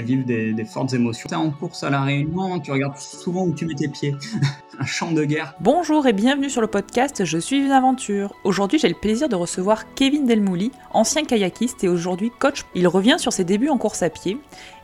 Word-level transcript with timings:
vivre 0.00 0.24
des, 0.24 0.64
fortes 0.64 0.94
émotions. 0.94 1.28
T'es 1.28 1.34
en 1.34 1.50
course 1.50 1.82
à 1.82 1.90
la 1.90 2.02
Réunion, 2.02 2.58
tu 2.60 2.72
regardes 2.72 2.96
souvent 2.96 3.44
où 3.46 3.54
tu 3.54 3.66
mets 3.66 3.74
tes 3.74 3.88
pieds. 3.88 4.14
Un 4.78 4.86
champ 4.86 5.12
de 5.12 5.24
guerre. 5.24 5.54
Bonjour 5.60 6.06
et 6.06 6.12
bienvenue 6.12 6.48
sur 6.48 6.62
le 6.62 6.66
podcast 6.66 7.24
Je 7.24 7.38
suis 7.38 7.58
une 7.58 7.72
aventure. 7.72 8.34
Aujourd'hui, 8.44 8.78
j'ai 8.78 8.88
le 8.88 8.94
plaisir 8.94 9.28
de 9.28 9.36
recevoir 9.36 9.92
Kevin 9.94 10.26
Delmouli, 10.26 10.72
ancien 10.92 11.24
kayakiste 11.24 11.84
et 11.84 11.88
aujourd'hui 11.88 12.30
coach. 12.38 12.64
Il 12.74 12.88
revient 12.88 13.16
sur 13.18 13.32
ses 13.32 13.44
débuts 13.44 13.68
en 13.68 13.76
course 13.76 14.02
à 14.02 14.08
pied 14.08 14.38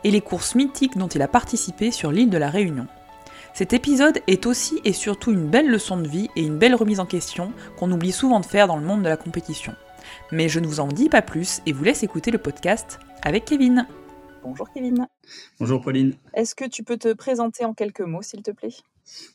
et 0.05 0.11
les 0.11 0.21
courses 0.21 0.55
mythiques 0.55 0.99
dont 0.99 1.09
il 1.09 1.23
a 1.23 1.29
participé 1.29 1.91
sur 1.91 2.13
l'île 2.13 2.31
de 2.31 2.39
la 2.39 2.51
Réunion. 2.51 2.87
Cet 3.55 3.73
épisode 3.73 4.21
est 4.27 4.47
aussi 4.47 4.81
et 4.85 4.93
surtout 4.93 5.33
une 5.33 5.49
belle 5.49 5.69
leçon 5.69 5.97
de 5.97 6.07
vie 6.07 6.29
et 6.37 6.43
une 6.43 6.59
belle 6.59 6.75
remise 6.75 7.01
en 7.01 7.07
question 7.07 7.53
qu'on 7.77 7.91
oublie 7.91 8.13
souvent 8.13 8.41
de 8.41 8.47
faire 8.47 8.69
dans 8.69 8.77
le 8.77 8.85
monde 8.85 9.03
de 9.03 9.09
la 9.09 9.17
compétition. 9.17 9.75
Mais 10.31 10.49
je 10.49 10.61
ne 10.61 10.67
vous 10.67 10.81
en 10.81 10.87
dis 10.87 11.09
pas 11.09 11.23
plus 11.23 11.61
et 11.67 11.73
vous 11.73 11.85
laisse 11.85 12.03
écouter 12.03 12.31
le 12.31 12.39
podcast 12.39 13.01
avec 13.23 13.47
Kevin. 13.47 13.87
Bonjour 14.43 14.71
Kevin. 14.73 15.07
Bonjour 15.59 15.81
Pauline. 15.81 16.15
Est-ce 16.35 16.55
que 16.55 16.65
tu 16.65 16.85
peux 16.85 16.97
te 16.97 17.13
présenter 17.13 17.65
en 17.65 17.75
quelques 17.75 18.01
mots, 18.01 18.23
s'il 18.23 18.43
te 18.43 18.51
plaît? 18.51 18.75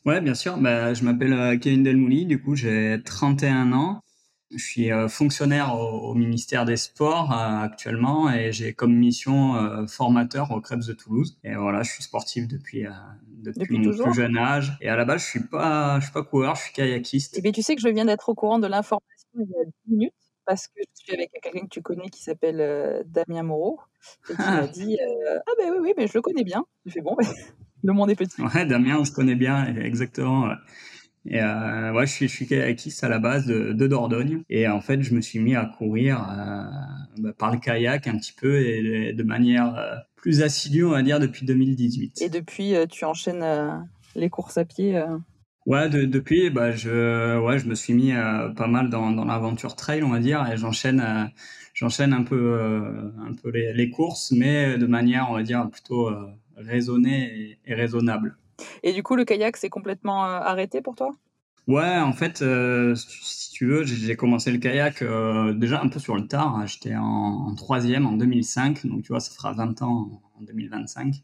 Ouais, 0.06 0.22
bien 0.22 0.36
sûr. 0.36 0.58
Bah, 0.58 0.94
je 0.94 1.04
m'appelle 1.04 1.34
euh, 1.34 1.58
Kevin 1.58 1.84
Delmouli, 1.84 2.26
du 2.26 2.42
coup 2.42 2.56
j'ai 2.56 3.00
31 3.04 3.74
ans. 3.74 4.02
Je 4.52 4.64
suis 4.64 4.92
euh, 4.92 5.08
fonctionnaire 5.08 5.76
au, 5.76 6.14
ministère 6.14 6.66
des 6.66 6.78
Sports 6.78 7.32
euh, 7.32 7.64
actuellement 7.64 8.32
et 8.32 8.52
j'ai 8.52 8.74
comme 8.74 8.94
mission 8.94 9.88
formateur 9.88 10.52
au 10.52 10.62
Krebs 10.62 10.86
de 10.86 10.94
Toulouse. 10.94 11.38
Et 11.44 11.56
voilà, 11.56 11.82
je 11.82 11.92
suis 11.92 12.04
sportif 12.04 12.48
depuis, 12.48 12.86
depuis, 13.42 13.80
mon 13.80 13.92
plus 13.92 14.14
jeune 14.14 14.38
âge. 14.38 14.78
Et 14.80 14.90
à 14.90 14.96
la 14.96 15.06
base, 15.06 15.22
je 15.24 15.28
suis 15.28 15.44
pas, 15.48 16.00
je 16.00 16.06
suis 16.06 16.14
pas 16.14 16.24
coureur, 16.24 16.56
je 16.56 16.64
suis 16.64 16.74
kayakiste. 16.74 17.36
Et 17.36 17.40
eh 17.40 17.42
bien, 17.42 17.52
tu 17.52 17.64
sais 17.64 17.76
que 17.76 17.82
je 17.82 17.90
viens 17.90 18.06
d'être 18.06 18.30
au 18.30 18.36
courant 18.36 18.60
de 18.60 18.68
l'information 18.68 19.28
il 19.36 19.50
y 19.50 19.56
a 19.56 19.66
10 19.66 19.72
minutes 19.88 20.14
parce 20.46 20.68
que 20.68 20.82
je 20.82 21.04
suis 21.04 21.14
avec 21.14 21.32
quelqu'un 21.42 21.66
que 21.66 21.70
tu 21.70 21.82
connais 21.82 22.10
qui 22.10 22.22
s'appelle 22.22 23.04
Damien 23.06 23.44
Moreau 23.44 23.80
et 24.30 24.34
qui 24.34 24.42
m'a 24.42 24.64
ah. 24.64 24.68
dit 24.68 24.98
Ah, 25.46 25.52
ben 25.58 25.72
oui, 25.72 25.78
oui, 25.82 25.94
mais 25.98 26.08
je 26.08 26.14
le 26.14 26.22
connais 26.22 26.44
bien. 26.44 26.66
Je 26.86 26.92
fais 26.92 27.02
Bon, 27.02 27.16
le 27.84 27.94
monde 27.94 28.10
est 28.10 28.16
petit. 28.16 28.42
Ouais, 28.42 28.66
Damien, 28.66 28.98
on 29.00 29.06
se 29.06 29.12
connaît 29.12 29.36
bien, 29.36 29.76
exactement. 29.76 30.50
Et 31.26 31.42
euh, 31.42 31.94
ouais, 31.94 32.06
je 32.06 32.12
suis, 32.12 32.28
je 32.28 32.36
suis 32.36 32.48
kayakiste 32.48 33.04
à 33.04 33.10
la 33.10 33.20
base 33.20 33.46
de, 33.46 33.72
de, 33.72 33.88
Dordogne. 33.88 34.44
Et 34.50 34.68
en 34.68 34.82
fait, 34.82 35.02
je 35.02 35.16
me 35.16 35.22
suis 35.22 35.40
mis 35.40 35.56
à 35.56 35.66
courir 35.66 36.22
euh, 36.22 36.64
bah, 37.18 37.34
par 37.38 37.52
le 37.52 37.60
kayak 37.60 38.08
un 38.08 38.18
petit 38.18 38.34
peu 38.34 38.60
et 38.62 39.14
de, 39.14 39.24
manière 39.24 39.76
euh, 39.78 39.96
plus 40.16 40.42
assidue, 40.42 40.84
on 40.84 40.92
va 40.92 41.02
dire, 41.02 41.20
depuis 41.20 41.46
2018. 41.46 42.22
Et 42.22 42.30
depuis, 42.30 42.74
tu 42.90 43.06
enchaînes 43.06 43.88
les 44.16 44.30
courses 44.30 44.58
à 44.58 44.66
pied 44.66 45.02
Ouais, 45.66 45.90
depuis, 45.90 46.50
bah, 46.50 46.72
je, 46.72 47.40
ouais, 47.40 47.58
je 47.58 47.68
me 47.68 47.76
suis 47.76 47.94
mis 47.94 48.12
pas 48.12 48.68
mal 48.68 48.90
dans, 48.90 49.12
dans 49.12 49.26
l'aventure 49.26 49.76
trail, 49.76 50.04
on 50.04 50.10
va 50.10 50.20
dire, 50.20 50.46
et 50.52 50.58
j'enchaîne 50.58 51.32
j'enchaîne 51.74 52.14
un 52.14 52.24
peu, 52.24 52.36
euh, 52.36 53.10
un 53.20 53.34
peu 53.34 53.50
les, 53.50 53.90
courses, 53.90 54.32
mais 54.32 54.78
de 54.78 54.86
manière, 54.86 55.28
on 55.30 55.34
va 55.34 55.44
dire, 55.44 55.68
plutôt 55.70 56.08
euh, 56.08 56.28
raisonnée 56.56 57.60
et, 57.66 57.74
raisonnable. 57.74 58.38
Et 58.84 58.94
du 58.94 59.04
coup, 59.04 59.16
le 59.16 59.26
kayak, 59.26 59.58
c'est 59.58 59.70
complètement 59.70 60.26
euh, 60.26 60.40
arrêté 60.40 60.82
pour 60.82 60.96
toi? 60.96 61.12
Ouais, 61.66 61.98
en 61.98 62.12
fait, 62.12 62.44
si 62.96 63.52
tu 63.52 63.68
veux, 63.68 63.86
j'ai 63.86 64.18
commencé 64.18 64.52
le 64.52 64.58
kayak 64.58 65.02
déjà 65.58 65.82
un 65.82 65.88
peu 65.88 65.98
sur 65.98 66.18
le 66.18 66.28
tard. 66.28 66.58
Hein. 66.58 66.66
J'étais 66.66 66.94
en, 66.94 67.56
troisième 67.56 68.06
en 68.06 68.12
2005, 68.12 68.86
donc 68.86 69.04
tu 69.04 69.14
vois, 69.14 69.22
ça 69.22 69.34
fera 69.34 69.54
20 69.54 69.82
ans 69.82 70.22
en 70.38 70.42
2025. 70.44 71.16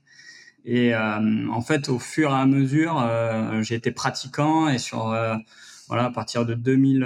Et 0.65 0.93
en 0.95 1.61
fait, 1.61 1.89
au 1.89 1.99
fur 1.99 2.31
et 2.31 2.33
à 2.33 2.45
mesure, 2.45 3.01
j'ai 3.61 3.75
été 3.75 3.91
pratiquant 3.91 4.67
et 4.69 4.77
sur 4.77 5.13
voilà, 5.89 6.05
à 6.05 6.11
partir 6.11 6.45
de 6.45 6.53
2000, 6.53 6.99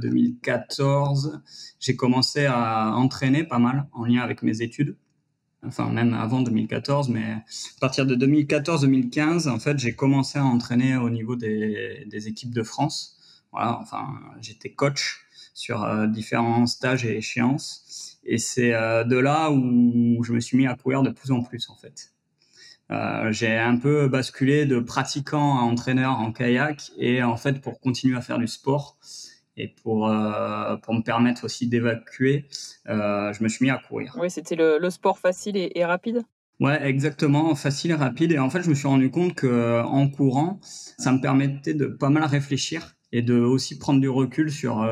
2014, 0.00 1.32
euh, 1.34 1.38
j'ai 1.80 1.96
commencé 1.96 2.46
à 2.46 2.92
entraîner 2.94 3.42
pas 3.42 3.58
mal 3.58 3.88
en 3.92 4.04
lien 4.04 4.20
avec 4.20 4.42
mes 4.42 4.62
études. 4.62 4.96
Enfin, 5.66 5.90
même 5.90 6.14
avant 6.14 6.40
2014, 6.40 7.10
mais 7.10 7.32
à 7.32 7.42
partir 7.80 8.06
de 8.06 8.14
2014-2015, 8.14 9.48
en 9.48 9.58
fait, 9.58 9.78
j'ai 9.78 9.94
commencé 9.94 10.38
à 10.38 10.44
entraîner 10.44 10.96
au 10.96 11.10
niveau 11.10 11.34
des, 11.34 12.06
équipes 12.28 12.54
de 12.54 12.62
France. 12.62 13.18
Voilà, 13.50 13.78
enfin, 13.80 14.06
j'étais 14.40 14.70
coach 14.70 15.26
sur 15.52 15.82
euh, 15.82 16.06
différents 16.06 16.66
stages 16.66 17.04
et 17.04 17.16
échéances. 17.16 18.18
Et 18.24 18.38
c'est 18.38 18.74
euh, 18.74 19.02
de 19.02 19.16
là 19.16 19.50
où 19.50 20.22
je 20.22 20.32
me 20.32 20.38
suis 20.38 20.56
mis 20.56 20.68
à 20.68 20.76
courir 20.76 21.02
de 21.02 21.10
plus 21.10 21.32
en 21.32 21.42
plus, 21.42 21.68
en 21.68 21.74
fait. 21.74 22.12
Euh, 22.90 23.30
j'ai 23.30 23.56
un 23.56 23.76
peu 23.76 24.08
basculé 24.08 24.66
de 24.66 24.80
pratiquant 24.80 25.58
à 25.58 25.62
entraîneur 25.62 26.18
en 26.18 26.32
kayak 26.32 26.90
et 26.98 27.22
en 27.22 27.36
fait 27.36 27.60
pour 27.60 27.80
continuer 27.80 28.16
à 28.16 28.20
faire 28.20 28.38
du 28.38 28.48
sport 28.48 28.96
et 29.56 29.68
pour, 29.82 30.08
euh, 30.08 30.76
pour 30.76 30.94
me 30.94 31.02
permettre 31.02 31.44
aussi 31.44 31.68
d'évacuer, 31.68 32.46
euh, 32.88 33.32
je 33.32 33.42
me 33.42 33.48
suis 33.48 33.64
mis 33.64 33.70
à 33.70 33.78
courir. 33.78 34.16
Oui, 34.18 34.30
c'était 34.30 34.56
le, 34.56 34.78
le, 34.78 34.90
sport 34.90 35.18
facile 35.18 35.56
et, 35.56 35.70
et, 35.74 35.84
rapide 35.84 36.22
Ouais, 36.60 36.82
exactement, 36.82 37.54
facile 37.54 37.90
et 37.90 37.94
rapide. 37.94 38.32
Et 38.32 38.38
en 38.38 38.50
fait, 38.50 38.62
je 38.62 38.70
me 38.70 38.74
suis 38.74 38.88
rendu 38.88 39.10
compte 39.10 39.34
que 39.34 39.82
en 39.82 40.08
courant, 40.08 40.60
ça 40.62 41.12
me 41.12 41.20
permettait 41.20 41.74
de 41.74 41.86
pas 41.86 42.10
mal 42.10 42.24
réfléchir 42.24 42.96
et 43.12 43.22
de 43.22 43.34
aussi 43.34 43.78
prendre 43.78 44.00
du 44.00 44.08
recul 44.08 44.50
sur 44.50 44.86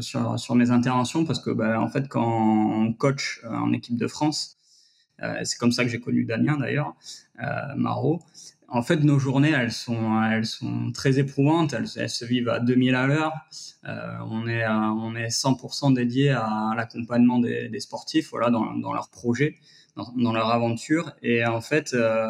sur, 0.00 0.38
sur 0.38 0.54
mes 0.54 0.70
interventions 0.70 1.24
parce 1.24 1.40
que 1.40 1.50
bah, 1.50 1.80
en 1.80 1.88
fait, 1.88 2.08
quand 2.08 2.24
on 2.24 2.92
coach 2.92 3.40
en 3.44 3.72
équipe 3.72 3.96
de 3.96 4.06
France, 4.06 4.59
c'est 5.44 5.58
comme 5.58 5.72
ça 5.72 5.84
que 5.84 5.90
j'ai 5.90 6.00
connu 6.00 6.24
Damien 6.24 6.56
d'ailleurs, 6.56 6.94
euh, 7.42 7.74
Marot. 7.76 8.20
En 8.72 8.82
fait, 8.82 8.98
nos 8.98 9.18
journées, 9.18 9.50
elles 9.50 9.72
sont, 9.72 10.22
elles 10.22 10.46
sont 10.46 10.92
très 10.92 11.18
éprouvantes. 11.18 11.74
Elles, 11.74 12.08
se 12.08 12.24
vivent 12.24 12.48
à 12.48 12.60
2000 12.60 12.94
à 12.94 13.06
l'heure. 13.08 13.32
Euh, 13.84 14.16
on 14.30 14.46
est, 14.46 14.64
on 14.68 15.16
est 15.16 15.26
100% 15.26 15.92
dédié 15.92 16.30
à, 16.30 16.72
l'accompagnement 16.76 17.40
des, 17.40 17.80
sportifs, 17.80 18.30
voilà, 18.30 18.50
dans, 18.50 18.92
leurs 18.92 19.10
projets, 19.10 19.56
dans, 19.96 20.32
leur 20.32 20.50
aventure. 20.50 21.12
Et 21.20 21.44
en 21.44 21.60
fait, 21.60 21.94
euh, 21.94 22.26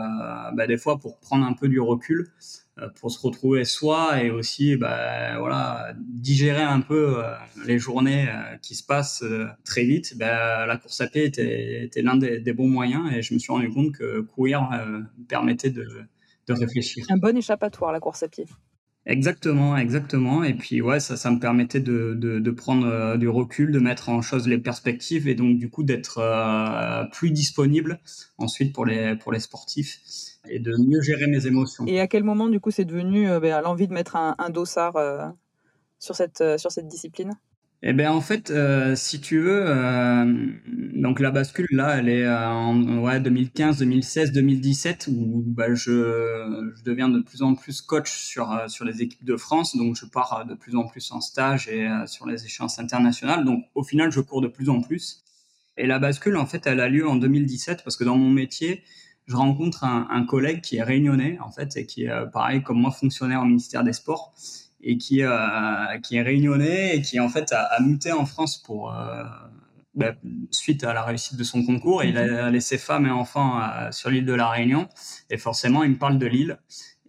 bah, 0.55 0.67
des 0.67 0.79
fois, 0.79 0.99
pour 0.99 1.19
prendre 1.19 1.45
un 1.45 1.53
peu 1.53 1.69
du 1.69 1.79
recul, 1.79 2.31
euh, 2.31 2.70
pour 3.01 3.11
se 3.11 3.19
retrouver 3.21 3.65
soi 3.65 4.23
et 4.23 4.31
aussi 4.31 4.77
bah, 4.77 5.39
voilà, 5.39 5.93
digérer 5.99 6.63
un 6.63 6.81
peu 6.81 7.19
euh, 7.19 7.33
les 7.67 7.79
journées 7.79 8.29
euh, 8.29 8.57
qui 8.63 8.75
se 8.75 8.85
passent 8.85 9.25
très 9.65 9.85
vite, 9.85 10.17
bah, 10.17 10.67
la 10.67 10.77
course 10.77 11.01
à 11.01 11.07
pied 11.07 11.25
était, 11.25 11.85
était 11.85 12.03
l'un 12.03 12.17
des, 12.17 12.41
des, 12.41 12.53
bons 12.53 12.69
moyens 12.69 13.13
et 13.13 13.23
je 13.23 13.35
me 13.35 13.39
suis 13.39 13.53
rendu 13.53 13.71
compte 13.71 13.93
que 13.93 14.21
courir 14.21 14.69
permettait 15.29 15.71
de, 15.71 15.87
de 16.47 16.53
réfléchir. 16.53 17.07
Un 17.09 17.17
bon 17.17 17.37
échappatoire, 17.37 17.93
la 17.93 18.01
course 18.01 18.23
à 18.23 18.29
pied. 18.29 18.47
Exactement, 19.07 19.77
exactement. 19.77 20.45
Et 20.45 20.53
puis 20.53 20.83
ouais, 20.83 21.01
ça, 21.01 21.17
ça 21.17 21.31
me 21.31 21.41
permettait 21.41 21.81
de, 21.81 22.15
de, 22.15 22.39
de 22.39 22.51
prendre 22.51 23.17
du 23.17 23.29
recul, 23.29 23.73
de 23.73 23.79
mettre 23.79 24.11
en 24.11 24.21
chose 24.21 24.47
les 24.47 24.59
perspectives 24.59 25.27
et 25.27 25.35
donc 25.35 25.59
du 25.59 25.71
coup 25.71 25.83
d'être 25.83 27.09
plus 27.13 27.31
disponible 27.31 28.01
ensuite 28.37 28.75
pour 28.75 28.85
les 28.85 29.17
pour 29.17 29.33
les 29.33 29.41
sportifs 29.41 30.01
et 30.49 30.59
de 30.59 30.77
mieux 30.77 31.01
gérer 31.01 31.27
mes 31.27 31.47
émotions. 31.47 31.85
Et 31.87 32.01
à 32.01 32.07
quel 32.07 32.25
moment, 32.25 32.49
du 32.49 32.61
coup, 32.61 32.71
c'est 32.71 32.85
devenu 32.85 33.29
euh, 33.29 33.41
ben, 33.41 33.61
l'envie 33.61 33.89
de 33.89 33.93
mettre 33.93 34.17
un, 34.17 34.35
un 34.39 34.51
dossard 34.51 34.97
euh, 34.97 35.27
sur, 35.99 36.15
cette, 36.15 36.41
euh, 36.41 36.59
sur 36.59 36.73
cette 36.73 36.89
discipline? 36.89 37.33
Eh 37.83 37.95
ben 37.95 38.11
en 38.11 38.21
fait, 38.21 38.53
si 38.95 39.23
tu 39.23 39.41
veux, 39.41 39.65
donc 40.95 41.19
la 41.19 41.31
bascule 41.31 41.67
là, 41.71 41.97
elle 41.97 42.11
est 42.11 42.29
en 42.29 42.99
ouais, 42.99 43.21
2015, 43.21 43.79
2016, 43.79 44.33
2017 44.33 45.09
où 45.11 45.43
bah, 45.47 45.73
je, 45.73 46.73
je 46.77 46.83
deviens 46.85 47.09
de 47.09 47.21
plus 47.23 47.41
en 47.41 47.55
plus 47.55 47.81
coach 47.81 48.13
sur 48.13 48.55
sur 48.69 48.85
les 48.85 49.01
équipes 49.01 49.25
de 49.25 49.35
France, 49.35 49.79
donc 49.79 49.97
je 49.97 50.05
pars 50.05 50.45
de 50.47 50.55
plus 50.55 50.77
en 50.77 50.87
plus 50.87 51.11
en 51.11 51.23
stage 51.23 51.69
et 51.69 51.89
sur 52.05 52.27
les 52.27 52.45
échéances 52.45 52.79
internationales. 52.79 53.47
Donc 53.47 53.65
au 53.75 53.83
final, 53.83 54.13
je 54.13 54.21
cours 54.21 54.43
de 54.43 54.49
plus 54.49 54.69
en 54.69 54.83
plus. 54.83 55.25
Et 55.79 55.87
la 55.87 55.99
bascule, 55.99 56.37
en 56.37 56.45
fait, 56.45 56.67
elle 56.67 56.81
a 56.81 56.89
lieu 56.91 57.09
en 57.09 57.17
2017 57.17 57.83
parce 57.83 57.97
que 57.97 58.05
dans 58.05 58.19
mon 58.19 58.29
métier, 58.29 58.83
je 59.31 59.37
rencontre 59.37 59.85
un, 59.85 60.27
collègue 60.27 60.61
qui 60.61 60.79
est 60.79 60.83
réunionnais 60.83 61.39
en 61.41 61.51
fait 61.53 61.77
et 61.77 61.87
qui 61.87 62.05
est 62.05 62.11
euh, 62.11 62.27
pareil 62.27 62.63
comme 62.63 62.81
moi 62.81 62.91
fonctionnaire 62.91 63.41
au 63.43 63.45
ministère 63.45 63.85
des 63.85 63.93
Sports 63.93 64.35
et 64.83 64.99
qui 64.99 65.23
euh, 65.23 65.99
qui 66.03 66.17
est 66.17 66.23
réunionnais 66.23 66.97
et 66.97 67.03
qui 67.03 67.21
en 67.21 67.29
fait 67.29 67.53
a, 67.53 67.81
muté 67.81 68.11
en 68.11 68.27
France 68.27 68.59
pour 68.59 68.93
euh, 68.93 69.23
bah, 69.95 70.15
suite 70.51 70.83
à 70.83 70.93
la 70.93 71.05
réussite 71.05 71.39
de 71.39 71.45
son 71.45 71.65
concours. 71.65 72.03
il 72.03 72.19
a 72.19 72.51
laissé 72.51 72.77
femmes 72.77 73.07
et 73.07 73.11
enfants 73.11 73.61
sur 73.93 74.11
l'île 74.11 74.27
de 74.27 74.35
la 74.35 74.49
Réunion 74.49 74.89
et 75.31 75.37
forcément 75.37 75.85
il 75.85 75.91
me 75.91 75.99
parle 75.99 76.19
de 76.19 76.27
l'île. 76.27 76.59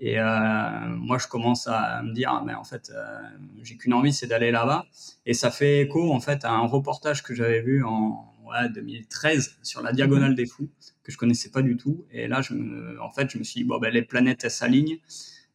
Et 0.04 0.18
moi, 0.18 1.20
je 1.20 1.28
commence 1.28 1.68
à 1.68 2.02
me 2.02 2.12
dire, 2.12 2.42
mais 2.44 2.56
en 2.56 2.64
fait, 2.64 2.92
j'ai 3.62 3.78
qu'une 3.78 3.94
envie, 3.94 4.12
c'est 4.12 4.26
d'aller 4.26 4.50
là-bas. 4.50 4.88
Et 5.28 5.36
ça 5.36 5.52
fait 5.52 5.82
écho 5.82 6.12
en 6.12 6.20
fait 6.20 6.44
à 6.44 6.50
un 6.50 6.66
reportage 6.66 7.22
que 7.22 7.36
j'avais 7.36 7.62
vu 7.62 7.84
en, 7.84 8.31
2013 8.68 9.58
sur 9.62 9.82
la 9.82 9.94
diagonale 9.94 10.36
des 10.36 10.46
fous 10.46 10.70
que 11.04 11.12
je 11.12 11.18
connaissais 11.18 11.50
pas 11.50 11.62
du 11.62 11.78
tout. 11.78 12.06
Et 12.12 12.28
là, 12.28 12.42
je 12.42 12.54
me, 12.54 13.02
en 13.02 13.12
fait, 13.12 13.30
je 13.30 13.38
me 13.38 13.44
suis 13.44 13.62
dit, 13.62 13.64
bon, 13.64 13.80
ben, 13.80 13.92
les 13.94 14.02
planètes, 14.02 14.44
elles 14.44 14.52
s'alignent. 14.52 15.00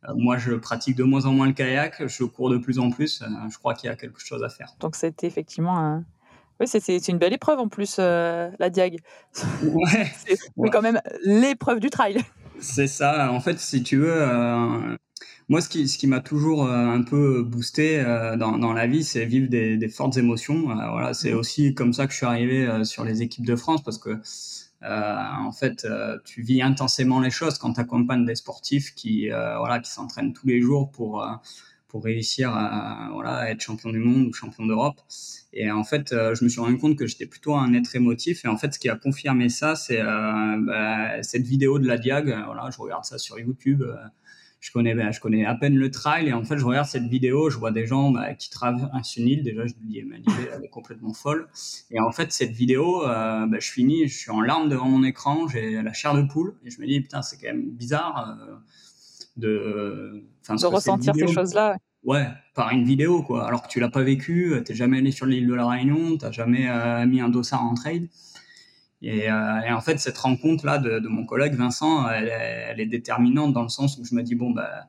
Euh, 0.09 0.13
moi, 0.15 0.39
je 0.39 0.53
pratique 0.53 0.97
de 0.97 1.05
moins 1.05 1.27
en 1.27 1.33
moins 1.33 1.47
le 1.47 1.53
kayak, 1.53 2.07
je 2.07 2.25
cours 2.25 2.51
de 2.51 2.59
plus 2.59 2.79
en 2.79 2.91
plus. 2.91 3.23
Euh, 3.23 3.27
je 3.51 3.59
crois 3.59 3.75
qu'il 3.75 3.89
y 3.89 3.93
a 3.93 3.97
quelque 3.97 4.21
chose 4.21 4.43
à 4.43 4.49
faire. 4.49 4.75
Donc, 4.81 4.97
c'était 4.97 5.27
effectivement 5.27 5.79
un... 5.79 6.05
Oui, 6.59 6.67
c'est 6.67 7.09
une 7.09 7.19
belle 7.19 7.35
épreuve 7.35 7.59
en 7.59 7.69
plus, 7.69 7.97
euh, 7.99 8.51
la 8.59 8.71
Diag. 8.71 9.01
Ouais. 9.63 10.11
c'est 10.27 10.71
quand 10.73 10.81
même 10.81 11.01
l'épreuve 11.23 11.81
du 11.81 11.91
trail. 11.91 12.23
C'est 12.61 12.87
ça. 12.87 13.31
En 13.31 13.41
fait, 13.41 13.59
si 13.59 13.83
tu 13.83 13.99
veux, 13.99 14.97
moi, 15.49 15.61
ce 15.61 15.69
qui, 15.69 15.87
ce 15.89 15.97
qui 15.97 16.07
m'a 16.07 16.21
toujours 16.21 16.69
un 16.69 17.03
peu 17.03 17.43
boosté 17.43 18.03
dans, 18.39 18.59
dans 18.59 18.73
la 18.73 18.87
vie, 18.87 19.05
c'est 19.05 19.25
vivre 19.25 19.49
des, 19.49 19.77
des, 19.77 19.89
fortes 19.89 20.17
émotions. 20.17 20.63
voilà, 20.63 21.15
c'est 21.15 21.33
mmh. 21.33 21.39
aussi 21.39 21.75
comme 21.75 21.93
ça 21.93 22.07
que 22.07 22.13
je 22.13 22.17
suis 22.17 22.27
arrivé 22.27 22.85
sur 22.85 23.05
les 23.05 23.23
équipes 23.23 23.47
de 23.47 23.55
France 23.55 23.83
parce 23.85 23.99
que 23.99 24.19
en 24.83 25.53
fait, 25.53 25.87
tu 26.25 26.43
vis 26.43 26.63
intensément 26.63 27.21
les 27.21 27.31
choses 27.31 27.59
quand 27.59 27.75
tu 27.75 27.81
accompagnes 27.81 28.25
des 28.25 28.35
sportifs 28.35 28.95
qui, 28.95 29.29
voilà, 29.29 29.79
qui 29.79 29.91
s'entraînent 29.91 30.33
tous 30.33 30.49
les 30.49 30.61
jours 30.61 30.91
pour 30.91 31.25
pour 31.89 32.03
réussir 32.03 32.51
à 32.53 33.11
voilà 33.13 33.49
être 33.49 33.61
champion 33.61 33.91
du 33.91 34.01
monde 34.01 34.27
ou 34.27 34.33
champion 34.33 34.67
d'Europe. 34.67 35.01
Et 35.53 35.71
en 35.71 35.85
fait, 35.85 36.11
je 36.11 36.45
me 36.45 36.49
suis 36.49 36.61
rendu 36.61 36.77
compte 36.77 36.97
que 36.97 37.07
j'étais 37.07 37.27
plutôt 37.27 37.55
un 37.55 37.73
être 37.73 37.95
émotif. 37.95 38.45
Et 38.45 38.49
en 38.49 38.57
fait, 38.57 38.75
ce 38.75 38.81
qui 38.81 38.89
a 38.89 38.97
confirmé 38.97 39.49
ça, 39.49 39.77
c'est 39.77 40.03
bah, 40.03 41.23
cette 41.23 41.47
vidéo 41.47 41.79
de 41.79 41.87
la 41.87 41.99
Diag. 41.99 42.27
Voilà, 42.47 42.69
je 42.71 42.79
regarde 42.79 43.05
ça 43.05 43.19
sur 43.19 43.39
YouTube 43.39 43.85
je 44.61 44.73
connais, 44.73 44.95
ben, 44.95 45.13
je 45.13 45.21
connais 45.21 45.45
à 45.45 45.55
peine 45.55 45.77
le 45.77 45.91
trail 45.91 46.29
et 46.29 46.33
en 46.33 46.43
fait, 46.43 46.57
je 46.59 46.65
regarde 46.65 46.87
cette 46.87 47.07
vidéo, 47.07 47.51
je 47.51 47.59
vois 47.59 47.71
des 47.71 47.87
gens 47.87 48.11
bah, 48.11 48.35
qui 48.35 48.51
traversent 48.51 49.17
une 49.17 49.29
île. 49.29 49.43
Déjà, 49.43 49.67
je 49.67 49.75
me 49.75 49.89
dis, 49.89 50.03
mais 50.03 50.23
elle 50.55 50.65
est 50.65 50.69
complètement 50.69 51.13
folle. 51.13 51.49
Et 51.91 52.01
en 52.01 52.11
fait, 52.11 52.33
cette 52.33 52.53
vidéo, 52.53 53.05
euh, 53.07 53.47
bah, 53.47 53.59
je 53.61 53.71
finis, 53.71 54.09
je 54.09 54.17
suis 54.17 54.31
en 54.31 54.41
larmes 54.41 54.69
devant 54.69 54.89
mon 54.89 55.05
écran, 55.05 55.47
j'ai 55.49 55.83
la 55.83 55.93
chair 55.93 56.15
de 56.15 56.23
poule 56.23 56.55
et 56.65 56.71
je 56.71 56.81
me 56.81 56.87
dis, 56.87 57.01
putain, 57.01 57.23
c'est 57.23 57.37
quand 57.37 57.49
même 57.49 57.71
bizarre 57.71 58.37
euh, 58.41 58.55
de, 59.37 60.25
de 60.49 60.67
ressentir 60.67 61.15
ces 61.15 61.29
choses-là. 61.29 61.77
Ouais, 62.03 62.27
par 62.55 62.71
une 62.71 62.85
vidéo, 62.85 63.23
quoi. 63.23 63.47
Alors 63.47 63.63
que 63.63 63.69
tu 63.69 63.81
l'as 63.81 63.91
pas 63.91 64.03
vécu, 64.03 64.55
t'es 64.65 64.75
jamais 64.75 64.99
allé 64.99 65.11
sur 65.11 65.27
l'île 65.27 65.47
de 65.49 65.55
la 65.55 65.67
Réunion, 65.67 66.17
t'as 66.17 66.31
jamais 66.31 66.69
euh, 66.69 67.05
mis 67.05 67.21
un 67.21 67.29
dossard 67.29 67.65
en 67.65 67.75
Euh, 69.05 69.61
et, 69.61 69.73
en 69.73 69.81
fait, 69.81 69.99
cette 69.99 70.19
rencontre-là 70.19 70.79
de, 70.79 71.07
mon 71.09 71.25
collègue 71.25 71.55
Vincent, 71.55 72.09
elle, 72.09 72.81
est 72.81 72.87
déterminante 72.87 73.53
dans 73.53 73.63
le 73.63 73.69
sens 73.69 73.99
où 73.99 74.05
je 74.05 74.15
me 74.15 74.23
dis, 74.23 74.35
bon, 74.35 74.51
bah, 74.51 74.89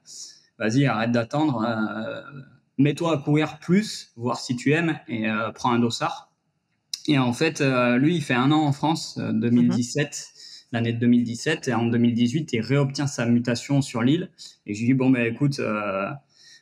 vas-y, 0.59 0.86
arrête 0.86 1.12
d'attendre, 1.12 1.63
euh, 1.68 2.21
mets-toi 2.77 3.13
à 3.13 3.18
courir 3.18 3.59
plus, 3.59 4.12
voir 4.15 4.39
si 4.39 4.56
tu 4.56 4.71
aimes, 4.74 5.00
et 5.07 5.30
euh, 5.30 5.51
prends 5.51 5.71
un 5.71 5.80
dossard. 5.80 6.31
Et 7.07 7.18
en 7.18 7.31
fait, 7.31 7.62
lui, 7.62 8.15
il 8.15 8.21
fait 8.21 8.33
un 8.33 8.51
an 8.51 8.65
en 8.65 8.74
France, 8.74 9.18
2017, 9.18 10.09
mm-hmm. 10.09 10.68
l'année 10.74 10.92
de 10.92 11.00
2017, 11.00 11.69
et 11.69 11.74
en 11.74 11.86
2018, 11.86 12.51
il 12.51 12.59
réobtient 12.59 13.07
sa 13.07 13.25
mutation 13.25 13.81
sur 13.81 14.04
l'île. 14.04 14.30
Et 14.65 14.74
je 14.74 14.81
lui 14.81 14.88
dis, 14.88 14.94
bon, 14.94 15.09
bah, 15.09 15.25
écoute, 15.25 15.62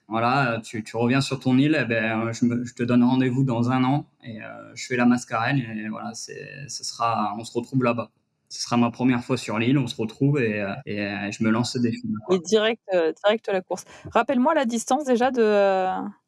voilà, 0.07 0.61
tu, 0.63 0.83
reviens 0.93 1.21
sur 1.21 1.39
ton 1.39 1.57
île, 1.57 1.77
eh 1.81 1.85
ben, 1.85 2.31
je, 2.31 2.73
te 2.73 2.83
donne 2.83 3.03
rendez-vous 3.03 3.43
dans 3.43 3.71
un 3.71 3.83
an 3.83 4.05
et 4.23 4.41
euh, 4.41 4.75
je 4.75 4.85
fais 4.85 4.95
la 4.95 5.05
mascarène 5.05 5.57
et 5.57 5.89
voilà, 5.89 6.13
c'est, 6.13 6.67
ce 6.67 6.83
sera, 6.83 7.35
on 7.39 7.43
se 7.43 7.57
retrouve 7.57 7.83
là-bas. 7.83 8.11
Ce 8.49 8.61
sera 8.61 8.77
ma 8.77 8.91
première 8.91 9.23
fois 9.23 9.37
sur 9.37 9.59
l'île, 9.59 9.77
on 9.77 9.87
se 9.87 9.95
retrouve 9.95 10.39
et, 10.39 10.61
euh, 10.61 10.73
et, 10.85 11.01
euh, 11.01 11.31
je 11.31 11.43
me 11.43 11.49
lance 11.49 11.73
ce 11.73 11.79
défi. 11.79 12.03
Et 12.31 12.39
direct, 12.39 12.81
direct 13.23 13.49
à 13.49 13.53
la 13.53 13.61
course. 13.61 13.85
Rappelle-moi 14.11 14.53
la 14.53 14.65
distance 14.65 15.05
déjà 15.05 15.31
de, 15.31 15.41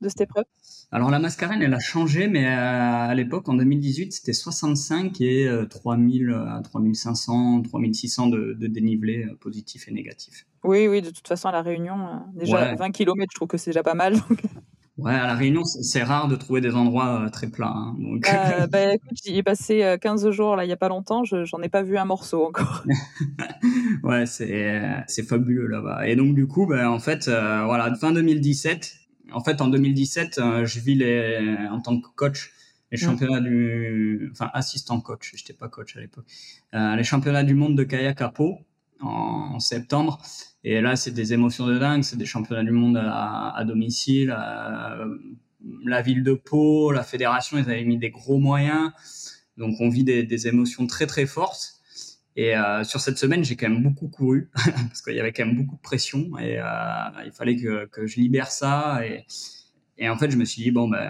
de 0.02 0.10
cette 0.10 0.22
épreuve. 0.22 0.46
Alors 0.92 1.12
la 1.12 1.20
mascarène, 1.20 1.62
elle 1.62 1.74
a 1.74 1.80
changé, 1.80 2.28
mais 2.28 2.46
à 2.46 3.14
l'époque, 3.14 3.50
en 3.50 3.54
2018, 3.54 4.14
c'était 4.14 4.34
65 4.34 5.20
et 5.22 5.50
3000, 5.70 6.36
3500, 6.64 7.62
3600 7.64 8.28
de, 8.28 8.54
de 8.54 8.68
dénivelé 8.68 9.26
positif 9.40 9.88
et 9.88 9.92
négatif. 9.92 10.46
Oui, 10.64 10.88
oui, 10.88 11.02
de 11.02 11.10
toute 11.10 11.28
façon, 11.28 11.48
à 11.48 11.52
La 11.52 11.62
Réunion, 11.62 11.96
euh, 11.96 12.18
déjà 12.34 12.76
20 12.76 12.92
km, 12.92 13.28
je 13.32 13.36
trouve 13.36 13.48
que 13.48 13.58
c'est 13.58 13.72
déjà 13.72 13.84
pas 13.84 13.94
mal. 13.94 14.16
Ouais, 14.98 15.14
à 15.14 15.28
La 15.28 15.36
Réunion, 15.36 15.64
c'est 15.64 16.02
rare 16.02 16.28
de 16.28 16.36
trouver 16.36 16.60
des 16.60 16.74
endroits 16.74 17.22
euh, 17.22 17.30
très 17.30 17.48
plats. 17.48 17.74
Hein, 17.74 17.96
donc... 18.00 18.28
Euh, 18.28 18.66
bah, 18.72 18.96
écoute, 18.96 19.18
j'y 19.24 19.38
ai 19.38 19.44
passé 19.44 19.96
15 20.02 20.32
jours 20.32 20.56
là, 20.56 20.64
il 20.64 20.68
n'y 20.68 20.74
a 20.74 20.78
pas 20.78 20.90
longtemps, 20.90 21.24
j'en 21.24 21.62
ai 21.62 21.70
pas 21.70 21.84
vu 21.84 21.98
un 21.98 22.06
morceau 22.06 22.46
encore. 22.46 22.84
ouais, 24.04 24.26
c'est 24.26 25.24
fabuleux 25.28 25.68
là-bas. 25.68 26.08
Et 26.08 26.16
donc, 26.16 26.34
du 26.34 26.48
coup, 26.48 26.66
bah, 26.66 26.90
en 26.90 27.00
fait, 27.00 27.26
voilà, 27.28 27.94
fin 27.96 28.12
2017, 28.12 28.96
en 29.34 29.44
fait, 29.44 29.62
en 29.62 29.68
2017, 29.68 30.42
je 30.64 30.80
vis 30.80 30.96
les, 30.96 31.58
en 31.70 31.80
tant 31.80 32.00
que 32.00 32.08
coach 32.16 32.54
les 32.90 32.98
mmh. 32.98 33.02
championnats 33.02 33.42
du, 33.42 34.30
enfin 34.32 34.50
assistant 34.54 35.02
coach, 35.02 35.34
j'étais 35.36 35.52
pas 35.52 35.68
coach 35.68 35.98
à 35.98 36.00
l'époque, 36.00 36.26
les 36.74 37.04
championnats 37.04 37.44
du 37.44 37.54
monde 37.54 37.76
de 37.76 37.84
kayak 37.84 38.22
à 38.22 38.30
Pau 38.30 38.60
en, 39.02 39.60
septembre. 39.60 40.22
Et 40.70 40.82
là, 40.82 40.98
c'est 40.98 41.12
des 41.12 41.32
émotions 41.32 41.66
de 41.66 41.78
dingue. 41.80 42.04
C'est 42.04 42.18
des 42.18 42.26
championnats 42.26 42.66
du 42.66 42.72
monde 42.72 42.98
à, 43.02 43.64
domicile. 43.66 44.36
la 45.86 46.02
ville 46.02 46.24
de 46.24 46.34
Pau, 46.34 46.92
la 46.92 47.04
fédération, 47.04 47.58
ils 47.58 47.70
avaient 47.70 47.86
mis 47.86 47.98
des 47.98 48.10
gros 48.10 48.38
moyens. 48.38 48.92
Donc, 49.56 49.80
on 49.80 49.88
vit 49.88 50.04
des, 50.04 50.48
émotions 50.48 50.86
très, 50.86 51.08
très 51.08 51.26
fortes. 51.26 51.76
Et 52.36 52.58
euh, 52.58 52.84
sur 52.84 53.00
cette 53.00 53.18
semaine, 53.18 53.46
j'ai 53.46 53.56
quand 53.56 53.70
même 53.70 53.82
beaucoup 53.82 54.10
couru 54.10 54.50
parce 54.56 55.02
qu'il 55.02 55.16
y 55.16 55.22
avait 55.22 55.32
quand 55.32 55.46
même 55.46 55.56
beaucoup 55.56 55.78
de 55.78 55.82
pression 55.82 56.38
et 56.38 56.60
euh, 56.60 56.66
il 57.26 57.32
fallait 57.32 57.56
que, 57.56 58.06
je 58.06 58.20
libère 58.20 58.52
ça. 58.52 59.00
Et, 59.06 59.26
et, 59.98 60.10
en 60.10 60.18
fait, 60.18 60.30
je 60.30 60.38
me 60.38 60.44
suis 60.44 60.62
dit 60.62 60.72
bon 60.72 60.90
ben 60.90 61.10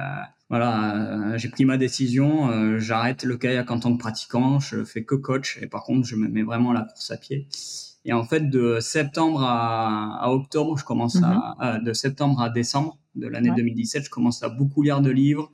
voilà, 0.49 1.33
euh, 1.33 1.37
j'ai 1.37 1.49
pris 1.49 1.65
ma 1.65 1.77
décision. 1.77 2.77
J'arrête 2.77 3.23
le 3.23 3.37
kayak 3.37 3.69
en 3.71 3.79
tant 3.79 3.91
que 3.91 3.99
pratiquant. 3.99 4.59
Je 4.59 4.85
fais 4.85 5.03
que 5.03 5.15
coach 5.15 5.57
et 5.61 5.67
par 5.67 5.83
contre, 5.83 6.07
je 6.07 6.15
me 6.15 6.29
mets 6.29 6.43
vraiment 6.43 6.71
à 6.71 6.75
la 6.75 6.81
course 6.83 7.11
à 7.11 7.17
pied. 7.17 7.49
Et 8.07 8.13
en 8.13 8.23
fait, 8.23 8.49
de 8.49 8.79
septembre 8.79 9.43
à, 9.43 10.31
octobre, 10.31 10.77
je 10.77 10.85
commence 10.85 11.17
à, 11.21 11.77
mhm. 11.77 11.83
de 11.83 11.93
septembre 11.93 12.41
à 12.41 12.49
décembre 12.49 12.97
de 13.15 13.27
l'année 13.27 13.51
2017, 13.55 14.05
je 14.05 14.09
commence 14.09 14.43
à 14.43 14.49
beaucoup 14.49 14.81
lire 14.81 15.01
de 15.01 15.09
livres, 15.09 15.51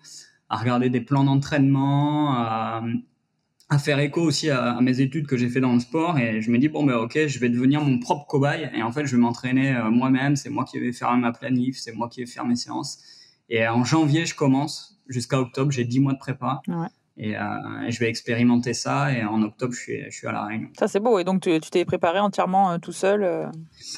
à 0.50 0.57
regarder 0.57 0.89
des 0.89 1.01
plans 1.01 1.23
d'entraînement, 1.23 2.33
à, 2.35 2.83
faire 3.79 3.97
écho 3.97 4.21
aussi 4.21 4.51
à, 4.51 4.79
mes 4.81 5.01
études 5.01 5.25
que 5.25 5.35
j'ai 5.35 5.50
fait 5.50 5.61
dans 5.61 5.73
le 5.73 5.79
sport. 5.79 6.19
Et 6.19 6.41
je 6.41 6.51
me 6.51 6.59
dis, 6.59 6.69
bon, 6.69 6.83
ben, 6.83 6.95
ok, 6.97 7.25
je 7.25 7.39
vais 7.39 7.50
devenir 7.50 7.81
mon 7.81 7.97
propre 7.97 8.27
cobaye. 8.27 8.69
Et 8.75 8.83
en 8.83 8.91
fait, 8.91 9.07
je 9.07 9.15
vais 9.15 9.21
m'entraîner 9.21 9.75
euh, 9.75 9.89
moi-même. 9.89 10.35
C'est 10.35 10.51
moi 10.51 10.63
qui 10.63 10.79
vais 10.79 10.94
faire 10.94 11.11
ma 11.17 11.31
planif, 11.31 11.79
c'est 11.79 11.94
moi 11.94 12.07
qui 12.07 12.19
vais 12.19 12.29
faire 12.29 12.45
mes 12.45 12.55
séances. 12.55 13.00
Et 13.50 13.67
en 13.67 13.83
janvier, 13.83 14.27
je 14.27 14.35
commence. 14.35 15.00
Jusqu'à 15.07 15.39
octobre, 15.39 15.71
j'ai 15.71 15.85
10 15.85 16.01
mois 16.01 16.13
de 16.13 16.19
prépa. 16.19 16.61
Ouais. 16.67 16.88
Euh, 17.19 17.88
et, 17.88 17.92
je 17.92 18.00
vais 18.00 18.10
expérimenter 18.10 18.74
ça. 18.74 19.13
Et 19.13 19.24
en 19.24 19.42
octobre, 19.42 19.74
je 19.74 19.80
suis, 19.80 20.04
je 20.06 20.15
suis 20.15 20.27
à 20.27 20.31
La 20.31 20.45
Réunion. 20.45 20.69
Ça, 20.77 20.88
c'est 20.88 21.00
beau. 21.00 21.19
Et 21.19 21.24
donc, 21.24 21.42
tu 21.42 21.60
t'es 21.60 21.86
préparé 21.86 22.19
entièrement 22.19 22.71
euh, 22.71 22.77
tout 22.77 22.92
seul 22.92 23.24
euh? 23.24 23.45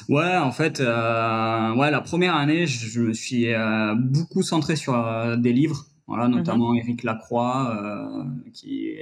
Ouais, 0.08 0.36
en 0.36 0.52
fait, 0.52 0.80
ouais, 0.80 1.90
la 1.90 2.00
première 2.04 2.36
année, 2.36 2.66
je, 2.66 3.00
me 3.00 3.12
suis 3.12 3.46
beaucoup 3.96 4.42
centré 4.42 4.76
sur 4.76 5.36
des 5.38 5.52
livres. 5.52 5.86
Voilà, 6.06 6.28
mhm. 6.28 6.36
notamment 6.36 6.74
Eric 6.74 7.02
Lacroix, 7.02 8.24
qui, 8.52 8.96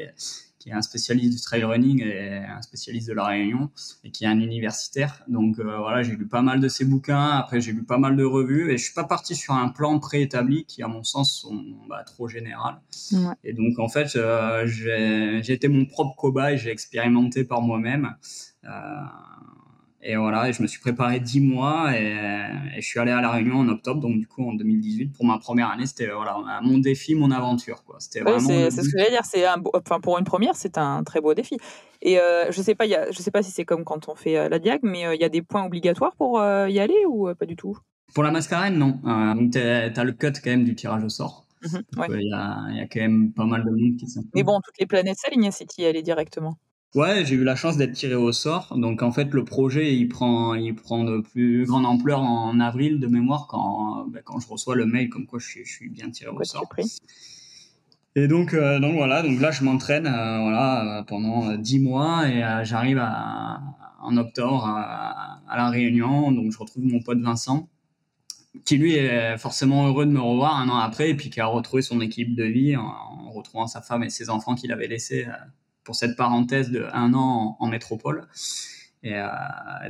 qui 0.65 0.71
est 0.71 0.73
un 0.73 0.81
spécialiste 0.81 1.37
du 1.37 1.41
trail 1.43 1.63
running 1.63 2.03
et 2.03 2.39
un 2.39 2.63
spécialiste 2.63 3.09
de 3.09 3.13
la 3.13 3.27
Réunion 3.27 3.69
et 4.03 4.11
qui 4.11 4.25
est 4.25 4.29
un 4.29 4.41
universitaire. 4.41 5.23
Donc 5.29 5.59
euh, 5.59 5.77
voilà, 5.77 6.03
j'ai 6.03 6.17
lu 6.17 6.27
pas 6.27 6.41
mal 6.41 6.59
de 6.59 6.69
ses 6.69 6.87
bouquins. 6.87 7.29
Après, 7.33 7.61
j'ai 7.61 7.73
lu 7.73 7.85
pas 7.85 7.99
mal 7.99 8.17
de 8.17 8.25
revues 8.25 8.73
et 8.73 8.79
je 8.79 8.85
suis 8.85 8.95
pas 8.95 9.05
parti 9.05 9.35
sur 9.35 9.53
un 9.53 9.69
plan 9.69 9.99
préétabli 9.99 10.65
qui, 10.65 10.83
à 10.83 10.89
mon 10.89 11.03
sens, 11.03 11.39
sont 11.43 11.63
bah, 11.87 12.03
trop 12.07 12.29
général. 12.29 12.81
Et 13.45 13.53
donc 13.53 13.79
en 13.79 13.91
fait, 13.91 14.17
euh, 14.17 14.67
j'ai 14.67 15.53
été 15.53 15.69
mon 15.69 15.85
propre 15.85 16.17
cobaye. 16.17 16.57
J'ai 16.57 16.71
expérimenté 16.71 17.45
par 17.45 17.61
moi-même. 17.61 18.15
Euh, 18.65 18.69
et 20.06 20.17
voilà, 20.17 20.51
et 20.51 20.53
je 20.53 20.62
me 20.62 20.67
suis 20.67 20.81
préparé 20.81 21.19
dix 21.19 21.41
mois 21.41 21.96
et, 21.96 22.15
je 22.77 22.87
suis 22.87 23.01
allé 23.01 23.11
à 23.11 23.23
La 23.23 23.31
Réunion 23.31 23.56
en 23.56 23.69
octobre, 23.69 24.01
donc 24.01 24.19
du 24.19 24.27
coup 24.27 24.46
en 24.46 24.53
2018 24.53 25.15
pour 25.15 25.25
ma 25.25 25.39
première 25.39 25.70
année, 25.70 25.87
c'était 25.87 26.08
voilà, 26.08 26.37
mon 26.63 26.77
défi, 26.77 27.15
mon 27.15 27.31
aventure. 27.31 27.84
Quoi. 27.84 27.96
C'était 28.01 28.20
vraiment 28.20 28.39
c'est, 28.39 28.70
ce 28.70 28.82
que 28.82 28.99
j'allais 28.99 29.11
dire, 29.11 29.25
c'est 29.25 29.46
un, 29.46 29.63
enfin, 29.73 30.01
pour 30.01 30.19
une 30.19 30.25
première, 30.25 30.56
c'est 30.56 30.77
un 30.77 31.03
très 31.05 31.23
beau 31.23 31.32
défi. 31.32 31.56
Et 32.03 32.20
euh, 32.20 32.53
je 32.53 32.61
sais 32.61 32.75
pas, 32.75 32.84
y 32.84 32.94
a, 32.94 33.11
je 33.11 33.19
sais 33.23 33.31
pas 33.31 33.43
si 33.43 33.51
c'est 33.51 33.65
comme 33.65 33.84
quand 33.84 34.11
on 34.11 34.15
fait 34.15 34.37
euh, 34.37 34.51
la 34.51 34.58
diag, 34.58 34.81
mais 34.82 35.06
euh, 35.06 35.15
il 35.15 35.20
y 35.23 35.25
a 35.25 35.31
des 35.31 35.41
points 35.41 35.65
obligatoires 35.65 36.15
pour 36.17 36.39
y 36.39 36.79
aller 36.79 37.06
ou 37.08 37.32
pas 37.34 37.46
du 37.46 37.56
tout? 37.56 37.79
Pour 38.15 38.23
la 38.23 38.31
mascarène, 38.31 38.77
non. 38.77 39.01
donc 39.34 39.53
tu 39.53 39.58
as 39.58 40.05
le 40.05 40.13
cut 40.13 40.32
quand 40.32 40.51
même 40.51 40.65
du 40.65 40.75
tirage 40.75 41.03
au 41.03 41.08
sort. 41.08 41.46
Mhm, 41.63 41.82
il 42.11 42.29
y, 42.29 42.34
a, 42.34 42.67
y, 42.73 42.81
a, 42.81 42.87
quand 42.87 43.01
même 43.01 43.32
pas 43.32 43.46
mal 43.46 43.65
de 43.65 43.70
monde 43.70 43.96
qui 43.96 44.06
Mais 44.34 44.43
bon, 44.43 44.61
toutes 44.63 44.79
les 44.79 44.84
planètes 44.84 45.17
s'alignent 45.17 45.51
si 45.51 45.67
tu 45.67 45.81
y 45.81 45.87
allais 45.87 46.03
directement. 46.03 46.58
Ouais, 46.94 47.24
j'ai 47.24 47.34
eu 47.34 47.43
la 47.43 47.56
chance 47.56 47.77
d'être 47.77 47.93
tiré 47.93 48.15
au 48.15 48.31
sort. 48.31 48.77
Donc 48.79 49.03
en 49.03 49.10
fait, 49.10 49.32
le 49.32 49.44
projet, 49.44 49.96
il 49.96 50.08
prend, 50.08 50.55
il 50.55 50.77
prend 50.77 51.03
de 51.03 51.19
plus 51.19 51.67
grande 51.67 51.86
ampleur 51.86 52.20
en 52.20 52.60
avril 52.60 53.01
de 53.01 53.08
mémoire 53.08 53.48
quand, 53.48 54.06
ben, 54.06 54.22
quand 54.24 54.39
je 54.39 54.46
reçois 54.46 54.77
le 54.77 54.86
mail 54.86 55.08
comme 55.08 55.27
quoi 55.27 55.41
je 55.41 55.46
suis, 55.46 55.65
je 55.65 55.72
suis 55.72 55.89
bien 55.89 56.08
tiré 56.10 56.31
au 56.31 56.44
sort. 56.44 56.69
Et 58.15 58.29
donc, 58.29 58.55
euh, 58.55 58.79
donc 58.79 58.94
voilà, 58.94 59.22
donc 59.22 59.41
là 59.41 59.51
je 59.51 59.65
m'entraîne 59.65 60.06
euh, 60.06 60.41
voilà 60.43 61.05
pendant 61.08 61.56
dix 61.56 61.81
mois 61.81 62.29
et 62.29 62.44
euh, 62.44 62.63
j'arrive 62.63 63.05
en 64.01 64.17
octobre 64.17 64.65
à, 64.65 65.41
la 65.56 65.69
Réunion. 65.70 66.31
Donc 66.31 66.53
je 66.53 66.58
retrouve 66.58 66.84
mon 66.84 67.01
pote 67.01 67.19
Vincent 67.19 67.69
qui 68.65 68.77
lui 68.77 68.94
est 68.94 69.36
forcément 69.36 69.89
heureux 69.89 70.06
de 70.06 70.13
me 70.13 70.20
revoir 70.20 70.60
un 70.60 70.69
an 70.69 70.77
après 70.77 71.10
et 71.10 71.17
puis 71.17 71.29
qui 71.29 71.41
a 71.41 71.46
retrouvé 71.46 71.82
son 71.82 72.01
équipe 72.01 72.36
de 72.36 72.44
vie 72.44 72.77
en, 72.77 72.84
en 72.84 73.32
retrouvant 73.32 73.67
sa 73.67 73.82
femme 73.82 74.05
et 74.05 74.10
ses 74.10 74.31
enfants 74.31 74.55
qu'il 74.55 74.70
avait 74.70 74.86
laissés 74.86 75.27
pour 75.84 75.94
cette 75.94 76.17
parenthèse 76.17 76.70
de 76.70 76.86
un 76.93 77.14
an 77.14 77.56
en, 77.60 77.69
métropole. 77.69 78.26
Et 79.03 79.14
euh, 79.14 79.26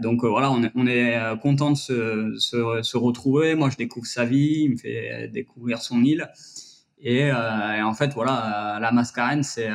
donc 0.00 0.24
euh, 0.24 0.28
voilà, 0.28 0.50
on 0.50 0.64
est, 0.64 0.72
on 0.74 0.86
est 0.86 1.16
euh, 1.16 1.36
content 1.36 1.70
de 1.70 1.76
se, 1.76 2.34
se, 2.38 2.82
se, 2.82 2.96
retrouver. 2.96 3.54
Moi, 3.54 3.70
je 3.70 3.76
découvre 3.76 4.06
sa 4.06 4.24
vie, 4.24 4.64
il 4.64 4.70
me 4.72 4.76
fait 4.76 5.28
découvrir 5.28 5.80
son 5.80 6.02
île. 6.02 6.28
Et, 6.98 7.30
euh, 7.30 7.74
et 7.76 7.82
en 7.82 7.92
fait, 7.92 8.12
voilà, 8.14 8.78
la 8.80 8.90
Mascarène, 8.90 9.42
c'est, 9.42 9.68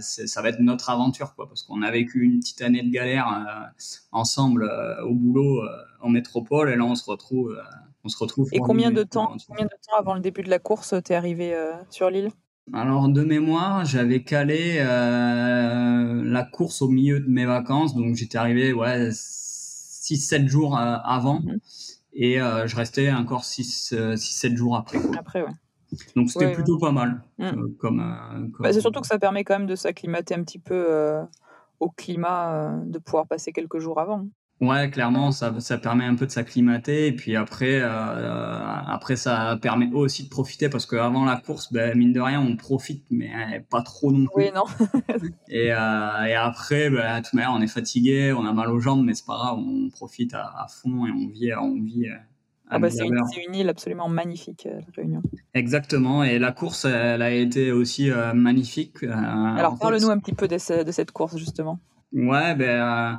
ça 0.00 0.42
va 0.42 0.48
être 0.48 0.58
notre 0.58 0.90
aventure, 0.90 1.34
quoi, 1.34 1.48
parce 1.48 1.62
qu'on 1.62 1.80
a 1.80 1.90
vécu 1.90 2.22
une 2.24 2.40
petite 2.40 2.60
année 2.60 2.82
de 2.82 2.90
galère 2.90 3.72
ensemble 4.10 4.68
au 5.04 5.14
boulot 5.14 5.62
en 6.00 6.08
métropole, 6.08 6.70
et 6.70 6.76
là, 6.76 6.84
on 6.84 6.96
se 6.96 7.08
retrouve. 7.08 7.56
on 8.02 8.08
se 8.08 8.18
retrouve 8.18 8.48
et 8.50 8.58
combien 8.58 8.90
de 8.90 9.04
temps, 9.04 9.36
combien 9.46 9.66
de 9.66 9.70
temps 9.70 9.96
avant 9.96 10.14
le 10.14 10.20
début 10.20 10.42
de 10.42 10.50
la 10.50 10.58
course, 10.58 10.92
t'es 11.04 11.14
arrivé 11.14 11.56
sur 11.88 12.10
l'île? 12.10 12.32
Alors 12.72 13.08
de 13.08 13.22
mémoire, 13.22 13.84
j'avais 13.84 14.22
calé 14.22 14.76
euh, 14.78 16.22
la 16.24 16.44
course 16.44 16.80
au 16.80 16.88
milieu 16.88 17.20
de 17.20 17.28
mes 17.28 17.44
vacances, 17.44 17.94
donc 17.94 18.14
j'étais 18.14 18.38
arrivé 18.38 18.72
ouais 18.72 19.08
6-7 19.10 20.46
jours 20.46 20.78
euh, 20.78 20.96
avant 21.02 21.40
mhm. 21.40 21.58
et 22.12 22.40
euh, 22.40 22.66
je 22.68 22.76
restais 22.76 23.10
encore 23.10 23.42
6-7 23.42 24.56
jours 24.56 24.76
après. 24.76 24.98
Après, 25.18 25.42
ouais. 25.42 25.50
Donc 26.16 26.30
c'était 26.30 26.52
plutôt 26.52 26.78
pas 26.78 26.92
mal. 26.92 27.22
Mm. 27.38 27.74
comme, 27.78 28.50
bah, 28.60 28.72
c'est 28.72 28.80
surtout 28.80 29.02
que 29.02 29.06
ça 29.06 29.18
permet 29.18 29.44
quand 29.44 29.58
même 29.58 29.66
de 29.66 29.74
s'acclimater 29.74 30.34
un 30.34 30.42
petit 30.42 30.58
peu 30.58 31.20
au 31.80 31.90
climat, 31.90 32.80
de 32.86 32.98
pouvoir 32.98 33.26
passer 33.26 33.52
quelques 33.52 33.78
jours 33.78 34.00
avant. 34.00 34.26
Ouais, 34.62 34.90
clairement, 34.90 35.32
ça, 35.32 35.52
ça 35.58 35.76
permet 35.76 36.04
un 36.04 36.14
peu 36.14 36.24
de 36.24 36.30
s'acclimater 36.30 37.08
et 37.08 37.12
puis 37.12 37.34
après, 37.34 37.80
euh, 37.82 38.58
après 38.86 39.16
ça 39.16 39.58
permet 39.60 39.90
aussi 39.92 40.22
de 40.22 40.28
profiter 40.28 40.68
parce 40.68 40.86
qu'avant 40.86 41.24
la 41.24 41.34
course, 41.36 41.72
ben, 41.72 41.98
mine 41.98 42.12
de 42.12 42.20
rien, 42.20 42.40
on 42.40 42.56
profite, 42.56 43.04
mais 43.10 43.32
pas 43.70 43.82
trop 43.82 44.12
non 44.12 44.26
plus. 44.32 44.44
Oui, 44.44 44.50
non. 44.54 44.62
et, 45.48 45.72
euh, 45.72 46.24
et 46.26 46.34
après, 46.34 46.90
ben, 46.90 47.18
de 47.18 47.24
toute 47.24 47.34
manière, 47.34 47.52
on 47.52 47.60
est 47.60 47.66
fatigué, 47.66 48.32
on 48.32 48.46
a 48.46 48.52
mal 48.52 48.70
aux 48.70 48.78
jambes, 48.78 49.04
mais 49.04 49.14
c'est 49.14 49.26
pas 49.26 49.36
grave, 49.36 49.58
on 49.58 49.90
profite 49.90 50.32
à, 50.32 50.66
fond 50.68 51.06
et 51.06 51.10
on 51.10 51.26
vit, 51.26 51.52
on 51.54 51.82
vit. 51.82 52.06
Euh, 52.06 52.14
ah 52.70 52.78
bah 52.78 52.88
c'est 52.88 53.04
une, 53.04 53.18
une, 53.48 53.54
île 53.56 53.68
absolument 53.68 54.08
magnifique, 54.08 54.68
Réunion. 54.96 55.22
Exactement, 55.54 56.22
et 56.22 56.38
la 56.38 56.52
course, 56.52 56.84
elle 56.84 57.20
a 57.20 57.32
été 57.32 57.72
aussi 57.72 58.10
magnifique. 58.32 59.02
Alors 59.02 59.76
parle-nous 59.76 60.08
un 60.08 60.18
petit 60.18 60.32
peu 60.32 60.46
de, 60.46 60.84
de, 60.84 60.92
cette 60.92 61.10
course 61.10 61.36
justement. 61.36 61.80
Ouais, 62.12 62.54
ben 62.54 63.18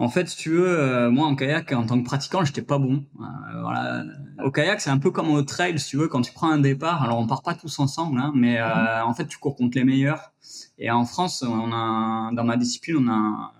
en 0.00 0.08
fait, 0.08 0.30
si 0.30 0.36
tu 0.38 0.48
veux, 0.48 0.66
euh, 0.66 1.10
moi 1.10 1.26
en 1.26 1.36
kayak, 1.36 1.72
en 1.72 1.84
tant 1.84 2.00
que 2.00 2.06
pratiquant, 2.06 2.42
j'étais 2.42 2.62
pas 2.62 2.78
bon. 2.78 3.04
Euh, 3.20 3.60
voilà. 3.60 4.04
Au 4.42 4.50
kayak, 4.50 4.80
c'est 4.80 4.88
un 4.88 4.96
peu 4.96 5.10
comme 5.10 5.28
au 5.28 5.42
trail, 5.42 5.78
si 5.78 5.90
tu 5.90 5.98
veux, 5.98 6.08
quand 6.08 6.22
tu 6.22 6.32
prends 6.32 6.50
un 6.50 6.58
départ. 6.58 7.02
Alors, 7.02 7.18
on 7.18 7.26
part 7.26 7.42
pas 7.42 7.54
tous 7.54 7.78
ensemble, 7.80 8.18
hein, 8.18 8.32
mais 8.34 8.58
euh, 8.58 8.64
mhm. 8.64 9.10
en 9.10 9.12
fait, 9.12 9.26
tu 9.26 9.36
cours 9.36 9.56
contre 9.56 9.76
les 9.76 9.84
meilleurs. 9.84 10.32
Et 10.78 10.90
en 10.90 11.04
France, 11.04 11.44
on 11.46 11.70
a, 11.70 12.30
dans 12.32 12.44
ma 12.44 12.56
discipline, 12.56 12.96
on 12.96 13.08
a, 13.10 13.52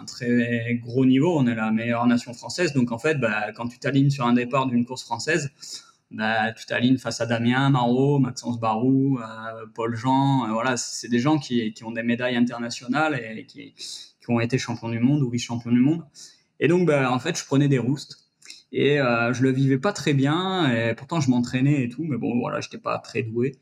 un 0.00 0.04
très 0.06 0.80
gros 0.82 1.04
niveau. 1.04 1.38
On 1.38 1.46
est 1.46 1.54
la 1.54 1.70
meilleure 1.70 2.06
nation 2.06 2.32
française. 2.32 2.72
Donc, 2.72 2.90
en 2.90 2.98
fait, 2.98 3.16
bah, 3.16 3.52
quand 3.54 3.68
tu 3.68 3.78
t'alignes 3.78 4.08
sur 4.08 4.26
un 4.26 4.32
départ 4.32 4.66
d'une 4.68 4.86
course 4.86 5.04
française, 5.04 5.50
bah, 6.10 6.52
tu 6.52 6.64
t'alignes 6.64 6.96
face 6.96 7.20
à 7.20 7.26
Damien, 7.26 7.68
Marot, 7.68 8.18
Maxence 8.18 8.58
Barou, 8.58 9.20
Paul 9.74 9.94
Jean. 9.94 10.48
voilà, 10.50 10.78
c'est 10.78 11.08
des 11.08 11.18
gens 11.18 11.36
qui, 11.38 11.74
qui 11.74 11.84
ont 11.84 11.92
des 11.92 12.02
médailles 12.02 12.36
internationales 12.36 13.20
et 13.36 13.44
qui 13.44 13.74
qui 14.24 14.30
ont 14.30 14.40
été 14.40 14.58
champions 14.58 14.88
du 14.88 15.00
monde 15.00 15.22
ou 15.22 15.30
vice-champions 15.30 15.72
du 15.72 15.80
monde. 15.80 16.04
Et 16.60 16.68
donc, 16.68 16.86
bah, 16.86 17.12
en 17.12 17.18
fait, 17.18 17.36
je 17.38 17.44
prenais 17.44 17.68
des 17.68 17.78
roustes 17.78 18.30
et 18.72 19.00
euh, 19.00 19.32
je 19.32 19.42
le 19.42 19.50
vivais 19.50 19.78
pas 19.78 19.92
très 19.92 20.14
bien. 20.14 20.72
Et 20.72 20.94
pourtant, 20.94 21.20
je 21.20 21.30
m'entraînais 21.30 21.84
et 21.84 21.88
tout, 21.88 22.04
mais 22.04 22.16
bon, 22.16 22.38
voilà, 22.38 22.60
j'étais 22.60 22.78
pas 22.78 22.98
très 22.98 23.22
doué. 23.22 23.58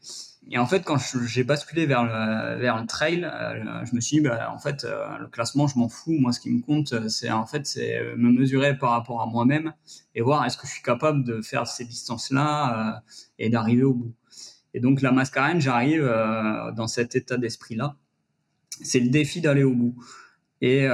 Et 0.53 0.59
en 0.59 0.67
fait, 0.67 0.83
quand 0.83 0.97
j'ai 1.27 1.45
basculé 1.45 1.87
vers 1.87 2.03
le, 2.05 2.59
vers 2.59 2.81
le 2.81 2.87
trail, 2.87 3.25
euh, 3.25 3.85
je 3.85 3.95
me 3.95 4.01
suis 4.01 4.17
dit, 4.17 4.23
bah, 4.23 4.53
en 4.53 4.59
fait, 4.59 4.85
euh, 4.85 5.19
le 5.19 5.29
classement, 5.29 5.69
je 5.69 5.79
m'en 5.79 5.89
fous. 5.89 6.17
Moi, 6.19 6.33
ce 6.33 6.41
qui 6.41 6.51
me 6.51 6.61
compte, 6.61 7.09
c'est 7.09 7.31
en 7.31 7.47
fait, 7.47 7.67
c'est 7.67 8.01
me 8.17 8.33
mesurer 8.33 8.77
par 8.77 8.91
rapport 8.91 9.21
à 9.21 9.27
moi-même 9.27 9.73
et 10.15 10.23
voir 10.23 10.45
est-ce 10.45 10.57
que 10.57 10.67
je 10.67 10.73
suis 10.73 10.83
capable 10.83 11.25
de 11.25 11.41
faire 11.43 11.67
ces 11.67 11.85
distances-là 11.85 12.97
euh, 12.97 13.01
et 13.39 13.51
d'arriver 13.51 13.85
au 13.85 13.95
bout. 13.95 14.15
Et 14.73 14.81
donc, 14.81 15.03
la 15.03 15.13
mascarène, 15.13 15.61
j'arrive 15.61 16.05
dans 16.77 16.87
cet 16.87 17.17
état 17.17 17.37
d'esprit-là. 17.37 17.97
C'est 18.83 19.01
le 19.01 19.09
défi 19.09 19.41
d'aller 19.41 19.65
au 19.65 19.75
bout. 19.75 19.97
Et 20.63 20.87
euh, 20.87 20.91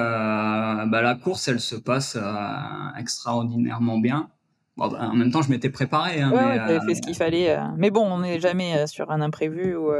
bah, 0.86 1.02
la 1.02 1.14
course, 1.14 1.48
elle 1.48 1.60
se 1.60 1.76
passe 1.76 2.16
euh, 2.16 2.98
extraordinairement 2.98 3.98
bien. 3.98 4.30
Bon, 4.76 4.88
bah, 4.88 5.08
en 5.10 5.14
même 5.14 5.30
temps, 5.30 5.42
je 5.42 5.50
m'étais 5.50 5.70
préparé. 5.70 6.20
Hein, 6.20 6.30
ouais, 6.30 6.58
mais, 6.58 6.80
fait 6.86 6.94
ce 6.94 7.02
qu'il 7.02 7.16
fallait. 7.16 7.58
Mais 7.76 7.90
bon, 7.90 8.06
on 8.06 8.20
n'est 8.20 8.38
jamais 8.38 8.86
sur 8.86 9.10
un 9.10 9.20
imprévu 9.20 9.74
où 9.74 9.90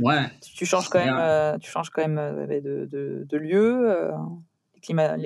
ouais. 0.00 0.30
tu, 0.54 0.66
changes 0.66 0.88
quand 0.88 1.04
même, 1.04 1.58
tu 1.60 1.70
changes 1.70 1.90
quand 1.90 2.06
même 2.06 2.46
de, 2.46 2.88
de, 2.90 3.26
de 3.28 3.36
lieu 3.36 4.10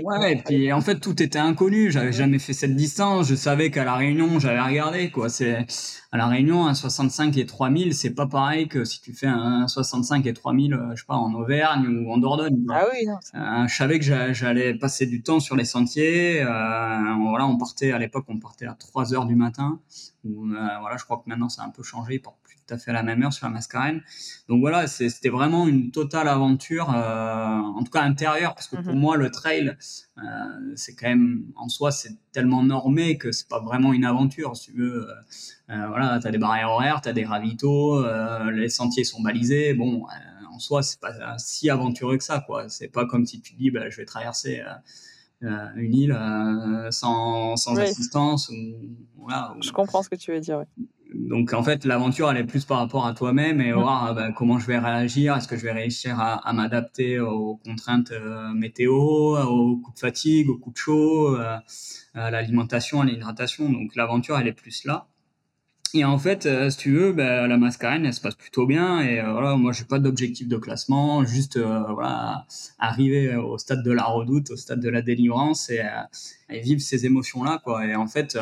ouais, 0.04 0.33
et 0.33 0.37
puis 0.37 0.73
en 0.73 0.81
fait 0.81 0.99
tout 0.99 1.23
était 1.23 1.38
inconnu. 1.38 1.90
J'avais 1.90 2.12
jamais 2.12 2.38
fait 2.38 2.52
cette 2.52 2.76
distance. 2.76 3.28
Je 3.28 3.35
savais 3.35 3.71
qu'à 3.71 3.85
la 3.85 3.95
Réunion, 3.95 4.38
j'avais 4.38 4.61
regardé 4.61 5.11
quoi. 5.11 5.28
C'est 5.28 5.66
à 6.12 6.19
la 6.19 6.26
Réunion 6.26 6.66
un 6.66 6.75
65 6.75 7.38
et 7.38 7.47
3000, 7.47 7.95
c'est 7.95 8.11
pas 8.11 8.26
pareil 8.26 8.69
que 8.69 8.85
si 8.85 9.00
tu 9.00 9.14
fais 9.14 9.26
un 9.26 9.66
65 9.66 10.26
et 10.26 10.35
3000, 10.35 10.75
euh, 10.75 10.90
je 10.95 11.00
sais 11.00 11.07
pas 11.07 11.14
en 11.14 11.33
Auvergne 11.33 11.87
ou 11.87 12.12
en 12.12 12.19
Dordogne. 12.19 12.66
Ah 12.69 12.85
oui. 12.92 13.07
Non, 13.07 13.19
euh, 13.35 13.66
je 13.66 13.75
savais 13.75 13.99
que 13.99 14.04
j'allais 14.35 14.75
passer 14.75 15.07
du 15.07 15.23
temps 15.23 15.40
sur 15.40 15.57
les 15.57 15.64
sentiers. 15.64 16.42
Euh, 16.42 16.47
voilà, 16.47 17.47
on 17.47 17.57
partait 17.57 17.92
à 17.92 17.99
l'époque, 17.99 18.26
on 18.28 18.38
partait 18.38 18.66
à 18.66 18.75
3 18.75 19.14
heures 19.14 19.25
du 19.25 19.37
matin. 19.37 19.81
voilà, 20.23 20.99
je 20.99 21.04
crois 21.04 21.16
que 21.16 21.31
maintenant 21.31 21.49
ça 21.49 21.62
a 21.62 21.66
un 21.66 21.71
peu 21.71 21.83
changé. 21.83 22.19
Tout 22.73 22.76
à 22.76 22.79
fait 22.79 22.91
à 22.91 22.95
la 22.95 23.02
même 23.02 23.23
heure 23.23 23.33
sur 23.33 23.47
la 23.47 23.52
Mascarène. 23.52 24.02
Donc 24.49 24.61
voilà, 24.61 24.87
c'était 24.87 25.29
vraiment 25.29 25.67
une 25.67 25.91
totale 25.91 26.29
aventure, 26.29 26.91
euh, 26.95 27.59
en 27.59 27.83
tout 27.83 27.91
cas 27.91 28.02
intérieure, 28.02 28.55
parce 28.55 28.69
que 28.69 28.76
pour 28.76 28.95
mhm. 28.95 29.00
moi 29.00 29.17
le 29.17 29.31
trail, 29.31 29.76
euh, 30.19 30.23
c'est 30.76 30.95
quand 30.95 31.09
même 31.09 31.45
en 31.57 31.69
soi 31.69 31.91
c'est 31.91 32.17
tellement 32.33 32.62
normé 32.62 33.19
que 33.19 33.33
c'est 33.33 33.49
pas 33.49 33.61
vraiment 33.61 33.93
une 33.93 34.05
aventure. 34.05 34.57
Si 34.57 34.73
tu 34.73 34.79
veux, 34.79 35.09
euh, 35.71 35.87
voilà, 35.88 36.19
t'as 36.23 36.31
des 36.31 36.38
barrières 36.38 36.71
horaires, 36.71 37.00
t'as 37.00 37.12
des 37.12 37.25
ravitaux, 37.25 38.05
les 38.50 38.69
sentiers 38.69 39.05
sont 39.05 39.23
balisés. 39.23 39.75
Bon, 39.75 40.07
en 40.50 40.59
soi 40.59 40.83
c'est 40.83 41.00
pas 41.00 41.38
si 41.38 41.71
aventureux 41.71 42.17
que 42.17 42.25
ça, 42.25 42.41
quoi. 42.41 42.69
C'est 42.69 42.88
pas 42.88 43.07
comme 43.07 43.26
si 43.26 43.41
tu 43.41 43.55
dis, 43.55 43.71
bah, 43.71 43.91
je 43.91 43.97
vais 43.97 44.05
traverser. 44.05 44.62
une 45.41 45.95
île 45.95 46.19
sans, 46.91 47.57
sans 47.57 47.76
assistance. 47.79 48.49
Ou, 48.49 48.97
voilà, 49.19 49.55
Je 49.61 49.73
comprends 49.73 50.02
ce 50.02 50.09
que 50.09 50.17
tu 50.17 50.33
veux 50.33 50.41
dire. 50.41 50.64
Donc 51.14 51.52
en 51.52 51.62
fait, 51.62 51.85
l'aventure, 51.85 52.31
elle 52.31 52.38
est 52.38 52.45
plus 52.45 52.64
par 52.64 52.78
rapport 52.78 53.07
à 53.07 53.14
toi-même 53.14 53.61
et 53.61 53.73
voir 53.73 54.07
ah, 54.07 54.14
bah, 54.14 54.33
comment 54.33 54.59
je 54.59 54.66
vais 54.66 54.78
réagir. 54.78 55.37
Est-ce 55.37 55.49
que 55.49 55.57
je 55.57 55.62
vais 55.62 55.73
réussir 55.73 56.19
à, 56.19 56.52
m'adapter 56.52 57.21
aux 57.21 57.57
contraintes 57.57 58.12
euh, 58.12 58.52
météo, 58.54 58.95
aux 58.95 59.76
coups 59.76 59.95
de 59.95 60.00
fatigue, 60.00 60.49
aux 60.49 60.59
coups 60.59 60.75
de 60.75 60.78
chaud, 60.78 61.37
euh, 61.37 61.57
à 62.14 62.31
l'alimentation, 62.31 63.00
à 63.00 63.04
l'hydratation? 63.04 63.71
Donc 63.71 63.95
l'aventure, 63.97 64.38
elle 64.38 64.49
est 64.49 64.52
plus 64.52 64.85
là. 64.85 65.07
Et 65.95 66.07
en 66.07 66.16
fait, 66.19 66.47
euh, 66.47 66.71
si 66.71 66.78
tu 66.78 66.92
veux, 66.92 67.12
bah, 67.12 67.47
la 67.47 67.59
mascarène, 67.59 68.07
elle 68.07 68.14
se 68.14 68.21
passe 68.23 68.35
plutôt 68.35 68.66
bien. 68.66 69.00
Et 69.00 69.21
voilà, 69.21 69.57
moi, 69.57 69.73
j'ai 69.73 69.85
pas 69.85 69.99
d'objectif 69.99 70.49
de 70.49 70.57
classement, 70.57 71.25
juste 71.25 71.59
voilà, 71.59 72.47
arriver 72.78 73.37
au 73.37 73.59
stade 73.59 73.83
de 73.83 73.92
la 73.92 74.04
redoute, 74.04 74.50
au 74.50 74.57
stade 74.57 74.81
de 74.81 74.88
la 74.88 75.02
délivrance 75.02 75.69
et, 75.69 75.83
et 76.49 76.61
vivre 76.61 76.81
ces 76.81 77.04
émotions-là, 77.04 77.61
quoi. 77.62 77.87
Et 77.87 77.95
en 77.95 78.07
fait 78.07 78.38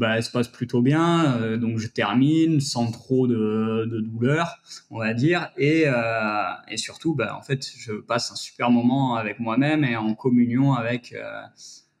bah, 0.00 0.16
elle 0.16 0.22
se 0.22 0.30
passe 0.30 0.48
plutôt 0.48 0.80
bien. 0.80 1.36
Euh, 1.36 1.56
donc 1.58 1.76
je 1.78 1.86
termine 1.86 2.60
sans 2.60 2.90
trop 2.90 3.26
de, 3.26 3.86
de 3.86 4.00
douleur, 4.00 4.56
on 4.90 4.98
va 4.98 5.12
dire. 5.12 5.50
Et, 5.58 5.84
euh, 5.86 5.92
et 6.68 6.78
surtout, 6.78 7.14
bah, 7.14 7.36
en 7.38 7.42
fait, 7.42 7.70
je 7.78 7.92
passe 7.92 8.32
un 8.32 8.34
super 8.34 8.70
moment 8.70 9.16
avec 9.16 9.38
moi-même 9.40 9.84
et 9.84 9.96
en 9.96 10.14
communion 10.14 10.72
avec, 10.72 11.12
euh, 11.12 11.42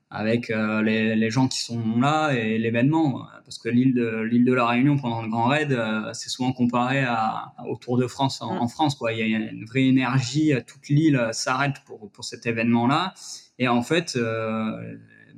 avec 0.08 0.48
les, 0.48 1.14
les, 1.14 1.30
gens 1.30 1.46
qui 1.46 1.60
sont 1.60 2.00
là 2.00 2.32
et 2.32 2.56
l'événement. 2.58 3.26
Parce 3.44 3.58
que 3.58 3.68
l'île 3.68 3.94
de, 3.94 4.22
l'île 4.22 4.46
de 4.46 4.54
la 4.54 4.66
Réunion 4.66 4.96
pendant 4.96 5.22
le 5.22 5.28
Grand 5.28 5.48
Raid, 5.48 5.78
c'est 6.14 6.30
souvent 6.30 6.52
comparé 6.52 7.04
à, 7.04 7.52
au 7.68 7.76
Tour 7.76 7.98
de 7.98 8.06
France 8.06 8.40
en, 8.40 8.56
en, 8.56 8.66
France. 8.66 8.94
Quoi. 8.94 9.12
Il 9.12 9.18
y 9.18 9.34
a 9.34 9.38
une 9.38 9.66
vraie 9.66 9.84
énergie, 9.84 10.52
toute 10.66 10.88
l'île 10.88 11.28
s'arrête 11.32 11.76
pour, 11.84 12.10
pour 12.10 12.24
cet 12.24 12.46
événement-là. 12.46 13.12
Et 13.58 13.68
en 13.68 13.82
fait, 13.82 14.18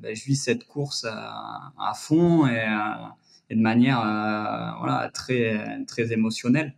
ben, 0.02 0.16
je 0.16 0.24
vis 0.24 0.36
cette 0.36 0.66
course 0.66 1.04
à, 1.08 1.72
à 1.78 1.94
fond 1.94 2.46
et, 2.46 2.58
euh, 2.58 3.08
et, 3.50 3.54
de 3.54 3.60
manière 3.60 4.00
euh, 4.00 4.78
voilà, 4.80 5.08
très, 5.14 5.84
très 5.86 6.12
émotionnelle. 6.12 6.74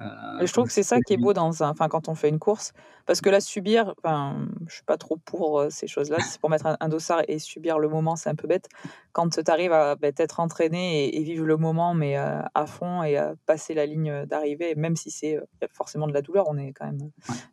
Euh, 0.00 0.44
je 0.44 0.52
trouve 0.52 0.66
que 0.66 0.72
c'est 0.72 0.82
ça 0.82 0.98
qui 1.00 1.14
est 1.14 1.16
beau 1.16 1.32
dans 1.32 1.62
un, 1.62 1.72
quand 1.72 2.08
on 2.08 2.16
fait 2.16 2.28
une 2.28 2.40
course, 2.40 2.72
parce 3.06 3.20
que 3.20 3.28
là, 3.28 3.40
subir, 3.40 3.94
enfin, 4.02 4.46
je 4.66 4.74
suis 4.74 4.84
pas 4.84 4.96
trop 4.96 5.16
pour 5.16 5.60
euh, 5.60 5.68
ces 5.70 5.86
choses-là. 5.86 6.18
C'est 6.20 6.40
pour 6.40 6.50
mettre 6.50 6.76
un, 6.78 6.88
dossard 6.88 7.22
et 7.28 7.38
subir 7.38 7.78
le 7.78 7.88
moment, 7.88 8.16
c'est 8.16 8.30
un 8.30 8.34
peu 8.34 8.48
bête. 8.48 8.68
Quand 9.12 9.28
tu 9.28 9.50
arrives 9.50 9.72
à 9.72 9.94
bah, 9.96 10.08
être 10.16 10.40
entraîné 10.40 11.14
et, 11.16 11.22
vivre 11.22 11.44
le 11.44 11.56
moment, 11.56 11.94
mais 11.94 12.16
euh, 12.18 12.40
à 12.54 12.66
fond 12.66 13.02
et 13.02 13.16
à 13.16 13.34
passer 13.46 13.74
la 13.74 13.86
ligne 13.86 14.26
d'arrivée, 14.26 14.74
même 14.74 14.96
si 14.96 15.10
c'est 15.10 15.38
forcément 15.72 16.06
de 16.06 16.12
la 16.12 16.22
douleur, 16.22 16.46
on 16.48 16.56
est 16.56 16.72
quand 16.72 16.86
même 16.86 17.10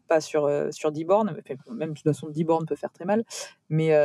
pas 0.08 0.20
sur, 0.20 0.50
sur 0.72 0.91
10 0.91 1.05
bornes, 1.05 1.38
même 1.70 1.89
de 1.89 1.93
toute 1.93 2.03
façon 2.03 2.29
10 2.29 2.43
bornes 2.43 2.65
peut 2.65 2.75
faire 2.75 2.91
très 2.91 3.05
mal, 3.05 3.24
mais 3.70 3.98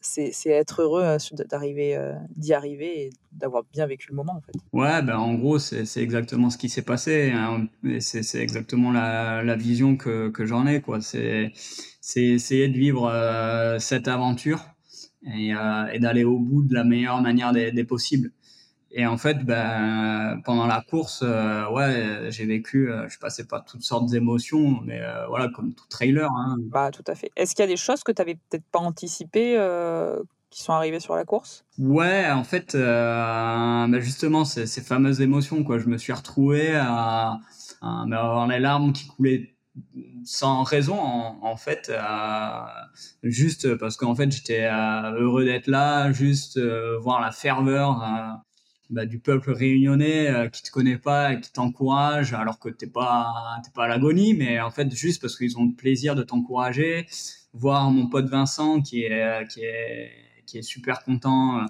c'est 0.00 0.32
être 0.46 0.82
heureux 0.82 1.18
d'arriver, 1.48 2.14
d'y 2.36 2.54
arriver 2.54 3.02
et 3.02 3.10
d'avoir 3.32 3.64
bien 3.72 3.86
vécu 3.86 4.08
le 4.10 4.16
moment 4.16 4.34
en 4.36 4.40
fait. 4.40 4.52
Ouais, 4.72 5.02
ben 5.02 5.18
en 5.18 5.34
gros, 5.34 5.58
c'est 5.58 6.02
exactement 6.02 6.50
ce 6.50 6.56
qui 6.56 6.68
s'est 6.68 6.82
passé. 6.82 7.32
Hein 7.34 7.66
c'est 8.00 8.40
exactement 8.40 8.92
la, 8.92 9.42
la, 9.42 9.56
vision 9.56 9.96
que, 9.96 10.28
que 10.28 10.44
j'en 10.46 10.66
ai. 10.66 10.81
Quoi. 10.82 11.00
C'est 11.00 11.52
essayer 12.16 12.68
de 12.68 12.76
vivre 12.76 13.08
euh, 13.10 13.78
cette 13.78 14.08
aventure 14.08 14.60
et, 15.24 15.54
euh, 15.54 15.86
et 15.92 15.98
d'aller 16.00 16.24
au 16.24 16.38
bout 16.38 16.62
de 16.62 16.74
la 16.74 16.84
meilleure 16.84 17.22
manière 17.22 17.52
des, 17.52 17.72
des 17.72 17.84
possibles. 17.84 18.32
Et 18.90 19.06
en 19.06 19.16
fait, 19.16 19.42
ben, 19.44 20.42
pendant 20.44 20.66
la 20.66 20.82
course, 20.82 21.22
euh, 21.24 21.66
ouais, 21.70 22.30
j'ai 22.30 22.44
vécu, 22.44 22.90
je 23.08 23.18
passais 23.18 23.44
par 23.44 23.64
toutes 23.64 23.84
sortes 23.84 24.10
d'émotions, 24.10 24.82
mais 24.84 25.00
voilà, 25.28 25.48
comme 25.48 25.72
tout 25.72 25.86
trailer. 25.88 26.30
Hein. 26.30 26.56
Bah, 26.60 26.90
tout 26.90 27.04
à 27.06 27.14
fait. 27.14 27.30
Est-ce 27.34 27.54
qu'il 27.54 27.62
y 27.62 27.68
a 27.68 27.70
des 27.70 27.78
choses 27.78 28.02
que 28.02 28.12
tu 28.12 28.20
n'avais 28.20 28.34
peut-être 28.34 28.66
pas 28.70 28.80
anticipées 28.80 29.56
qui 30.50 30.62
sont 30.62 30.74
arrivées 30.74 31.00
sur 31.00 31.16
la 31.16 31.24
course? 31.24 31.64
Ouais, 31.78 32.30
en 32.30 32.44
fait, 32.44 32.76
ben 32.76 33.98
justement, 34.00 34.44
ces, 34.44 34.66
ces 34.66 34.82
fameuses 34.82 35.22
émotions, 35.22 35.64
quoi. 35.64 35.78
Je 35.78 35.86
me 35.86 35.96
suis 35.96 36.12
retrouvé 36.12 36.74
à, 36.74 37.38
mais 38.06 38.16
avoir 38.16 38.46
les 38.46 38.60
larmes 38.60 38.92
qui 38.92 39.06
coulaient 39.06 39.54
sans 40.24 40.62
raison 40.62 40.98
en, 40.98 41.56
fait 41.56 41.92
juste 43.22 43.74
parce 43.76 43.96
qu'en 43.96 44.14
fait 44.14 44.30
j'étais 44.30 44.64
heureux 44.64 45.44
d'être 45.44 45.66
là 45.66 46.12
juste 46.12 46.58
voir 47.00 47.20
la 47.20 47.32
ferveur 47.32 48.42
bah, 48.92 49.06
du 49.06 49.18
peuple 49.18 49.52
réunionnais 49.52 50.28
euh, 50.28 50.48
qui 50.50 50.62
te 50.62 50.70
connaît 50.70 50.98
pas 50.98 51.32
et 51.32 51.40
qui 51.40 51.50
t'encourage 51.50 52.34
alors 52.34 52.58
que 52.58 52.68
t'es 52.68 52.86
pas 52.86 53.32
t'es 53.64 53.70
pas 53.74 53.84
à 53.84 53.88
l'agonie 53.88 54.34
mais 54.34 54.60
en 54.60 54.70
fait 54.70 54.94
juste 54.94 55.22
parce 55.22 55.38
qu'ils 55.38 55.56
ont 55.56 55.64
le 55.64 55.74
plaisir 55.74 56.14
de 56.14 56.22
t'encourager. 56.22 57.06
Voir 57.54 57.90
mon 57.90 58.08
pote 58.08 58.26
Vincent 58.26 58.82
qui 58.82 59.04
est 59.04 59.48
qui 59.48 59.60
est 59.60 60.10
qui 60.46 60.58
est 60.58 60.62
super 60.62 61.02
content 61.04 61.58
euh, 61.58 61.64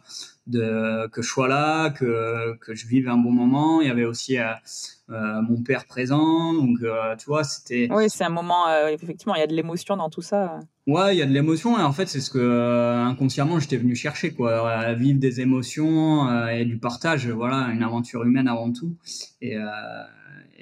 de 0.47 1.09
que 1.09 1.23
je 1.23 1.29
sois 1.29 1.49
là, 1.49 1.91
que, 1.91 2.57
que 2.59 2.75
je 2.75 2.87
vive 2.87 3.09
un 3.09 3.17
bon 3.17 3.31
moment. 3.31 3.81
Il 3.81 3.89
y 3.89 3.91
avait 3.91 4.05
aussi 4.05 4.39
euh, 4.39 4.53
euh 5.11 5.43
mon 5.43 5.63
père 5.63 5.87
présent, 5.87 6.53
donc 6.53 6.79
tu 7.19 7.27
vois, 7.27 7.45
c'était. 7.45 7.89
Oui, 7.91 8.09
c'est 8.09 8.25
un 8.25 8.31
moment. 8.31 8.69
effectivement, 8.89 9.35
il 9.35 9.41
y 9.41 9.45
a 9.45 9.47
de 9.47 9.55
l'émotion 9.55 9.97
dans 9.97 10.11
tout 10.11 10.23
ça. 10.23 10.61
Ouais, 10.87 11.15
il 11.15 11.19
y 11.19 11.23
a 11.23 11.27
de 11.27 11.33
l'émotion 11.33 11.79
et 11.79 11.83
en 11.83 11.93
fait, 11.93 12.07
c'est 12.07 12.21
ce 12.21 12.31
que 12.31 12.97
inconsciemment 13.07 13.61
j'étais 13.61 13.77
venu 13.77 13.95
chercher, 13.95 14.33
quoi, 14.33 14.93
vivre 14.95 15.21
des 15.21 15.41
émotions 15.41 16.49
et 16.49 16.65
du 16.65 16.79
partage. 16.79 17.29
Voilà, 17.29 17.69
une 17.73 17.83
aventure 17.83 18.25
humaine 18.25 18.49
avant 18.49 18.73
tout. 18.73 18.97
Et 19.41 19.57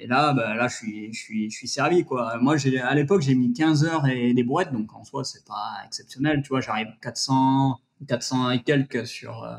et 0.01 0.07
là, 0.07 0.33
bah, 0.33 0.55
là, 0.55 0.67
je 0.67 0.75
suis, 0.75 1.13
je 1.13 1.19
suis, 1.19 1.51
je 1.51 1.55
suis 1.55 1.67
servi, 1.67 2.03
quoi. 2.03 2.35
Moi, 2.41 2.57
j'ai, 2.57 2.79
à 2.79 2.95
l'époque, 2.95 3.21
j'ai 3.21 3.35
mis 3.35 3.53
15 3.53 3.85
heures 3.85 4.07
et 4.07 4.33
des 4.33 4.43
brouettes, 4.43 4.73
donc 4.73 4.91
en 4.95 5.03
soi, 5.03 5.23
c'est 5.23 5.45
pas 5.45 5.75
exceptionnel, 5.85 6.41
tu 6.41 6.49
vois. 6.49 6.59
J'arrive 6.59 6.87
400, 7.01 7.79
400 8.07 8.51
et 8.51 8.63
quelques 8.63 9.05
sur, 9.05 9.43
euh, 9.43 9.55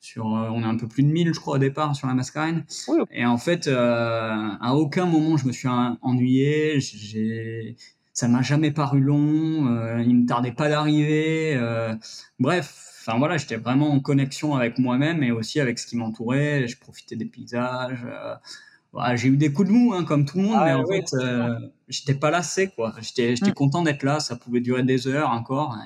sur, 0.00 0.36
euh, 0.36 0.48
on 0.50 0.62
est 0.62 0.66
un 0.66 0.76
peu 0.76 0.88
plus 0.88 1.02
de 1.02 1.08
1000, 1.08 1.34
je 1.34 1.40
crois, 1.40 1.56
au 1.56 1.58
départ, 1.58 1.94
sur 1.94 2.06
la 2.08 2.14
mascarine. 2.14 2.64
Et 3.12 3.24
en 3.24 3.38
fait, 3.38 3.68
euh, 3.68 4.48
à 4.60 4.74
aucun 4.74 5.06
moment, 5.06 5.36
je 5.36 5.46
me 5.46 5.52
suis 5.52 5.68
ennuyé. 5.68 6.80
J'ai, 6.80 7.76
ça 8.12 8.28
m'a 8.28 8.42
jamais 8.42 8.70
paru 8.70 9.00
long. 9.00 9.98
il 10.00 10.16
me 10.16 10.26
tardait 10.26 10.52
pas 10.52 10.68
d'arriver. 10.68 11.58
bref, 12.38 13.00
enfin 13.00 13.18
voilà, 13.18 13.36
j'étais 13.36 13.56
vraiment 13.56 13.90
en 13.90 14.00
connexion 14.00 14.54
avec 14.54 14.78
moi-même 14.78 15.22
et 15.22 15.30
aussi 15.30 15.60
avec 15.60 15.78
ce 15.78 15.86
qui 15.86 15.96
m'entourait. 15.96 16.66
Je 16.68 16.78
profitais 16.78 17.16
des 17.16 17.26
paysages. 17.26 18.04
J'ai 19.14 19.28
eu 19.28 19.36
des 19.36 19.52
coups 19.52 19.68
de 19.68 19.72
mou, 19.72 19.92
hein, 19.94 20.04
comme 20.04 20.24
tout 20.24 20.38
le 20.38 20.44
monde, 20.44 20.56
ah 20.58 20.64
mais 20.64 20.72
en 20.72 20.86
fait, 20.86 21.14
j'étais 21.88 22.14
pas 22.14 22.30
lassé, 22.30 22.68
quoi. 22.68 22.94
J'étais, 23.00 23.36
j'étais 23.36 23.50
mm. 23.50 23.54
content 23.54 23.82
d'être 23.82 24.02
là. 24.02 24.20
Ça 24.20 24.36
pouvait 24.36 24.60
durer 24.60 24.82
des 24.82 25.06
heures 25.06 25.30
encore. 25.30 25.76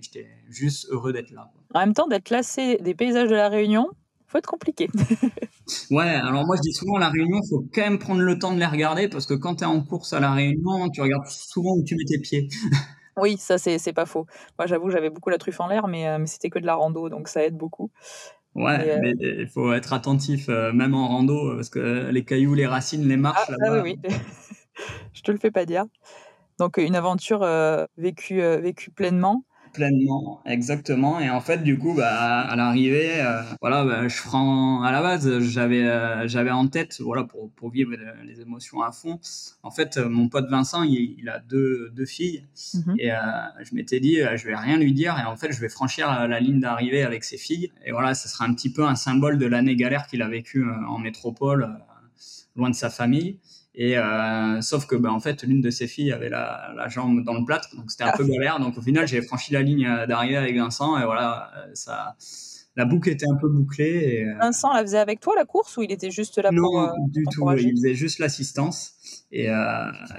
j'étais 0.00 0.26
juste 0.48 0.86
heureux 0.90 1.12
d'être 1.12 1.30
là. 1.30 1.50
En 1.74 1.80
même 1.80 1.94
temps, 1.94 2.06
d'être 2.06 2.24
classé 2.24 2.78
des 2.80 2.94
paysages 2.94 3.28
de 3.28 3.34
la 3.34 3.48
Réunion, 3.48 3.88
faut 4.26 4.38
être 4.38 4.46
compliqué. 4.46 4.88
ouais, 5.90 6.04
alors 6.04 6.44
moi 6.46 6.56
je 6.56 6.62
dis 6.62 6.72
souvent 6.72 6.98
la 6.98 7.08
Réunion, 7.08 7.40
faut 7.48 7.64
quand 7.72 7.82
même 7.82 7.98
prendre 7.98 8.20
le 8.20 8.38
temps 8.38 8.52
de 8.52 8.58
les 8.58 8.66
regarder 8.66 9.08
parce 9.08 9.26
que 9.26 9.34
quand 9.34 9.56
tu 9.56 9.64
es 9.64 9.66
en 9.66 9.82
course 9.82 10.12
à 10.12 10.20
la 10.20 10.32
Réunion, 10.32 10.88
tu 10.90 11.00
regardes 11.00 11.26
souvent 11.26 11.72
où 11.76 11.84
tu 11.84 11.96
mets 11.96 12.04
tes 12.04 12.18
pieds. 12.18 12.48
oui, 13.16 13.36
ça 13.38 13.58
c'est 13.58 13.92
pas 13.92 14.06
faux. 14.06 14.26
Moi 14.58 14.66
j'avoue, 14.66 14.90
j'avais 14.90 15.10
beaucoup 15.10 15.30
la 15.30 15.38
truffe 15.38 15.60
en 15.60 15.68
l'air, 15.68 15.86
mais, 15.86 16.08
euh, 16.08 16.18
mais 16.18 16.26
c'était 16.26 16.50
que 16.50 16.58
de 16.58 16.66
la 16.66 16.74
rando, 16.74 17.08
donc 17.08 17.28
ça 17.28 17.44
aide 17.44 17.56
beaucoup. 17.56 17.90
Ouais, 18.56 18.88
euh, 18.88 18.98
mais 19.02 19.14
il 19.20 19.48
faut 19.48 19.72
être 19.74 19.92
attentif, 19.92 20.48
euh, 20.48 20.72
même 20.72 20.94
en 20.94 21.08
rando, 21.08 21.54
parce 21.54 21.68
que 21.68 22.08
les 22.10 22.24
cailloux, 22.24 22.54
les 22.54 22.66
racines, 22.66 23.06
les 23.06 23.18
marches 23.18 23.48
ah, 23.48 23.52
là-bas. 23.52 23.78
Ah 23.78 23.82
oui, 23.82 23.98
oui. 24.02 24.14
je 25.12 25.22
te 25.22 25.30
le 25.30 25.38
fais 25.38 25.50
pas 25.50 25.66
dire. 25.66 25.84
Donc 26.58 26.78
une 26.78 26.96
aventure 26.96 27.46
vécue, 27.98 28.40
vécue 28.40 28.90
pleinement 28.90 29.44
pleinement, 29.76 30.40
exactement. 30.46 31.20
Et 31.20 31.30
en 31.30 31.40
fait, 31.40 31.62
du 31.62 31.78
coup, 31.78 31.94
bah, 31.94 32.40
à 32.40 32.56
l'arrivée, 32.56 33.20
euh, 33.20 33.42
voilà, 33.60 33.84
bah, 33.84 34.08
je 34.08 34.22
prends 34.22 34.82
à 34.82 34.90
la 34.90 35.02
base, 35.02 35.38
j'avais, 35.40 35.84
euh, 35.84 36.26
j'avais 36.26 36.50
en 36.50 36.66
tête, 36.66 37.00
voilà, 37.00 37.24
pour, 37.24 37.50
pour 37.52 37.70
vivre 37.70 37.92
les 38.24 38.40
émotions 38.40 38.80
à 38.80 38.90
fond. 38.90 39.20
En 39.62 39.70
fait, 39.70 39.98
euh, 39.98 40.08
mon 40.08 40.28
pote 40.28 40.48
Vincent, 40.48 40.82
il, 40.82 41.28
a 41.28 41.38
deux, 41.38 41.90
deux 41.94 42.06
filles, 42.06 42.44
mhm. 42.74 42.96
et 42.98 43.10
je 43.62 43.74
m'étais 43.74 44.00
dit, 44.00 44.16
je 44.34 44.46
vais 44.46 44.56
rien 44.56 44.78
lui 44.78 44.92
dire, 44.92 45.16
et 45.22 45.26
en 45.26 45.36
fait, 45.36 45.52
je 45.52 45.60
vais 45.60 45.68
franchir 45.68 46.26
la, 46.26 46.40
ligne 46.40 46.60
d'arrivée 46.60 47.02
avec 47.02 47.24
ses 47.24 47.36
filles. 47.38 47.70
Et 47.84 47.92
voilà, 47.92 48.14
ce 48.14 48.28
sera 48.28 48.44
un 48.44 48.54
petit 48.54 48.72
peu 48.72 48.84
un 48.84 48.96
symbole 48.96 49.38
de 49.38 49.46
l'année 49.46 49.76
galère 49.76 50.06
qu'il 50.06 50.22
a 50.22 50.28
vécu 50.28 50.64
en 50.88 50.98
métropole, 50.98 51.78
loin 52.56 52.70
de 52.70 52.74
sa 52.74 52.90
famille. 52.90 53.38
Et 53.78 53.98
euh, 53.98 54.62
sauf 54.62 54.86
que, 54.86 54.96
bah, 54.96 55.12
en 55.12 55.20
fait, 55.20 55.42
l'une 55.42 55.60
de 55.60 55.68
ses 55.68 55.86
filles 55.86 56.10
avait 56.10 56.30
la, 56.30 56.72
la 56.74 56.88
jambe 56.88 57.22
dans 57.22 57.34
le 57.34 57.44
plâtre, 57.44 57.68
donc 57.76 57.90
c'était 57.90 58.04
un 58.04 58.10
ah. 58.12 58.16
peu 58.16 58.24
galère. 58.24 58.58
Donc 58.58 58.78
au 58.78 58.80
final, 58.80 59.06
j'ai 59.06 59.20
franchi 59.20 59.52
la 59.52 59.60
ligne 59.60 59.86
euh, 59.86 60.06
d'arrivée 60.06 60.38
avec 60.38 60.56
Vincent, 60.56 60.98
et 60.98 61.04
voilà, 61.04 61.50
euh, 61.58 61.70
ça, 61.74 62.16
la 62.74 62.86
boucle 62.86 63.10
était 63.10 63.26
un 63.30 63.36
peu 63.38 63.50
bouclée. 63.50 64.24
Et, 64.24 64.34
Vincent 64.40 64.72
la 64.72 64.80
faisait 64.80 64.98
avec 64.98 65.20
toi 65.20 65.34
la 65.36 65.44
course 65.44 65.76
ou 65.76 65.82
il 65.82 65.92
était 65.92 66.10
juste 66.10 66.38
là 66.38 66.48
pour 66.48 66.80
Non, 66.80 66.90
du 67.08 67.22
tout. 67.30 67.46
Il 67.52 67.72
faisait 67.72 67.94
juste 67.94 68.18
l'assistance. 68.18 68.94
Et, 69.30 69.48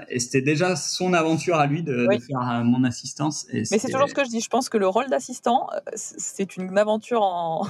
et 0.08 0.18
c'était 0.20 0.42
déjà 0.42 0.76
son 0.76 1.12
aventure 1.12 1.56
à 1.56 1.66
lui 1.66 1.82
de, 1.82 2.06
de 2.06 2.18
faire 2.20 2.62
mon 2.64 2.84
assistance. 2.84 3.46
Mais 3.52 3.64
c'est 3.64 3.90
toujours 3.90 4.08
ce 4.08 4.14
que 4.14 4.24
je 4.24 4.28
dis. 4.28 4.40
Je 4.40 4.50
pense 4.50 4.68
que 4.68 4.78
le 4.78 4.86
rôle 4.86 5.08
d'assistant, 5.08 5.68
c'est 5.94 6.56
une 6.56 6.76
aventure 6.78 7.22
en 7.22 7.66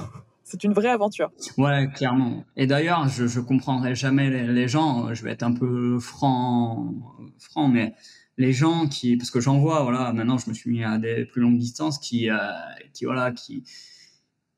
c'est 0.49 0.63
une 0.63 0.73
vraie 0.73 0.89
aventure. 0.89 1.31
Ouais, 1.57 1.87
clairement. 1.93 2.43
Et 2.57 2.65
d'ailleurs, 2.65 3.07
je, 3.07 3.27
je 3.27 3.39
comprendrai 3.39 3.93
jamais 3.93 4.29
les, 4.29 4.67
gens. 4.67 5.13
Je 5.13 5.23
vais 5.23 5.31
être 5.31 5.43
un 5.43 5.53
peu 5.53 5.99
franc, 5.99 6.95
franc, 7.37 7.67
mais 7.67 7.93
les 8.37 8.51
gens 8.51 8.87
qui, 8.87 9.15
parce 9.15 9.29
que 9.29 9.39
j'en 9.39 9.59
vois, 9.59 9.83
voilà, 9.83 10.11
maintenant 10.11 10.39
je 10.39 10.49
me 10.49 10.55
suis 10.55 10.71
mis 10.71 10.83
à 10.83 10.97
des 10.97 11.25
plus 11.25 11.41
longues 11.41 11.59
distances, 11.59 11.99
qui, 11.99 12.31
euh, 12.31 12.37
qui 12.93 13.05
voilà, 13.05 13.31
qui 13.31 13.63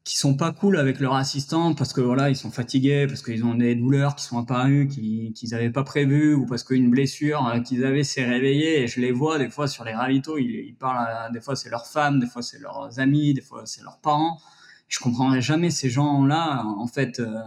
qui 0.03 0.17
sont 0.17 0.35
pas 0.35 0.51
cool 0.51 0.77
avec 0.77 0.99
leur 0.99 1.13
assistant 1.13 1.75
parce 1.75 1.93
que 1.93 2.01
voilà 2.01 2.31
ils 2.31 2.35
sont 2.35 2.49
fatigués 2.49 3.05
parce 3.05 3.21
qu'ils 3.21 3.45
ont 3.45 3.53
des 3.53 3.75
douleurs 3.75 4.15
qui 4.15 4.25
sont 4.25 4.39
apparues 4.39 4.87
qu'ils 4.87 5.31
qu'ils 5.33 5.53
avaient 5.53 5.69
pas 5.69 5.83
prévues 5.83 6.33
ou 6.33 6.47
parce 6.47 6.63
qu'une 6.63 6.89
blessure 6.89 7.47
euh, 7.47 7.59
qu'ils 7.59 7.85
avaient 7.85 8.03
s'est 8.03 8.25
réveillée 8.25 8.81
et 8.81 8.87
je 8.87 8.99
les 8.99 9.11
vois 9.11 9.37
des 9.37 9.49
fois 9.49 9.67
sur 9.67 9.83
les 9.83 9.93
ravitaux 9.93 10.39
ils 10.39 10.75
parlent 10.79 11.31
des 11.31 11.39
fois 11.39 11.55
c'est 11.55 11.69
leur 11.69 11.85
femme 11.85 12.19
des 12.19 12.25
fois 12.25 12.41
c'est 12.41 12.57
leurs 12.57 12.99
amis 12.99 13.35
des 13.35 13.41
fois 13.41 13.67
c'est 13.67 13.83
leurs 13.83 13.99
parents 13.99 14.39
je 14.91 14.99
comprendrai 14.99 15.41
jamais 15.41 15.71
ces 15.71 15.89
gens-là, 15.89 16.63
en 16.65 16.85
fait, 16.85 17.19
euh, 17.19 17.41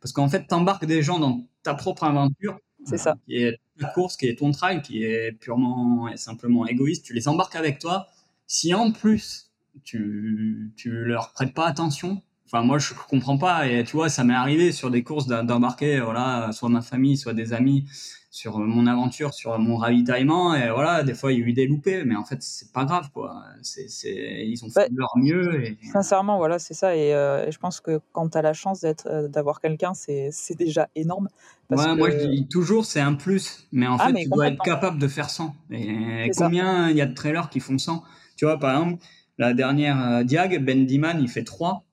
parce 0.00 0.12
qu'en 0.12 0.28
fait, 0.28 0.46
t'embarques 0.46 0.86
des 0.86 1.02
gens 1.02 1.18
dans 1.18 1.44
ta 1.62 1.74
propre 1.74 2.04
aventure. 2.04 2.58
C'est 2.86 2.98
ça. 2.98 3.16
Qui 3.26 3.36
est 3.36 3.58
ta 3.80 3.88
course, 3.88 4.16
qui 4.16 4.26
est 4.26 4.38
ton 4.38 4.52
trail, 4.52 4.80
qui 4.80 5.02
est 5.02 5.32
purement 5.32 6.08
et 6.08 6.16
simplement 6.16 6.66
égoïste. 6.66 7.04
Tu 7.04 7.12
les 7.12 7.26
embarques 7.26 7.56
avec 7.56 7.78
toi. 7.78 8.06
Si 8.46 8.74
en 8.74 8.92
plus, 8.92 9.50
tu, 9.82 10.72
tu 10.76 11.04
leur 11.04 11.32
prêtes 11.32 11.54
pas 11.54 11.66
attention, 11.66 12.22
Enfin, 12.46 12.62
moi, 12.62 12.78
je 12.78 12.92
comprends 13.08 13.38
pas. 13.38 13.66
Et 13.66 13.84
tu 13.84 13.96
vois, 13.96 14.10
ça 14.10 14.22
m'est 14.22 14.34
arrivé 14.34 14.70
sur 14.70 14.90
des 14.90 15.02
courses 15.02 15.26
d'embarquer, 15.26 16.00
voilà, 16.00 16.50
soit 16.52 16.68
ma 16.68 16.82
famille, 16.82 17.16
soit 17.16 17.32
des 17.32 17.54
amis 17.54 17.88
sur 18.34 18.58
mon 18.58 18.88
aventure, 18.88 19.32
sur 19.32 19.56
mon 19.60 19.76
ravitaillement. 19.76 20.56
Et 20.56 20.68
voilà, 20.68 21.04
des 21.04 21.14
fois, 21.14 21.32
il 21.32 21.38
y 21.38 21.42
a 21.42 21.46
eu 21.46 21.52
des 21.52 21.68
loupés, 21.68 22.02
mais 22.04 22.16
en 22.16 22.24
fait, 22.24 22.42
c'est 22.42 22.72
pas 22.72 22.84
grave, 22.84 23.10
quoi. 23.14 23.44
C'est, 23.62 23.88
c'est, 23.88 24.44
ils 24.44 24.60
ont 24.64 24.70
fait 24.70 24.92
de 24.92 24.98
leur 24.98 25.12
mieux. 25.16 25.64
Et... 25.64 25.78
Sincèrement, 25.92 26.36
voilà, 26.38 26.58
c'est 26.58 26.74
ça. 26.74 26.96
Et, 26.96 27.14
euh, 27.14 27.48
je 27.48 27.58
pense 27.58 27.80
que 27.80 28.00
quand 28.12 28.30
tu 28.30 28.36
as 28.36 28.42
la 28.42 28.52
chance 28.52 28.80
d'être, 28.80 29.06
euh, 29.06 29.28
d'avoir 29.28 29.60
quelqu'un, 29.60 29.94
c'est, 29.94 30.32
déjà 30.58 30.88
énorme. 30.96 31.28
ouais, 31.70 31.94
moi, 31.94 32.10
je 32.10 32.26
dis 32.26 32.48
toujours, 32.48 32.84
c'est 32.84 33.00
un 33.00 33.14
plus. 33.14 33.68
Mais 33.70 33.86
en 33.86 33.98
ah, 34.00 34.08
fait, 34.08 34.24
tu 34.24 34.28
dois 34.28 34.48
être 34.48 34.62
capable 34.64 34.98
de 34.98 35.06
faire 35.06 35.30
100. 35.30 35.54
Et 35.70 36.28
combien 36.36 36.90
il 36.90 36.96
y 36.96 37.02
a 37.02 37.06
de 37.06 37.14
trailers 37.14 37.48
qui 37.50 37.60
font 37.60 37.78
100 37.78 38.02
Tu 38.36 38.46
vois, 38.46 38.58
par 38.58 38.72
exemple, 38.72 39.04
la 39.38 39.54
dernière 39.54 40.04
euh, 40.04 40.24
Diag, 40.24 40.58
Ben 40.64 40.84
Diman, 40.84 41.20
il 41.20 41.28
fait 41.28 41.44
3 41.44 41.84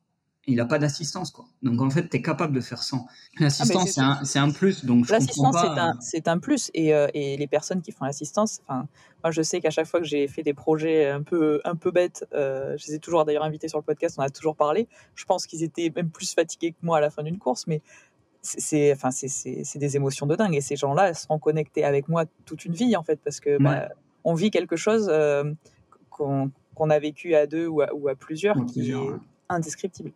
il 0.47 0.55
n'a 0.55 0.65
pas 0.65 0.79
d'assistance 0.79 1.31
quoi. 1.31 1.45
Donc 1.61 1.81
en 1.81 1.89
fait, 1.89 2.09
tu 2.09 2.17
es 2.17 2.21
capable 2.21 2.53
de 2.53 2.61
faire 2.61 2.81
sans. 2.81 3.05
L'assistance 3.39 3.97
ah, 3.99 4.19
c'est 4.23 4.39
un, 4.39 4.51
plus 4.51 4.85
donc 4.85 5.07
L'assistance 5.09 5.55
c'est 5.59 5.79
un 5.79 5.93
c'est 5.99 6.27
un 6.27 6.39
plus 6.39 6.71
et, 6.73 6.93
euh, 6.93 7.07
et, 7.13 7.37
les 7.37 7.47
personnes 7.47 7.81
qui 7.81 7.91
font 7.91 8.05
l'assistance 8.05 8.61
moi 8.67 9.29
je 9.29 9.41
sais 9.43 9.61
qu'à 9.61 9.69
chaque 9.69 9.85
fois 9.85 9.99
que 9.99 10.05
j'ai 10.05 10.27
fait 10.27 10.41
des 10.41 10.55
projets 10.55 11.07
un 11.09 11.21
peu 11.21 11.61
un 11.63 11.75
peu 11.75 11.91
bêtes, 11.91 12.27
euh, 12.33 12.75
je 12.77 12.87
les 12.87 12.95
ai 12.95 12.99
toujours 12.99 13.23
d'ailleurs 13.23 13.43
invités 13.43 13.67
sur 13.67 13.77
le 13.77 13.83
podcast, 13.83 14.15
on 14.17 14.23
a 14.23 14.29
toujours 14.29 14.55
parlé. 14.55 14.87
Je 15.13 15.25
pense 15.25 15.45
qu'ils 15.45 15.63
étaient 15.63 15.91
même 15.95 16.09
plus 16.09 16.33
fatigués 16.33 16.71
que 16.71 16.77
moi 16.81 16.97
à 16.97 17.01
la 17.01 17.11
fin 17.11 17.21
d'une 17.21 17.37
course 17.37 17.67
mais 17.67 17.81
c'est 18.41 18.91
enfin 18.91 19.11
c'est 19.11 19.77
des 19.77 19.95
émotions 19.95 20.25
de 20.25 20.35
dingue 20.35 20.55
et 20.55 20.61
ces 20.61 20.75
gens-là 20.75 21.13
seront 21.13 21.37
connectés 21.37 21.83
avec 21.83 22.09
moi 22.09 22.25
toute 22.45 22.65
une 22.65 22.73
vie 22.73 22.95
en 22.95 23.03
fait 23.03 23.19
parce 23.23 23.39
que 23.39 23.61
bah, 23.61 23.89
on 24.23 24.33
vit 24.33 24.49
quelque 24.49 24.75
chose 24.75 25.07
euh, 25.11 25.43
qu'on 26.09 26.89
a 26.89 26.99
vécu 26.99 27.35
à 27.35 27.45
deux 27.45 27.67
ou 27.67 27.81
à, 27.81 27.93
ou 27.93 28.07
à 28.07 28.15
plusieurs, 28.15 28.65
qui 28.65 28.91
est 28.91 28.95
indescriptible 29.49 30.11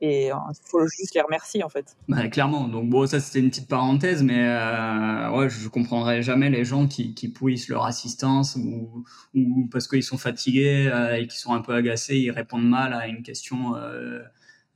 et 0.00 0.26
il 0.26 0.32
euh, 0.32 0.36
faut 0.64 0.86
juste 0.86 1.14
les 1.14 1.20
remercier 1.20 1.62
en 1.62 1.68
fait. 1.68 1.96
Bah, 2.08 2.28
clairement. 2.28 2.68
Donc 2.68 2.88
bon, 2.88 3.06
ça 3.06 3.20
c'était 3.20 3.40
une 3.40 3.50
petite 3.50 3.68
parenthèse, 3.68 4.22
mais 4.22 4.46
euh, 4.46 5.30
ouais, 5.30 5.48
je 5.48 5.68
comprendrai 5.68 6.22
jamais 6.22 6.50
les 6.50 6.64
gens 6.64 6.86
qui, 6.86 7.14
qui 7.14 7.28
pouissent 7.28 7.68
leur 7.68 7.84
assistance 7.84 8.56
ou, 8.56 9.68
parce 9.70 9.88
qu'ils 9.88 10.02
sont 10.02 10.18
fatigués 10.18 10.90
euh, 10.92 11.16
et 11.16 11.26
qu'ils 11.26 11.38
sont 11.38 11.52
un 11.52 11.60
peu 11.60 11.74
agacés, 11.74 12.16
ils 12.16 12.30
répondent 12.30 12.68
mal 12.68 12.92
à 12.92 13.06
une 13.06 13.22
question 13.22 13.74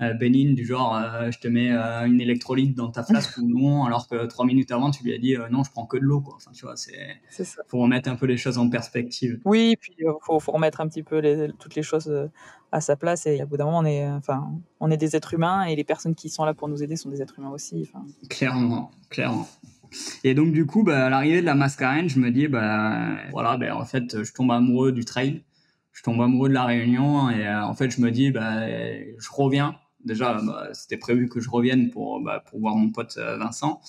euh, 0.00 0.08
euh, 0.08 0.14
bénigne 0.14 0.54
du 0.54 0.64
genre 0.64 0.96
euh, 0.96 1.30
je 1.30 1.38
te 1.38 1.48
mets 1.48 1.72
euh, 1.72 2.06
une 2.06 2.20
électrolyte 2.20 2.74
dans 2.74 2.90
ta 2.90 3.02
flasque 3.02 3.38
ou 3.38 3.48
non 3.48 3.84
alors 3.86 4.08
que 4.08 4.26
trois 4.26 4.46
minutes 4.46 4.70
avant 4.70 4.90
tu 4.90 5.02
lui 5.04 5.14
as 5.14 5.18
dit 5.18 5.36
non 5.50 5.64
je 5.64 5.70
prends 5.70 5.86
que 5.86 5.96
de 5.96 6.02
l'eau 6.02 6.20
quoi. 6.20 6.34
Enfin 6.36 6.50
tu 6.52 6.64
vois 6.64 6.76
c'est 6.76 7.20
faut 7.66 7.78
remettre 7.78 8.08
un 8.08 8.16
peu 8.16 8.26
les 8.26 8.36
choses 8.36 8.58
en 8.58 8.68
perspective. 8.68 9.40
Oui 9.44 9.76
puis 9.80 9.96
faut, 10.22 10.40
faut 10.40 10.52
remettre 10.52 10.80
un 10.80 10.88
petit 10.88 11.02
peu 11.02 11.18
les, 11.18 11.50
toutes 11.58 11.74
les 11.74 11.82
choses 11.82 12.12
à 12.70 12.80
sa 12.80 12.96
place 12.96 13.26
et 13.26 13.40
à 13.40 13.46
bout 13.46 13.56
d'un 13.56 13.64
moment 13.64 13.78
on 13.78 13.84
est 13.84 14.06
enfin 14.08 14.50
on 14.80 14.90
est 14.90 14.96
des 14.96 15.16
êtres 15.16 15.34
humains 15.34 15.64
et 15.64 15.76
les 15.76 15.84
personnes 15.84 16.14
qui 16.14 16.28
sont 16.28 16.44
là 16.44 16.54
pour 16.54 16.68
nous 16.68 16.82
aider 16.82 16.96
sont 16.96 17.10
des 17.10 17.22
êtres 17.22 17.38
humains 17.38 17.50
aussi 17.50 17.90
clairement 18.28 18.90
clairement. 19.10 19.46
Et 20.24 20.34
donc 20.34 20.52
du 20.52 20.66
coup, 20.66 20.82
bah, 20.82 21.06
à 21.06 21.08
l'arrivée 21.10 21.40
de 21.40 21.46
la 21.46 21.54
Mascarène, 21.54 22.08
je 22.08 22.18
me 22.18 22.30
dis, 22.30 22.46
bah 22.46 23.16
voilà, 23.30 23.56
ben 23.56 23.72
en 23.72 23.86
fait, 23.86 24.22
je 24.22 24.32
tombe 24.32 24.50
amoureux 24.52 24.92
du 24.92 25.06
trail, 25.06 25.42
je 25.92 26.02
tombe 26.02 26.20
amoureux 26.20 26.48
de 26.48 26.54
la 26.54 26.64
Réunion, 26.64 27.30
et 27.30 27.46
euh, 27.46 27.64
en 27.64 27.74
fait, 27.74 27.90
je 27.90 28.00
me 28.00 28.10
dis, 28.10 28.30
bah 28.30 28.66
je 28.68 29.28
reviens. 29.32 29.76
Déjà, 30.04 30.34
bah, 30.34 30.68
c'était 30.72 30.96
prévu 30.96 31.28
que 31.28 31.40
je 31.40 31.50
revienne 31.50 31.90
pour 31.90 32.20
bah, 32.20 32.44
voir 32.52 32.76
mon 32.76 32.90
pote 32.90 33.16
euh, 33.18 33.36
Vincent. 33.36 33.80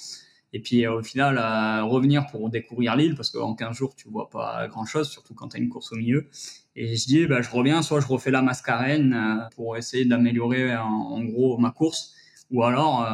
Et 0.52 0.60
puis 0.60 0.88
au 0.88 1.04
final, 1.04 1.38
revenir 1.84 2.26
pour 2.26 2.50
découvrir 2.50 2.96
l'île, 2.96 3.16
parce 3.16 3.30
qu'en 3.30 3.54
15 3.54 3.76
jours, 3.76 3.96
tu 3.96 4.10
vois 4.10 4.32
pas 4.32 4.68
grand-chose, 4.68 5.08
surtout 5.08 5.36
quand 5.36 5.50
tu 5.50 5.58
as 5.58 5.60
une 5.60 5.70
course 5.70 5.92
au 5.92 5.96
milieu. 5.96 6.28
Et 6.76 6.96
je 6.96 7.06
dis, 7.06 7.28
bah, 7.28 7.44
je 7.44 7.50
reviens, 7.52 7.84
soit 7.84 8.00
je 8.00 8.08
refais 8.08 8.32
la 8.32 8.42
Mascarène 8.42 9.14
euh, 9.14 9.50
pour 9.56 9.78
essayer 9.78 10.06
d'améliorer 10.06 10.76
en, 10.76 11.24
gros 11.24 11.60
ma 11.60 11.70
course, 11.70 12.16
ou 12.50 12.64
alors 12.64 13.06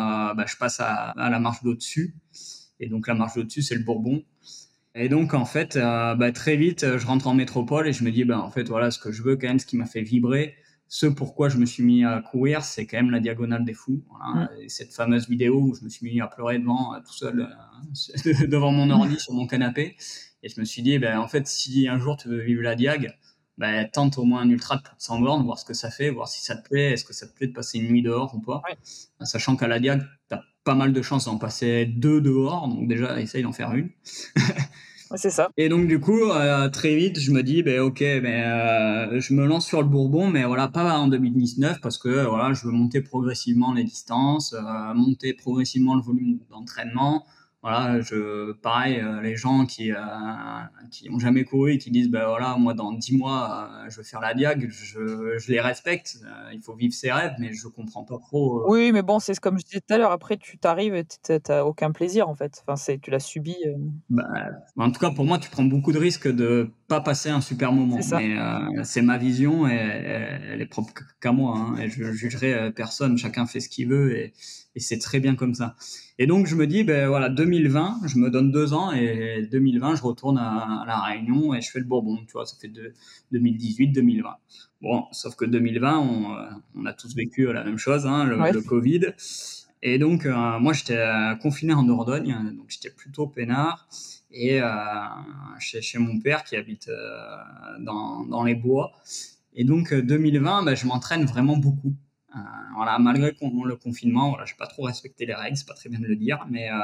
je 0.48 0.56
passe 0.56 0.80
à, 0.80 1.14
la 1.18 1.40
marche 1.40 1.62
d'au-dessus. 1.62 2.16
Et 2.80 2.88
donc 2.88 3.08
la 3.08 3.16
marche 3.16 3.36
au-dessus, 3.36 3.64
c'est 3.64 3.76
le 3.76 3.84
Bourbon. 3.84 4.24
Et 4.94 5.10
donc 5.10 5.34
en 5.34 5.44
fait, 5.44 5.76
euh, 5.76 6.32
très 6.32 6.56
vite, 6.56 6.98
je 6.98 7.06
rentre 7.06 7.28
en 7.28 7.34
métropole 7.34 7.86
et 7.88 7.92
je 7.92 8.06
me 8.06 8.12
dis, 8.12 8.24
en 8.32 8.50
fait, 8.50 8.70
voilà, 8.70 8.92
ce 8.92 9.00
que 9.00 9.12
je 9.12 9.24
veux 9.24 9.36
quand 9.36 9.48
même, 9.48 9.60
ce 9.60 9.66
qui 9.66 9.76
m'a 9.76 9.86
fait 9.86 10.02
vibrer, 10.02 10.56
ce 10.88 11.08
pourquoi 11.08 11.50
je 11.50 11.58
me 11.58 11.66
suis 11.66 11.84
mis 11.84 12.06
à 12.06 12.22
courir, 12.22 12.64
c'est 12.64 12.86
quand 12.86 12.98
même 12.98 13.12
la 13.12 13.20
diagonale 13.20 13.66
des 13.66 13.74
fous. 13.74 14.04
Voilà. 14.10 14.46
Mm. 14.46 14.70
cette 14.70 14.94
fameuse 14.94 15.28
vidéo 15.28 15.60
où 15.60 15.76
je 15.76 15.84
me 15.84 15.90
suis 15.90 16.06
mis 16.06 16.22
à 16.22 16.28
pleurer 16.28 16.60
devant, 16.60 16.94
euh, 16.94 17.00
tout 17.00 17.14
seul, 17.14 17.42
euh, 17.42 18.48
devant 18.48 18.72
mon 18.72 18.90
ordi 18.90 19.20
sur 19.20 19.34
mon 19.34 19.48
canapé. 19.48 19.96
Et 20.44 20.50
je 20.50 20.60
me 20.60 20.66
suis 20.66 20.82
dit, 20.82 21.00
ben, 21.00 21.20
en 21.20 21.28
fait, 21.28 21.48
si 21.48 21.88
un 21.88 21.98
jour 21.98 22.18
tu 22.18 22.28
veux 22.28 22.42
vivre 22.42 22.62
la 22.62 22.76
diag, 22.76 23.18
ben, 23.58 23.90
tente 23.92 24.18
au 24.18 24.26
moins 24.26 24.42
un 24.42 24.50
ultra 24.50 24.76
de 24.78 24.84
100 24.98 25.22
bornes, 25.22 25.44
voir 25.44 25.58
ce 25.58 25.66
que 25.66 25.74
ça 25.74 25.90
fait, 25.90 26.10
voir 26.10 26.28
si 26.28 26.44
ça 26.44 26.56
te 26.56 26.68
plaît, 26.68 26.92
est-ce 26.92 27.06
que 27.06 27.14
ça 27.14 27.26
te 27.26 27.34
plaît 27.34 27.48
de 27.48 27.54
passer 27.54 27.80
une 27.80 27.88
nuit 27.88 28.02
dehors 28.02 28.36
ou 28.36 28.40
pas. 28.40 28.62
Sachant 29.22 29.56
qu'à 29.56 29.68
la 29.68 29.80
diag, 29.80 30.04
t'as 30.30 30.42
pas 30.64 30.76
mal 30.76 30.94
de 30.94 31.02
chances 31.02 31.26
d'en 31.26 31.38
passer 31.38 31.86
deux 31.86 32.22
dehors, 32.22 32.68
donc 32.68 32.88
déjà 32.88 33.20
essaye 33.20 33.44
d'en 33.44 33.54
faire 33.54 33.74
une. 33.74 33.90
Et 35.58 35.70
donc 35.70 35.88
du 35.88 36.00
coup, 36.00 36.32
euh, 36.32 36.70
très 36.70 36.96
vite, 36.96 37.20
je 37.20 37.32
me 37.32 37.44
dis, 37.44 37.62
ben 37.64 37.80
ok, 37.80 38.00
ben 38.00 38.26
euh, 38.26 39.20
je 39.20 39.34
me 39.34 39.46
lance 39.46 39.68
sur 39.68 39.82
le 39.82 39.88
Bourbon, 39.88 40.28
mais 40.28 40.44
voilà, 40.44 40.68
pas 40.68 40.98
en 40.98 41.08
2019 41.08 41.80
parce 41.82 41.98
que 41.98 42.26
voilà, 42.26 42.54
je 42.54 42.66
veux 42.66 42.72
monter 42.72 43.02
progressivement 43.02 43.74
les 43.74 43.84
distances, 43.84 44.54
euh, 44.54 44.94
monter 44.94 45.34
progressivement 45.34 45.96
le 45.96 46.02
volume 46.02 46.40
d'entraînement 46.50 47.26
voilà, 47.66 48.00
je, 48.00 48.52
pareil, 48.52 49.00
euh, 49.00 49.22
les 49.22 49.36
gens 49.36 49.66
qui 49.66 49.92
euh, 49.92 49.98
qui 50.92 51.10
ont 51.10 51.18
jamais 51.18 51.46
couru 51.46 51.74
et 51.74 51.78
qui 51.80 51.90
disent, 51.90 52.12
ben 52.12 52.24
voilà, 52.28 52.58
moi 52.60 52.76
dans 52.76 52.92
dix 52.92 53.18
mois, 53.18 53.72
euh, 53.74 53.90
je 53.90 53.98
veux 53.98 54.04
faire 54.04 54.20
la 54.20 54.36
diag, 54.36 54.70
je, 54.70 55.40
je 55.40 55.52
les 55.52 55.60
respecte. 55.60 56.20
il 56.54 56.62
faut 56.62 56.76
vivre 56.76 56.94
ses 56.94 57.12
rêves, 57.12 57.34
mais 57.40 57.54
je 57.54 57.68
comprends 57.68 58.04
pas 58.04 58.20
trop. 58.20 58.70
Oui, 58.72 58.92
mais 58.92 59.02
bon, 59.02 59.18
c'est 59.18 59.40
comme 59.40 59.58
je 59.58 59.66
disais 59.66 59.80
tout 59.80 59.96
à 59.96 59.98
l'heure. 59.98 60.12
Après, 60.12 60.38
tu 60.38 60.60
t'arrives, 60.60 61.04
t'as 61.44 61.64
aucun 61.64 61.92
plaisir 61.92 62.30
en 62.30 62.36
fait. 62.36 62.62
Enfin, 62.62 62.76
c'est, 62.76 63.00
tu 63.00 63.10
l'as 63.10 63.20
subi. 63.20 63.56
Bah, 64.12 64.28
en 64.78 64.92
tout 64.92 65.00
cas, 65.00 65.10
pour 65.10 65.26
moi, 65.26 65.40
tu 65.40 65.50
prends 65.50 65.66
beaucoup 65.66 65.92
de 65.92 65.98
risques 65.98 66.32
de 66.32 66.70
pas 66.88 67.02
passer 67.02 67.30
un 67.30 67.42
super 67.42 67.72
moment. 67.72 68.00
C'est 68.84 69.02
ma 69.02 69.18
vision 69.18 69.68
et 69.68 69.74
elle 69.74 70.62
est 70.62 70.68
propre 70.68 70.94
qu'à 71.20 71.32
moi. 71.32 71.58
Hein, 71.58 71.78
et 71.80 71.90
je 71.90 72.12
jugerai 72.12 72.72
personne. 72.74 73.18
Chacun 73.18 73.48
fait 73.48 73.60
ce 73.60 73.70
qu'il 73.70 73.88
veut 73.88 74.16
et 74.16 74.34
et 74.76 74.80
c'est 74.80 75.00
très 75.00 75.20
bien 75.20 75.36
comme 75.36 75.54
ça. 75.54 75.76
Et 76.20 76.28
donc 76.28 76.48
je 76.48 76.56
me 76.56 76.68
dis, 76.68 76.84
ben 76.84 77.08
voilà, 77.08 77.30
2020, 77.30 78.02
je 78.08 78.18
me 78.18 78.30
donne 78.30 78.52
deux 78.52 78.74
ans 78.74 78.92
et 78.92 79.48
2020, 79.52 79.96
je 79.96 80.04
retourne 80.04 80.38
à, 80.38 80.84
la 80.86 81.00
Réunion 81.00 81.54
et 81.54 81.62
je 81.62 81.72
fais 81.72 81.80
le 81.80 81.86
Bourbon, 81.86 82.18
tu 82.26 82.34
vois, 82.34 82.46
ça 82.46 82.56
fait 82.60 82.68
de 82.68 82.94
2018, 83.32 83.88
2020. 83.90 84.30
Bon, 84.82 85.06
sauf 85.12 85.36
que 85.36 85.46
2020, 85.46 85.98
on, 85.98 86.36
euh, 86.36 86.50
on 86.76 86.86
a 86.86 86.94
tous 86.94 87.16
vécu 87.16 87.52
la 87.52 87.64
même 87.64 87.78
chose, 87.78 88.06
hein, 88.06 88.26
le, 88.26 88.62
Covid. 88.62 89.14
Et 89.88 90.00
donc 90.00 90.26
euh, 90.26 90.60
moi 90.60 90.74
j'étais 90.74 90.98
euh, 90.98 91.36
confiné 91.36 91.74
en 91.74 91.84
Dordogne, 91.84 92.36
donc 92.58 92.66
j'étais 92.70 92.90
plutôt 92.90 93.28
peinard 93.28 93.88
et 94.32 94.60
euh, 94.60 94.68
chez, 95.60 95.80
chez, 95.84 96.00
mon 96.00 96.20
père 96.20 96.44
qui 96.44 96.56
habite 96.56 96.90
dans, 97.80 98.26
dans 98.26 98.44
les 98.44 98.56
bois. 98.56 98.94
Et 99.54 99.64
donc 99.64 99.94
2020, 99.94 100.64
ben, 100.64 100.76
je 100.76 100.88
m'entraîne 100.88 101.26
vraiment 101.26 101.56
beaucoup. 101.58 101.94
Euh, 102.36 102.40
voilà, 102.76 103.00
malgré 103.00 103.32
le 103.32 103.76
confinement, 103.76 104.30
voilà, 104.30 104.46
j'ai 104.46 104.56
pas 104.56 104.68
trop 104.68 104.84
respecté 104.84 105.26
les 105.26 105.34
règles, 105.34 105.56
c'est 105.56 105.68
pas 105.68 105.74
très 105.74 105.90
bien 105.90 106.00
de 106.00 106.06
le 106.06 106.16
dire, 106.16 106.46
mais 106.50 106.70
euh, 106.70 106.76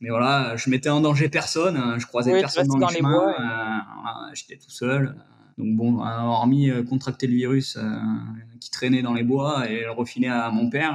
mais 0.00 0.10
voilà, 0.10 0.56
je 0.56 0.68
mettais 0.68 0.90
en 0.90 1.00
danger 1.00 1.28
personne, 1.28 1.76
hein, 1.76 1.96
je 1.98 2.06
croisais 2.06 2.32
personne 2.32 2.66
dans, 2.66 2.76
le 2.76 2.94
chemin, 2.94 3.28
euh, 3.28 4.34
j'étais 4.34 4.56
tout 4.56 4.70
seul. 4.70 5.14
Donc 5.56 5.76
bon, 5.76 5.98
hormis 5.98 6.70
contracter 6.88 7.26
le 7.26 7.34
virus 7.34 7.76
qui 8.60 8.70
traînait 8.70 9.02
dans 9.02 9.12
les 9.12 9.24
bois 9.24 9.68
et 9.68 9.80
le 9.80 9.90
refiner 9.90 10.28
à 10.28 10.52
mon 10.52 10.70
père, 10.70 10.94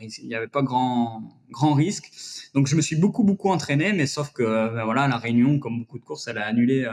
il 0.00 0.26
n'y 0.26 0.34
avait 0.34 0.48
pas 0.48 0.62
grand 0.62 1.22
grand 1.50 1.74
risque. 1.74 2.10
Donc 2.54 2.66
je 2.66 2.76
me 2.76 2.80
suis 2.80 2.96
beaucoup 2.96 3.24
beaucoup 3.24 3.50
entraîné, 3.50 3.92
mais 3.92 4.06
sauf 4.06 4.32
que 4.32 4.42
ben 4.74 4.84
voilà, 4.84 5.06
la 5.06 5.18
Réunion, 5.18 5.58
comme 5.58 5.80
beaucoup 5.80 5.98
de 5.98 6.04
courses, 6.04 6.28
elle 6.28 6.38
a 6.38 6.46
annulé, 6.46 6.88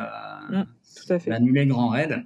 mmh, 0.49 0.63
tout 0.97 1.13
à 1.13 1.19
fait. 1.19 1.29
Elle 1.29 1.33
a 1.33 1.35
annulé 1.37 1.65
Grand 1.65 1.87
Raid. 1.87 2.25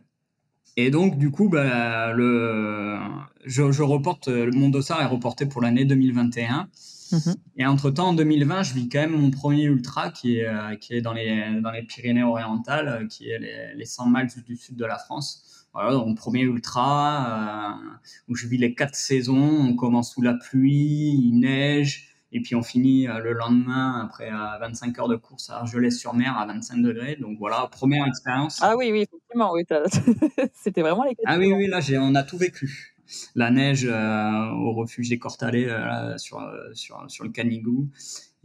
Et 0.77 0.89
donc, 0.89 1.17
du 1.17 1.31
coup, 1.31 1.49
bah, 1.49 2.11
le, 2.11 2.99
je, 3.45 3.71
je 3.71 3.83
reporte, 3.83 4.27
mon 4.27 4.69
dossard 4.69 5.01
est 5.01 5.05
reporté 5.05 5.45
pour 5.45 5.61
l'année 5.61 5.85
2021. 5.85 6.67
Mm-hmm. 7.11 7.35
Et 7.57 7.65
entre-temps, 7.65 8.09
en 8.09 8.13
2020, 8.13 8.63
je 8.63 8.73
vis 8.73 8.89
quand 8.89 8.99
même 8.99 9.19
mon 9.19 9.31
premier 9.31 9.63
ultra 9.63 10.09
qui 10.09 10.39
est, 10.39 10.47
euh, 10.47 10.75
qui 10.75 10.93
est 10.93 11.01
dans, 11.01 11.13
les, 11.13 11.61
dans 11.61 11.71
les 11.71 11.83
Pyrénées-Orientales, 11.83 12.87
euh, 12.87 13.07
qui 13.07 13.29
est 13.29 13.39
les, 13.39 13.75
les 13.75 13.85
100 13.85 14.09
miles 14.09 14.27
du 14.45 14.55
sud 14.55 14.75
de 14.75 14.85
la 14.85 14.97
France. 14.97 15.67
Voilà, 15.73 15.91
donc 15.91 16.07
mon 16.07 16.15
premier 16.15 16.41
ultra, 16.41 17.77
euh, 17.83 17.97
où 18.29 18.35
je 18.35 18.47
vis 18.47 18.57
les 18.57 18.73
quatre 18.75 18.95
saisons. 18.95 19.35
On 19.35 19.75
commence 19.75 20.13
sous 20.13 20.21
la 20.21 20.33
pluie, 20.33 21.19
il 21.21 21.39
neige, 21.39 22.14
et 22.31 22.41
puis 22.41 22.55
on 22.55 22.63
finit 22.63 23.07
euh, 23.07 23.19
le 23.19 23.33
lendemain, 23.33 24.01
après 24.03 24.29
25 24.29 24.99
heures 24.99 25.07
de 25.07 25.15
course 25.15 25.49
à 25.49 25.57
Argelès-sur-Mer 25.57 26.37
à 26.37 26.45
25 26.45 26.81
degrés. 26.81 27.15
Donc 27.15 27.37
voilà, 27.37 27.67
première 27.71 28.05
expérience. 28.05 28.59
Ah 28.61 28.75
oui, 28.75 28.91
oui, 28.91 29.01
effectivement, 29.01 29.53
oui, 29.53 29.63
c'était 30.53 30.81
vraiment 30.81 31.03
les 31.03 31.15
Ah 31.25 31.37
oui, 31.37 31.51
oui, 31.53 31.67
là, 31.67 31.79
on 32.01 32.15
a 32.15 32.23
tout 32.23 32.37
vécu. 32.37 32.95
La 33.35 33.51
neige 33.51 33.85
euh, 33.87 34.49
au 34.51 34.73
refuge 34.73 35.09
des 35.09 35.19
Cortalais 35.19 35.69
euh, 35.69 36.17
sur, 36.17 36.41
sur, 36.73 37.05
sur 37.07 37.23
le 37.23 37.29
Canigou. 37.29 37.87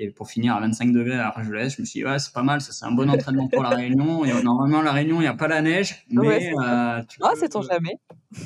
Et 0.03 0.09
pour 0.09 0.31
finir 0.31 0.57
à 0.57 0.61
25 0.61 0.93
degrés 0.93 1.19
à 1.19 1.29
Argelès, 1.29 1.77
je 1.77 1.83
me 1.83 1.87
suis 1.87 2.01
dit, 2.01 2.07
ouais, 2.07 2.19
c'est 2.19 2.33
pas 2.33 2.43
mal, 2.43 2.63
ça 2.63 2.73
c'est 2.73 2.87
un 2.87 2.91
bon 2.93 3.11
entraînement 3.11 3.49
pour 3.49 3.63
la 3.63 3.69
Réunion. 3.69 4.25
Et 4.25 4.43
normalement, 4.43 4.81
la 4.81 4.93
Réunion, 4.93 5.17
il 5.17 5.25
n'y 5.25 5.27
a 5.27 5.35
pas 5.35 5.47
la 5.47 5.61
neige, 5.61 6.07
mais 6.09 6.55
euh, 6.59 7.03
tu, 7.07 7.19
ah, 7.23 7.33
peux, 7.39 7.63
jamais. 7.71 7.97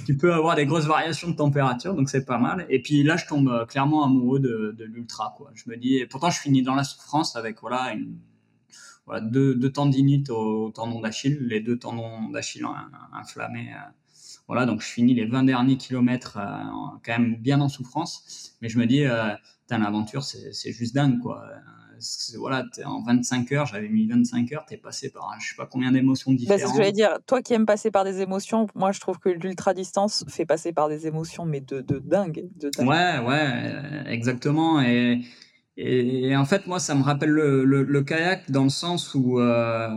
tu 0.04 0.16
peux 0.16 0.34
avoir 0.34 0.56
des 0.56 0.66
grosses 0.66 0.86
variations 0.86 1.30
de 1.30 1.36
température, 1.36 1.94
donc 1.94 2.08
c'est 2.08 2.24
pas 2.24 2.38
mal. 2.38 2.66
Et 2.70 2.82
puis 2.82 3.04
là, 3.04 3.16
je 3.16 3.26
tombe 3.26 3.48
euh, 3.48 3.66
clairement 3.66 4.04
amoureux 4.04 4.40
de, 4.40 4.74
de 4.76 4.84
l'ultra. 4.84 5.32
Quoi. 5.36 5.52
Je 5.54 5.70
me 5.70 5.76
dis, 5.76 5.98
et 5.98 6.06
pourtant, 6.06 6.28
je 6.28 6.40
finis 6.40 6.62
dans 6.62 6.74
la 6.74 6.82
souffrance 6.82 7.36
avec 7.36 7.60
voilà, 7.60 7.92
une, 7.92 8.18
voilà 9.06 9.20
deux, 9.20 9.54
deux 9.54 9.70
tendinites 9.70 10.30
au, 10.30 10.72
tendon 10.72 11.02
d'Achille, 11.02 11.38
les 11.42 11.60
deux 11.60 11.78
tendons 11.78 12.30
d'Achille 12.30 12.66
inflammés. 13.12 13.70
Euh, 13.72 13.90
voilà, 14.48 14.66
donc 14.66 14.80
je 14.80 14.88
finis 14.88 15.14
les 15.14 15.24
20 15.24 15.44
derniers 15.44 15.76
kilomètres 15.76 16.36
quand 17.06 17.12
même 17.18 17.36
bien 17.36 17.60
en 17.60 17.68
souffrance. 17.68 18.56
Mais 18.60 18.68
je 18.68 18.78
me 18.78 18.86
dis, 18.86 19.04
l'aventure, 19.70 20.22
c'est 20.22 20.72
juste 20.72 20.94
dingue, 20.94 21.20
quoi. 21.20 21.44
Voilà, 22.38 22.64
en 22.84 23.02
25 23.02 23.52
heures, 23.52 23.66
j'avais 23.66 23.88
mis 23.88 24.06
25 24.06 24.52
heures, 24.52 24.64
t'es 24.66 24.76
passé 24.76 25.10
par 25.10 25.34
je 25.40 25.48
sais 25.48 25.54
pas 25.56 25.66
combien 25.66 25.92
d'émotions 25.92 26.32
différentes. 26.32 26.60
Bah, 26.60 26.66
ce 26.66 26.72
que 26.72 26.78
j'allais 26.78 26.92
dire. 26.92 27.18
Toi 27.26 27.40
qui 27.40 27.54
aimes 27.54 27.66
passer 27.66 27.90
par 27.90 28.04
des 28.04 28.20
émotions, 28.20 28.66
moi 28.74 28.92
je 28.92 29.00
trouve 29.00 29.18
que 29.18 29.28
l'ultra 29.28 29.74
distance 29.74 30.24
fait 30.28 30.44
passer 30.44 30.72
par 30.72 30.88
des 30.88 31.06
émotions, 31.06 31.46
mais 31.46 31.60
de, 31.60 31.80
de, 31.80 31.98
dingue, 32.00 32.48
de 32.56 32.70
Ouais, 32.82 33.24
ouais, 33.24 34.12
exactement. 34.12 34.82
Et, 34.82 35.22
et, 35.76 36.36
en 36.36 36.44
fait, 36.44 36.66
moi, 36.66 36.78
ça 36.78 36.94
me 36.94 37.02
rappelle 37.02 37.30
le, 37.30 37.64
le, 37.64 38.02
kayak 38.02 38.50
dans 38.50 38.64
le 38.64 38.70
sens 38.70 39.14
où 39.14 39.40
euh, 39.40 39.88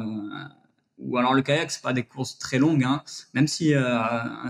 ou 0.99 1.17
alors 1.17 1.33
le 1.33 1.41
kayak 1.41 1.71
c'est 1.71 1.81
pas 1.81 1.93
des 1.93 2.03
courses 2.03 2.38
très 2.38 2.57
longues 2.57 2.83
hein, 2.83 3.03
même 3.33 3.47
si 3.47 3.73
euh, 3.73 3.99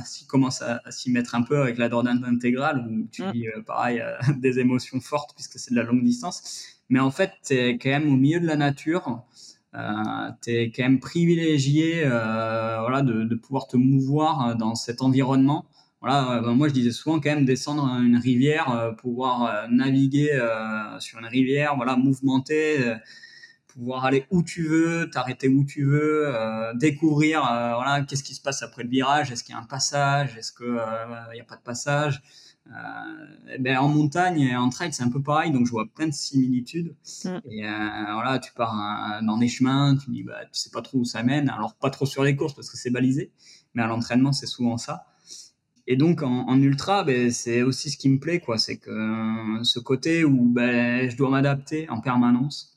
s'il 0.05 0.27
commence 0.27 0.61
à, 0.61 0.81
s'y 0.89 1.11
mettre 1.11 1.35
un 1.35 1.41
peu 1.41 1.61
avec 1.61 1.77
la 1.77 1.89
Dordogne 1.89 2.23
intégrale 2.25 2.85
où 2.87 3.07
tu 3.11 3.23
mm. 3.23 3.31
vis 3.31 3.47
euh, 3.47 3.61
pareil 3.65 3.99
euh, 4.01 4.15
des 4.37 4.59
émotions 4.59 4.99
fortes 4.99 5.33
puisque 5.35 5.59
c'est 5.59 5.71
de 5.71 5.75
la 5.75 5.83
longue 5.83 6.03
distance. 6.03 6.65
Mais 6.89 6.99
en 6.99 7.11
fait 7.11 7.31
tu 7.45 7.53
es 7.53 7.77
quand 7.77 7.89
même 7.89 8.11
au 8.11 8.15
milieu 8.15 8.39
de 8.39 8.47
la 8.47 8.55
nature 8.55 9.23
euh, 9.75 9.91
tu 10.41 10.51
es 10.51 10.71
quand 10.71 10.83
même 10.83 10.99
privilégié 10.99 12.05
voilà 12.05 13.01
de, 13.01 13.23
de, 13.23 13.35
pouvoir 13.35 13.67
te 13.67 13.75
mouvoir 13.75 14.55
dans 14.55 14.75
cet 14.75 15.01
environnement. 15.01 15.65
Voilà 15.99 16.41
ben 16.41 16.53
moi 16.53 16.69
je 16.69 16.73
disais 16.73 16.91
souvent 16.91 17.19
quand 17.19 17.29
même 17.29 17.43
descendre 17.43 17.83
une 18.01 18.17
rivière 18.17 18.95
pouvoir 18.99 19.67
naviguer 19.69 20.29
sur 20.99 21.19
une 21.19 21.25
rivière 21.25 21.75
voilà 21.75 21.97
mouvementer 21.97 22.95
pouvoir 23.77 24.05
aller 24.05 24.25
où 24.31 24.41
tu 24.41 24.63
veux, 24.63 25.09
t'arrêter 25.11 25.47
où 25.47 25.63
tu 25.63 25.85
veux, 25.85 26.27
euh, 26.27 26.73
découvrir 26.73 27.45
euh, 27.45 27.75
voilà 27.75 28.01
qu'est-ce 28.01 28.23
qui 28.23 28.33
se 28.33 28.41
passe 28.41 28.63
après 28.63 28.83
le 28.83 28.89
virage, 28.89 29.31
est-ce 29.31 29.43
qu'il 29.43 29.53
y 29.53 29.57
a 29.57 29.61
un 29.61 29.65
passage, 29.65 30.35
est-ce 30.37 30.51
que 30.51 30.63
il 30.63 31.35
n'y 31.35 31.41
a 31.41 31.45
pas 31.45 31.55
de 31.55 31.61
passage. 31.61 32.21
Euh, 32.67 33.53
eh 33.53 33.59
ben 33.59 33.77
en 33.77 33.87
montagne 33.87 34.41
et 34.41 34.57
en 34.57 34.67
trail 34.67 34.91
c'est 34.91 35.03
un 35.03 35.09
peu 35.09 35.21
pareil 35.23 35.51
donc 35.51 35.65
je 35.65 35.71
vois 35.71 35.85
plein 35.85 36.07
de 36.07 36.13
similitudes 36.13 36.97
mm. 37.23 37.37
et 37.49 37.61
voilà 37.61 38.39
tu 38.39 38.51
pars 38.51 39.21
dans 39.23 39.37
des 39.37 39.47
chemins 39.47 39.95
tu 39.95 40.11
dis 40.11 40.23
bah 40.23 40.43
tu 40.51 40.59
sais 40.59 40.69
pas 40.69 40.81
trop 40.81 40.97
où 40.97 41.05
ça 41.05 41.23
mène 41.23 41.49
alors 41.49 41.75
pas 41.75 41.89
trop 41.91 42.05
sur 42.05 42.25
les 42.25 42.35
courses 42.35 42.53
parce 42.53 42.69
que 42.69 42.75
c'est 42.75 42.89
balisé 42.89 43.31
mais 43.73 43.83
à 43.83 43.87
l'entraînement 43.87 44.33
c'est 44.33 44.47
souvent 44.47 44.77
ça 44.77 45.05
et 45.89 45.95
donc 45.95 46.21
en, 46.21 46.61
ultra, 46.61 47.05
ben, 47.05 47.31
c'est 47.31 47.61
aussi 47.61 47.89
ce 47.89 47.97
qui 47.97 48.09
me 48.09 48.19
plaît, 48.19 48.41
quoi. 48.41 48.57
C'est 48.57 48.75
que 48.75 48.91
ce 49.63 49.79
côté 49.79 50.25
où 50.25 50.49
ben, 50.49 51.09
je 51.09 51.15
dois 51.15 51.29
m'adapter 51.29 51.89
en 51.89 52.01
permanence. 52.01 52.76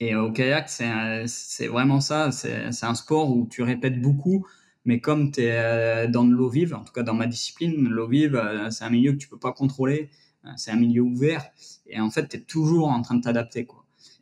Et 0.00 0.14
au 0.16 0.32
kayak, 0.32 0.68
c'est 0.68 1.66
vraiment 1.68 2.00
ça. 2.00 2.32
C'est 2.32 2.84
un 2.84 2.94
sport 2.94 3.30
où 3.34 3.46
tu 3.50 3.62
répètes 3.62 4.00
beaucoup, 4.00 4.46
mais 4.84 5.00
comme 5.00 5.30
tu 5.30 5.42
es 5.42 6.08
dans 6.08 6.24
de 6.24 6.32
l'eau 6.32 6.48
vive, 6.48 6.74
en 6.74 6.84
tout 6.84 6.92
cas 6.92 7.02
dans 7.02 7.14
ma 7.14 7.26
discipline, 7.26 7.88
l'eau 7.88 8.08
vive, 8.08 8.42
c'est 8.70 8.84
un 8.84 8.90
milieu 8.90 9.12
que 9.12 9.18
tu 9.18 9.28
peux 9.28 9.38
pas 9.38 9.52
contrôler. 9.52 10.10
C'est 10.56 10.70
un 10.70 10.76
milieu 10.76 11.02
ouvert. 11.02 11.44
Et 11.86 12.00
en 12.00 12.10
fait, 12.10 12.28
tu 12.28 12.36
es 12.36 12.40
toujours 12.40 12.88
en 12.88 13.02
train 13.02 13.14
de 13.14 13.22
t'adapter. 13.22 13.66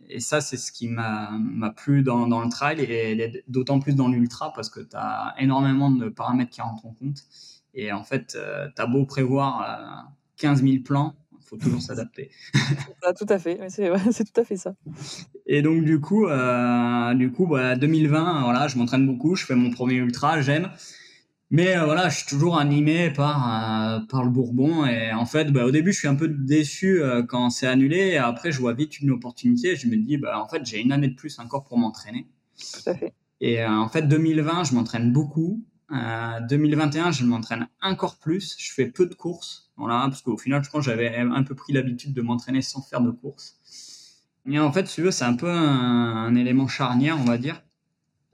et 0.08 0.20
ça, 0.20 0.40
c'est 0.40 0.56
ce 0.56 0.72
qui 0.72 0.88
m'a 0.88 1.74
plu 1.76 2.02
dans, 2.02 2.26
dans, 2.26 2.42
le 2.42 2.48
trail 2.48 2.80
et 2.80 3.44
d'autant 3.48 3.80
plus 3.80 3.94
dans 3.94 4.08
l'ultra 4.08 4.52
parce 4.52 4.70
que 4.70 4.80
tu 4.80 4.96
as 4.96 5.34
énormément 5.38 5.90
de 5.90 6.08
paramètres 6.08 6.50
qui 6.50 6.60
rentrent 6.60 6.86
en 6.86 6.92
compte. 6.92 7.24
Et 7.74 7.92
en 7.92 8.04
fait, 8.04 8.36
euh, 8.36 8.68
tu 8.74 8.82
as 8.82 8.86
beau 8.86 9.04
prévoir 9.06 10.12
15 10.36 10.62
euh, 10.62 10.66
000 10.66 10.82
plans, 10.82 11.14
faut 11.52 11.58
toujours 11.58 11.82
s'adapter. 11.82 12.30
tout 13.18 13.26
à 13.28 13.38
fait, 13.38 13.60
c'est 13.68 14.32
tout 14.32 14.40
à 14.40 14.44
fait 14.44 14.56
ça. 14.56 14.74
Et 15.46 15.60
donc, 15.60 15.84
du 15.84 16.00
coup, 16.00 16.26
euh, 16.26 17.14
du 17.14 17.30
coup 17.30 17.46
bah, 17.46 17.76
2020, 17.76 18.42
voilà, 18.44 18.68
je 18.68 18.78
m'entraîne 18.78 19.06
beaucoup, 19.06 19.36
je 19.36 19.44
fais 19.44 19.54
mon 19.54 19.70
premier 19.70 19.96
ultra, 19.96 20.40
j'aime. 20.40 20.70
Mais 21.50 21.76
euh, 21.76 21.84
voilà, 21.84 22.08
je 22.08 22.16
suis 22.16 22.26
toujours 22.26 22.58
animé 22.58 23.10
par 23.10 23.36
euh, 23.36 24.00
par 24.08 24.24
le 24.24 24.30
Bourbon 24.30 24.86
et 24.86 25.12
en 25.12 25.26
fait, 25.26 25.52
bah, 25.52 25.66
au 25.66 25.70
début, 25.70 25.92
je 25.92 25.98
suis 25.98 26.08
un 26.08 26.14
peu 26.14 26.26
déçu 26.26 27.02
euh, 27.02 27.22
quand 27.22 27.50
c'est 27.50 27.66
annulé. 27.66 27.98
Et 27.98 28.16
après, 28.16 28.52
je 28.52 28.58
vois 28.58 28.72
vite 28.72 29.00
une 29.00 29.10
opportunité. 29.10 29.76
Je 29.76 29.86
me 29.86 29.96
dis, 29.96 30.16
bah 30.16 30.42
en 30.42 30.48
fait, 30.48 30.64
j'ai 30.64 30.80
une 30.80 30.92
année 30.92 31.08
de 31.08 31.14
plus 31.14 31.38
encore 31.38 31.64
pour 31.64 31.76
m'entraîner. 31.76 32.26
Tout 32.56 32.88
à 32.88 32.94
fait. 32.94 33.12
Et 33.42 33.62
en 33.62 33.88
fait, 33.90 34.08
2020, 34.08 34.64
je 34.64 34.74
m'entraîne 34.74 35.12
beaucoup. 35.12 35.62
2021, 35.92 37.10
je 37.10 37.24
m'entraîne 37.24 37.68
encore 37.80 38.16
plus. 38.16 38.56
Je 38.58 38.72
fais 38.72 38.86
peu 38.86 39.06
de 39.06 39.14
courses, 39.14 39.70
voilà, 39.76 40.00
parce 40.08 40.22
qu'au 40.22 40.36
final, 40.36 40.64
je 40.64 40.70
pense 40.70 40.84
que 40.84 40.90
j'avais 40.90 41.16
un 41.16 41.42
peu 41.42 41.54
pris 41.54 41.72
l'habitude 41.72 42.14
de 42.14 42.22
m'entraîner 42.22 42.62
sans 42.62 42.82
faire 42.82 43.00
de 43.00 43.10
courses. 43.10 43.58
Mais 44.44 44.58
en 44.58 44.72
fait, 44.72 44.88
si 44.88 44.96
tu 44.96 45.02
veux, 45.02 45.10
c'est 45.10 45.24
un 45.24 45.34
peu 45.34 45.50
un 45.50 46.34
élément 46.34 46.66
charnière, 46.66 47.18
on 47.20 47.24
va 47.24 47.38
dire 47.38 47.62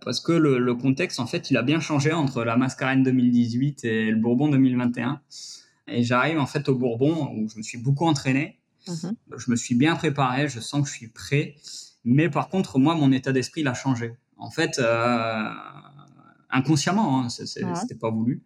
parce 0.05 0.21
que 0.21 0.33
le, 0.33 0.75
contexte, 0.75 1.21
en 1.21 1.27
fait, 1.27 1.51
il 1.51 1.57
a 1.57 1.63
bien 1.63 1.81
changé 1.81 2.13
entre 2.13 2.45
la 2.45 2.57
Mascarène 2.57 3.03
2018 3.03 3.85
et 3.85 4.11
le 4.11 4.17
Bourbon 4.17 4.49
2021. 4.49 5.21
Et 5.89 6.03
j'arrive 6.03 6.39
en 6.39 6.47
fait 6.47 6.69
au 6.69 6.75
Bourbon 6.77 7.33
où 7.35 7.49
je 7.49 7.59
me 7.59 7.63
suis 7.63 7.79
beaucoup 7.79 8.07
entraîné, 8.07 8.59
mhm. 8.87 9.15
je 9.37 9.51
me 9.51 9.57
suis 9.57 9.75
bien 9.75 9.97
préparé, 9.97 10.49
je 10.49 10.61
sens 10.61 10.83
que 10.83 10.89
je 10.89 10.95
suis 10.95 11.09
prêt. 11.09 11.57
Mais 12.05 12.29
par 12.29 12.49
contre, 12.49 12.79
moi, 12.79 12.95
mon 12.95 13.13
état 13.13 13.33
d'esprit 13.33 13.63
l'a 13.63 13.75
changé. 13.75 14.15
En 14.37 14.51
fait, 14.51 14.79
euh, 14.79 15.51
inconsciemment, 16.51 17.21
hein, 17.21 17.29
c'était 17.29 17.95
pas 18.01 18.11
voulu. 18.11 18.43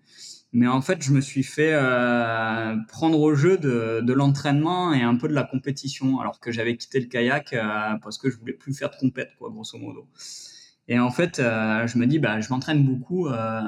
Mais 0.55 0.67
en 0.67 0.83
fait, 0.83 1.03
je 1.03 1.13
me 1.13 1.23
suis 1.23 1.43
fait 1.43 1.73
euh, 1.73 2.77
prendre 2.89 3.19
au 3.19 3.35
jeu 3.35 3.57
de, 3.57 4.03
de 4.03 4.13
l'entraînement 4.13 4.93
et 4.93 5.01
un 5.01 5.17
peu 5.17 5.27
de 5.27 5.33
la 5.33 5.45
compétition, 5.45 6.21
alors 6.21 6.41
que 6.41 6.53
j'avais 6.53 6.77
quitté 6.77 7.01
le 7.01 7.07
kayak 7.07 7.55
euh, 7.55 7.97
parce 8.03 8.19
que 8.19 8.29
je 8.29 8.37
voulais 8.37 8.53
plus 8.53 8.75
faire 8.75 8.91
de 8.91 8.97
compète, 8.97 9.31
quoi, 9.39 9.49
grosso 9.51 9.79
modo. 9.79 10.07
Et 10.89 10.99
en 10.99 11.11
fait, 11.11 11.39
euh, 11.39 11.87
je 11.87 11.97
me 11.97 12.07
dis, 12.07 12.19
bah, 12.19 12.41
je 12.41 12.51
m'entraîne 12.51 12.85
beaucoup. 12.85 13.29
Euh, 13.29 13.61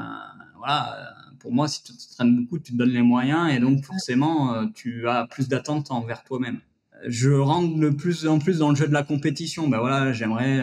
voilà, 0.59 0.95
euh, 0.95 1.37
pour 1.39 1.53
moi, 1.53 1.69
si 1.69 1.83
tu 1.83 1.93
t'entraînes 1.93 2.37
beaucoup, 2.37 2.59
tu 2.59 2.73
te 2.73 2.77
donnes 2.77 2.91
les 2.91 3.03
moyens 3.03 3.51
et 3.51 3.59
donc 3.61 3.83
forcément, 3.85 4.67
tu 4.75 5.09
as 5.09 5.27
plus 5.27 5.49
d'attentes 5.49 5.91
envers 5.91 6.23
toi-même. 6.25 6.61
Je 7.07 7.31
rentre 7.31 7.79
de 7.79 7.91
plus 7.91 8.27
en 8.27 8.39
plus 8.39 8.59
dans 8.59 8.71
le 8.71 8.77
jeu 8.77 8.87
de 8.87 8.93
la 8.93 9.03
compétition. 9.03 9.69
Ben 9.69 9.79
voilà, 9.79 10.13
j'aimerais 10.13 10.59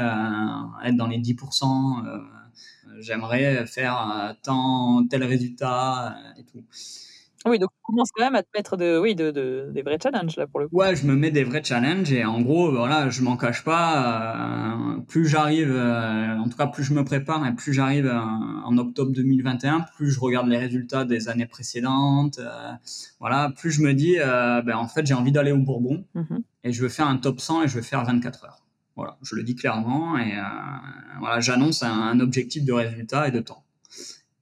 être 0.83 0.95
dans 0.95 1.07
les 1.07 1.19
10%. 1.19 2.21
J'aimerais 3.01 3.65
faire 3.65 4.35
tant 4.43 5.05
tel 5.09 5.23
résultat 5.23 6.15
et 6.37 6.43
tout. 6.43 6.63
Oui, 7.45 7.57
donc 7.57 7.71
tu 7.71 7.81
commences 7.81 8.11
quand 8.11 8.23
même 8.23 8.35
à 8.35 8.43
te 8.43 8.49
mettre 8.55 8.77
de, 8.77 8.99
oui, 8.99 9.15
de, 9.15 9.31
de, 9.31 9.71
des 9.73 9.81
vrais 9.81 9.97
challenges 10.01 10.35
là 10.35 10.45
pour 10.45 10.59
le 10.59 10.67
coup. 10.67 10.75
Ouais, 10.75 10.95
je 10.95 11.07
me 11.07 11.15
mets 11.15 11.31
des 11.31 11.43
vrais 11.43 11.63
challenges 11.63 12.11
et 12.11 12.23
en 12.23 12.39
gros, 12.41 12.71
voilà, 12.71 13.09
je 13.09 13.23
m'en 13.23 13.35
cache 13.35 13.63
pas. 13.63 14.97
Euh, 14.97 14.99
plus 15.07 15.27
j'arrive, 15.27 15.71
euh, 15.71 16.37
en 16.37 16.47
tout 16.49 16.57
cas, 16.57 16.67
plus 16.67 16.83
je 16.83 16.93
me 16.93 17.03
prépare 17.03 17.45
et 17.47 17.53
plus 17.55 17.73
j'arrive 17.73 18.05
euh, 18.05 18.19
en 18.19 18.77
octobre 18.77 19.11
2021, 19.11 19.85
plus 19.95 20.11
je 20.11 20.19
regarde 20.19 20.47
les 20.47 20.57
résultats 20.57 21.03
des 21.03 21.29
années 21.29 21.47
précédentes. 21.47 22.39
voilà, 23.19 23.51
plus 23.57 23.71
je 23.71 23.81
me 23.81 23.93
dis, 23.93 24.17
ben 24.17 24.75
en 24.75 24.87
fait, 24.87 25.05
j'ai 25.05 25.15
envie 25.15 25.31
d'aller 25.31 25.51
au 25.51 25.57
Bourbon 25.57 26.05
mmh 26.13 26.37
et 26.63 26.71
je 26.71 26.83
veux 26.83 26.89
faire 26.89 27.07
un 27.07 27.17
top 27.17 27.39
100 27.39 27.63
et 27.63 27.67
je 27.67 27.75
veux 27.75 27.81
faire 27.81 28.05
24 28.05 28.45
heures. 28.45 28.59
Voilà, 28.95 29.17
je 29.21 29.35
le 29.35 29.43
dis 29.43 29.55
clairement 29.55 30.17
et 30.17 30.33
voilà, 31.19 31.39
j'annonce 31.39 31.83
un, 31.83 32.19
objectif 32.19 32.65
de 32.65 32.73
résultat 32.73 33.27
et 33.27 33.31
de 33.31 33.39
temps. 33.39 33.63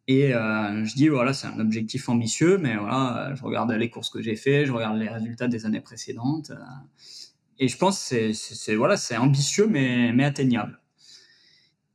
Et 0.09 0.33
euh, 0.33 0.83
je 0.85 0.95
dis, 0.95 1.07
voilà, 1.07 1.33
c'est 1.33 1.45
un 1.45 1.59
objectif 1.59 2.09
ambitieux, 2.09 2.57
mais 2.57 2.75
voilà, 2.75 3.31
je 3.35 3.43
regarde 3.43 3.71
les 3.71 3.91
courses 3.91 4.09
que 4.09 4.23
j'ai 4.23 4.35
fait, 4.35 4.65
je 4.65 4.71
regarde 4.71 4.97
les 4.97 5.07
résultats 5.07 5.47
des 5.47 5.67
années 5.67 5.81
précédentes. 5.81 6.49
Euh, 6.49 6.55
et 7.59 7.67
je 7.67 7.77
pense 7.77 8.09
que 8.09 8.33
c'est 8.33 8.75
voilà, 8.75 8.97
c'est 8.97 9.17
ambitieux, 9.17 9.67
mais, 9.67 10.11
mais 10.11 10.23
atteignable. 10.23 10.79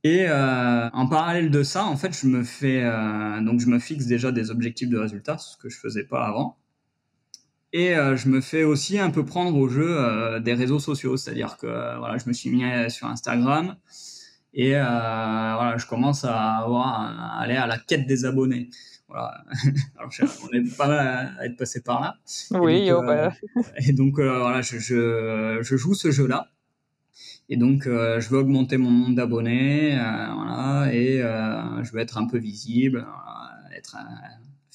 Et 0.05 0.27
euh, 0.29 0.89
en 0.93 1.07
parallèle 1.07 1.51
de 1.51 1.61
ça, 1.63 1.83
en 1.83 1.97
fait, 1.97 2.17
je 2.17 2.27
me 2.27 2.43
fais 2.45 2.83
donc 3.41 3.59
je 3.59 3.67
me 3.67 3.79
fixe 3.79 4.05
déjà 4.05 4.31
des 4.31 4.49
objectifs 4.49 4.87
de 4.87 4.97
résultats, 4.97 5.37
ce 5.37 5.57
que 5.57 5.67
je 5.67 5.77
faisais 5.77 6.05
pas 6.05 6.25
avant. 6.25 6.57
Et 7.77 7.93
je 7.93 8.29
me 8.29 8.39
fais 8.39 8.63
aussi 8.63 8.99
un 8.99 9.09
peu 9.09 9.25
prendre 9.25 9.57
au 9.57 9.67
jeu 9.67 10.39
des 10.39 10.53
réseaux 10.53 10.79
sociaux, 10.79 11.17
c'est-à-dire 11.17 11.57
que 11.57 11.67
voilà, 11.97 12.17
je 12.17 12.29
me 12.29 12.33
suis 12.33 12.49
mis 12.49 12.63
sur 12.89 13.07
Instagram, 13.07 13.75
et 14.55 14.73
euh, 14.73 14.81
voilà, 14.83 15.75
je 15.77 15.85
commence 15.85 16.23
à, 16.23 16.59
avoir, 16.59 16.87
à 16.87 17.41
aller 17.41 17.57
à 17.57 17.67
la 17.67 17.77
quête 17.77 18.07
des 18.07 18.23
abonnés. 18.23 18.69
Voilà. 19.09 19.43
Alors, 19.97 20.09
on 20.43 20.53
est 20.53 20.77
pas 20.77 20.87
mal 20.87 21.35
à 21.37 21.45
être 21.45 21.57
passé 21.57 21.81
par 21.81 21.99
là. 21.99 22.15
Oui, 22.51 22.87
et 22.87 22.89
donc, 22.89 23.03
oh, 23.03 23.05
bah. 23.05 23.33
euh, 23.57 23.61
et 23.85 23.91
donc 23.91 24.17
euh, 24.17 24.39
voilà, 24.39 24.61
je, 24.61 24.79
je, 24.79 25.59
je, 25.61 25.75
joue 25.75 25.93
ce 25.93 26.09
jeu-là. 26.09 26.47
Et 27.49 27.57
donc, 27.57 27.83
je 27.83 28.29
veux 28.29 28.39
augmenter 28.39 28.77
mon 28.77 28.89
nombre 28.89 29.15
d'abonnés, 29.15 29.91
voilà, 29.91 30.89
et 30.91 31.17
je 31.17 31.91
veux 31.91 31.99
être 31.99 32.17
un 32.17 32.25
peu 32.25 32.39
visible, 32.39 33.05
être, 33.77 33.97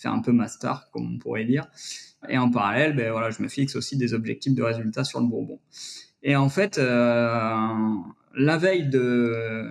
faire 0.01 0.13
un 0.13 0.23
peu 0.23 0.33
ma 0.33 0.49
star, 0.49 0.91
comme 0.91 1.15
on 1.15 1.19
pourrait 1.19 1.45
dire. 1.45 1.67
Et 2.29 2.39
en 2.39 2.51
parallèle, 2.51 2.95
ben 2.95 3.13
voilà, 3.13 3.31
je 3.31 3.43
me 3.43 3.49
fixe 3.49 3.77
aussi 3.77 3.97
des 3.97 4.15
objectifs 4.15 4.55
de 4.55 4.63
résultats 4.63 5.05
sur 5.05 5.21
le 5.21 5.27
Bourbon. 5.27 5.59
Et 6.23 6.37
en 6.37 6.49
fait, 6.49 6.79
la 8.35 8.57
veille 8.59 8.89
de, 8.89 9.67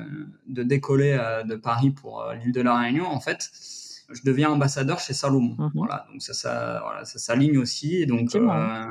de 0.47 0.63
décoller 0.63 1.17
euh, 1.19 1.43
de 1.43 1.55
Paris 1.55 1.91
pour 1.91 2.21
euh, 2.21 2.35
l'île 2.35 2.51
de 2.51 2.61
la 2.61 2.77
Réunion, 2.77 3.05
en 3.05 3.19
fait, 3.19 3.49
je 4.11 4.21
deviens 4.23 4.49
ambassadeur 4.49 4.99
chez 4.99 5.13
Salomon. 5.13 5.55
Mhm. 5.57 5.71
Voilà, 5.75 6.05
donc 6.11 6.21
ça, 6.21 6.33
ça, 6.33 6.81
voilà, 6.83 7.05
ça 7.05 7.19
s'aligne 7.19 7.57
aussi. 7.57 8.05
Donc, 8.05 8.35
euh, 8.35 8.85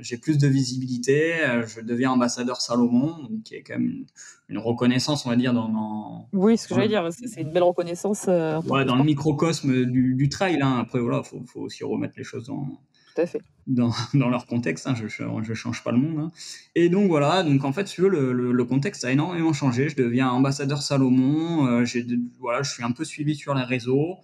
j'ai 0.00 0.18
plus 0.18 0.38
de 0.38 0.46
visibilité. 0.46 1.34
Je 1.66 1.80
deviens 1.80 2.10
ambassadeur 2.10 2.60
Salomon, 2.60 3.28
qui 3.44 3.54
est 3.54 3.62
quand 3.62 3.78
même 3.78 4.04
une, 4.48 4.58
reconnaissance, 4.58 5.26
on 5.26 5.30
va 5.30 5.36
dire, 5.36 5.52
dans. 5.52 6.28
oui, 6.32 6.58
ce 6.58 6.68
que 6.68 6.74
j'allais 6.74 6.88
dire, 6.88 7.08
c'est 7.10 7.40
une 7.40 7.52
belle 7.52 7.62
reconnaissance. 7.62 8.26
ouais, 8.26 8.84
dans 8.84 8.96
le 8.96 9.04
microcosme 9.04 9.84
du, 9.86 10.14
du 10.14 10.28
trail. 10.28 10.60
Hein. 10.62 10.78
Après, 10.80 11.00
voilà, 11.00 11.22
faut, 11.22 11.42
faut 11.46 11.60
aussi 11.60 11.84
remettre 11.84 12.14
les 12.16 12.24
choses 12.24 12.50
en, 12.50 12.80
Dans, 13.66 13.92
leur 14.14 14.46
contexte, 14.46 14.86
hein, 14.88 14.94
je, 14.94 15.06
je, 15.06 15.54
change 15.54 15.84
pas 15.84 15.92
le 15.92 15.98
monde. 15.98 16.18
Hein. 16.18 16.32
Et 16.74 16.88
donc 16.88 17.08
voilà, 17.08 17.42
donc 17.44 17.64
en 17.64 17.72
fait, 17.72 17.84
tu 17.84 18.00
veux, 18.00 18.08
le, 18.08 18.52
le, 18.52 18.64
contexte 18.64 19.04
a 19.04 19.12
énormément 19.12 19.52
changé. 19.52 19.88
Je 19.88 19.96
deviens 19.96 20.28
ambassadeur 20.28 20.82
Salomon. 20.82 21.66
Euh, 21.66 21.84
voilà, 22.40 22.62
je 22.62 22.70
suis 22.70 22.82
un 22.82 22.90
peu 22.90 23.04
suivi 23.04 23.36
sur 23.36 23.54
les 23.54 23.62
réseaux 23.62 24.16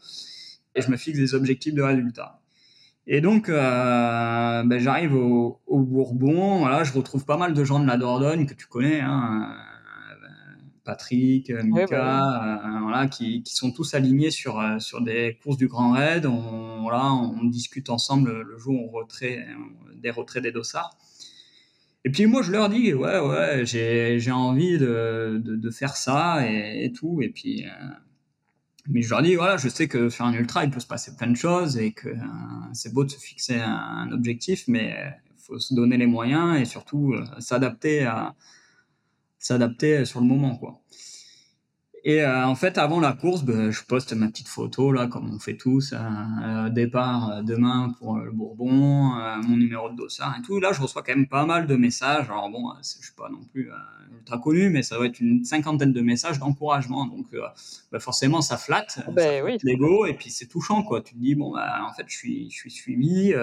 et 0.75 0.83
je 0.83 0.91
me 0.91 0.97
fixe 0.97 1.19
des 1.19 1.35
objectifs 1.35 1.75
de 1.75 1.83
résultats. 1.83 2.41
Et 3.07 3.21
donc, 3.21 3.49
euh, 3.49 4.63
ben, 4.65 4.79
j'arrive 4.81 5.15
au, 5.15 5.61
au, 5.67 5.81
Bourbon. 5.81 6.59
Voilà, 6.59 6.83
je 6.83 6.93
retrouve 6.93 7.25
pas 7.25 7.37
mal 7.37 7.55
de 7.55 7.65
gens 7.65 7.79
de 7.79 7.87
la 7.87 7.97
Dordogne 7.97 8.47
que 8.47 8.55
tu 8.55 8.67
connais. 8.67 9.01
Hein, 9.01 9.57
Patrick, 10.87 11.51
euh, 11.51 11.63
Mika, 11.65 11.87
bah 11.91 12.63
euh, 12.65 12.81
voilà, 12.81 13.09
qui, 13.09 13.43
qui, 13.43 13.55
sont 13.55 13.73
tous 13.73 13.93
alignés 13.93 14.31
sur, 14.31 14.59
euh, 14.59 14.79
sur 14.79 15.03
des 15.03 15.37
courses 15.43 15.59
du 15.59 15.67
Grand 15.67 15.93
Raid. 15.93 16.25
On, 16.25 16.81
voilà, 16.83 17.13
on 17.13 17.45
discute 17.45 17.91
ensemble 17.91 18.41
le 18.41 18.59
jour 18.59 18.81
on 18.81 18.89
retrait, 18.89 19.47
des 19.97 20.11
retraits 20.11 20.43
des 20.43 20.53
dossards. 20.53 20.97
Et 22.05 22.11
puis 22.11 22.27
moi, 22.27 22.41
je 22.41 22.53
leur 22.53 22.69
dis, 22.71 22.95
ouais, 22.95 23.19
ouais, 23.19 23.67
j'ai 23.67 24.31
envie 24.31 24.79
de, 24.79 25.43
de, 25.45 25.57
de, 25.57 25.71
faire 25.71 25.97
ça 25.97 26.49
et, 26.49 26.85
et, 26.85 26.93
tout. 26.93 27.21
Et 27.21 27.31
puis, 27.31 27.65
mais 28.89 29.03
je 29.03 29.11
leur 29.11 29.23
dis, 29.23 29.35
voilà, 29.35 29.57
je 29.57 29.69
sais 29.69 29.89
que 29.89 30.09
faire 30.09 30.27
un 30.27 30.33
ultra, 30.35 30.65
il 30.65 30.71
peut 30.71 30.79
se 30.79 30.87
passer 30.87 31.17
plein 31.17 31.27
de 31.27 31.37
choses 31.37 31.77
et 31.79 31.91
que 31.91 32.11
c'est 32.73 32.95
beau 32.95 33.03
de 33.03 33.11
se 33.11 33.19
fixer 33.19 33.57
un, 33.57 33.73
un 33.73 34.13
objectif, 34.13 34.69
mais 34.69 34.95
il 35.37 35.43
faut 35.43 35.59
se 35.59 35.75
donner 35.75 35.97
les 35.97 36.07
moyens 36.07 36.61
et 36.61 36.65
surtout 36.65 37.17
s'adapter 37.41 38.05
à, 38.05 38.37
s'adapter 39.47 40.05
sur 40.05 40.21
le 40.21 40.27
moment, 40.27 40.57
quoi. 40.57 40.81
Et 42.09 42.23
euh, 42.23 42.47
en 42.47 42.55
fait, 42.55 42.79
avant 42.79 43.01
la 43.01 43.13
course, 43.13 43.43
ben, 43.43 43.73
je 43.73 43.83
poste 43.83 44.13
ma 44.13 44.29
petite 44.29 44.47
photo, 44.47 44.93
là, 44.93 45.09
comme 45.09 45.29
on 45.29 45.41
fait 45.41 45.57
tous, 45.57 45.93
euh, 45.93 46.69
départ 46.69 47.33
euh, 47.33 47.43
demain 47.43 47.93
pour 47.99 48.19
le 48.19 48.31
Bourbon, 48.31 49.11
mon 49.43 49.57
numéro 49.57 49.91
de 49.91 49.97
dossard 49.97 50.37
et 50.39 50.43
tout. 50.43 50.61
Là, 50.61 50.73
je 50.73 50.81
reçois 50.81 51.03
quand 51.03 51.17
même 51.17 51.27
pas 51.27 51.45
mal 51.47 51.67
de 51.67 51.75
messages. 51.75 52.27
Alors 52.31 52.49
bon, 52.49 52.73
je 52.79 53.05
suis 53.05 53.15
pas 53.17 53.29
non 53.29 53.43
plus 53.51 53.73
ultra 54.17 54.39
connu, 54.39 54.71
mais 54.71 54.85
ça 54.85 55.01
va 55.01 55.07
être 55.07 55.19
une 55.19 55.45
cinquantaine 55.45 55.93
de 55.93 56.01
messages 56.01 56.39
d'encouragement. 56.39 57.07
Donc, 57.07 57.27
ben, 57.91 57.99
forcément, 57.99 58.41
ça 58.41 58.57
flatte, 58.57 59.01
ben, 59.11 59.43
oui. 59.45 59.59
l'ego, 59.65 60.07
et 60.07 60.15
puis 60.15 60.31
c'est 60.31 60.47
touchant, 60.47 60.85
quoi. 60.85 61.01
Tu 61.01 61.15
te 61.15 61.19
dis, 61.19 61.35
bon, 61.35 61.57
en 61.57 61.93
fait, 61.93 62.05
je 62.07 62.17
suis, 62.17 62.51
je 62.53 62.57
suis 62.57 62.71
suivi 62.71 63.35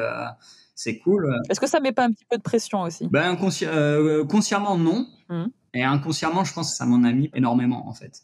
c'est 0.74 0.98
cool. 1.00 1.38
Est-ce 1.50 1.60
que 1.60 1.68
ça 1.68 1.82
met 1.82 1.92
pas 1.92 2.06
un 2.06 2.12
petit 2.12 2.26
peu 2.30 2.38
de 2.38 2.42
pression 2.42 2.84
aussi? 2.84 3.10
Ben, 3.10 3.36
consciemment, 3.36 4.78
non. 4.78 5.06
Mmh. 5.28 5.48
Et 5.74 5.84
inconsciemment, 5.84 6.44
je 6.44 6.54
pense 6.54 6.72
que 6.72 6.78
ça 6.78 6.86
m'en 6.86 7.04
a 7.04 7.12
mis 7.12 7.30
énormément, 7.34 7.88
en 7.88 7.94
fait. 7.94 8.22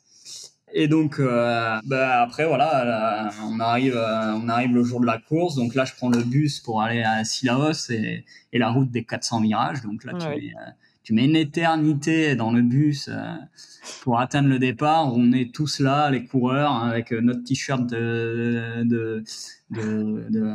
Et 0.71 0.87
donc, 0.87 1.19
euh, 1.19 1.79
bah, 1.85 2.21
après, 2.21 2.45
voilà, 2.45 3.31
on 3.43 3.59
arrive, 3.59 3.95
euh, 3.95 4.33
on 4.35 4.47
arrive 4.49 4.75
le 4.75 4.83
jour 4.83 5.01
de 5.01 5.05
la 5.05 5.17
course. 5.17 5.55
Donc 5.55 5.73
là, 5.73 5.85
je 5.85 5.93
prends 5.95 6.09
le 6.09 6.23
bus 6.23 6.59
pour 6.59 6.81
aller 6.81 7.01
à 7.01 7.23
Sillaos 7.23 7.89
et, 7.89 8.25
et 8.53 8.59
la 8.59 8.69
route 8.69 8.91
des 8.91 9.03
400 9.03 9.41
virages. 9.41 9.81
Donc 9.81 10.03
là, 10.03 10.13
tu, 10.13 10.27
mets, 10.27 10.35
euh, 10.35 10.69
tu, 11.03 11.13
mets, 11.13 11.25
une 11.25 11.35
éternité 11.35 12.35
dans 12.35 12.51
le 12.51 12.61
bus 12.61 13.09
pour 14.01 14.19
atteindre 14.19 14.49
le 14.49 14.59
départ. 14.59 15.11
On 15.11 15.31
est 15.31 15.51
tous 15.51 15.79
là, 15.79 16.11
les 16.11 16.25
coureurs, 16.25 16.71
hein, 16.71 16.89
avec 16.89 17.11
notre 17.11 17.43
t-shirt 17.43 17.87
de, 17.87 18.83
de, 18.83 19.23
de, 19.71 20.27
de 20.29 20.53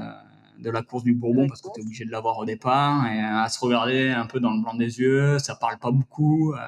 de 0.58 0.70
la 0.70 0.82
course 0.82 1.04
du 1.04 1.14
Bourbon 1.14 1.46
parce 1.46 1.60
que 1.60 1.68
tu 1.74 1.80
es 1.80 1.84
obligé 1.84 2.04
de 2.04 2.10
l'avoir 2.10 2.38
au 2.38 2.44
départ 2.44 3.06
et 3.06 3.20
à 3.20 3.48
se 3.48 3.58
regarder 3.60 4.10
un 4.10 4.26
peu 4.26 4.40
dans 4.40 4.52
le 4.52 4.62
blanc 4.62 4.74
des 4.74 5.00
yeux, 5.00 5.38
ça 5.38 5.54
parle 5.54 5.78
pas 5.78 5.90
beaucoup. 5.90 6.54
Euh, 6.54 6.58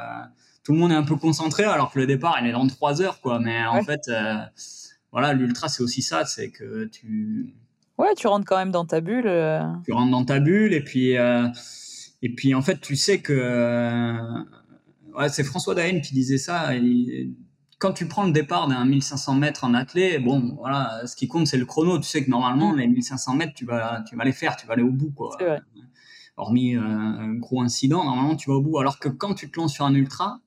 tout 0.64 0.72
le 0.72 0.79
monde 0.79 0.92
est 0.92 0.96
un 0.96 1.05
peu 1.05 1.16
concentré 1.16 1.64
alors 1.64 1.92
que 1.92 1.99
le 1.99 2.07
départ 2.07 2.38
il 2.40 2.49
est 2.49 2.53
dans 2.53 2.66
trois 2.66 3.01
heures 3.01 3.20
quoi. 3.20 3.38
Mais 3.38 3.64
en 3.66 3.83
fait, 3.83 4.09
euh, 4.09 4.35
voilà, 5.12 5.33
l'ultra 5.33 5.68
c'est 5.68 5.83
aussi 5.83 6.03
ça, 6.03 6.25
c'est 6.25 6.51
que 6.51 6.85
tu. 6.87 7.55
Ouais, 7.99 8.14
tu 8.16 8.27
rentres 8.27 8.44
quand 8.46 8.59
même 8.59 8.72
dans 8.72 8.85
ta 8.85 9.01
bulle. 9.01 9.27
Euh. 9.27 9.62
Tu 9.85 9.92
rentres 9.92 10.11
dans 10.11 10.25
ta 10.25 10.40
bulle 10.40 10.75
et 10.75 10.83
puis 10.83 11.12
et 12.22 12.35
puis 12.35 12.55
en 12.55 12.62
fait 12.62 12.81
tu 12.81 12.96
sais 12.96 13.20
que 13.20 14.12
ouais, 15.16 15.29
c'est 15.29 15.44
François 15.44 15.75
Daen 15.75 16.01
qui 16.01 16.14
disait 16.14 16.38
ça. 16.38 16.75
Il, 16.75 17.35
quand 17.79 17.93
tu 17.93 18.07
prends 18.07 18.25
le 18.25 18.33
départ 18.33 18.69
d'un 18.69 18.85
1500 18.85 19.35
mètres 19.35 19.65
en 19.65 19.75
athlée, 19.75 20.19
bon, 20.19 20.55
voilà, 20.59 21.07
ce 21.07 21.15
qui 21.15 21.29
compte, 21.29 21.47
c'est 21.47 21.59
le 21.59 21.67
chrono. 21.67 21.99
Tu 21.99 22.09
sais 22.09 22.25
que 22.25 22.31
normalement, 22.31 22.73
mm. 22.73 22.79
les 22.79 22.87
1500 22.89 23.35
mètres, 23.35 23.53
tu 23.55 23.65
vas, 23.65 24.03
tu 24.09 24.17
vas 24.17 24.25
les 24.25 24.33
faire, 24.33 24.57
tu 24.57 24.67
vas 24.67 24.75
aller 24.75 24.83
au 24.83 24.91
bout, 24.91 25.11
quoi. 25.11 25.37
Vrai. 25.39 25.61
Hormis 26.39 26.77
euh, 26.77 26.83
un 26.83 27.35
gros 27.35 27.62
incident, 27.62 28.05
normalement, 28.05 28.37
tu 28.37 28.51
vas 28.51 28.57
au 28.57 28.62
bout. 28.62 28.79
Alors 28.79 28.99
que 28.99 29.09
quand 29.09 29.35
tu 29.35 29.51
te 29.51 29.59
lances 29.59 29.73
sur 29.73 29.85
un 29.85 29.95
ultra, 29.95 30.41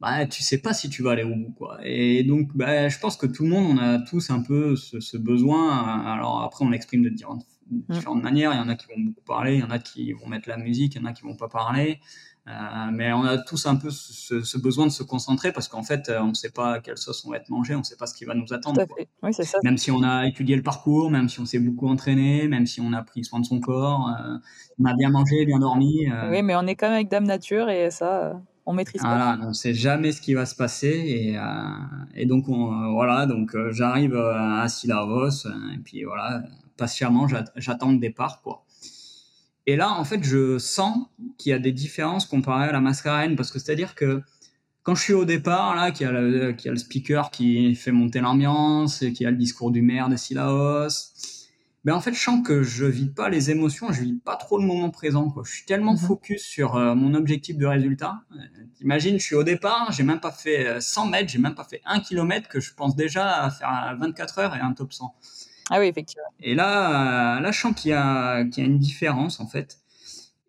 bah, 0.00 0.26
tu 0.26 0.42
sais 0.42 0.58
pas 0.58 0.72
si 0.72 0.88
tu 0.90 1.02
vas 1.02 1.12
aller 1.12 1.24
au 1.24 1.34
bout, 1.34 1.52
quoi. 1.56 1.78
Et 1.84 2.24
donc, 2.24 2.56
bah, 2.56 2.88
je 2.88 2.98
pense 2.98 3.16
que 3.16 3.26
tout 3.26 3.44
le 3.44 3.50
monde, 3.50 3.78
on 3.78 3.78
a 3.78 3.98
tous 4.00 4.30
un 4.30 4.42
peu 4.42 4.74
ce, 4.76 5.16
besoin. 5.16 6.04
Alors 6.04 6.42
après, 6.42 6.64
on 6.64 6.70
l'exprime 6.70 7.02
de 7.02 7.08
différentes, 7.08 7.46
différentes 7.70 8.22
manières. 8.22 8.52
Il 8.52 8.58
y 8.58 8.60
en 8.60 8.68
a 8.68 8.74
qui 8.74 8.86
vont 8.86 9.00
beaucoup 9.00 9.22
parler, 9.24 9.54
il 9.54 9.60
y 9.60 9.64
en 9.64 9.70
a 9.70 9.78
qui 9.78 10.12
vont 10.12 10.28
mettre 10.28 10.48
la 10.48 10.56
musique, 10.56 10.94
il 10.94 11.00
y 11.00 11.04
en 11.04 11.06
a 11.06 11.12
qui 11.12 11.22
vont 11.22 11.36
pas 11.36 11.48
parler. 11.48 12.00
Euh, 12.48 12.90
mais 12.92 13.12
on 13.12 13.24
a 13.24 13.36
tous 13.36 13.66
un 13.66 13.76
peu 13.76 13.90
ce, 13.90 14.58
besoin 14.58 14.86
de 14.86 14.90
se 14.90 15.02
concentrer 15.02 15.52
parce 15.52 15.68
qu'en 15.68 15.82
fait, 15.82 16.08
euh, 16.08 16.20
on 16.20 16.28
ne 16.28 16.34
sait 16.34 16.50
pas 16.50 16.80
quelle 16.80 16.96
sauce 16.96 17.24
on 17.26 17.30
va 17.30 17.36
être 17.36 17.50
mangé, 17.50 17.74
on 17.74 17.80
ne 17.80 17.84
sait 17.84 17.96
pas 17.96 18.06
ce 18.06 18.14
qui 18.14 18.24
va 18.24 18.34
nous 18.34 18.52
attendre. 18.52 18.80
Oui, 19.22 19.34
ça. 19.34 19.58
Même 19.64 19.76
si 19.76 19.90
on 19.90 20.02
a 20.02 20.26
étudié 20.26 20.56
le 20.56 20.62
parcours, 20.62 21.10
même 21.10 21.28
si 21.28 21.40
on 21.40 21.44
s'est 21.44 21.58
beaucoup 21.58 21.88
entraîné, 21.88 22.48
même 22.48 22.66
si 22.66 22.80
on 22.80 22.92
a 22.92 23.02
pris 23.02 23.24
soin 23.24 23.40
de 23.40 23.44
son 23.44 23.60
corps, 23.60 24.08
euh, 24.08 24.36
on 24.80 24.84
a 24.86 24.94
bien 24.94 25.10
mangé, 25.10 25.44
bien 25.44 25.58
dormi. 25.58 26.06
Oui, 26.30 26.42
mais 26.42 26.56
on 26.56 26.66
est 26.66 26.74
quand 26.74 26.86
même 26.86 26.96
avec 26.96 27.08
Dame 27.08 27.24
Nature 27.24 27.68
et 27.68 27.90
ça, 27.90 28.40
on 28.64 28.72
maîtrise 28.72 29.02
voilà, 29.02 29.36
pas. 29.36 29.44
on 29.44 29.48
ne 29.48 29.52
sait 29.54 29.74
jamais 29.74 30.12
ce 30.12 30.22
qui 30.22 30.32
va 30.32 30.46
se 30.46 30.54
passer 30.54 30.88
et, 30.88 31.36
et 32.14 32.26
donc 32.26 32.48
on, 32.48 32.92
voilà, 32.92 33.26
donc 33.26 33.54
j'arrive 33.70 34.16
à 34.16 34.66
Silavos 34.68 35.46
et 35.74 35.78
puis 35.84 36.04
voilà, 36.04 36.42
patiemment 36.76 37.26
j'attends 37.56 37.92
le 37.92 37.98
départ 37.98 38.40
quoi. 38.42 38.64
Et 39.68 39.76
là, 39.76 39.92
en 39.92 40.04
fait, 40.04 40.24
je 40.24 40.56
sens 40.56 40.96
qu'il 41.36 41.50
y 41.50 41.52
a 41.52 41.58
des 41.58 41.72
différences 41.72 42.24
comparées 42.24 42.70
à 42.70 42.72
la 42.72 42.80
mascarène, 42.80 43.36
parce 43.36 43.50
que 43.50 43.58
c'est-à-dire 43.58 43.94
que 43.94 44.22
quand 44.82 44.94
je 44.94 45.02
suis 45.02 45.12
au 45.12 45.26
départ, 45.26 45.76
là, 45.76 45.90
qu'il 45.90 46.06
y, 46.06 46.08
a 46.08 46.12
le, 46.12 46.56
y 46.58 46.68
a 46.68 46.70
le 46.70 46.78
speaker 46.78 47.30
qui 47.30 47.74
fait 47.74 47.92
monter 47.92 48.20
l'ambiance, 48.20 49.02
et 49.02 49.12
qu'il 49.12 49.24
y 49.24 49.26
a 49.26 49.30
le 49.30 49.36
discours 49.36 49.70
du 49.70 49.82
maire 49.82 50.08
de 50.08 50.16
Silaos, 50.16 51.12
ben 51.84 51.92
en 51.94 52.00
fait, 52.00 52.14
je 52.14 52.18
sens 52.18 52.42
que 52.42 52.62
je 52.62 52.86
vis 52.86 53.10
pas 53.10 53.28
les 53.28 53.50
émotions, 53.50 53.92
je 53.92 54.00
vis 54.00 54.14
pas 54.14 54.36
trop 54.36 54.58
le 54.58 54.64
moment 54.64 54.88
présent. 54.88 55.28
Quoi. 55.28 55.42
Je 55.44 55.52
suis 55.52 55.66
tellement 55.66 55.92
mhm. 55.92 55.98
focus 55.98 56.42
sur 56.42 56.76
euh, 56.76 56.94
mon 56.94 57.12
objectif 57.12 57.58
de 57.58 57.66
résultat. 57.66 58.22
Euh, 58.32 58.36
T'imagines, 58.74 59.18
je 59.18 59.24
suis 59.24 59.34
au 59.34 59.44
départ, 59.44 59.92
j'ai 59.92 60.02
même 60.02 60.20
pas 60.20 60.32
fait 60.32 60.80
100 60.80 61.08
euh, 61.08 61.10
mètres, 61.10 61.30
j'ai 61.30 61.38
même 61.38 61.54
pas 61.54 61.64
fait 61.64 61.82
1 61.84 62.00
km 62.00 62.48
que 62.48 62.58
je 62.58 62.72
pense 62.72 62.96
déjà 62.96 63.44
à 63.44 63.50
faire 63.50 63.98
24 64.00 64.38
heures 64.38 64.56
et 64.56 64.60
un 64.60 64.72
top 64.72 64.94
100. 64.94 65.14
Ah 65.70 65.80
oui, 65.80 65.86
effectivement. 65.86 66.28
Et 66.40 66.54
là, 66.54 67.40
là 67.40 67.50
je 67.50 67.60
sens 67.60 67.74
qu'il 67.74 67.90
y, 67.90 67.94
a, 67.94 68.44
qu'il 68.44 68.64
y 68.64 68.66
a 68.66 68.70
une 68.70 68.78
différence, 68.78 69.40
en 69.40 69.46
fait. 69.46 69.78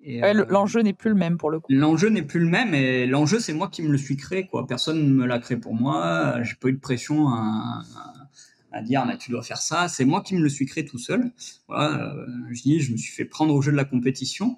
Euh, 0.08 0.46
l'enjeu 0.48 0.82
n'est 0.82 0.94
plus 0.94 1.10
le 1.10 1.16
même 1.16 1.38
pour 1.38 1.50
le 1.50 1.60
coup. 1.60 1.68
L'enjeu 1.70 2.10
n'est 2.10 2.22
plus 2.22 2.40
le 2.40 2.46
même 2.46 2.74
et 2.74 3.06
l'enjeu 3.06 3.40
c'est 3.40 3.52
moi 3.52 3.68
qui 3.68 3.82
me 3.82 3.90
le 3.90 3.98
suis 3.98 4.16
créé 4.16 4.48
quoi. 4.48 4.66
Personne 4.66 5.04
ne 5.04 5.14
me 5.14 5.26
l'a 5.26 5.40
créé 5.40 5.58
pour 5.58 5.74
moi. 5.74 6.42
J'ai 6.44 6.56
pas 6.56 6.70
eu 6.70 6.74
de 6.74 6.80
pression 6.80 7.28
à, 7.28 7.84
à, 8.72 8.82
dire 8.82 9.06
mais 9.06 9.18
tu 9.18 9.30
dois 9.30 9.44
faire 9.44 9.58
ça. 9.58 9.90
C'est 9.90 10.06
moi 10.06 10.22
qui 10.22 10.36
me 10.36 10.42
le 10.42 10.48
suis 10.48 10.66
créé 10.66 10.86
tout 10.86 10.98
seul. 10.98 11.32
Voilà, 11.68 12.14
euh, 12.14 12.26
je 12.50 12.62
dis 12.62 12.80
je 12.80 12.94
me 12.94 12.98
suis 12.98 13.12
fait 13.12 13.26
prendre 13.26 13.54
au 13.54 13.62
jeu 13.62 13.74
de 13.74 13.78
la 13.78 13.84
compétition 13.84 14.58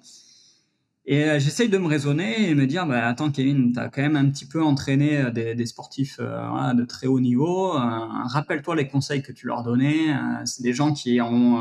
et 1.04 1.24
euh, 1.24 1.38
j'essaye 1.40 1.68
de 1.68 1.78
me 1.78 1.88
raisonner 1.88 2.48
et 2.48 2.54
me 2.54 2.66
dire, 2.66 2.86
bah, 2.86 3.06
attends 3.08 3.32
Kevin, 3.32 3.72
tu 3.72 3.80
as 3.80 3.88
quand 3.88 4.02
même 4.02 4.14
un 4.14 4.30
petit 4.30 4.46
peu 4.46 4.62
entraîné 4.62 5.18
euh, 5.18 5.30
des, 5.30 5.56
des 5.56 5.66
sportifs 5.66 6.18
euh, 6.20 6.74
de 6.74 6.84
très 6.84 7.08
haut 7.08 7.18
niveau. 7.18 7.72
Rappelle-toi 7.72 8.76
les 8.76 8.86
conseils 8.86 9.22
que 9.22 9.32
tu 9.32 9.46
leur 9.46 9.64
donnais. 9.64 10.14
C'est 10.44 10.62
des 10.62 10.72
gens 10.72 10.92
qui 10.92 11.20
ont, 11.20 11.60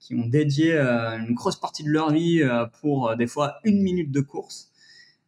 qui 0.00 0.14
ont 0.14 0.26
dédié 0.26 0.76
une 0.76 1.34
grosse 1.34 1.56
partie 1.56 1.82
de 1.82 1.90
leur 1.90 2.12
vie 2.12 2.42
pour 2.80 3.16
des 3.16 3.26
fois 3.26 3.54
une 3.64 3.82
minute 3.82 4.10
de 4.10 4.20
course. 4.20 4.70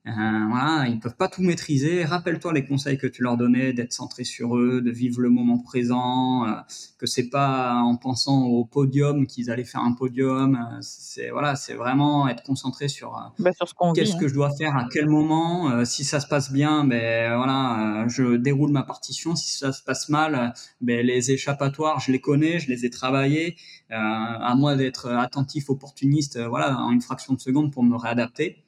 Euh, 0.06 0.12
voilà, 0.48 0.86
ils 0.88 0.98
peuvent 0.98 1.16
pas 1.16 1.28
tout 1.28 1.42
maîtriser. 1.42 2.04
Rappelle-toi 2.06 2.54
les 2.54 2.64
conseils 2.64 2.96
que 2.96 3.06
tu 3.06 3.22
leur 3.22 3.36
donnais, 3.36 3.74
d'être 3.74 3.92
centré 3.92 4.24
sur 4.24 4.56
eux, 4.56 4.80
de 4.80 4.90
vivre 4.90 5.20
le 5.20 5.28
moment 5.28 5.58
présent, 5.58 6.46
euh, 6.46 6.52
que 6.96 7.04
c'est 7.04 7.28
pas 7.28 7.74
en 7.74 7.96
pensant 7.96 8.44
au 8.44 8.64
podium 8.64 9.26
qu'ils 9.26 9.50
allaient 9.50 9.64
faire 9.64 9.82
un 9.82 9.92
podium. 9.92 10.54
Euh, 10.54 10.78
c'est 10.80 11.28
voilà, 11.28 11.54
c'est 11.54 11.74
vraiment 11.74 12.28
être 12.28 12.42
concentré 12.42 12.88
sur, 12.88 13.30
bah, 13.38 13.52
sur 13.52 13.68
ce 13.68 13.74
qu'on 13.74 13.92
qu'est-ce 13.92 14.14
hein. 14.14 14.18
que 14.18 14.28
je 14.28 14.32
dois 14.32 14.50
faire 14.56 14.74
à 14.74 14.88
quel 14.90 15.06
moment. 15.06 15.84
si 15.84 16.04
ça 16.04 16.18
se 16.18 16.26
passe 16.26 16.50
bien, 16.50 16.84
ben 16.84 17.36
voilà, 17.36 18.06
je 18.08 18.36
déroule 18.36 18.72
ma 18.72 18.82
partition. 18.82 19.36
Si 19.36 19.58
ça 19.58 19.72
se 19.72 19.82
passe 19.82 20.08
mal, 20.08 20.54
ben 20.80 21.04
les 21.04 21.30
échappatoires, 21.30 22.00
je 22.00 22.10
les 22.10 22.22
connais, 22.22 22.58
je 22.58 22.68
les 22.70 22.86
ai 22.86 22.90
travaillés. 22.90 23.56
à 23.90 24.54
moi 24.56 24.76
d'être 24.76 25.10
attentif, 25.10 25.68
opportuniste, 25.68 26.38
voilà, 26.38 26.78
en 26.78 26.90
une 26.90 27.02
fraction 27.02 27.34
de 27.34 27.40
seconde 27.40 27.70
pour 27.70 27.82
me 27.82 27.96
réadapter. 27.96 28.64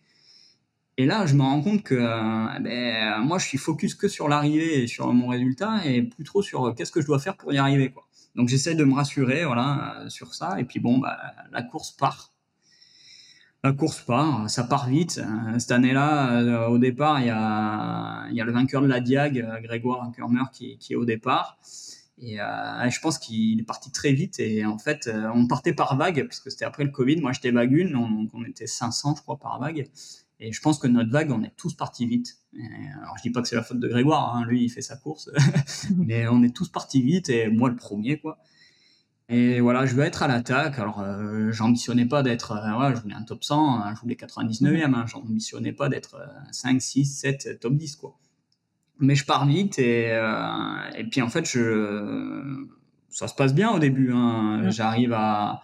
Et 0.98 1.06
là, 1.06 1.24
je 1.24 1.34
me 1.34 1.42
rends 1.42 1.62
compte 1.62 1.82
que 1.82 1.94
euh, 1.94 2.58
ben, 2.60 3.20
moi, 3.24 3.38
je 3.38 3.46
suis 3.46 3.58
focus 3.58 3.94
que 3.94 4.08
sur 4.08 4.28
l'arrivée 4.28 4.82
et 4.82 4.86
sur 4.86 5.12
mon 5.12 5.28
résultat 5.28 5.86
et 5.86 6.02
plus 6.02 6.24
trop 6.24 6.42
sur 6.42 6.66
euh, 6.66 6.72
qu'est-ce 6.74 6.92
que 6.92 7.00
je 7.00 7.06
dois 7.06 7.18
faire 7.18 7.36
pour 7.36 7.52
y 7.52 7.58
arriver. 7.58 7.94
Donc, 8.34 8.48
j'essaie 8.48 8.74
de 8.74 8.84
me 8.84 8.94
rassurer 8.94 9.44
voilà, 9.44 9.96
euh, 10.00 10.08
sur 10.10 10.34
ça. 10.34 10.60
Et 10.60 10.64
puis, 10.64 10.80
bon, 10.80 10.98
bah, 10.98 11.18
la 11.50 11.62
course 11.62 11.92
part. 11.92 12.32
La 13.64 13.72
course 13.72 14.00
part, 14.00 14.50
ça 14.50 14.64
part 14.64 14.88
vite. 14.88 15.20
Cette 15.58 15.70
année-là, 15.70 16.68
au 16.68 16.78
départ, 16.78 17.20
il 17.20 17.26
y 17.26 17.30
a, 17.30 18.26
le 18.28 18.52
vainqueur 18.52 18.82
de 18.82 18.88
la 18.88 18.98
Diag, 18.98 19.46
Grégoire 19.62 20.10
Kermer, 20.16 20.42
qui, 20.52 20.76
est 20.90 20.96
au 20.96 21.04
départ. 21.04 21.58
Et 22.18 22.38
je 22.38 23.00
pense 23.00 23.18
qu'il 23.18 23.60
est 23.60 23.64
parti 23.64 23.92
très 23.92 24.14
vite. 24.14 24.40
Et 24.40 24.66
en 24.66 24.78
fait, 24.78 25.08
on 25.32 25.46
partait 25.46 25.74
par 25.74 25.96
vague, 25.96 26.26
parce 26.26 26.40
que 26.40 26.50
c'était 26.50 26.64
après 26.64 26.82
le 26.82 26.90
Covid. 26.90 27.20
Moi, 27.20 27.30
j'étais 27.30 27.52
vague 27.52 27.70
une, 27.70 27.92
donc 27.92 28.30
on 28.34 28.44
était 28.44 28.66
500, 28.66 29.14
je 29.18 29.22
crois, 29.22 29.38
par 29.38 29.60
vague. 29.60 29.86
Et 30.44 30.50
je 30.50 30.60
pense 30.60 30.80
que 30.80 30.88
notre 30.88 31.10
vague, 31.10 31.30
on 31.30 31.44
est 31.44 31.54
tous 31.56 31.74
partis 31.74 32.04
vite. 32.04 32.36
alors, 33.00 33.16
je 33.16 33.22
dis 33.22 33.30
pas 33.30 33.42
que 33.42 33.48
c'est 33.48 33.54
la 33.54 33.62
faute 33.62 33.78
de 33.78 33.86
Grégoire, 33.86 34.34
hein, 34.34 34.44
lui, 34.44 34.64
il 34.64 34.68
fait 34.68 34.82
sa 34.82 34.96
course. 34.96 35.30
mais 35.96 36.26
on 36.26 36.42
est 36.42 36.54
tous 36.54 36.68
partis 36.68 37.00
vite, 37.00 37.28
et 37.28 37.48
moi, 37.48 37.70
le 37.70 37.76
premier, 37.76 38.18
quoi. 38.18 38.38
Et 39.28 39.60
voilà, 39.60 39.86
je 39.86 39.94
veux 39.94 40.02
être 40.02 40.24
à 40.24 40.26
l'attaque. 40.26 40.80
Alors, 40.80 41.00
euh, 41.00 41.52
j'ambitionnais 41.52 42.06
pas 42.06 42.24
d'être, 42.24 42.52
euh, 42.52 42.94
je 42.94 43.00
voulais 43.00 43.14
un 43.14 43.22
top 43.22 43.44
100, 43.44 43.82
hein, 43.82 43.94
je 43.94 44.00
voulais 44.00 44.16
99e, 44.16 44.92
hein, 44.92 45.06
j'ambitionnais 45.06 45.72
pas 45.72 45.88
d'être 45.88 46.16
5, 46.50 46.82
6, 46.82 47.04
7, 47.04 47.60
top 47.60 47.74
10, 47.74 47.94
quoi. 47.94 48.18
Mais 48.98 49.14
je 49.14 49.24
pars 49.24 49.46
vite, 49.46 49.78
et, 49.78 50.10
euh, 50.10 50.90
et 50.96 51.04
puis 51.04 51.22
en 51.22 51.28
fait, 51.28 51.48
je, 51.48 52.66
ça 53.10 53.28
se 53.28 53.34
passe 53.36 53.54
bien 53.54 53.70
au 53.70 53.78
début. 53.78 54.12
Hein. 54.12 54.70
J'arrive 54.70 55.12
à, 55.12 55.62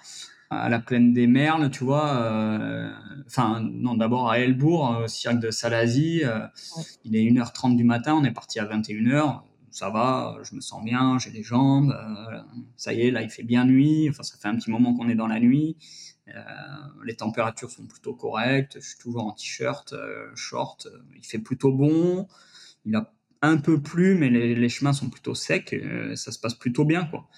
à 0.50 0.68
la 0.68 0.78
plaine 0.78 1.12
des 1.12 1.26
Merles, 1.26 1.70
tu 1.70 1.84
vois. 1.84 2.16
Euh, 2.22 2.90
enfin, 3.26 3.60
non, 3.60 3.94
d'abord 3.94 4.30
à 4.30 4.38
Elbourg, 4.38 4.94
euh, 4.94 5.04
au 5.04 5.08
cirque 5.08 5.40
de 5.40 5.50
Salazie. 5.50 6.24
Euh, 6.24 6.46
il 7.04 7.16
est 7.16 7.22
1h30 7.22 7.76
du 7.76 7.84
matin, 7.84 8.14
on 8.14 8.24
est 8.24 8.32
parti 8.32 8.58
à 8.58 8.64
21h. 8.64 9.42
Ça 9.70 9.90
va, 9.90 10.38
je 10.42 10.54
me 10.54 10.60
sens 10.60 10.82
bien, 10.82 11.18
j'ai 11.18 11.30
les 11.30 11.42
jambes. 11.42 11.94
ça 12.76 12.92
y 12.94 13.02
est, 13.02 13.10
là, 13.10 13.22
il 13.22 13.30
fait 13.30 13.42
bien 13.42 13.64
nuit. 13.64 14.08
Enfin, 14.08 14.22
ça 14.22 14.36
fait 14.38 14.48
un 14.48 14.56
petit 14.56 14.70
moment 14.70 14.94
qu'on 14.94 15.08
est 15.08 15.14
dans 15.14 15.26
la 15.26 15.40
nuit. 15.40 15.76
les 17.04 17.14
températures 17.14 17.70
sont 17.70 17.86
plutôt 17.86 18.14
correctes. 18.14 18.78
Je 18.80 18.88
suis 18.88 18.98
toujours 18.98 19.24
en 19.24 19.32
t-shirt, 19.32 19.94
short. 20.34 20.88
Il 21.16 21.24
fait 21.24 21.38
plutôt 21.38 21.72
bon. 21.72 22.26
Il 22.86 22.96
a 22.96 23.12
un 23.42 23.58
peu 23.58 23.80
plu, 23.80 24.14
mais 24.14 24.30
les, 24.30 24.54
les 24.54 24.68
chemins 24.70 24.94
sont 24.94 25.10
plutôt 25.10 25.34
secs. 25.34 25.76
ça 26.14 26.32
se 26.32 26.38
passe 26.40 26.54
plutôt 26.54 26.86
bien, 26.86 27.04
quoi. 27.04 27.28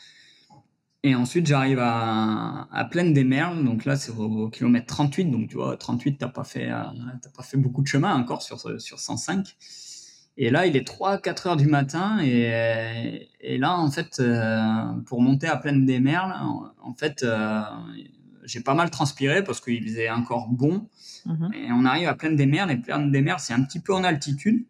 Et 1.03 1.15
ensuite, 1.15 1.47
j'arrive 1.47 1.79
à, 1.81 2.69
à 2.71 2.85
Plaine 2.85 3.15
des 3.15 3.25
Merles. 3.25 3.65
Donc 3.65 3.87
là, 3.87 3.97
c'est 3.97 4.13
au, 4.13 4.49
kilomètre 4.51 4.87
38. 4.87 5.31
Donc, 5.31 5.49
tu 5.49 5.57
vois, 5.57 5.77
38, 5.77 6.19
t'as 6.19 6.29
pas 6.29 6.45
fait, 6.45 6.71
euh, 6.71 6.83
t'as 7.23 7.31
pas 7.31 7.43
fait 7.43 7.57
beaucoup 7.57 7.81
de 7.81 7.87
chemin 7.87 8.15
encore 8.15 8.43
sur, 8.43 8.61
sur 8.81 8.99
105. 8.99 9.57
Et 10.37 10.51
là, 10.51 10.67
il 10.67 10.77
est 10.77 10.87
3-4 10.87 11.49
heures 11.49 11.57
du 11.57 11.67
matin. 11.67 12.19
Et, 12.23 13.29
et 13.41 13.59
là, 13.59 13.79
en 13.79 13.91
fait, 13.91 14.21
euh, 14.21 14.93
pour 15.07 15.23
monter 15.23 15.47
à 15.47 15.57
Plaine 15.57 15.87
des 15.87 16.01
Merles, 16.01 16.35
en, 16.83 16.95
fait, 16.95 17.23
euh, 17.23 17.63
j'ai 18.45 18.61
pas 18.61 18.75
mal 18.75 18.91
transpiré 18.91 19.43
parce 19.43 19.61
qu'il 19.61 19.83
faisait 19.83 20.11
encore 20.11 20.49
bon. 20.49 20.87
Mhm. 21.25 21.51
Et 21.55 21.73
on 21.73 21.87
arrive 21.87 22.09
à 22.09 22.15
Plaine 22.15 22.37
des 22.37 22.47
Merles. 22.47 22.73
Et 22.73 22.77
Plaine 22.77 23.11
des 23.11 23.23
Merles, 23.23 23.41
c'est 23.41 23.55
un 23.55 23.63
petit 23.63 23.81
peu 23.81 23.95
en 23.95 24.05
altitude. 24.05 24.67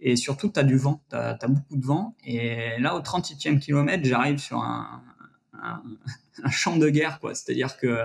Et 0.00 0.16
surtout, 0.16 0.48
tu 0.48 0.58
as 0.60 0.64
du 0.64 0.76
vent. 0.76 1.02
Tu 1.10 1.16
as, 1.16 1.38
beaucoup 1.48 1.76
de 1.76 1.84
vent. 1.84 2.14
Et 2.24 2.78
là, 2.78 2.94
au 2.96 3.00
38e 3.00 3.58
kilomètre, 3.58 4.04
j'arrive 4.04 4.38
sur 4.38 4.62
un, 4.62 5.02
un, 5.66 6.44
un, 6.44 6.50
champ 6.50 6.76
de 6.76 6.88
guerre, 6.88 7.18
quoi. 7.20 7.34
C'est-à-dire 7.34 7.76
que 7.76 7.98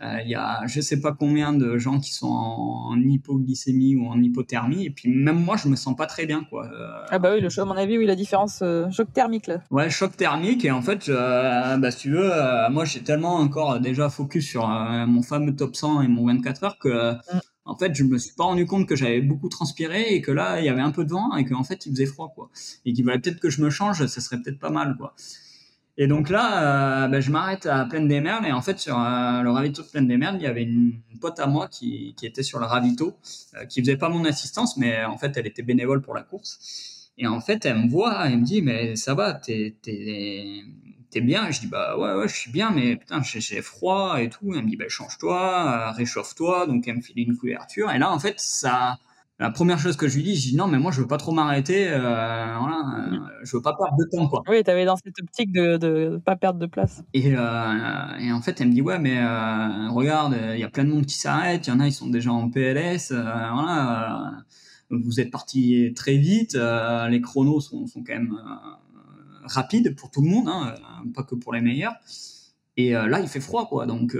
il 0.00 0.28
y 0.28 0.34
a 0.34 0.66
je 0.66 0.80
sais 0.80 1.00
pas 1.00 1.12
combien 1.12 1.52
de 1.52 1.78
gens 1.78 2.00
qui 2.00 2.12
sont 2.12 2.28
en, 2.28 3.00
hypoglycémie 3.00 3.96
ou 3.96 4.06
en 4.06 4.20
hypothermie, 4.20 4.86
et 4.86 4.90
puis 4.90 5.08
même 5.08 5.42
moi, 5.42 5.56
je 5.56 5.68
me 5.68 5.76
sens 5.76 5.96
pas 5.96 6.06
très 6.06 6.26
bien, 6.26 6.44
quoi. 6.48 6.70
ah 7.10 7.18
bah 7.18 7.32
oui, 7.34 7.40
le 7.40 7.48
choc, 7.48 7.62
à 7.62 7.68
mon 7.68 7.76
avis, 7.76 7.98
oui, 7.98 8.06
la 8.06 8.16
différence, 8.16 8.62
choc 8.90 9.12
thermique 9.12 9.46
là. 9.46 9.62
Ouais, 9.70 9.90
choc 9.90 10.16
thermique, 10.16 10.64
et 10.64 10.70
en 10.70 10.82
fait, 10.82 11.10
bah 11.10 11.90
si 11.90 11.98
tu 11.98 12.10
veux, 12.12 12.30
moi, 12.70 12.84
j'ai 12.84 13.00
tellement 13.00 13.36
encore 13.36 13.80
déjà 13.80 14.08
focus 14.08 14.46
sur 14.46 14.66
mon 14.66 15.22
fameux 15.22 15.54
top 15.54 15.76
100 15.76 16.02
et 16.02 16.08
mon 16.08 16.26
24 16.26 16.64
heures 16.64 16.78
que 16.78 17.12
mm. 17.12 17.40
en 17.64 17.76
fait, 17.76 17.94
je 17.94 18.04
me 18.04 18.18
suis 18.18 18.34
pas 18.34 18.44
rendu 18.44 18.66
compte 18.66 18.86
que 18.86 18.96
j'avais 18.96 19.20
beaucoup 19.20 19.48
transpiré 19.48 20.14
et 20.14 20.20
que 20.20 20.30
là, 20.30 20.60
il 20.60 20.66
y 20.66 20.68
avait 20.68 20.80
un 20.80 20.90
peu 20.90 21.04
de 21.04 21.10
vent 21.10 21.36
et 21.36 21.44
qu'en 21.44 21.64
fait, 21.64 21.86
il 21.86 21.92
faisait 21.92 22.06
froid, 22.06 22.32
quoi. 22.34 22.50
Et 22.84 22.92
qu'il 22.92 23.04
fallait 23.04 23.18
peut-être 23.18 23.40
que 23.40 23.50
je 23.50 23.62
me 23.62 23.70
change, 23.70 24.04
ça 24.06 24.20
serait 24.20 24.40
peut-être 24.42 24.58
pas 24.58 24.70
mal, 24.70 24.96
quoi. 24.96 25.14
Et 26.00 26.06
donc 26.06 26.30
là, 26.30 27.04
euh, 27.04 27.08
ben, 27.08 27.20
je 27.20 27.30
m'arrête 27.30 27.66
à 27.66 27.84
Plaine 27.84 28.08
des 28.08 28.22
Merles 28.22 28.46
et 28.46 28.52
en 28.52 28.62
fait 28.62 28.78
sur 28.78 28.98
euh, 28.98 29.42
le 29.42 29.50
ravito 29.50 29.82
de 29.82 29.86
Plaine 29.86 30.08
des 30.08 30.16
Merles, 30.16 30.36
il 30.36 30.42
y 30.42 30.46
avait 30.46 30.62
une 30.62 30.98
pote 31.20 31.38
à 31.38 31.46
moi 31.46 31.68
qui, 31.68 32.14
qui 32.16 32.24
était 32.24 32.42
sur 32.42 32.58
le 32.58 32.64
ravito, 32.64 33.18
euh, 33.54 33.66
qui 33.66 33.82
faisait 33.82 33.98
pas 33.98 34.08
mon 34.08 34.24
assistance, 34.24 34.78
mais 34.78 35.04
en 35.04 35.18
fait 35.18 35.36
elle 35.36 35.46
était 35.46 35.60
bénévole 35.60 36.00
pour 36.00 36.14
la 36.14 36.22
course. 36.22 37.10
Et 37.18 37.26
en 37.26 37.42
fait 37.42 37.66
elle 37.66 37.80
me 37.80 37.88
voit, 37.90 38.26
elle 38.26 38.38
me 38.38 38.44
dit 38.44 38.62
mais 38.62 38.96
ça 38.96 39.12
va, 39.12 39.34
t'es 39.34 39.76
t'es 39.82 41.20
bien. 41.20 41.46
Et 41.48 41.52
je 41.52 41.60
dis 41.60 41.66
bah 41.66 41.98
ouais 41.98 42.14
ouais 42.14 42.28
je 42.28 42.34
suis 42.34 42.50
bien 42.50 42.70
mais 42.70 42.96
putain 42.96 43.20
j'ai 43.22 43.60
froid 43.60 44.22
et 44.22 44.30
tout. 44.30 44.54
Elle 44.54 44.64
me 44.64 44.70
dit 44.70 44.76
bah 44.76 44.88
change-toi 44.88 45.92
réchauffe-toi. 45.92 46.66
Donc 46.66 46.88
elle 46.88 46.96
me 46.96 47.02
file 47.02 47.18
une 47.18 47.36
couverture. 47.36 47.90
Et 47.90 47.98
là 47.98 48.10
en 48.10 48.18
fait 48.18 48.40
ça 48.40 48.96
la 49.40 49.50
première 49.50 49.78
chose 49.78 49.96
que 49.96 50.06
je 50.06 50.16
lui 50.16 50.22
dis, 50.22 50.36
je 50.36 50.50
dis 50.50 50.56
non, 50.56 50.66
mais 50.66 50.78
moi 50.78 50.92
je 50.92 51.00
veux 51.00 51.06
pas 51.06 51.16
trop 51.16 51.32
m'arrêter, 51.32 51.88
euh, 51.88 51.98
voilà, 51.98 53.08
euh, 53.10 53.18
je 53.42 53.56
veux 53.56 53.62
pas 53.62 53.74
perdre 53.74 53.96
de 53.98 54.04
temps 54.04 54.28
quoi. 54.28 54.42
Oui, 54.46 54.62
tu 54.62 54.70
avais 54.70 54.84
dans 54.84 54.96
cette 54.96 55.18
optique 55.18 55.50
de, 55.50 55.78
de 55.78 56.20
pas 56.22 56.36
perdre 56.36 56.60
de 56.60 56.66
place. 56.66 57.02
Et, 57.14 57.34
euh, 57.34 58.16
et 58.20 58.32
en 58.32 58.42
fait, 58.42 58.60
elle 58.60 58.68
me 58.68 58.74
dit 58.74 58.82
ouais, 58.82 58.98
mais 58.98 59.18
euh, 59.18 59.88
regarde, 59.90 60.36
il 60.52 60.60
y 60.60 60.62
a 60.62 60.68
plein 60.68 60.84
de 60.84 60.90
monde 60.90 61.06
qui 61.06 61.16
s'arrête, 61.16 61.66
il 61.66 61.70
y 61.70 61.72
en 61.72 61.80
a 61.80 61.86
ils 61.86 61.92
sont 61.92 62.08
déjà 62.08 62.30
en 62.30 62.50
PLS, 62.50 63.12
voilà, 63.12 64.44
vous 64.90 65.20
êtes 65.20 65.30
parti 65.30 65.90
très 65.96 66.18
vite, 66.18 66.54
les 67.08 67.20
chronos 67.22 67.60
sont, 67.60 67.86
sont 67.86 68.04
quand 68.04 68.12
même 68.12 68.38
rapides 69.44 69.96
pour 69.96 70.10
tout 70.10 70.20
le 70.20 70.28
monde, 70.28 70.48
hein, 70.48 70.74
pas 71.14 71.22
que 71.22 71.34
pour 71.34 71.54
les 71.54 71.62
meilleurs. 71.62 71.94
Et 72.88 72.90
là, 72.92 73.20
il 73.20 73.28
fait 73.28 73.40
froid 73.40 73.68
quoi, 73.68 73.86
donc 73.86 74.16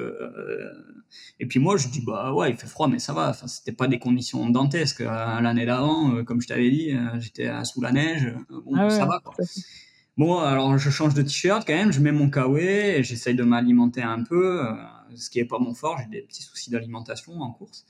et 1.38 1.46
puis 1.46 1.58
moi, 1.58 1.76
je 1.76 1.88
dis 1.88 2.02
bah 2.04 2.32
ouais, 2.32 2.50
il 2.50 2.56
fait 2.56 2.66
froid, 2.66 2.88
mais 2.88 2.98
ça 2.98 3.12
va. 3.12 3.30
Enfin, 3.30 3.46
c'était 3.46 3.72
pas 3.72 3.88
des 3.88 3.98
conditions 3.98 4.48
dantesques. 4.50 5.00
Euh, 5.00 5.40
l'année 5.40 5.66
d'avant, 5.66 6.14
euh, 6.14 6.22
comme 6.22 6.40
je 6.40 6.48
t'avais 6.48 6.70
dit, 6.70 6.92
euh, 6.92 7.18
j'étais 7.18 7.50
sous 7.64 7.80
la 7.80 7.92
neige. 7.92 8.34
Bon, 8.50 8.74
ah 8.76 8.90
ça 8.90 9.06
va. 9.06 9.20
Quoi. 9.24 9.34
Bon, 10.16 10.38
alors 10.38 10.76
je 10.76 10.90
change 10.90 11.14
de 11.14 11.22
t-shirt 11.22 11.66
quand 11.66 11.74
même, 11.74 11.92
je 11.92 12.00
mets 12.00 12.12
mon 12.12 12.28
kawaii 12.28 12.98
et 12.98 13.02
j'essaye 13.02 13.34
de 13.34 13.42
m'alimenter 13.42 14.02
un 14.02 14.22
peu, 14.22 14.62
ce 15.14 15.30
qui 15.30 15.38
est 15.38 15.46
pas 15.46 15.58
mon 15.58 15.72
fort. 15.72 15.98
J'ai 15.98 16.10
des 16.10 16.26
petits 16.26 16.42
soucis 16.42 16.70
d'alimentation 16.70 17.40
en 17.40 17.52
course. 17.52 17.86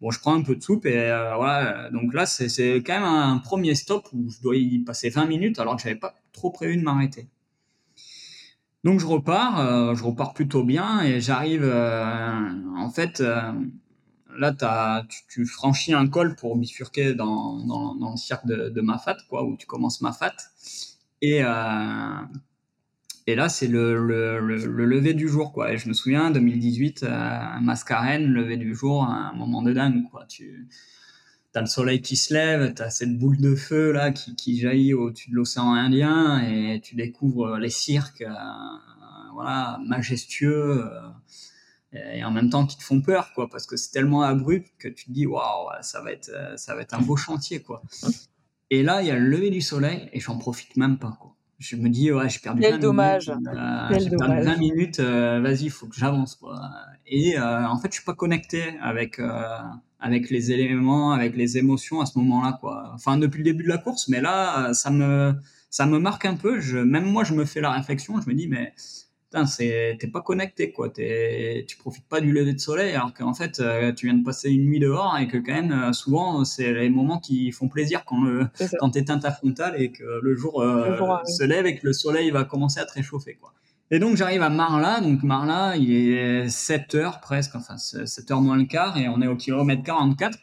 Bon, 0.00 0.10
je 0.10 0.18
prends 0.20 0.34
un 0.34 0.42
peu 0.42 0.56
de 0.56 0.62
soupe 0.62 0.86
et 0.86 1.06
voilà. 1.36 1.90
Donc 1.90 2.14
là, 2.14 2.24
c'est 2.24 2.76
quand 2.76 2.94
même 2.94 3.02
un 3.02 3.38
premier 3.38 3.74
stop 3.74 4.08
où 4.14 4.30
je 4.30 4.40
dois 4.40 4.56
y 4.56 4.78
passer 4.78 5.10
20 5.10 5.26
minutes 5.26 5.58
alors 5.58 5.76
que 5.76 5.82
j'avais 5.82 5.96
pas 5.96 6.14
trop 6.32 6.50
prévu 6.50 6.78
de 6.78 6.82
m'arrêter. 6.82 7.28
Donc 8.86 9.00
je 9.00 9.06
repars, 9.06 9.58
euh, 9.58 9.96
je 9.96 10.04
repars 10.04 10.32
plutôt 10.32 10.62
bien 10.62 11.02
et 11.02 11.20
j'arrive. 11.20 11.64
Euh, 11.64 12.52
en 12.76 12.88
fait, 12.88 13.20
euh, 13.20 13.52
là, 14.38 15.02
tu, 15.28 15.44
franchis 15.44 15.92
un 15.92 16.06
col 16.06 16.36
pour 16.36 16.56
bifurquer 16.56 17.14
dans, 17.14 17.56
dans, 17.66 18.12
le 18.12 18.16
cercle 18.16 18.46
de, 18.46 18.68
de, 18.68 18.80
Mafat, 18.80 19.16
quoi, 19.28 19.42
où 19.42 19.56
tu 19.56 19.66
commences 19.66 20.02
Mafat. 20.02 20.36
Et, 21.20 21.38
et 23.26 23.34
là, 23.34 23.48
c'est 23.48 23.66
le, 23.66 24.06
lever 24.38 25.14
du 25.14 25.28
jour, 25.28 25.52
quoi. 25.52 25.72
Et 25.72 25.78
je 25.78 25.88
me 25.88 25.92
souviens, 25.92 26.30
2018, 26.30 27.06
Mascarène, 27.62 28.26
lever 28.26 28.56
du 28.56 28.72
jour, 28.72 29.02
un 29.02 29.32
moment 29.32 29.62
de 29.62 29.72
dingue, 29.72 30.04
quoi. 30.12 30.26
Tu 30.26 30.68
t'as 31.56 31.62
le 31.62 31.68
soleil 31.68 32.02
qui 32.02 32.16
se 32.16 32.34
lève, 32.34 32.74
t'as 32.74 32.90
cette 32.90 33.16
boule 33.16 33.38
de 33.38 33.54
feu 33.54 33.90
là 33.90 34.12
qui, 34.12 34.36
qui 34.36 34.60
jaillit 34.60 34.92
au-dessus 34.92 35.30
de 35.30 35.36
l'océan 35.36 35.72
Indien 35.72 36.38
et 36.40 36.82
tu 36.82 36.96
découvres 36.96 37.56
les 37.56 37.70
cirques, 37.70 38.20
euh, 38.20 38.34
voilà, 39.32 39.80
majestueux 39.86 40.84
euh, 40.84 42.12
et 42.14 42.22
en 42.24 42.30
même 42.30 42.50
temps 42.50 42.66
qui 42.66 42.76
te 42.76 42.82
font 42.82 43.00
peur 43.00 43.32
quoi, 43.34 43.48
parce 43.48 43.64
que 43.64 43.78
c'est 43.78 43.90
tellement 43.90 44.20
abrupt 44.20 44.70
que 44.78 44.88
tu 44.88 45.06
te 45.06 45.12
dis 45.12 45.24
waouh, 45.24 45.70
ça 45.80 46.02
va 46.02 46.12
être, 46.12 46.30
ça 46.56 46.74
va 46.74 46.82
être 46.82 46.92
un 46.92 47.00
beau 47.00 47.16
chantier 47.16 47.62
quoi. 47.62 47.80
Et 48.68 48.82
là, 48.82 49.00
il 49.00 49.08
y 49.08 49.10
a 49.10 49.16
le 49.16 49.26
lever 49.26 49.48
du 49.48 49.62
soleil 49.62 50.10
et 50.12 50.20
j'en 50.20 50.36
profite 50.36 50.76
même 50.76 50.98
pas 50.98 51.16
quoi. 51.18 51.36
Je 51.58 51.76
me 51.76 51.88
dis 51.88 52.12
ouais, 52.12 52.28
j'ai 52.28 52.40
perdu 52.40 52.60
Quel 52.60 52.74
20 52.74 52.78
dommage. 52.80 53.30
minutes, 53.30 53.48
euh, 53.48 53.98
j'ai 53.98 54.10
perdu 54.10 54.44
20 54.44 54.56
minutes, 54.58 55.00
vas-y, 55.00 55.64
il 55.64 55.70
faut 55.70 55.86
que 55.86 55.96
j'avance 55.96 56.34
quoi. 56.34 56.60
Et 57.06 57.38
en 57.38 57.78
fait, 57.78 57.88
je 57.92 57.94
suis 57.94 58.04
pas 58.04 58.12
connecté 58.12 58.78
avec 58.82 59.18
avec 60.00 60.30
les 60.30 60.52
éléments, 60.52 61.12
avec 61.12 61.36
les 61.36 61.58
émotions 61.58 62.00
à 62.00 62.06
ce 62.06 62.18
moment-là, 62.18 62.58
quoi. 62.60 62.90
Enfin, 62.94 63.16
depuis 63.16 63.38
le 63.38 63.44
début 63.44 63.64
de 63.64 63.68
la 63.68 63.78
course, 63.78 64.08
mais 64.08 64.20
là, 64.20 64.72
ça 64.74 64.90
me, 64.90 65.34
ça 65.70 65.86
me 65.86 65.98
marque 65.98 66.24
un 66.24 66.36
peu. 66.36 66.60
Je, 66.60 66.78
même 66.78 67.04
moi, 67.04 67.24
je 67.24 67.34
me 67.34 67.44
fais 67.44 67.60
la 67.60 67.70
réflexion. 67.70 68.20
Je 68.20 68.28
me 68.28 68.34
dis, 68.34 68.48
mais 68.48 68.74
putain, 69.30 69.44
t'es 69.46 70.08
pas 70.12 70.22
connecté, 70.22 70.72
quoi. 70.72 70.90
T'es, 70.90 71.64
tu 71.68 71.76
profites 71.76 72.06
pas 72.08 72.20
du 72.20 72.32
lever 72.32 72.52
de 72.52 72.60
soleil, 72.60 72.94
alors 72.94 73.12
qu'en 73.14 73.34
fait, 73.34 73.60
euh, 73.60 73.92
tu 73.92 74.06
viens 74.06 74.16
de 74.16 74.24
passer 74.24 74.50
une 74.50 74.64
nuit 74.66 74.80
dehors 74.80 75.16
et 75.18 75.26
que 75.28 75.38
quand 75.38 75.54
même, 75.54 75.72
euh, 75.72 75.92
souvent, 75.92 76.44
c'est 76.44 76.72
les 76.72 76.90
moments 76.90 77.18
qui 77.18 77.50
font 77.52 77.68
plaisir 77.68 78.04
quand 78.04 78.22
le, 78.22 78.46
quand 78.78 78.90
t'éteins 78.90 79.18
ta 79.18 79.30
frontale 79.32 79.80
et 79.80 79.92
que 79.92 80.04
le 80.22 80.34
jour, 80.36 80.60
euh, 80.62 80.96
se 81.24 81.44
lève 81.44 81.66
et 81.66 81.76
que 81.76 81.86
le 81.86 81.92
soleil 81.92 82.30
va 82.30 82.44
commencer 82.44 82.80
à 82.80 82.84
te 82.84 82.92
réchauffer, 82.92 83.34
quoi. 83.34 83.52
Et 83.90 83.98
donc 84.00 84.16
j'arrive 84.16 84.42
à 84.42 84.50
Marla, 84.50 85.00
donc 85.00 85.22
Marla, 85.22 85.76
il 85.76 85.92
est 85.92 86.48
7 86.48 86.94
heures 86.96 87.20
presque, 87.20 87.54
enfin 87.54 87.78
7 87.78 88.30
heures 88.30 88.40
moins 88.40 88.56
le 88.56 88.64
quart, 88.64 88.96
et 88.98 89.08
on 89.08 89.22
est 89.22 89.28
au 89.28 89.36
kilomètre 89.36 89.82
44. 89.84 90.38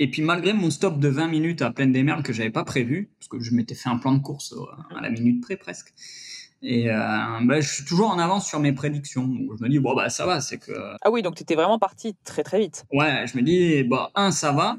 Et 0.00 0.10
puis 0.10 0.22
malgré 0.22 0.52
mon 0.52 0.70
stop 0.70 0.98
de 0.98 1.08
20 1.08 1.28
minutes 1.28 1.62
à 1.62 1.70
pleine 1.70 1.92
des 1.92 2.02
merles 2.02 2.22
que 2.22 2.32
j'avais 2.32 2.50
pas 2.50 2.64
prévu, 2.64 3.10
parce 3.18 3.28
que 3.28 3.40
je 3.40 3.54
m'étais 3.54 3.74
fait 3.74 3.88
un 3.88 3.98
plan 3.98 4.12
de 4.12 4.20
course 4.20 4.54
à 4.96 5.00
la 5.00 5.10
minute 5.10 5.40
près 5.40 5.56
presque, 5.56 5.94
et 6.62 6.90
euh, 6.90 6.96
bah, 7.42 7.60
je 7.60 7.72
suis 7.72 7.84
toujours 7.84 8.10
en 8.10 8.18
avance 8.18 8.48
sur 8.48 8.58
mes 8.58 8.72
prédictions. 8.72 9.26
Donc 9.26 9.56
je 9.56 9.62
me 9.62 9.68
dis, 9.68 9.78
bon 9.78 9.94
bah 9.94 10.10
ça 10.10 10.26
va, 10.26 10.40
c'est 10.40 10.58
que... 10.58 10.72
Ah 11.00 11.10
oui, 11.12 11.22
donc 11.22 11.36
tu 11.36 11.44
étais 11.44 11.54
vraiment 11.54 11.78
parti 11.78 12.16
très 12.24 12.42
très 12.42 12.58
vite. 12.58 12.84
Ouais, 12.92 13.24
je 13.32 13.36
me 13.36 13.42
dis, 13.42 13.84
bah 13.84 14.10
un, 14.16 14.32
ça 14.32 14.50
va, 14.50 14.78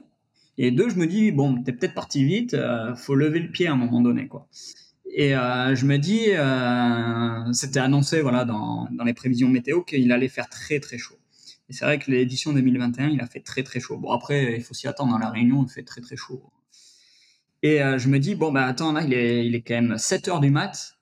et 0.62 0.72
deux, 0.72 0.90
je 0.90 0.96
me 0.96 1.08
dis, 1.08 1.32
bon, 1.32 1.64
t'es 1.64 1.72
peut-être 1.72 1.94
parti 1.94 2.26
vite, 2.26 2.54
euh, 2.54 2.94
faut 2.94 3.16
lever 3.16 3.40
le 3.40 3.50
pied 3.50 3.68
à 3.68 3.72
un 3.72 3.78
moment 3.78 4.02
donné, 4.02 4.28
quoi. 4.28 4.50
Et 5.12 5.36
euh, 5.36 5.76
je 5.76 5.86
me 5.86 5.98
dis, 5.98 6.28
euh, 6.30 7.52
c'était 7.52 7.80
annoncé 7.80 8.22
voilà 8.22 8.46
dans, 8.46 8.88
dans 8.92 9.04
les 9.04 9.14
prévisions 9.14 9.50
météo 9.50 9.82
qu'il 9.82 10.12
allait 10.12 10.28
faire 10.28 10.50
très 10.50 10.80
très 10.80 10.98
chaud. 10.98 11.16
Et 11.68 11.74
c'est 11.74 11.86
vrai 11.86 12.00
que 12.00 12.12
l'édition 12.12 12.54
2021, 12.54 13.10
il 13.10 13.22
a 13.22 13.28
fait 13.28 13.42
très 13.42 13.64
très 13.64 13.80
chaud. 13.80 13.98
Bon 13.98 14.12
après, 14.12 14.56
il 14.56 14.64
faut 14.64 14.74
s'y 14.74 14.88
attendre. 14.88 15.12
Dans 15.12 15.18
la 15.18 15.30
Réunion, 15.30 15.66
il 15.68 15.72
fait 15.72 15.84
très 15.84 16.02
très 16.02 16.16
chaud. 16.16 16.44
Et 17.64 17.82
euh, 17.82 17.98
je 17.98 18.08
me 18.08 18.20
dis, 18.20 18.36
bon 18.36 18.52
bah 18.52 18.66
attends, 18.66 18.94
là 18.94 19.02
il 19.04 19.14
est, 19.14 19.46
il 19.46 19.56
est 19.56 19.62
quand 19.62 19.76
même 19.76 19.98
7 19.98 20.28
heures 20.28 20.40
du 20.40 20.52
mat. 20.52 20.98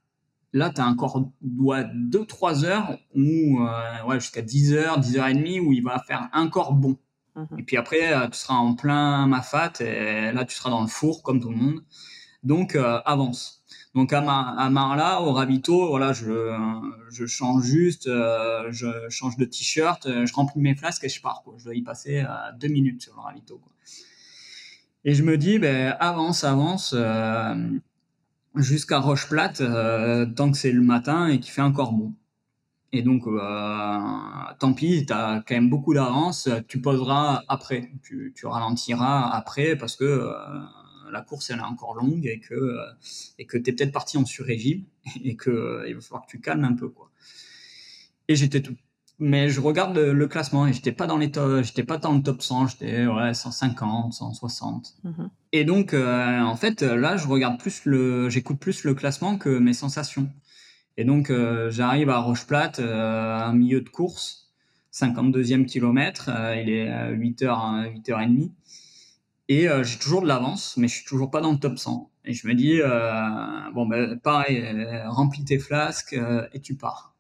Là, 0.54 0.72
tu 0.74 0.80
as 0.80 0.88
encore 0.88 1.30
2-3 1.44 2.64
heures 2.64 2.98
ou 3.14 3.60
ouais, 4.08 4.20
jusqu'à 4.20 4.42
10 4.42 4.74
heures, 4.74 4.98
10 4.98 5.18
heures 5.18 5.28
et 5.28 5.34
demie 5.34 5.60
où 5.60 5.74
il 5.74 5.84
va 5.84 6.02
faire 6.08 6.30
encore 6.34 6.74
bon. 6.74 6.98
Mhm. 7.36 7.60
Et 7.60 7.64
puis 7.64 7.76
après, 7.76 8.30
tu 8.32 8.38
seras 8.38 8.56
en 8.56 8.74
plein 8.74 9.28
mafat 9.28 9.74
et 9.82 10.32
là, 10.32 10.46
tu 10.46 10.56
seras 10.56 10.70
dans 10.70 10.82
le 10.82 10.88
four 10.88 11.22
comme 11.22 11.42
tout 11.42 11.50
le 11.50 11.58
monde. 11.58 11.82
Donc, 12.44 12.78
avance. 13.06 13.57
Donc 13.98 14.14
à, 14.14 14.22
Marla, 14.22 15.24
au 15.24 15.34
ravito, 15.34 15.88
voilà, 15.88 16.14
je, 16.14 17.26
change 17.26 17.64
juste, 17.64 18.06
euh, 18.06 18.68
je 18.70 18.86
change 19.10 19.38
de 19.38 19.46
t-shirt, 19.46 20.06
euh, 20.06 20.28
je 20.28 20.36
remplis 20.36 20.62
mes 20.62 20.76
flasques 20.76 21.04
et 21.06 21.10
je 21.10 21.20
pars. 21.20 21.44
Je 21.58 21.64
dois 21.64 21.74
y 21.74 21.82
passer 21.82 22.20
euh, 22.20 22.28
deux 22.60 22.68
minutes 22.68 23.02
sur 23.02 23.16
le 23.16 23.22
ravito. 23.22 23.58
Quoi. 23.58 23.72
Et 25.04 25.16
je 25.16 25.24
me 25.24 25.36
dis, 25.36 25.58
ben, 25.58 25.96
avance, 26.00 26.44
avance, 26.44 26.94
jusqu'à 28.54 29.00
Roche 29.00 29.28
Plate, 29.30 29.64
tant 30.36 30.52
que 30.52 30.58
c'est 30.58 30.72
le 30.72 30.84
matin 30.84 31.30
et 31.30 31.40
qu'il 31.40 31.52
fait 31.52 31.64
encore 31.64 31.94
bon. 31.94 32.14
Et 32.94 33.02
donc, 33.02 33.24
tant 34.60 34.74
pis, 34.74 35.08
tu 35.08 35.14
as 35.14 35.44
quand 35.48 35.56
même 35.56 35.72
beaucoup 35.72 35.96
d'avance, 35.96 36.48
tu 36.68 36.82
poseras 36.82 37.42
après, 37.48 37.90
tu 38.04 38.46
ralentiras 38.46 39.28
après 39.32 39.76
parce 39.76 39.96
que 39.96 40.32
la 41.12 41.22
course 41.22 41.50
elle 41.50 41.60
est 41.60 41.62
encore 41.62 41.96
longue 41.96 42.26
et 42.26 42.40
que 42.40 42.54
euh, 42.54 42.86
et 43.40 43.46
que 43.46 43.58
t'es 43.58 43.72
peut-être 43.72 43.92
parti 43.92 44.18
en 44.18 44.26
sur-régime 44.26 44.84
et 45.24 45.36
que 45.36 45.50
euh, 45.50 45.86
il 45.88 45.96
va 45.96 46.02
falloir 46.02 46.26
que 46.26 46.32
tu 46.32 46.40
calmes 46.40 46.64
un 46.64 46.74
peu 46.74 46.90
quoi. 46.90 47.12
Et 48.28 48.36
j'étais 48.36 48.62
tout 48.62 48.76
mais 49.20 49.50
je 49.50 49.60
regarde 49.60 49.98
le, 49.98 50.28
classement 50.28 50.68
et 50.68 50.74
j'étais 50.74 50.92
pas 50.92 51.08
dans 51.08 51.18
les 51.18 51.32
j'étais 51.64 51.84
pas 51.84 51.98
dans 51.98 52.14
le 52.14 52.22
top 52.22 52.44
100, 52.44 52.68
j'étais 52.68 53.08
ouais 53.08 53.34
150, 53.34 54.14
160. 54.14 54.94
Mm-hmm. 55.04 55.30
Et 55.54 55.64
donc 55.66 55.94
euh, 55.96 56.40
en 56.40 56.56
fait 56.56 56.84
là 56.84 57.18
je 57.18 57.28
regarde 57.28 57.60
plus 57.60 57.86
le 57.86 58.30
j'écoute 58.30 58.60
plus 58.60 58.84
le 58.84 58.94
classement 58.94 59.38
que 59.38 59.50
mes 59.50 59.74
sensations. 59.74 60.30
Et 60.98 61.04
donc 61.04 61.32
j'arrive 61.70 62.10
à 62.10 62.20
Roche 62.20 62.46
Plate 62.46 62.80
un 62.80 63.54
milieu 63.54 63.82
de 63.82 63.90
course 63.90 64.52
52e 64.94 65.66
kilomètre, 65.66 66.30
il 66.56 66.70
est 66.70 66.90
8h, 66.90 68.02
8h30. 68.02 68.52
Et 69.50 69.68
j'ai 69.84 69.98
toujours 69.98 70.22
de 70.22 70.28
l'avance, 70.28 70.76
mais 70.76 70.88
je 70.88 70.96
suis 70.96 71.06
toujours 71.06 71.32
pas 71.32 71.40
dans 71.40 71.54
le 71.54 71.58
top 71.58 71.78
100. 71.78 72.12
Et 72.26 72.34
je 72.34 72.48
me 72.48 72.54
dis, 72.54 72.82
bon, 73.74 73.86
ben, 73.86 74.20
pareil, 74.20 74.62
remplis 75.06 75.46
tes 75.46 75.58
flasques 75.58 76.20
et 76.52 76.60
tu 76.60 76.76
pars. 76.76 77.16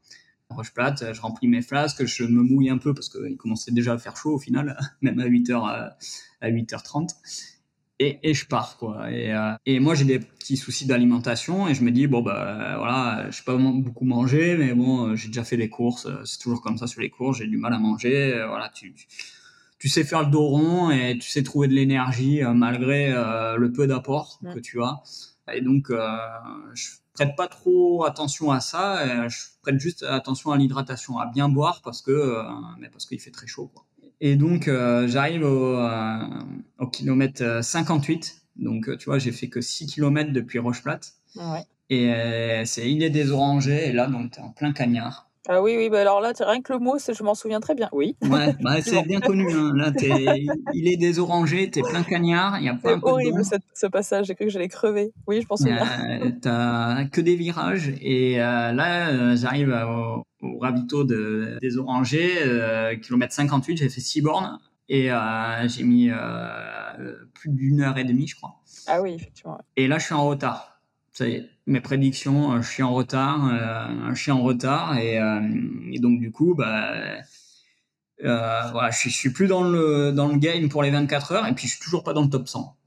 Roche 0.49 0.73
plate, 0.73 1.13
je 1.13 1.21
remplis 1.21 1.47
mes 1.47 1.61
flasques, 1.61 2.05
je 2.05 2.23
me 2.23 2.41
mouille 2.41 2.69
un 2.69 2.77
peu 2.77 2.93
parce 2.93 3.09
qu'il 3.09 3.37
commençait 3.37 3.71
déjà 3.71 3.93
à 3.93 3.97
faire 3.97 4.17
chaud 4.17 4.33
au 4.33 4.39
final, 4.39 4.77
même 5.01 5.19
à 5.19 5.25
8h, 5.27 5.95
à 6.41 6.49
8h30 6.49 7.11
et, 7.99 8.19
et 8.23 8.33
je 8.33 8.47
pars 8.47 8.77
quoi. 8.77 9.11
Et, 9.11 9.33
euh, 9.33 9.53
et 9.65 9.79
moi 9.79 9.95
j'ai 9.95 10.05
des 10.05 10.19
petits 10.19 10.57
soucis 10.57 10.85
d'alimentation 10.85 11.67
et 11.67 11.73
je 11.73 11.83
me 11.83 11.91
dis 11.91 12.07
bon 12.07 12.21
bah 12.21 12.75
voilà, 12.77 13.27
je 13.29 13.37
sais 13.37 13.43
pas 13.43 13.57
beaucoup 13.57 14.05
manger, 14.05 14.55
mais 14.57 14.73
bon 14.73 15.15
j'ai 15.15 15.27
déjà 15.27 15.43
fait 15.43 15.57
des 15.57 15.69
courses, 15.69 16.07
c'est 16.25 16.39
toujours 16.39 16.61
comme 16.61 16.77
ça 16.77 16.87
sur 16.87 17.01
les 17.01 17.09
courses, 17.09 17.39
j'ai 17.39 17.47
du 17.47 17.57
mal 17.57 17.73
à 17.73 17.79
manger. 17.79 18.33
Euh, 18.33 18.47
voilà, 18.47 18.69
tu 18.69 18.93
sais 19.89 20.03
faire 20.03 20.23
le 20.23 20.31
dos 20.31 20.47
rond 20.47 20.89
et 20.91 21.17
tu 21.17 21.29
sais 21.29 21.43
trouver 21.43 21.67
de 21.67 21.73
l'énergie 21.73 22.43
euh, 22.43 22.53
malgré 22.53 23.11
le 23.11 23.71
peu 23.71 23.87
d'apport 23.87 24.39
que 24.53 24.59
tu 24.59 24.81
as. 24.81 25.01
Et 25.53 25.61
donc 25.61 25.89
je 25.89 26.87
prête 27.13 27.35
pas 27.35 27.47
trop 27.47 28.05
attention 28.05 28.51
à 28.51 28.59
ça, 28.59 29.27
je 29.27 29.37
prête 29.61 29.79
juste 29.79 30.03
attention 30.03 30.51
à 30.51 30.57
l'hydratation, 30.57 31.17
à 31.17 31.25
bien 31.25 31.49
boire 31.49 31.81
parce 31.83 32.01
que 32.01 32.41
mais 32.79 32.89
parce 32.89 33.05
qu'il 33.05 33.19
fait 33.19 33.31
très 33.31 33.47
chaud 33.47 33.71
quoi. 33.73 33.87
Et 34.19 34.35
donc, 34.35 34.67
euh, 34.67 35.07
j'arrive 35.07 35.43
au, 35.43 35.77
euh, 35.77 36.19
au, 36.79 36.87
kilomètre 36.87 37.63
58. 37.63 38.35
Euh, 38.59 38.63
donc, 38.63 38.97
tu 38.97 39.05
vois, 39.05 39.19
j'ai 39.19 39.31
fait 39.31 39.47
que 39.47 39.61
6 39.61 39.85
km 39.87 40.31
depuis 40.33 40.59
Rocheplate. 40.59 41.13
Ouais. 41.35 41.63
Et 41.89 42.11
c'est 42.65 42.91
Île 42.91 43.09
des 43.11 43.31
Orangers. 43.31 43.89
Et 43.89 43.93
là, 43.93 44.07
donc, 44.07 44.31
t'es 44.31 44.41
en 44.41 44.49
plein 44.49 44.73
cagnard. 44.73 45.26
Ah 45.49 45.61
oui, 45.61 45.75
oui, 45.77 45.89
bah 45.89 46.01
alors 46.01 46.19
là, 46.19 46.33
rien 46.37 46.61
que 46.61 46.73
le 46.73 46.79
mot, 46.79 46.97
je 46.97 47.23
m'en 47.23 47.33
souviens 47.33 47.61
très 47.61 47.73
bien. 47.73 47.87
Oui. 47.93 48.17
Ouais, 48.21 48.53
bah, 48.61 48.81
c'est 48.81 49.01
bien 49.03 49.21
connu. 49.21 49.47
Hein. 49.49 49.71
Là, 49.75 49.91
il 50.73 50.87
est 50.87 50.97
des 50.97 51.19
orangers, 51.19 51.69
t'es 51.71 51.81
plein 51.81 52.03
cagnard, 52.03 52.59
il 52.59 52.65
y 52.65 52.69
a 52.69 52.73
pas 52.73 52.95
C'est 52.95 53.03
horrible 53.03 53.41
ce 53.73 53.87
passage, 53.87 54.25
j'ai 54.27 54.35
cru 54.35 54.45
que 54.45 54.51
j'allais 54.51 54.67
crever. 54.67 55.13
Oui, 55.25 55.41
je 55.41 55.47
m'en 55.49 55.55
souviens. 55.55 55.77
Euh, 55.77 56.31
t'as 56.41 57.05
que 57.05 57.21
des 57.21 57.35
virages 57.35 57.93
et 58.01 58.41
euh, 58.41 58.73
là, 58.73 59.09
euh, 59.09 59.35
j'arrive 59.35 59.69
au, 59.69 60.23
au, 60.41 60.59
ravito 60.59 61.03
de, 61.03 61.57
des 61.61 61.77
orangers, 61.77 62.39
euh, 62.45 62.95
kilomètre 62.97 63.33
58, 63.33 63.77
j'ai 63.77 63.89
fait 63.89 64.01
6 64.01 64.21
bornes 64.21 64.59
et 64.89 65.11
euh, 65.11 65.67
j'ai 65.67 65.83
mis 65.83 66.09
plus 67.33 67.49
d'une 67.49 67.81
heure 67.81 67.97
et 67.97 68.03
demie, 68.03 68.27
je 68.27 68.35
crois. 68.35 68.61
Ah 68.87 69.01
oui, 69.01 69.13
effectivement. 69.13 69.59
Et 69.75 69.87
là, 69.87 69.97
je 69.97 70.05
suis 70.05 70.13
en 70.13 70.25
retard 70.25 70.76
ça 71.17 71.27
y 71.27 71.33
est, 71.33 71.49
mes 71.65 71.81
prédictions, 71.81 72.53
euh, 72.53 72.61
je 72.61 72.69
suis 72.69 72.83
en 72.83 72.93
retard, 72.93 73.49
euh, 73.51 74.13
je 74.13 74.21
suis 74.21 74.31
en 74.31 74.43
retard 74.43 74.99
et, 74.99 75.19
euh, 75.19 75.41
et 75.91 75.97
donc 75.97 76.19
du 76.19 76.31
coup, 76.31 76.53
bah, 76.53 76.91
euh, 78.23 78.61
voilà, 78.71 78.91
je, 78.91 79.09
je 79.09 79.15
suis 79.15 79.31
plus 79.31 79.47
dans 79.47 79.63
le 79.63 80.11
dans 80.11 80.27
le 80.27 80.37
game 80.37 80.69
pour 80.69 80.83
les 80.83 80.91
24 80.91 81.31
heures 81.31 81.47
et 81.47 81.53
puis 81.55 81.67
je 81.67 81.73
suis 81.73 81.83
toujours 81.83 82.03
pas 82.03 82.13
dans 82.13 82.21
le 82.21 82.29
top 82.29 82.47
100. 82.47 82.77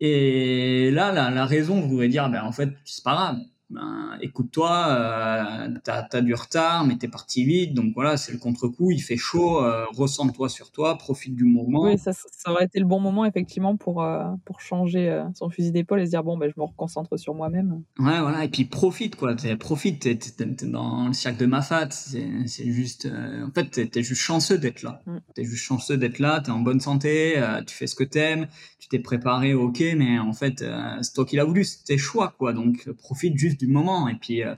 Et 0.00 0.90
là, 0.92 1.12
la, 1.12 1.30
la 1.30 1.46
raison, 1.46 1.80
vous 1.80 1.88
pouvez 1.88 2.08
dire, 2.08 2.28
ben 2.30 2.42
en 2.44 2.52
fait, 2.52 2.70
c'est 2.84 3.04
pas 3.04 3.14
grave 3.14 3.38
ben, 3.68 4.16
écoute-toi, 4.20 4.86
euh, 4.90 5.68
t'as 5.82 6.06
as 6.12 6.20
du 6.20 6.34
retard, 6.34 6.86
mais 6.86 6.96
t'es 6.96 7.08
parti 7.08 7.44
vite, 7.44 7.74
donc 7.74 7.92
voilà, 7.94 8.16
c'est 8.16 8.30
le 8.30 8.38
contre-coup, 8.38 8.92
il 8.92 9.00
fait 9.00 9.16
chaud, 9.16 9.60
euh, 9.60 9.84
ressens-toi 9.92 10.48
sur 10.48 10.70
toi, 10.70 10.96
profite 10.96 11.34
du 11.34 11.44
moment. 11.44 11.82
Oui, 11.82 11.98
ça, 11.98 12.12
ça, 12.12 12.52
aurait 12.52 12.66
été 12.66 12.78
le 12.78 12.84
bon 12.84 13.00
moment, 13.00 13.24
effectivement, 13.24 13.76
pour, 13.76 14.04
euh, 14.04 14.24
pour 14.44 14.60
changer 14.60 15.08
euh, 15.08 15.24
son 15.34 15.50
fusil 15.50 15.72
d'épaule 15.72 16.00
et 16.00 16.04
se 16.04 16.10
dire, 16.10 16.22
bon, 16.22 16.38
ben, 16.38 16.48
je 16.48 16.60
me 16.60 16.64
reconcentre 16.64 17.18
sur 17.18 17.34
moi-même. 17.34 17.82
Ouais, 17.98 18.20
voilà, 18.20 18.44
et 18.44 18.48
puis 18.48 18.66
profite, 18.66 19.16
quoi, 19.16 19.34
es, 19.42 19.56
profite, 19.56 20.00
t'es 20.00 20.12
es, 20.12 20.66
dans 20.66 21.08
le 21.08 21.12
cercle 21.12 21.40
de 21.40 21.46
Mafat, 21.46 21.88
c'est 21.90 22.70
juste, 22.70 23.06
en 23.06 23.50
fait, 23.52 23.90
t'es 23.90 23.98
es 23.98 24.02
juste 24.04 24.22
chanceux 24.22 24.58
d'être 24.58 24.82
là. 24.82 25.02
Mm. 25.06 25.16
T'es 25.34 25.44
juste 25.44 25.64
chanceux 25.64 25.96
d'être 25.96 26.20
là, 26.20 26.40
t'es 26.40 26.52
en 26.52 26.60
bonne 26.60 26.80
santé, 26.80 27.42
tu 27.66 27.74
fais 27.74 27.88
ce 27.88 27.96
que 27.96 28.04
t'aimes, 28.04 28.46
tu 28.78 28.86
t'es 28.88 29.00
préparé, 29.00 29.54
ok, 29.54 29.82
mais 29.96 30.20
en 30.20 30.32
fait, 30.32 30.64
c'est 31.02 31.14
toi 31.14 31.24
qui 31.24 31.34
l'as 31.34 31.44
voulu, 31.44 31.64
c'est 31.64 31.82
tes 31.82 31.98
choix, 31.98 32.32
quoi, 32.38 32.52
donc 32.52 32.88
profite 32.92 33.36
juste 33.36 33.55
du 33.58 33.66
moment. 33.66 34.08
Et 34.08 34.14
puis, 34.14 34.42
euh, 34.42 34.54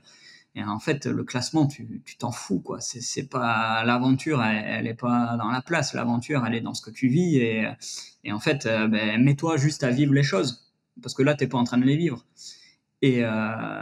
en 0.55 0.79
fait, 0.79 1.05
le 1.05 1.23
classement, 1.23 1.67
tu 1.67 2.01
t'en 2.17 2.31
fous, 2.31 2.59
quoi. 2.59 2.79
C'est 2.81 3.29
pas 3.29 3.83
l'aventure, 3.85 4.43
elle, 4.43 4.87
est 4.87 4.93
pas 4.93 5.35
dans 5.37 5.49
la 5.49 5.61
place. 5.61 5.93
L'aventure, 5.93 6.45
elle 6.45 6.55
est 6.55 6.61
dans 6.61 6.73
ce 6.73 6.81
que 6.81 6.91
tu 6.91 7.07
vis. 7.07 7.37
Et, 7.37 8.31
en 8.31 8.39
fait, 8.39 8.65
euh, 8.65 8.87
ben, 8.87 9.23
mets-toi 9.23 9.57
juste 9.57 9.83
à 9.83 9.89
vivre 9.89 10.13
les 10.13 10.23
choses, 10.23 10.69
parce 11.01 11.13
que 11.13 11.23
là, 11.23 11.35
t'es 11.35 11.47
pas 11.47 11.57
en 11.57 11.63
train 11.63 11.77
de 11.77 11.85
les 11.85 11.97
vivre. 11.97 12.25
Et, 13.01 13.23
euh, 13.23 13.81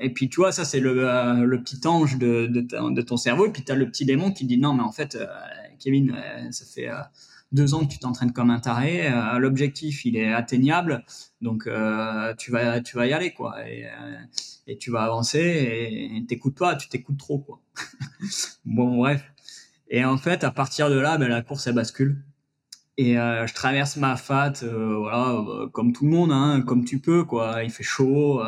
et 0.00 0.12
puis, 0.12 0.28
tu 0.28 0.40
vois, 0.40 0.52
ça, 0.52 0.64
c'est 0.64 0.80
le, 0.80 1.62
petit 1.62 1.86
ange 1.86 2.18
de, 2.18 3.02
ton 3.02 3.16
cerveau. 3.16 3.46
Et 3.46 3.52
puis, 3.52 3.62
tu 3.64 3.72
as 3.72 3.76
le 3.76 3.86
petit 3.88 4.04
démon 4.04 4.32
qui 4.32 4.44
dit 4.46 4.58
non, 4.58 4.74
mais 4.74 4.82
en 4.82 4.92
fait, 4.92 5.16
Kevin, 5.78 6.16
ça 6.50 6.64
fait 6.64 6.88
deux 7.52 7.74
ans 7.74 7.86
que 7.86 7.92
tu 7.92 7.98
t'entraînes 7.98 8.32
comme 8.32 8.50
un 8.50 8.60
taré. 8.60 9.10
Euh, 9.10 9.38
L'objectif, 9.38 10.04
il 10.04 10.16
est 10.16 10.32
atteignable, 10.32 11.04
donc 11.40 11.66
euh, 11.66 12.34
tu 12.36 12.50
vas 12.50 12.80
tu 12.80 12.96
vas 12.96 13.06
y 13.06 13.12
aller 13.12 13.32
quoi, 13.32 13.66
et, 13.68 13.86
euh, 13.86 14.16
et 14.66 14.78
tu 14.78 14.90
vas 14.90 15.02
avancer 15.02 15.38
et 15.40 16.24
t'écoutes 16.26 16.58
pas, 16.58 16.76
tu 16.76 16.88
t'écoutes 16.88 17.18
trop 17.18 17.38
quoi. 17.38 17.60
bon 18.64 18.96
bref. 18.98 19.24
Et 19.90 20.04
en 20.04 20.18
fait, 20.18 20.44
à 20.44 20.50
partir 20.50 20.90
de 20.90 20.98
là, 20.98 21.16
ben, 21.18 21.28
la 21.28 21.42
course 21.42 21.66
elle 21.66 21.74
bascule. 21.74 22.22
Et 22.98 23.14
je 23.14 23.54
traverse 23.54 23.96
ma 23.96 24.16
fat, 24.16 24.54
voilà, 24.64 25.44
comme 25.72 25.92
tout 25.92 26.04
le 26.04 26.10
monde, 26.10 26.32
hein, 26.32 26.62
comme 26.66 26.84
tu 26.84 26.98
peux 26.98 27.22
quoi. 27.22 27.62
Il 27.62 27.70
fait 27.70 27.84
chaud. 27.84 28.42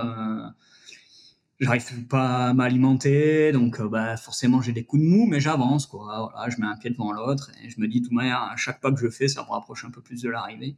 J'arrive 1.61 2.07
pas 2.07 2.49
à 2.49 2.55
m'alimenter, 2.55 3.53
donc 3.53 3.81
euh, 3.81 3.89
bah, 3.89 4.17
forcément 4.17 4.63
j'ai 4.63 4.73
des 4.73 4.85
coups 4.85 5.03
de 5.03 5.07
mou, 5.07 5.27
mais 5.27 5.41
j'avance, 5.41 5.85
quoi. 5.87 6.31
Voilà, 6.33 6.49
je 6.49 6.59
mets 6.59 6.67
un 6.67 6.77
pied 6.77 6.89
devant 6.89 7.13
l'autre 7.13 7.51
et 7.63 7.69
je 7.69 7.79
me 7.81 7.87
dis, 7.87 8.01
tout 8.01 8.15
manière, 8.15 8.43
à 8.43 8.57
chaque 8.57 8.81
pas 8.81 8.91
que 8.91 8.99
je 8.99 9.11
fais, 9.11 9.29
ça 9.29 9.43
me 9.43 9.51
rapproche 9.51 9.85
un 9.85 9.91
peu 9.91 10.01
plus 10.01 10.23
de 10.23 10.31
l'arrivée. 10.31 10.77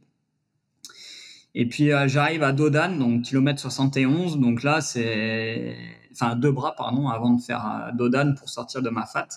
Et 1.55 1.67
puis 1.67 1.91
euh, 1.91 2.07
j'arrive 2.07 2.43
à 2.43 2.51
Dodan, 2.51 2.97
donc 2.97 3.21
kilomètre 3.23 3.61
71, 3.61 4.39
donc 4.39 4.63
là 4.63 4.81
c'est, 4.81 5.77
enfin 6.11 6.35
deux 6.35 6.51
bras 6.51 6.73
pardon, 6.75 7.07
avant 7.09 7.31
de 7.31 7.41
faire 7.41 7.65
euh, 7.65 7.91
Dodan 7.95 8.33
pour 8.35 8.49
sortir 8.49 8.81
de 8.81 8.89
ma 8.89 9.05
fat. 9.05 9.27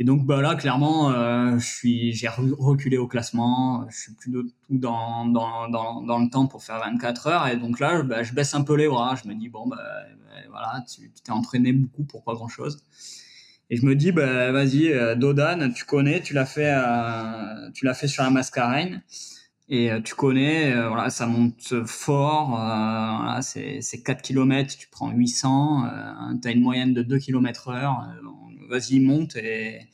Et 0.00 0.04
donc 0.04 0.24
bah 0.24 0.40
là 0.40 0.54
clairement 0.54 1.10
euh, 1.10 1.58
j'ai 1.82 2.28
reculé 2.28 2.98
au 2.98 3.08
classement, 3.08 3.84
je 3.90 3.96
suis 3.96 4.12
plus 4.12 4.30
du 4.30 4.38
tout 4.66 4.78
dans, 4.78 5.26
dans, 5.26 5.68
dans, 5.68 6.02
dans, 6.02 6.18
le 6.20 6.30
temps 6.30 6.46
pour 6.46 6.62
faire 6.62 6.78
24 6.78 7.26
heures. 7.26 7.48
Et 7.48 7.56
donc 7.56 7.80
là 7.80 8.02
bah, 8.02 8.22
je 8.22 8.32
baisse 8.32 8.54
un 8.54 8.62
peu 8.62 8.76
les 8.76 8.86
bras, 8.86 9.16
je 9.22 9.28
me 9.28 9.34
dis 9.34 9.48
bon 9.48 9.66
bah, 9.66 9.76
bah 9.76 10.34
voilà, 10.50 10.84
tu 10.88 11.10
t'es 11.24 11.32
entraîné 11.32 11.72
beaucoup 11.72 12.04
pour 12.04 12.22
pas 12.22 12.34
grand-chose. 12.34 12.84
Et 13.70 13.76
je 13.76 13.84
me 13.84 13.94
dis 13.96 14.12
bah 14.12 14.52
vas-y 14.52 14.92
euh, 14.92 15.14
Dodan, 15.16 15.72
tu 15.72 15.84
connais, 15.84 16.20
tu 16.20 16.32
l'as 16.32 16.46
fait 16.46 16.72
euh, 16.72 17.94
fait 17.94 18.08
sur 18.08 18.22
la 18.22 18.30
Mascarène. 18.30 19.02
Et 19.68 19.92
euh, 19.92 20.00
tu 20.00 20.14
connais 20.14 20.72
voilà, 20.88 21.10
ça 21.10 21.26
monte 21.26 21.84
fort, 21.86 22.58
c'est 23.42 24.02
4 24.04 24.22
km, 24.22 24.76
tu 24.78 24.88
prends 24.88 25.10
800, 25.10 26.38
tu 26.40 26.48
as 26.48 26.52
une 26.52 26.62
moyenne 26.62 26.94
de 26.94 27.02
2 27.02 27.18
km 27.18 27.68
heure 27.68 28.06
vas-y, 28.68 29.00
monte 29.00 29.36
et, 29.36 29.88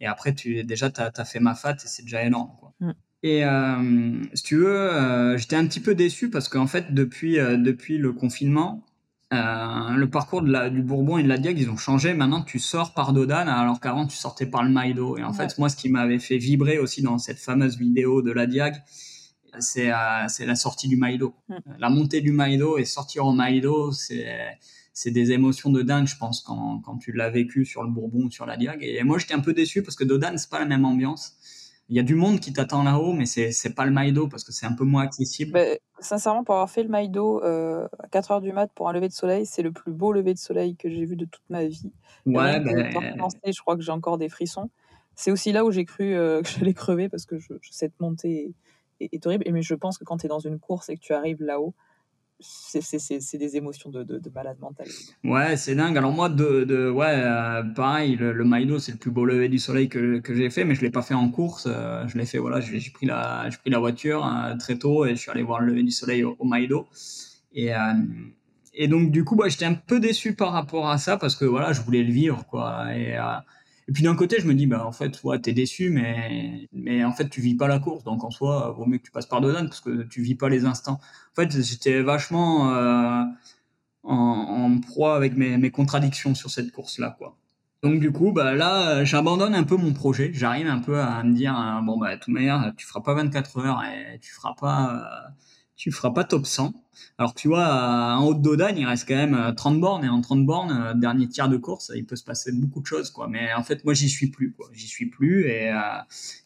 et 0.00 0.06
après, 0.06 0.34
tu, 0.34 0.64
déjà, 0.64 0.90
tu 0.90 1.00
as, 1.00 1.24
fait 1.24 1.40
ma 1.40 1.54
fat 1.54 1.74
et 1.74 1.86
c'est 1.86 2.02
déjà 2.02 2.24
énorme. 2.24 2.50
Quoi. 2.58 2.72
Mm. 2.80 2.92
Et 3.22 3.44
euh, 3.44 4.22
si 4.32 4.42
tu 4.42 4.56
veux, 4.56 4.92
euh, 4.92 5.36
j'étais 5.36 5.56
un 5.56 5.66
petit 5.66 5.80
peu 5.80 5.94
déçu 5.94 6.30
parce 6.30 6.48
qu'en 6.48 6.66
fait, 6.66 6.94
depuis, 6.94 7.38
euh, 7.38 7.56
depuis 7.56 7.98
le 7.98 8.12
confinement, 8.12 8.84
le 9.32 10.06
parcours 10.06 10.42
de 10.42 10.50
la, 10.50 10.70
du 10.70 10.82
Bourbon 10.82 11.16
et 11.18 11.22
de 11.22 11.28
la 11.28 11.38
Diag, 11.38 11.56
ils 11.56 11.70
ont 11.70 11.76
changé. 11.76 12.14
Maintenant, 12.14 12.42
tu 12.42 12.58
sors 12.58 12.94
par 12.94 13.12
Dodane 13.12 13.48
alors 13.48 13.78
qu'avant, 13.78 14.06
tu 14.06 14.16
sortais 14.16 14.46
par 14.46 14.64
le 14.64 14.70
Maïdo. 14.70 15.18
Et 15.18 15.22
en 15.22 15.32
fait, 15.32 15.56
moi, 15.56 15.68
ce 15.68 15.76
qui 15.76 15.88
m'avait 15.88 16.18
fait 16.18 16.36
vibrer 16.36 16.78
aussi 16.78 17.00
dans 17.00 17.16
cette 17.18 17.38
fameuse 17.38 17.78
vidéo 17.78 18.22
de 18.22 18.32
la 18.32 18.48
Diag, 18.48 18.82
c'est 19.60 19.86
la 19.86 20.54
sortie 20.56 20.88
du 20.88 20.96
Maïdo. 20.96 21.34
Mm. 21.48 21.54
La 21.78 21.90
montée 21.90 22.22
du 22.22 22.32
Maïdo 22.32 22.76
et 22.76 22.84
sortir 22.84 23.24
au 23.24 23.32
Maïdo, 23.32 23.92
c'est 23.92 24.26
c'est 25.00 25.10
des 25.10 25.32
émotions 25.32 25.70
de 25.70 25.80
dingue, 25.80 26.06
je 26.06 26.18
pense, 26.18 26.42
quand, 26.42 26.82
quand 26.84 26.98
tu 26.98 27.12
l'as 27.12 27.30
vécu 27.30 27.64
sur 27.64 27.82
le 27.82 27.88
Bourbon 27.88 28.24
ou 28.24 28.30
sur 28.30 28.44
la 28.44 28.58
Diag. 28.58 28.80
Et 28.82 29.02
moi, 29.02 29.16
j'étais 29.16 29.32
un 29.32 29.40
peu 29.40 29.54
déçu 29.54 29.82
parce 29.82 29.96
que 29.96 30.04
Dodan, 30.04 30.36
c'est 30.36 30.50
pas 30.50 30.58
la 30.58 30.66
même 30.66 30.84
ambiance. 30.84 31.38
Il 31.88 31.96
y 31.96 32.00
a 32.00 32.02
du 32.02 32.14
monde 32.14 32.38
qui 32.38 32.52
t'attend 32.52 32.82
là-haut, 32.82 33.14
mais 33.14 33.24
c'est 33.24 33.50
c'est 33.50 33.74
pas 33.74 33.86
le 33.86 33.92
Maïdo 33.92 34.28
parce 34.28 34.44
que 34.44 34.52
c'est 34.52 34.66
un 34.66 34.74
peu 34.74 34.84
moins 34.84 35.04
accessible. 35.04 35.58
Sincèrement, 36.00 36.44
pour 36.44 36.54
avoir 36.54 36.70
fait 36.70 36.82
le 36.82 36.90
Maïdo 36.90 37.42
euh, 37.42 37.88
à 37.98 38.08
4 38.08 38.30
heures 38.30 38.40
du 38.42 38.52
mat 38.52 38.70
pour 38.74 38.90
un 38.90 38.92
lever 38.92 39.08
de 39.08 39.14
soleil, 39.14 39.46
c'est 39.46 39.62
le 39.62 39.72
plus 39.72 39.90
beau 39.90 40.12
lever 40.12 40.34
de 40.34 40.38
soleil 40.38 40.76
que 40.76 40.90
j'ai 40.90 41.06
vu 41.06 41.16
de 41.16 41.24
toute 41.24 41.48
ma 41.48 41.64
vie. 41.64 41.90
Ouais, 42.26 42.60
ben... 42.60 42.92
je 42.92 43.60
crois 43.62 43.76
que 43.76 43.82
j'ai 43.82 43.92
encore 43.92 44.18
des 44.18 44.28
frissons. 44.28 44.68
C'est 45.14 45.30
aussi 45.30 45.50
là 45.50 45.64
où 45.64 45.70
j'ai 45.70 45.86
cru 45.86 46.14
euh, 46.14 46.42
que 46.42 46.48
j'allais 46.50 46.74
crever 46.74 47.08
parce 47.08 47.24
que 47.24 47.38
je, 47.38 47.54
cette 47.70 47.98
montée 48.00 48.54
est, 49.00 49.08
est, 49.14 49.26
horrible. 49.26 49.44
Et 49.46 49.52
mais 49.52 49.62
je 49.62 49.74
pense 49.74 49.96
que 49.96 50.04
quand 50.04 50.18
tu 50.18 50.26
es 50.26 50.28
dans 50.28 50.40
une 50.40 50.58
course 50.58 50.90
et 50.90 50.96
que 50.96 51.00
tu 51.00 51.14
arrives 51.14 51.42
là-haut, 51.42 51.74
c'est 52.40 53.38
des 53.38 53.56
émotions 53.56 53.90
de, 53.90 54.02
de, 54.02 54.18
de, 54.18 54.30
malade 54.30 54.58
mental. 54.60 54.86
Ouais, 55.24 55.56
c'est 55.56 55.74
dingue. 55.74 55.96
Alors 55.96 56.12
moi, 56.12 56.28
de, 56.28 56.90
ouais, 56.90 57.06
euh, 57.08 57.62
pareil, 57.62 58.16
le, 58.16 58.32
le 58.32 58.44
Maïdo, 58.44 58.78
c'est 58.78 58.92
le 58.92 58.98
plus 58.98 59.10
beau 59.10 59.24
lever 59.24 59.48
du 59.48 59.58
soleil 59.58 59.88
que, 59.88 60.18
que 60.18 60.34
j'ai 60.34 60.50
fait, 60.50 60.64
mais 60.64 60.74
je 60.74 60.82
l'ai 60.82 60.90
pas 60.90 61.02
fait 61.02 61.14
en 61.14 61.28
course. 61.28 61.68
Euh, 61.70 62.06
je 62.08 62.16
l'ai 62.16 62.26
fait, 62.26 62.38
voilà, 62.38 62.60
j'ai 62.60 62.90
pris 62.90 63.06
la, 63.06 63.48
pris 63.60 63.70
la 63.70 63.78
voiture 63.78 64.26
euh, 64.26 64.56
très 64.56 64.78
tôt 64.78 65.04
et 65.04 65.10
je 65.10 65.20
suis 65.20 65.30
allé 65.30 65.42
voir 65.42 65.60
le 65.60 65.66
lever 65.66 65.82
du 65.82 65.90
soleil 65.90 66.24
au, 66.24 66.36
au 66.38 66.44
Maïdo. 66.44 66.88
Et, 67.52 67.70
et 68.74 68.86
donc 68.86 69.10
du 69.10 69.24
coup, 69.24 69.34
bah, 69.34 69.48
j'étais 69.48 69.64
un 69.64 69.74
peu 69.74 69.98
déçu 69.98 70.34
par 70.34 70.52
rapport 70.52 70.88
à 70.88 70.98
ça 70.98 71.16
parce 71.16 71.34
que 71.34 71.44
voilà, 71.44 71.72
je 71.72 71.80
voulais 71.82 72.04
le 72.04 72.12
vivre, 72.12 72.46
quoi. 72.46 72.94
Et 72.94 73.16
Et 73.90 73.92
puis 73.92 74.04
d'un 74.04 74.14
côté, 74.14 74.36
je 74.38 74.46
me 74.46 74.54
dis, 74.54 74.66
bah 74.66 74.86
en 74.86 74.92
fait, 74.92 75.20
ouais, 75.24 75.40
t'es 75.40 75.52
déçu, 75.52 75.90
mais 75.90 76.68
mais 76.72 77.04
en 77.04 77.12
fait, 77.12 77.28
tu 77.28 77.40
vis 77.40 77.56
pas 77.56 77.66
la 77.66 77.80
course, 77.80 78.04
donc 78.04 78.22
en 78.22 78.30
soi, 78.30 78.70
vaut 78.70 78.86
mieux 78.86 78.98
que 78.98 79.02
tu 79.02 79.10
passes 79.10 79.26
par 79.26 79.40
dedans 79.40 79.64
parce 79.66 79.80
que 79.80 80.04
tu 80.04 80.22
vis 80.22 80.36
pas 80.36 80.48
les 80.48 80.64
instants. 80.64 81.00
En 81.32 81.34
fait, 81.34 81.50
j'étais 81.60 82.00
vachement 82.00 82.72
euh, 82.72 83.24
en, 84.04 84.78
proie 84.80 85.16
avec 85.16 85.36
mes, 85.36 85.58
mes 85.58 85.72
contradictions 85.72 86.36
sur 86.36 86.50
cette 86.50 86.70
course-là, 86.70 87.16
quoi. 87.18 87.36
Donc 87.82 87.98
du 87.98 88.12
coup, 88.12 88.30
bah 88.30 88.54
là, 88.54 89.04
j'abandonne 89.04 89.54
un 89.56 89.64
peu 89.64 89.76
mon 89.76 89.92
projet. 89.92 90.30
J'arrive 90.34 90.68
un 90.68 90.78
peu 90.78 91.00
à 91.00 91.24
me 91.24 91.34
dire, 91.34 91.58
euh, 91.58 91.80
bon 91.82 91.98
bah, 91.98 92.14
de 92.14 92.20
toute 92.20 92.32
manière, 92.32 92.72
tu 92.76 92.86
feras 92.86 93.00
pas 93.00 93.14
24 93.14 93.58
heures 93.58 93.82
et 93.84 94.20
tu 94.20 94.32
feras 94.32 94.54
pas, 94.54 94.94
euh, 94.94 95.30
tu 95.80 95.90
feras 95.92 96.10
pas 96.10 96.24
top 96.24 96.44
100. 96.46 96.74
Alors 97.16 97.34
tu 97.34 97.48
vois, 97.48 97.66
en 98.18 98.26
haute 98.26 98.42
d'Audagne, 98.42 98.76
il 98.78 98.86
reste 98.86 99.08
quand 99.08 99.16
même 99.16 99.54
30 99.56 99.76
euh, 99.76 99.80
bornes 99.80 100.04
et 100.04 100.08
en 100.10 100.20
30 100.20 100.44
bornes, 100.44 101.00
dernier 101.00 101.26
tiers 101.26 101.48
de 101.48 101.56
course, 101.56 101.90
il 101.94 102.04
peut 102.04 102.16
se 102.16 102.24
passer 102.24 102.52
beaucoup 102.52 102.80
de 102.80 102.86
choses, 102.86 103.10
quoi. 103.10 103.28
Mais 103.28 103.52
en 103.54 103.62
fait, 103.62 103.82
moi, 103.84 103.94
j'y 103.94 104.10
suis 104.10 104.28
plus, 104.28 104.52
quoi. 104.52 104.68
J'y 104.74 104.86
suis 104.86 105.06
plus 105.06 105.46
et, 105.46 105.72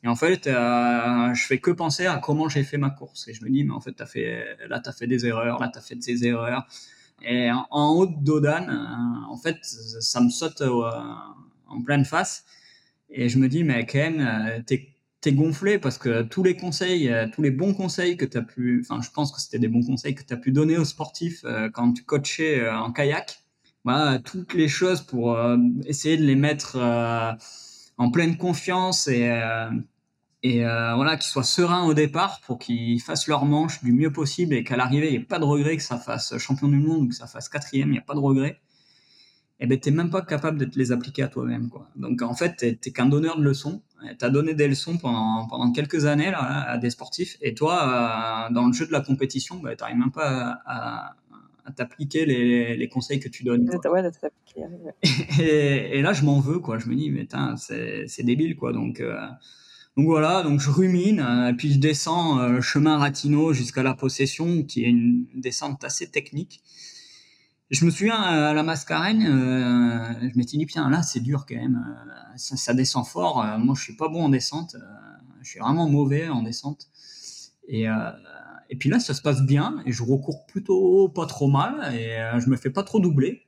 et 0.05 0.09
en 0.09 0.15
fait, 0.15 0.45
je 0.45 1.45
fais 1.49 1.59
que 1.59 1.73
penser 1.73 2.07
à 2.07 2.19
comment 2.19 2.49
j'ai 2.49 2.63
fait 2.63 2.79
ma 2.79 2.91
course 2.91 3.27
et 3.27 3.35
je 3.35 3.45
me 3.45 3.51
dis, 3.51 3.65
mais 3.65 3.73
en 3.73 3.81
fait, 3.81 3.93
t'as 3.93 4.07
fait, 4.07 4.57
là, 4.69 4.79
t'as 4.79 4.93
fait 4.93 5.09
des 5.09 5.27
erreurs, 5.27 5.59
là, 5.59 5.69
t'as 5.69 5.81
fait 5.81 5.97
des 5.97 6.27
erreurs. 6.27 6.67
Et 7.23 7.51
en, 7.51 7.95
haute 7.97 8.23
d'Odane, 8.23 8.71
euh, 8.71 9.33
en 9.33 9.37
fait, 9.37 9.59
ça 9.63 10.21
me 10.21 10.29
saute 10.31 10.61
euh, 10.61 10.91
en 11.67 11.83
pleine 11.83 12.05
face. 12.05 12.45
Et 13.11 13.29
je 13.29 13.39
me 13.39 13.49
dis, 13.49 13.65
mais 13.65 13.87
Ken, 13.87 14.21
euh, 14.21 14.61
t'es 14.67 14.94
gonflé 15.33 15.79
parce 15.79 15.99
que 15.99 16.23
tous 16.23 16.43
les 16.43 16.57
conseils, 16.57 17.13
tous 17.33 17.43
les 17.43 17.51
bons 17.51 17.75
conseils 17.75 18.17
que 18.17 18.25
tu 18.25 18.37
as 18.39 18.43
pu, 18.43 18.85
enfin, 18.85 19.01
je 19.03 19.11
pense 19.11 19.33
que 19.33 19.41
c'était 19.41 19.59
des 19.59 19.69
bons 19.69 19.83
conseils 19.83 20.15
que 20.15 20.23
tu 20.23 20.33
as 20.35 20.37
pu 20.37 20.53
donner 20.53 20.77
aux 20.77 20.85
sportifs 20.85 21.45
quand 21.73 21.93
tu 21.93 22.05
coachais 22.05 22.69
en 22.69 22.93
kayak, 22.93 23.41
voilà, 23.85 24.19
toutes 24.19 24.55
les 24.55 24.69
choses 24.69 25.03
pour 25.03 25.39
essayer 25.87 26.17
de 26.17 26.25
les 26.25 26.37
mettre 26.37 26.79
en 27.97 28.11
pleine 28.11 28.37
confiance 28.37 29.09
et 29.09 29.31
et 30.45 30.63
euh, 30.67 30.95
voilà 30.95 31.17
qu'ils 31.17 31.31
soient 31.31 31.43
sereins 31.43 31.85
au 31.87 31.95
départ 31.95 32.41
pour 32.43 32.59
qu'ils 32.59 33.01
fassent 33.01 33.27
leur 33.29 33.47
manche 33.47 33.83
du 33.83 33.93
mieux 33.93 34.13
possible 34.13 34.55
et 34.55 34.63
qu'à 34.63 34.77
l'arrivée 34.77 35.07
il 35.07 35.11
n'y 35.13 35.17
ait 35.17 35.27
pas 35.27 35.39
de 35.39 35.45
regret 35.45 35.79
que 35.79 35.83
ça 35.83 35.97
fasse 35.99 36.37
champion 36.37 36.69
du 36.69 36.77
monde 36.77 37.05
ou 37.05 37.09
que 37.09 37.15
ça 37.15 37.27
fasse 37.27 37.49
quatrième, 37.49 37.89
il 37.89 37.93
n'y 37.93 37.99
a 37.99 38.03
pas 38.03 38.15
de 38.15 38.21
regret. 38.21 38.61
Eh 39.61 39.67
ben 39.67 39.79
t'es 39.79 39.93
même 39.93 40.11
pas 40.11 40.23
capable 40.23 40.59
de 40.59 40.65
te 40.65 40.77
les 40.79 40.91
appliquer 40.91 41.23
à 41.23 41.29
toi-même 41.29 41.69
quoi. 41.69 41.89
Donc 41.95 42.23
en 42.23 42.35
fait 42.35 42.57
t'es, 42.57 42.75
t'es 42.75 42.91
qu'un 42.91 43.07
donneur 43.07 43.39
de 43.39 43.45
leçons. 43.45 43.83
T'as 44.19 44.29
donné 44.29 44.53
des 44.55 44.67
leçons 44.69 44.99
pendant 44.99 45.47
pendant 45.47 45.71
quelques 45.73 46.07
années 46.07 46.31
là 46.31 46.69
à 46.69 46.77
des 46.77 46.91
sportifs 46.91 47.39
et 47.41 47.55
toi 47.55 48.49
euh, 48.51 48.53
dans 48.53 48.67
le 48.67 48.73
jeu 48.73 48.87
de 48.87 48.93
la 48.93 49.01
compétition 49.01 49.57
bah, 49.57 49.75
t'arrives 49.77 49.97
même 49.97 50.11
pas 50.11 50.61
à, 50.67 51.17
à, 51.65 51.73
t'appliquer 51.73 52.27
les, 52.27 52.77
les, 52.77 52.89
conseils 52.89 53.21
que 53.21 53.29
tu 53.29 53.45
donnes. 53.45 53.67
Quoi. 53.67 53.93
Ouais, 53.93 54.03
et, 55.41 55.99
et, 55.99 56.03
là 56.03 56.13
je 56.13 56.25
m'en 56.25 56.41
veux 56.41 56.59
quoi. 56.59 56.79
Je 56.79 56.89
me 56.89 56.97
dis 56.97 57.11
mais 57.11 57.27
c'est, 57.57 58.07
c'est 58.09 58.25
débile 58.25 58.57
quoi 58.57 58.73
donc. 58.73 59.01
Euh, 59.01 59.17
donc 59.97 60.07
voilà, 60.07 60.43
donc 60.43 60.59
je 60.59 60.71
rumine, 60.71 61.21
euh, 61.21 61.53
puis 61.57 61.73
je 61.73 61.79
descends 61.79 62.61
chemin 62.61 62.99
Ratino 62.99 63.53
jusqu'à 63.53 63.85
la 63.85 63.95
possession, 63.95 64.65
qui 64.65 64.83
est 64.83 64.89
une 64.89 65.25
descente 65.37 65.85
assez 65.85 66.11
technique. 66.11 66.65
Je 67.71 67.85
me 67.85 67.91
souviens 67.91 68.21
à 68.21 68.53
la 68.53 68.63
Mascarène, 68.63 69.27
euh, 69.27 70.29
je 70.29 70.39
m'étais 70.39 70.57
dit 70.57 70.67
putain 70.67 70.89
là 70.91 71.03
c'est 71.03 71.21
dur 71.21 71.47
quand 71.49 71.57
même, 71.57 71.83
ça, 72.37 72.57
ça, 72.57 72.75
descend 72.75 73.07
fort. 73.07 73.45
moi 73.59 73.75
je 73.77 73.83
suis 73.83 73.97
pas 73.97 74.09
bon 74.09 74.25
en 74.25 74.29
descente, 74.29 74.77
je 75.43 75.49
suis 75.49 75.61
vraiment 75.61 75.89
mauvais 75.89 76.29
en 76.29 76.43
descente. 76.43 76.89
Et 77.69 77.87
puis 78.79 78.91
là 78.91 79.01
ça 79.01 79.15
se 79.15 79.23
passe 79.23 79.43
bien 79.43 79.83
et 79.87 79.93
je 79.93 80.03
recours 80.03 80.47
plutôt 80.47 81.09
pas 81.09 81.27
trop 81.27 81.49
mal 81.49 81.95
et 81.95 82.19
je 82.39 82.51
me 82.51 82.57
fais 82.57 82.71
pas 82.71 82.83
trop 82.83 83.01
doubler 83.01 83.45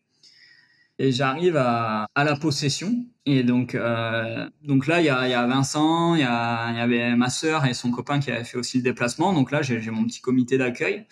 et 0.99 1.13
j'arrive 1.13 1.57
à, 1.57 2.09
la 2.17 2.37
possession. 2.37 3.07
Et 3.27 3.43
donc, 3.43 3.75
euh, 3.75 4.49
donc 4.63 4.87
là, 4.87 5.01
il 5.01 5.07
y 5.07 5.11
a, 5.11 5.47
Vincent, 5.47 6.15
il 6.15 6.21
y, 6.21 6.23
y, 6.23 6.27
avait 6.27 7.15
ma 7.17 7.29
sœur 7.29 7.67
et 7.67 7.75
son 7.75 7.91
copain 7.91 8.21
qui 8.21 8.31
avaient 8.31 8.45
fait 8.45 8.57
aussi 8.57 8.79
le 8.79 8.83
déplacement. 8.83 9.33
Donc 9.33 9.51
là, 9.51 9.63
j'ai 9.63 9.91
mon 9.91 10.05
petit 10.05 10.21
comité 10.21 10.59
d'accueil. 10.59 11.07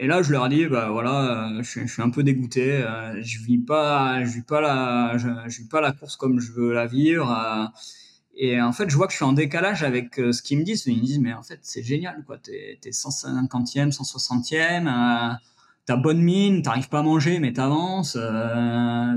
Et 0.00 0.06
là, 0.06 0.22
je 0.22 0.30
leur 0.30 0.48
dis, 0.48 0.66
bah 0.66 0.90
voilà, 0.92 1.56
euh, 1.58 1.62
je, 1.64 1.84
suis 1.86 2.02
un 2.02 2.10
peu 2.10 2.22
dégoûté. 2.22 2.70
Euh, 2.70 3.20
je 3.20 3.40
vis 3.40 3.58
pas, 3.58 4.24
je 4.24 4.30
vis 4.30 4.42
pas 4.42 4.60
la, 4.60 5.18
je, 5.18 5.28
vis 5.58 5.66
pas 5.68 5.80
la 5.80 5.90
course 5.90 6.16
comme 6.16 6.38
je 6.38 6.52
veux 6.52 6.72
la 6.72 6.86
vivre. 6.86 7.32
Euh, 7.32 7.66
et 8.36 8.62
en 8.62 8.72
fait, 8.72 8.88
je 8.88 8.96
vois 8.96 9.08
que 9.08 9.12
je 9.12 9.16
suis 9.16 9.24
en 9.24 9.32
décalage 9.32 9.82
avec 9.82 10.14
ce 10.14 10.40
qu'ils 10.40 10.58
me 10.58 10.62
disent. 10.62 10.86
Ils 10.86 10.98
me 10.98 11.04
disent, 11.04 11.18
mais 11.18 11.34
en 11.34 11.42
fait, 11.42 11.58
c'est 11.62 11.82
génial, 11.82 12.22
quoi. 12.24 12.38
T'es, 12.38 12.78
es 12.84 12.90
150e, 12.90 13.90
160e 13.92 15.36
t'as 15.86 15.96
bonne 15.96 16.20
mine, 16.20 16.60
t'arrives 16.60 16.90
pas 16.90 16.98
à 16.98 17.02
manger, 17.02 17.40
mais 17.40 17.52
t'avances. 17.54 18.14
Voilà, 18.14 19.16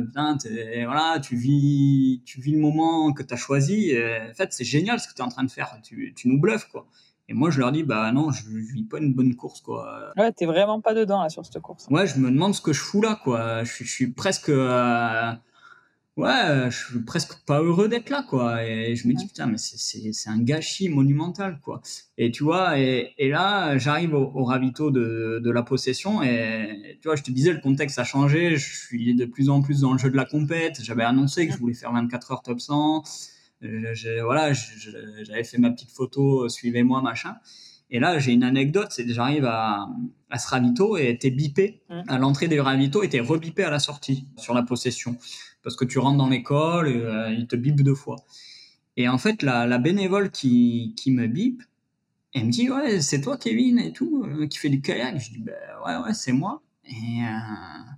tu 1.21 1.35
vis, 1.35 2.21
tu 2.25 2.41
vis 2.41 2.53
le 2.53 2.59
moment 2.59 3.11
que 3.13 3.21
t'as 3.23 3.35
choisi. 3.35 3.93
En 3.95 4.33
fait, 4.33 4.51
c'est 4.53 4.63
génial 4.63 4.99
ce 4.99 5.07
que 5.07 5.13
t'es 5.13 5.21
en 5.21 5.29
train 5.29 5.43
de 5.43 5.51
faire. 5.51 5.77
Tu, 5.83 6.13
tu 6.15 6.27
nous 6.27 6.39
bluffes, 6.39 6.69
quoi. 6.71 6.87
Et 7.31 7.33
moi, 7.33 7.49
je 7.49 7.59
leur 7.59 7.71
dis, 7.71 7.83
bah 7.83 8.11
non, 8.11 8.29
je, 8.31 8.43
je 8.43 8.73
vis 8.73 8.83
pas 8.83 8.97
une 8.97 9.13
bonne 9.13 9.33
course, 9.35 9.61
quoi. 9.61 10.11
Ouais, 10.17 10.33
t'es 10.33 10.45
vraiment 10.45 10.81
pas 10.81 10.93
dedans 10.93 11.23
là 11.23 11.29
sur 11.29 11.45
cette 11.45 11.61
course. 11.61 11.87
Ouais, 11.89 12.05
je 12.05 12.19
me 12.19 12.29
demande 12.29 12.53
ce 12.53 12.59
que 12.59 12.73
je 12.73 12.81
fous 12.81 13.01
là, 13.01 13.17
quoi. 13.23 13.63
Je, 13.63 13.85
je 13.85 13.89
suis 13.89 14.07
presque. 14.11 14.49
Euh, 14.49 15.31
ouais, 16.17 16.69
je 16.69 16.77
suis 16.89 16.99
presque 16.99 17.45
pas 17.45 17.61
heureux 17.61 17.87
d'être 17.87 18.09
là, 18.09 18.25
quoi. 18.27 18.65
Et 18.65 18.97
je 18.97 19.07
me 19.07 19.13
dis, 19.13 19.27
putain, 19.27 19.45
mais 19.45 19.57
c'est 19.57 20.29
un 20.29 20.39
gâchis 20.39 20.89
monumental, 20.89 21.61
quoi. 21.63 21.81
Et 22.17 22.31
tu 22.31 22.43
vois, 22.43 22.77
et, 22.77 23.13
et 23.17 23.29
là, 23.29 23.77
j'arrive 23.77 24.13
au, 24.13 24.29
au, 24.35 24.43
ravito 24.43 24.91
de, 24.91 25.39
de 25.41 25.51
la 25.51 25.63
possession, 25.63 26.21
et 26.23 26.97
tu 27.01 27.07
vois, 27.07 27.15
je 27.15 27.23
te 27.23 27.31
disais, 27.31 27.53
le 27.53 27.61
contexte 27.61 27.97
a 27.97 28.03
changé, 28.03 28.57
je 28.57 28.75
suis 28.75 29.15
de 29.15 29.23
plus 29.23 29.49
en 29.49 29.61
plus 29.61 29.79
dans 29.79 29.93
le 29.93 29.97
jeu 29.97 30.09
de 30.09 30.17
la 30.17 30.25
compète, 30.25 30.81
j'avais 30.83 31.05
annoncé 31.05 31.47
que 31.47 31.53
je 31.53 31.57
voulais 31.59 31.75
faire 31.75 31.93
24 31.93 32.33
heures 32.33 32.41
top 32.41 32.59
100, 32.59 33.03
je, 33.61 34.21
voilà, 34.23 34.53
j'avais 34.53 35.43
fait 35.43 35.57
ma 35.57 35.71
petite 35.71 35.91
photo, 35.91 36.49
suivez-moi, 36.49 37.01
machin. 37.01 37.35
Et 37.89 37.99
là, 37.99 38.19
j'ai 38.19 38.31
une 38.31 38.43
anecdote, 38.43 38.87
c'est 38.91 39.05
que 39.05 39.11
j'arrive 39.11 39.45
à, 39.45 39.89
à 40.29 40.39
ce 40.39 40.47
ravito 40.47 40.95
et 40.95 41.17
t'es 41.17 41.29
bipé 41.29 41.81
mmh. 41.89 42.01
à 42.07 42.17
l'entrée 42.17 42.47
des 42.47 42.59
ravito 42.61 43.03
et 43.03 43.09
t'es 43.09 43.19
rebipé 43.19 43.63
à 43.63 43.69
la 43.69 43.79
sortie 43.79 44.27
sur 44.37 44.53
la 44.53 44.63
possession 44.63 45.17
parce 45.61 45.75
que 45.75 45.83
tu 45.83 45.99
rentres 45.99 46.17
dans 46.17 46.29
l'école 46.29 46.87
et 46.87 46.95
euh, 46.95 47.31
ils 47.31 47.47
te 47.47 47.57
bipent 47.57 47.83
deux 47.83 47.95
fois. 47.95 48.15
Et 48.97 49.09
en 49.09 49.17
fait, 49.17 49.43
la, 49.43 49.67
la 49.67 49.77
bénévole 49.77 50.31
qui, 50.31 50.93
qui 50.97 51.11
me 51.11 51.27
bip, 51.27 51.61
elle 52.33 52.45
me 52.45 52.51
dit 52.51 52.69
ouais 52.69 53.01
c'est 53.01 53.19
toi 53.19 53.37
Kevin 53.37 53.77
et 53.77 53.91
tout 53.91 54.23
euh, 54.25 54.47
qui 54.47 54.57
fait 54.57 54.69
du 54.69 54.81
kayak. 54.81 55.19
Je 55.19 55.31
dis 55.31 55.39
ben 55.39 55.53
ouais 55.85 55.97
ouais 55.97 56.13
c'est 56.13 56.31
moi. 56.31 56.61
Et 56.85 56.93
euh, 56.93 57.91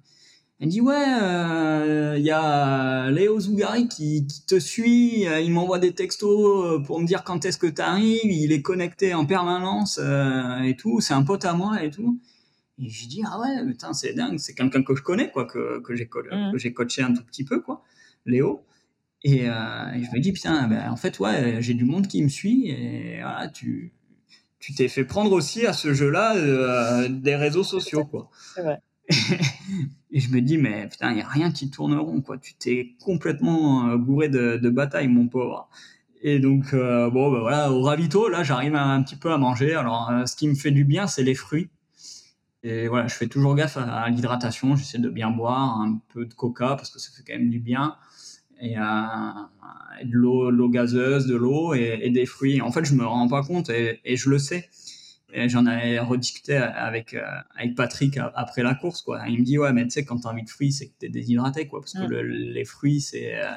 elle 0.64 0.70
dit 0.70 0.82
ouais 0.82 0.96
il 0.96 1.24
euh, 1.24 2.18
y 2.18 2.32
a 2.32 3.12
Léo 3.12 3.40
Zougari 3.40 3.88
qui, 3.88 4.26
qui 4.26 4.46
te 4.46 4.60
suit, 4.60 5.26
il 5.26 5.52
m'envoie 5.52 5.78
des 5.78 5.94
textos 5.94 6.82
pour 6.86 7.00
me 7.00 7.06
dire 7.06 7.24
quand 7.24 7.46
est-ce 7.46 7.58
que 7.58 7.68
tu 7.68 7.82
arrives, 7.82 8.32
il 8.32 8.52
est 8.52 8.62
connecté 8.62 9.14
en 9.14 9.26
permanence 9.26 10.00
et 10.00 10.76
tout, 10.76 11.02
c'est 11.02 11.14
un 11.14 11.24
pote 11.24 11.46
à 11.46 11.54
moi 11.54 11.84
et 11.84 11.92
tout. 11.92 12.20
Et 12.80 12.90
je 12.90 13.08
dis, 13.08 13.22
ah 13.26 13.40
ouais, 13.40 13.66
putain, 13.68 13.94
c'est 13.94 14.14
dingue, 14.14 14.40
c'est 14.40 14.56
quelqu'un 14.56 14.84
que 14.84 14.96
je 14.96 15.04
connais, 15.04 15.30
quoi, 15.30 15.46
que, 15.46 15.80
que 15.80 15.96
j'ai 15.96 16.06
mmh. 16.06 16.58
j'ai 16.58 16.74
coaché 16.74 17.04
un 17.04 17.14
tout 17.14 17.24
petit 17.24 17.44
peu, 17.44 17.62
quoi, 17.62 17.84
Léo. 18.26 18.66
Et, 19.24 19.48
euh, 19.48 19.92
et 19.94 20.04
je 20.04 20.12
me 20.12 20.20
dis, 20.20 20.34
putain, 20.34 20.68
ben, 20.68 20.92
en 20.92 20.96
fait, 20.96 21.20
ouais, 21.20 21.62
j'ai 21.62 21.76
du 21.76 21.86
monde 21.86 22.08
qui 22.08 22.24
me 22.24 22.30
suit, 22.30 22.70
et 22.70 23.20
voilà, 23.22 23.48
tu 23.48 23.94
tu 24.60 24.74
t'es 24.74 24.88
fait 24.88 25.04
prendre 25.04 25.34
aussi 25.34 25.66
à 25.66 25.74
ce 25.74 25.94
jeu-là 25.94 26.38
euh, 26.38 27.10
des 27.10 27.36
réseaux 27.36 27.66
sociaux, 27.66 28.06
quoi. 28.06 28.30
C'est 28.56 28.62
vrai. 28.62 28.80
et 30.12 30.20
je 30.20 30.32
me 30.32 30.42
dis, 30.42 30.58
mais 30.58 30.88
putain, 30.88 31.12
il 31.12 31.16
n'y 31.16 31.22
a 31.22 31.28
rien 31.28 31.52
qui 31.52 31.70
tourne 31.70 31.96
rond, 31.96 32.22
quoi. 32.22 32.38
Tu 32.38 32.54
t'es 32.56 32.96
complètement 33.04 33.90
euh, 33.90 33.98
bourré 33.98 34.30
de, 34.30 34.70
bataille, 34.70 35.08
mon 35.08 35.28
pauvre. 35.28 35.70
Et 36.22 36.40
donc, 36.40 36.74
euh, 36.74 37.10
bon, 37.10 37.32
ben 37.32 37.42
voilà, 37.42 37.72
au 37.72 37.82
ravito, 37.82 38.30
là, 38.30 38.44
j'arrive 38.44 38.76
un, 38.76 39.04
petit 39.04 39.18
peu 39.18 39.32
à 39.32 39.38
manger. 39.38 39.74
Alors, 39.76 40.10
euh, 40.10 40.26
ce 40.26 40.36
qui 40.36 40.48
me 40.48 40.56
fait 40.56 40.72
du 40.72 40.86
bien, 40.86 41.08
c'est 41.08 41.24
les 41.24 41.36
fruits. 41.36 41.70
Et 42.64 42.88
voilà, 42.88 43.08
je 43.08 43.16
fais 43.16 43.28
toujours 43.28 43.56
gaffe 43.56 43.76
à, 43.76 44.10
l'hydratation. 44.10 44.78
J'essaie 44.78 45.00
de 45.00 45.10
bien 45.10 45.32
boire, 45.32 45.82
un 45.82 46.00
peu 46.14 46.26
de 46.26 46.34
coca 46.34 46.76
parce 46.78 46.90
que 46.90 47.00
ça 47.00 47.12
fait 47.12 47.24
quand 47.28 47.38
même 47.38 47.50
du 47.50 47.60
bien. 47.60 47.98
Et, 48.62 48.78
euh, 48.78 48.82
de 50.06 50.16
l'eau, 50.16 50.70
gazeuse, 50.70 51.28
de 51.28 51.36
l'eau 51.36 51.74
et, 51.74 52.00
et, 52.04 52.10
des 52.10 52.26
fruits. 52.26 52.62
En 52.62 52.72
fait, 52.72 52.86
je 52.86 52.96
me 52.96 53.06
rends 53.06 53.28
pas 53.28 53.44
compte 53.44 53.70
et, 53.70 54.00
et 54.06 54.16
je 54.16 54.30
le 54.30 54.40
sais. 54.40 54.70
Et 55.34 55.50
j'en 55.50 55.66
avais 55.66 56.00
rediscuté 56.00 56.56
avec 56.56 57.14
euh, 57.14 57.22
avec 57.56 57.76
Patrick 57.76 58.18
après 58.36 58.62
la 58.62 58.76
course 58.76 59.02
quoi. 59.02 59.24
Il 59.28 59.40
me 59.40 59.44
dit 59.44 59.58
ouais 59.58 59.74
mais 59.74 59.84
tu 59.84 59.90
sais 59.90 60.06
quand 60.06 60.20
t'as 60.20 60.30
envie 60.30 60.44
de 60.44 60.50
fruits 60.50 60.72
c'est 60.72 60.88
que 60.88 60.94
t'es 61.00 61.10
déshydraté 61.10 61.68
quoi 61.68 61.82
parce 61.82 61.94
que 61.94 62.04
le, 62.04 62.22
les 62.22 62.66
fruits 62.66 63.02
c'est 63.02 63.36
euh, 63.36 63.52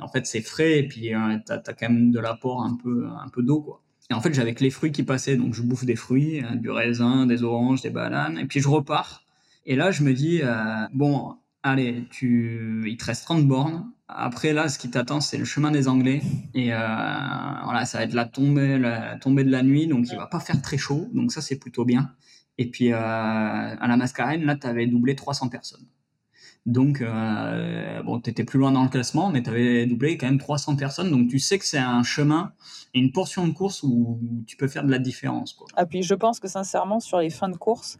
en 0.00 0.08
fait 0.08 0.26
c'est 0.26 0.40
frais 0.40 0.80
et 0.80 0.88
puis 0.88 1.14
euh, 1.14 1.38
t'as 1.46 1.62
as 1.64 1.72
quand 1.72 1.88
même 1.88 2.10
de 2.10 2.18
l'apport 2.18 2.64
un 2.64 2.76
peu 2.76 3.06
un 3.06 3.28
peu 3.28 3.42
d'eau 3.42 3.60
quoi. 3.60 3.80
Et 4.10 4.14
en 4.14 4.20
fait, 4.20 4.34
j'avais 4.34 4.54
que 4.54 4.62
les 4.62 4.70
fruits 4.70 4.92
qui 4.92 5.02
passaient, 5.02 5.36
donc 5.36 5.54
je 5.54 5.62
bouffe 5.62 5.84
des 5.84 5.96
fruits, 5.96 6.40
hein, 6.40 6.56
du 6.56 6.70
raisin, 6.70 7.26
des 7.26 7.42
oranges, 7.42 7.80
des 7.80 7.90
bananes, 7.90 8.38
et 8.38 8.44
puis 8.44 8.60
je 8.60 8.68
repars. 8.68 9.22
Et 9.66 9.76
là, 9.76 9.90
je 9.90 10.02
me 10.02 10.12
dis, 10.12 10.40
euh, 10.42 10.86
bon, 10.92 11.36
allez, 11.62 12.04
tu, 12.10 12.84
il 12.86 12.96
te 12.98 13.04
reste 13.06 13.24
30 13.24 13.46
bornes. 13.46 13.90
Après, 14.08 14.52
là, 14.52 14.68
ce 14.68 14.78
qui 14.78 14.90
t'attend, 14.90 15.20
c'est 15.20 15.38
le 15.38 15.44
chemin 15.44 15.70
des 15.70 15.88
Anglais. 15.88 16.20
Et 16.52 16.74
euh, 16.74 16.76
voilà, 16.76 17.84
ça 17.86 17.98
va 17.98 18.04
être 18.04 18.12
la 18.12 18.26
tombée, 18.26 18.78
de 18.78 19.50
la 19.50 19.62
nuit, 19.62 19.86
donc 19.86 20.06
il 20.10 20.16
va 20.16 20.26
pas 20.26 20.40
faire 20.40 20.60
très 20.60 20.76
chaud, 20.76 21.08
donc 21.14 21.32
ça, 21.32 21.40
c'est 21.40 21.58
plutôt 21.58 21.84
bien. 21.84 22.12
Et 22.58 22.70
puis, 22.70 22.92
euh, 22.92 22.96
à 22.98 23.86
la 23.88 23.96
Mascarène, 23.96 24.44
là, 24.44 24.56
tu 24.56 24.66
avais 24.66 24.86
doublé 24.86 25.16
300 25.16 25.48
personnes. 25.48 25.86
Donc, 26.66 27.02
euh, 27.02 28.02
bon, 28.02 28.20
tu 28.20 28.30
étais 28.30 28.44
plus 28.44 28.58
loin 28.58 28.72
dans 28.72 28.84
le 28.84 28.88
classement, 28.88 29.30
mais 29.30 29.42
tu 29.42 29.50
avais 29.50 29.86
doublé 29.86 30.16
quand 30.16 30.26
même 30.26 30.38
300 30.38 30.76
personnes. 30.76 31.10
Donc, 31.10 31.28
tu 31.28 31.38
sais 31.38 31.58
que 31.58 31.64
c'est 31.64 31.78
un 31.78 32.02
chemin 32.02 32.52
et 32.94 33.00
une 33.00 33.12
portion 33.12 33.46
de 33.46 33.52
course 33.52 33.82
où 33.82 34.18
tu 34.46 34.56
peux 34.56 34.68
faire 34.68 34.84
de 34.84 34.90
la 34.90 34.98
différence. 34.98 35.52
Quoi. 35.52 35.66
Ah, 35.76 35.84
puis 35.84 36.02
je 36.02 36.14
pense 36.14 36.40
que 36.40 36.48
sincèrement, 36.48 37.00
sur 37.00 37.18
les 37.18 37.28
fins 37.28 37.50
de 37.50 37.56
course, 37.56 37.98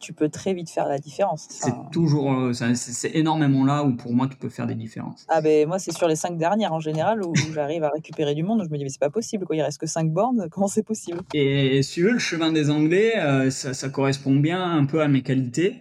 tu 0.00 0.12
peux 0.12 0.28
très 0.28 0.54
vite 0.54 0.70
faire 0.70 0.86
la 0.86 0.98
différence. 0.98 1.46
C'est 1.48 1.72
toujours, 1.92 2.32
euh, 2.32 2.52
c'est 2.52 3.14
énormément 3.14 3.64
là 3.64 3.84
où 3.84 3.94
pour 3.94 4.12
moi 4.12 4.28
tu 4.28 4.36
peux 4.36 4.48
faire 4.48 4.66
des 4.66 4.74
différences. 4.74 5.24
Ah 5.28 5.40
ben 5.40 5.66
moi 5.66 5.78
c'est 5.78 5.92
sur 5.92 6.08
les 6.08 6.16
cinq 6.16 6.36
dernières 6.36 6.72
en 6.72 6.80
général 6.80 7.22
où, 7.22 7.34
j'arrive 7.52 7.84
à 7.84 7.90
récupérer 7.90 8.34
du 8.34 8.42
monde. 8.42 8.62
Je 8.64 8.70
me 8.70 8.76
dis 8.76 8.84
mais 8.84 8.90
c'est 8.90 9.00
pas 9.00 9.10
possible 9.10 9.46
quoi, 9.46 9.56
il 9.56 9.62
reste 9.62 9.78
que 9.78 9.86
cinq 9.86 10.10
bornes, 10.10 10.48
comment 10.50 10.68
c'est 10.68 10.82
possible? 10.82 11.20
Et 11.32 11.82
si 11.82 11.94
tu 11.94 12.02
veux 12.02 12.12
le 12.12 12.18
chemin 12.18 12.52
des 12.52 12.70
Anglais, 12.70 13.16
euh, 13.16 13.50
ça, 13.50 13.74
ça, 13.74 13.88
correspond 13.88 14.34
bien 14.34 14.62
un 14.62 14.84
peu 14.84 15.02
à 15.02 15.08
mes 15.08 15.22
qualités. 15.22 15.80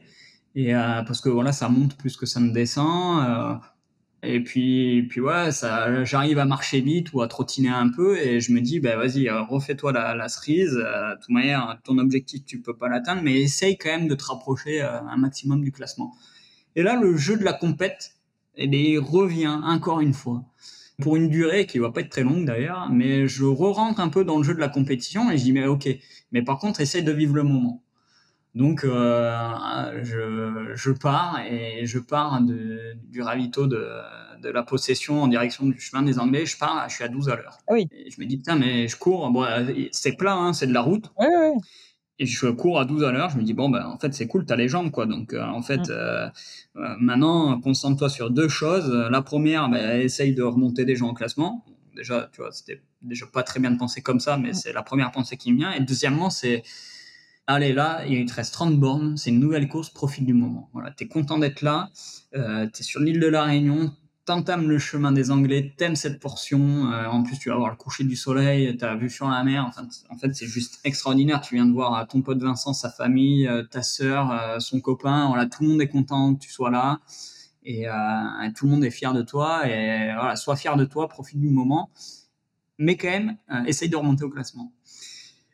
Et 0.56 0.76
euh, 0.76 1.02
parce 1.04 1.22
que 1.22 1.30
voilà, 1.30 1.52
ça 1.52 1.70
monte 1.70 1.98
plus 1.98 2.16
que 2.16 2.26
ça 2.26 2.40
ne 2.40 2.52
descend. 2.52 3.24
Euh, 3.28 3.56
et 4.24 4.42
puis, 4.42 5.04
puis 5.10 5.22
ouais, 5.22 5.52
ça, 5.52 6.04
j'arrive 6.06 6.40
à 6.40 6.46
marcher 6.46 6.82
vite 6.82 7.14
ou 7.14 7.22
à 7.22 7.28
trottiner 7.28 7.70
un 7.70 7.90
peu 7.90 8.18
et 8.18 8.40
je 8.40 8.54
me 8.54 8.62
dis, 8.62 8.80
bah 8.80 8.96
vas-y, 8.96 9.28
euh, 9.28 9.42
refais-toi 9.44 9.92
la, 9.92 10.16
la 10.16 10.30
cerise. 10.30 10.74
de 10.74 11.20
toute 11.20 11.30
manière, 11.30 11.78
ton 11.84 11.98
objectif, 11.98 12.46
tu 12.46 12.62
peux 12.62 12.76
pas 12.76 12.90
l'atteindre, 12.90 13.22
mais 13.22 13.42
essaye 13.42 13.78
quand 13.78 13.90
même 13.90 14.08
de 14.08 14.16
te 14.16 14.24
rapprocher 14.24 14.82
un 14.82 15.18
maximum 15.18 15.64
du 15.64 15.72
classement. 15.72 16.14
Et 16.76 16.84
là, 16.84 17.00
le 17.00 17.16
jeu 17.18 17.38
de 17.38 17.44
la 17.44 17.54
compète, 17.54 18.16
eh 18.56 18.66
il 18.66 19.00
revient 19.00 19.60
encore 19.64 20.00
une 20.00 20.14
fois 20.14 20.44
pour 21.02 21.16
une 21.16 21.30
durée 21.30 21.66
qui 21.66 21.80
va 21.80 21.92
pas 21.92 22.02
être 22.02 22.10
très 22.10 22.24
longue 22.24 22.46
d'ailleurs, 22.46 22.90
mais 22.92 23.28
je 23.28 23.44
re-rentre 23.44 24.00
un 24.00 24.10
peu 24.10 24.24
dans 24.24 24.38
le 24.38 24.44
jeu 24.44 24.54
de 24.54 24.60
la 24.60 24.70
compétition 24.70 25.32
et 25.32 25.38
je 25.38 25.44
dis 25.44 25.54
mais 25.54 25.66
ok, 25.66 25.90
mais 26.32 26.44
par 26.44 26.60
contre 26.60 26.82
essaye 26.82 27.04
de 27.04 27.12
vivre 27.12 27.36
le 27.36 27.44
moment. 27.44 27.84
Donc, 28.56 28.84
euh, 28.84 30.04
je, 30.04 30.74
je, 30.76 30.92
pars 30.92 31.40
et 31.50 31.86
je 31.86 31.98
pars 31.98 32.42
de, 32.42 32.94
du 33.10 33.22
ravito 33.22 33.66
de, 33.66 33.88
de, 34.42 34.50
la 34.50 34.62
possession 34.62 35.24
en 35.24 35.28
direction 35.28 35.66
du 35.66 35.80
chemin 35.80 36.04
des 36.04 36.20
Anglais. 36.20 36.46
Je 36.46 36.58
pars, 36.58 36.88
je 36.88 36.96
suis 36.96 37.04
à 37.04 37.08
12 37.08 37.30
à 37.30 37.36
l'heure. 37.36 37.58
Ah 37.68 37.74
oui. 37.74 37.88
Et 37.92 38.12
je 38.12 38.22
me 38.22 38.26
dis, 38.26 38.38
putain, 38.38 38.56
mais 38.56 38.88
je 38.88 38.96
cours. 38.96 39.28
Bon, 39.32 39.44
c'est 39.92 40.16
plat, 40.18 40.36
hein, 40.36 40.54
c'est 40.54 40.68
de 40.68 40.74
la 40.74 40.82
route. 40.82 41.12
Oui, 41.18 41.28
oui. 41.28 41.60
Et 42.20 42.26
je 42.26 42.48
cours 42.48 42.80
à 42.80 42.86
12 42.86 43.04
à 43.04 43.12
l'heure. 43.12 43.30
Je 43.32 43.38
me 43.38 43.44
dis, 43.44 43.54
bon, 43.54 43.70
ben, 43.70 43.86
en 43.86 43.98
fait, 43.98 44.14
c'est 44.14 44.28
cool, 44.28 44.46
t'as 44.46 44.56
les 44.56 44.68
jambes, 44.70 44.92
quoi. 44.92 45.06
Donc, 45.06 45.34
euh, 45.34 45.44
en 45.44 45.62
fait, 45.62 45.80
mm. 45.80 45.86
euh, 45.90 46.28
euh, 46.78 46.96
maintenant, 47.00 47.60
concentre-toi 47.60 48.10
sur 48.10 48.30
deux 48.30 48.48
choses. 48.48 48.92
La 49.10 49.22
première, 49.22 49.68
ben, 49.70 50.00
essaye 50.00 50.34
de 50.34 50.44
remonter 50.44 50.86
des 50.86 50.96
gens 50.96 51.10
au 51.10 51.14
classement. 51.14 51.66
Déjà, 51.96 52.30
tu 52.32 52.42
vois, 52.42 52.52
c'était 52.52 52.82
déjà 53.02 53.26
pas 53.26 53.44
très 53.44 53.60
bien 53.60 53.72
de 53.72 53.78
penser 53.78 54.02
comme 54.02 54.20
ça, 54.20 54.38
mais 54.38 54.52
mm. 54.52 54.54
c'est 54.54 54.74
la 54.74 54.84
première 54.84 55.12
pensée 55.12 55.38
qui 55.38 55.52
me 55.52 55.58
vient. 55.58 55.72
Et 55.72 55.80
deuxièmement, 55.80 56.30
c'est 56.30 56.64
allez 57.48 57.74
là, 57.74 58.06
il 58.08 58.26
te 58.26 58.34
reste 58.34 58.54
30 58.54 58.80
bornes, 58.80 59.18
c'est 59.18 59.30
une 59.30 59.40
nouvelle 59.40 59.68
course, 59.68 59.90
profite 59.90 60.26
du 60.26 60.34
moment. 60.34 60.70
Voilà, 60.74 60.92
t'es 60.92 61.08
content 61.08 61.38
d'être 61.40 61.62
là, 61.62 61.90
euh, 62.36 62.68
t'es 62.68 62.84
sur 62.84 63.02
l'île 63.02 63.20
de 63.20 63.28
la 63.28 63.44
Réunion, 63.44 63.92
t'entames 64.26 64.70
le 64.70 64.80
chemin 64.80 65.12
des 65.12 65.32
Anglais, 65.32 65.74
t'aimes 65.78 65.96
cette 65.96 66.20
portion, 66.20 66.92
euh, 66.92 67.08
en 67.08 67.24
plus 67.24 67.38
tu 67.38 67.50
vas 67.50 67.56
voir 67.56 67.70
le 67.70 67.76
coucher 67.76 68.04
du 68.04 68.16
soleil, 68.16 68.76
t'as 68.78 68.96
vu 68.96 69.10
sur 69.10 69.28
la 69.28 69.44
mer, 69.44 69.70
en 70.10 70.18
fait 70.18 70.34
c'est 70.34 70.48
juste 70.48 70.80
extraordinaire, 70.84 71.42
tu 71.42 71.56
viens 71.56 71.66
de 71.66 71.74
voir 71.74 71.98
euh, 71.98 72.06
ton 72.06 72.22
pote 72.22 72.42
Vincent, 72.42 72.74
sa 72.74 72.90
famille, 72.90 73.48
euh, 73.48 73.64
ta 73.64 73.82
sœur, 73.82 74.62
son 74.62 74.80
copain, 74.80 75.28
voilà, 75.28 75.46
tout 75.46 75.64
le 75.64 75.70
monde 75.70 75.82
est 75.82 75.90
content 75.90 76.36
que 76.36 76.40
tu 76.40 76.52
sois 76.52 76.72
là, 76.72 77.00
et, 77.66 77.86
tout 78.56 78.66
le 78.66 78.72
monde 78.72 78.84
est 78.84 78.92
fier 78.92 79.14
de 79.14 79.22
toi, 79.22 79.68
et 79.68 80.14
voilà, 80.14 80.36
sois 80.36 80.56
fier 80.56 80.76
de 80.76 80.86
toi, 80.86 81.08
profite 81.08 81.40
du 81.40 81.50
moment, 81.50 81.90
mais 82.78 82.98
quand 82.98 83.10
même, 83.10 83.38
essaye 83.68 83.90
de 83.90 83.96
remonter 83.96 84.24
au 84.24 84.30
classement. 84.30 84.74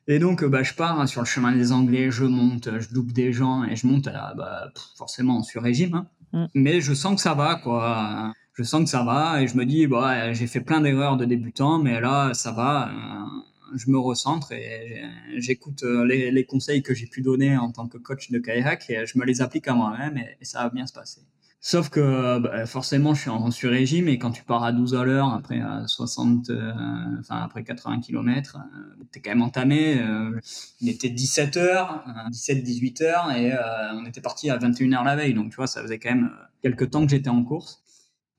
Et 0.09 0.17
donc, 0.17 0.43
bah, 0.43 0.63
je 0.63 0.73
pars 0.73 1.07
sur 1.07 1.21
le 1.21 1.27
chemin 1.27 1.55
des 1.55 1.71
Anglais, 1.71 2.09
je 2.09 2.25
monte, 2.25 2.79
je 2.79 2.89
double 2.89 3.13
des 3.13 3.31
gens 3.31 3.63
et 3.63 3.75
je 3.75 3.85
monte 3.85 4.07
à, 4.07 4.33
bah, 4.35 4.73
forcément 4.97 5.43
sur 5.43 5.61
régime. 5.61 5.93
Hein. 5.93 6.07
Mm. 6.33 6.45
Mais 6.55 6.81
je 6.81 6.95
sens 6.95 7.13
que 7.13 7.21
ça 7.21 7.35
va, 7.35 7.61
quoi. 7.63 8.33
Je 8.53 8.63
sens 8.63 8.83
que 8.83 8.89
ça 8.89 9.03
va 9.03 9.39
et 9.39 9.47
je 9.47 9.55
me 9.55 9.65
dis, 9.65 9.85
bah, 9.85 10.33
j'ai 10.33 10.47
fait 10.47 10.61
plein 10.61 10.81
d'erreurs 10.81 11.15
de 11.15 11.25
débutant, 11.25 11.77
mais 11.77 12.01
là, 12.01 12.33
ça 12.33 12.51
va. 12.51 12.89
Euh, 12.89 13.77
je 13.77 13.91
me 13.91 13.99
recentre 13.99 14.51
et 14.51 15.03
j'écoute 15.37 15.83
euh, 15.83 16.03
les, 16.03 16.31
les, 16.31 16.43
conseils 16.43 16.81
que 16.81 16.95
j'ai 16.95 17.05
pu 17.05 17.21
donner 17.21 17.55
en 17.55 17.71
tant 17.71 17.87
que 17.87 17.99
coach 17.99 18.31
de 18.31 18.39
kayak 18.39 18.89
et 18.89 19.05
je 19.05 19.19
me 19.19 19.25
les 19.25 19.43
applique 19.43 19.67
à 19.67 19.75
moi-même 19.75 20.17
et 20.17 20.43
ça 20.43 20.63
va 20.63 20.69
bien 20.71 20.87
se 20.87 20.93
passer. 20.93 21.21
Sauf 21.61 21.89
que 21.89 22.39
bah, 22.39 22.65
forcément, 22.65 23.13
je 23.13 23.21
suis 23.21 23.29
en 23.29 23.51
sur-régime 23.51 24.07
et 24.07 24.17
quand 24.17 24.31
tu 24.31 24.43
pars 24.43 24.63
à 24.63 24.71
12 24.71 24.95
à 24.95 25.03
l'heure, 25.03 25.33
après 25.33 25.59
à 25.59 25.85
60, 25.87 26.49
euh, 26.49 26.71
enfin 27.19 27.41
après 27.43 27.65
80 27.65 27.99
km, 27.99 28.57
euh, 28.57 29.03
t'es 29.11 29.19
quand 29.19 29.31
même 29.31 29.41
entamé. 29.41 29.99
Euh, 29.99 30.39
il 30.79 30.87
était 30.87 31.09
17 31.09 31.57
h 31.57 32.29
17, 32.29 32.63
18 32.63 33.01
h 33.01 33.37
et 33.37 33.53
euh, 33.53 33.57
on 33.93 34.05
était 34.05 34.21
parti 34.21 34.49
à 34.49 34.57
21 34.57 34.87
h 34.87 35.03
la 35.03 35.15
veille. 35.17 35.33
Donc 35.33 35.49
tu 35.49 35.57
vois, 35.57 35.67
ça 35.67 35.81
faisait 35.81 35.99
quand 35.99 36.11
même 36.11 36.31
quelques 36.61 36.91
temps 36.91 37.03
que 37.03 37.09
j'étais 37.11 37.29
en 37.29 37.43
course. 37.43 37.83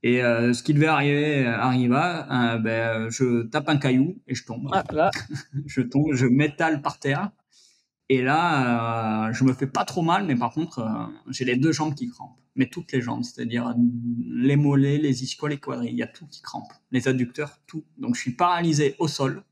Et 0.03 0.21
ce 0.23 0.63
qui 0.63 0.73
devait 0.73 0.87
arriver 0.87 1.47
arriva. 1.47 2.57
ben, 2.59 3.11
je 3.11 3.43
tape 3.43 3.69
un 3.69 3.77
caillou 3.77 4.17
et 4.27 4.35
je 4.35 4.47
tombe. 4.47 4.71
Ah, 4.73 4.83
là. 4.93 5.11
je 5.67 5.83
tombe, 5.83 6.15
je 6.15 6.25
m'étale 6.25 6.81
par 6.81 6.99
terre. 6.99 7.31
Et 8.11 8.23
là, 8.23 9.29
euh, 9.29 9.33
je 9.33 9.45
me 9.45 9.53
fais 9.53 9.69
pas 9.69 9.85
trop 9.85 10.03
mal, 10.03 10.27
mais 10.27 10.35
par 10.35 10.53
contre, 10.53 10.81
euh, 10.81 11.07
j'ai 11.29 11.45
les 11.45 11.55
deux 11.55 11.71
jambes 11.71 11.95
qui 11.95 12.11
crampent. 12.11 12.37
Mais 12.57 12.67
toutes 12.67 12.91
les 12.91 13.01
jambes, 13.01 13.23
c'est-à-dire 13.23 13.73
les 14.27 14.57
mollets, 14.57 14.99
les 14.99 15.23
ischios, 15.23 15.47
les 15.47 15.59
quadrilles, 15.59 15.93
il 15.93 15.97
y 15.97 16.03
a 16.03 16.09
tout 16.09 16.27
qui 16.27 16.43
crampe. 16.43 16.73
Les 16.91 17.07
adducteurs, 17.07 17.61
tout. 17.69 17.85
Donc 17.99 18.17
je 18.17 18.21
suis 18.21 18.33
paralysé 18.33 18.97
au 18.99 19.07
sol, 19.07 19.45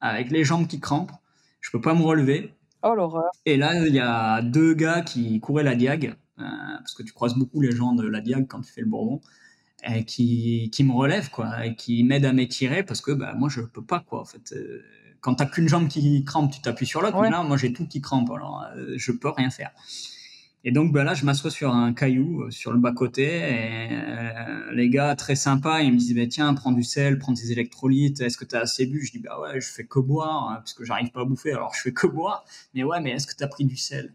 avec 0.00 0.30
les 0.30 0.42
jambes 0.42 0.66
qui 0.66 0.80
crampent. 0.80 1.12
Je 1.60 1.70
peux 1.70 1.82
pas 1.82 1.92
me 1.92 2.00
relever. 2.00 2.54
Oh 2.82 2.94
l'horreur. 2.94 3.30
Et 3.44 3.58
là, 3.58 3.86
il 3.86 3.94
y 3.94 4.00
a 4.00 4.40
deux 4.40 4.72
gars 4.72 5.02
qui 5.02 5.38
couraient 5.40 5.62
la 5.62 5.74
diag, 5.74 6.16
euh, 6.38 6.44
parce 6.78 6.94
que 6.94 7.02
tu 7.02 7.12
croises 7.12 7.34
beaucoup 7.34 7.60
les 7.60 7.72
gens 7.72 7.92
de 7.92 8.08
la 8.08 8.22
diag 8.22 8.46
quand 8.48 8.62
tu 8.62 8.72
fais 8.72 8.80
le 8.80 8.86
bourbon, 8.86 9.20
et 9.86 10.06
qui, 10.06 10.70
qui 10.70 10.82
me 10.82 10.92
relèvent, 10.92 11.28
quoi, 11.28 11.66
et 11.66 11.76
qui 11.76 12.04
m'aident 12.04 12.24
à 12.24 12.32
m'étirer, 12.32 12.84
parce 12.84 13.02
que 13.02 13.12
bah, 13.12 13.34
moi, 13.34 13.50
je 13.50 13.60
peux 13.60 13.84
pas, 13.84 14.00
quoi, 14.00 14.22
en 14.22 14.24
fait 14.24 14.54
quand 15.22 15.36
t'as 15.36 15.46
qu'une 15.46 15.68
jambe 15.68 15.88
qui 15.88 16.24
crampe, 16.24 16.52
tu 16.52 16.60
t'appuies 16.60 16.86
sur 16.86 17.00
l'autre. 17.00 17.18
Mais 17.22 17.30
là, 17.30 17.42
moi, 17.42 17.56
j'ai 17.56 17.72
tout 17.72 17.86
qui 17.86 18.02
crampe, 18.02 18.30
alors 18.30 18.66
euh, 18.76 18.94
je 18.96 19.12
peux 19.12 19.30
rien 19.30 19.48
faire. 19.48 19.70
Et 20.64 20.70
donc 20.70 20.92
ben 20.92 21.02
là, 21.02 21.14
je 21.14 21.24
m'assois 21.24 21.50
sur 21.50 21.74
un 21.74 21.92
caillou 21.92 22.42
euh, 22.42 22.50
sur 22.50 22.72
le 22.72 22.78
bas 22.78 22.92
côté 22.92 23.24
et 23.24 23.88
euh, 23.90 24.72
les 24.72 24.90
gars 24.90 25.16
très 25.16 25.34
sympas, 25.34 25.80
ils 25.80 25.92
me 25.92 25.98
disent 25.98 26.14
bah, 26.14 26.26
tiens, 26.28 26.54
prends 26.54 26.70
du 26.70 26.84
sel, 26.84 27.18
prends 27.18 27.32
des 27.32 27.50
électrolytes. 27.50 28.20
Est-ce 28.20 28.38
que 28.38 28.44
tu 28.44 28.54
as 28.54 28.60
assez 28.60 28.86
bu? 28.86 29.04
Je 29.04 29.12
dis 29.12 29.18
bah 29.18 29.40
ouais, 29.40 29.60
je 29.60 29.66
fais 29.66 29.84
que 29.84 29.98
boire 29.98 30.50
hein, 30.50 30.56
parce 30.56 30.74
que 30.74 30.84
j'arrive 30.84 31.10
pas 31.10 31.22
à 31.22 31.24
bouffer, 31.24 31.52
alors 31.52 31.74
je 31.74 31.80
fais 31.80 31.92
que 31.92 32.06
boire. 32.06 32.44
Mais 32.74 32.84
ouais, 32.84 33.00
mais 33.00 33.10
est-ce 33.10 33.26
que 33.26 33.34
tu 33.34 33.42
as 33.42 33.48
pris 33.48 33.64
du 33.64 33.76
sel? 33.76 34.14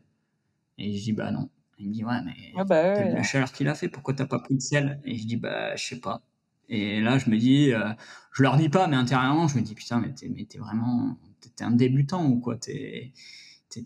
Et 0.77 0.95
je 0.97 1.03
dis 1.03 1.13
bah 1.13 1.31
non. 1.31 1.49
Il 1.79 1.89
me 1.89 1.93
dit 1.93 2.05
ouais, 2.05 2.21
mais 2.25 2.53
ah 2.55 2.63
bah 2.63 3.03
la 3.03 3.23
chaleur 3.23 3.51
qu'il 3.51 3.67
a 3.67 3.75
fait, 3.75 3.89
pourquoi 3.89 4.13
t'as 4.13 4.25
pas 4.25 4.39
pris 4.39 4.55
de 4.55 4.61
sel? 4.61 5.01
Et 5.03 5.17
je 5.17 5.27
dis 5.27 5.35
bah 5.35 5.75
je 5.75 5.83
sais 5.83 5.99
pas. 5.99 6.21
Et 6.69 6.99
là, 6.99 7.17
je 7.17 7.29
me 7.29 7.37
dis, 7.37 7.73
euh, 7.73 7.93
je 8.33 8.43
leur 8.43 8.57
dis 8.57 8.69
pas, 8.69 8.87
mais 8.87 8.95
intérieurement, 8.95 9.47
je 9.47 9.57
me 9.57 9.61
dis, 9.61 9.75
putain, 9.75 9.99
mais 9.99 10.13
t'es, 10.13 10.29
mais 10.29 10.45
t'es 10.45 10.57
vraiment, 10.57 11.17
t'es 11.55 11.63
un 11.63 11.71
débutant 11.71 12.25
ou 12.25 12.39
quoi 12.39 12.57
t'es, 12.57 13.13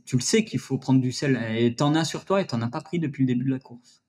Tu 0.06 0.16
le 0.16 0.22
sais 0.22 0.44
qu'il 0.44 0.60
faut 0.60 0.78
prendre 0.78 1.00
du 1.00 1.12
sel 1.12 1.40
et 1.56 1.76
t'en 1.76 1.96
as 1.96 2.06
sur 2.06 2.26
toi 2.26 2.42
et 2.42 2.48
t'en 2.48 2.62
as 2.62 2.70
pas 2.70 2.82
pris 2.82 3.00
depuis 3.00 3.24
le 3.24 3.28
début 3.28 3.46
de 3.46 3.52
la 3.52 3.60
course. 3.60 4.02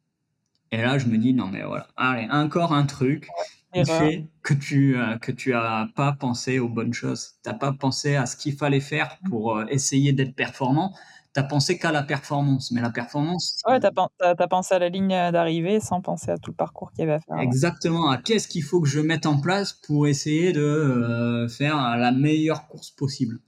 Et 0.71 0.79
là, 0.79 0.97
je 0.97 1.07
me 1.07 1.19
dis, 1.19 1.35
non, 1.35 1.49
mais 1.49 1.63
voilà, 1.63 1.87
allez, 1.97 2.27
encore 2.31 2.73
un 2.73 2.87
truc 2.87 3.29
qui 3.75 3.85
fait 3.85 4.27
que 4.43 4.55
tu, 4.55 4.97
euh, 4.97 5.19
que 5.19 5.33
tu 5.33 5.53
as 5.53 5.89
pas 5.95 6.13
pensé 6.13 6.59
aux 6.59 6.69
bonnes 6.69 6.95
choses. 6.95 7.35
T'as 7.43 7.55
pas 7.55 7.73
pensé 7.73 8.17
à 8.17 8.25
ce 8.25 8.37
qu'il 8.37 8.55
fallait 8.55 8.81
faire 8.81 9.19
pour 9.29 9.57
euh, 9.57 9.67
essayer 9.67 10.13
d'être 10.13 10.35
performant 10.35 10.95
t'as 11.33 11.43
pensé 11.43 11.79
qu'à 11.79 11.93
la 11.93 12.03
performance. 12.03 12.71
Mais 12.73 12.81
la 12.81 12.91
performance. 12.91 13.59
Ouais, 13.67 13.81
t'as, 13.81 13.91
as, 14.21 14.49
pensé 14.49 14.75
à 14.75 14.79
la 14.79 14.89
ligne 14.89 15.09
d'arrivée 15.09 15.81
sans 15.81 16.01
penser 16.01 16.31
à 16.31 16.39
tout 16.39 16.51
le 16.51 16.57
parcours 16.57 16.93
qu'il 16.93 17.01
y 17.01 17.03
avait 17.05 17.15
à 17.15 17.21
faire. 17.21 17.39
Exactement. 17.39 18.11
À 18.11 18.19
qu'est-ce 18.19 18.49
qu'il 18.49 18.63
faut 18.63 18.81
que 18.81 18.89
je 18.89 19.01
mette 19.01 19.27
en 19.27 19.41
place 19.41 19.73
pour 19.73 20.07
essayer 20.07 20.53
de 20.53 20.61
euh, 20.61 21.49
faire 21.49 21.77
la 21.97 22.13
meilleure 22.13 22.69
course 22.69 22.91
possible. 22.91 23.41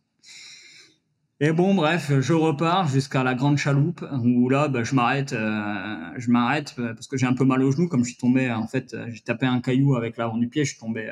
Et 1.41 1.53
bon, 1.53 1.74
bref, 1.74 2.12
je 2.20 2.32
repars 2.32 2.89
jusqu'à 2.89 3.24
la 3.24 3.35
grande 3.35 3.59
chaloupe 3.59 4.05
où 4.22 4.49
là, 4.49 4.68
bah, 4.68 4.85
je 4.85 4.95
m'arrête, 4.95 5.32
euh, 5.32 6.11
je 6.16 6.30
m'arrête 6.30 6.74
euh, 6.78 6.95
parce 6.95 7.09
que 7.09 7.16
j'ai 7.16 7.26
un 7.26 7.35
peu 7.35 7.45
mal 7.45 7.62
au 7.62 7.72
genou, 7.72 7.89
comme 7.89 8.05
je 8.05 8.11
suis 8.11 8.18
tombé. 8.18 8.51
En 8.51 8.68
fait, 8.68 8.97
j'ai 9.09 9.20
tapé 9.20 9.45
un 9.47 9.61
caillou 9.61 9.97
avec 9.97 10.16
l'avant 10.16 10.39
du 10.39 10.49
pied, 10.49 10.64
je 10.64 10.70
suis 10.70 10.80
tombé 10.80 11.11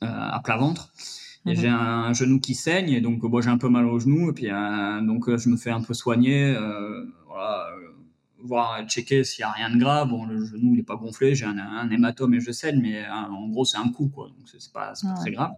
à 0.00 0.40
plat 0.44 0.56
ventre 0.56 0.92
j'ai 1.54 1.68
mhm. 1.68 1.76
un 1.76 2.12
genou 2.12 2.40
qui 2.40 2.54
saigne, 2.54 2.90
et 2.90 3.00
donc 3.00 3.22
moi 3.22 3.40
j'ai 3.40 3.50
un 3.50 3.58
peu 3.58 3.68
mal 3.68 3.86
au 3.86 3.98
genou, 3.98 4.30
et 4.30 4.32
puis 4.32 4.50
euh, 4.50 5.00
donc 5.00 5.28
euh, 5.28 5.38
je 5.38 5.48
me 5.48 5.56
fais 5.56 5.70
un 5.70 5.80
peu 5.80 5.94
soigner, 5.94 6.54
euh, 6.56 7.04
voilà, 7.26 7.68
voir 8.42 8.84
checker 8.88 9.22
s'il 9.22 9.42
y 9.42 9.44
a 9.44 9.50
rien 9.50 9.70
de 9.70 9.78
grave. 9.78 10.08
Bon, 10.08 10.26
le 10.26 10.44
genou 10.44 10.74
il 10.74 10.80
est 10.80 10.84
pas 10.84 10.96
gonflé, 10.96 11.34
j'ai 11.34 11.46
un, 11.46 11.58
un, 11.58 11.88
hématome 11.90 12.34
et 12.34 12.40
je 12.40 12.50
saigne, 12.50 12.80
mais 12.82 13.08
en 13.08 13.48
gros 13.48 13.64
c'est 13.64 13.78
un 13.78 13.88
coup 13.90 14.08
quoi, 14.08 14.26
donc 14.28 14.46
c'est 14.46 14.72
pas, 14.72 14.92
pas 15.00 15.14
très 15.14 15.30
grave. 15.30 15.52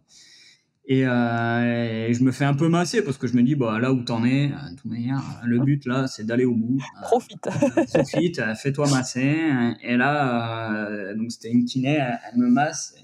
Et, 0.91 1.07
euh, 1.07 2.11
je 2.15 2.23
me 2.23 2.33
fais 2.33 2.47
un 2.47 2.55
peu 2.55 2.69
masser 2.69 3.03
parce 3.03 3.19
que 3.19 3.27
je 3.27 3.37
me 3.37 3.43
dis 3.43 3.55
bah 3.55 3.79
là 3.79 3.93
où 3.93 4.03
t'en 4.03 4.25
es, 4.25 4.49
de 4.49 4.77
toute 4.77 4.91
manière, 4.91 5.23
le 5.45 5.59
but 5.59 5.85
là 5.85 6.07
c'est 6.07 6.25
d'aller 6.25 6.47
au 6.47 6.55
bout. 6.55 6.83
Profite. 7.03 7.47
profite, 7.93 8.43
fais-toi 8.57 8.89
masser. 8.91 9.39
Et 9.83 9.97
là, 9.99 11.15
donc 11.15 11.31
c'était 11.31 11.51
une 11.51 11.65
kiné, 11.67 11.97
elle, 11.97 12.39
me 12.39 12.49
masse. 12.49 12.95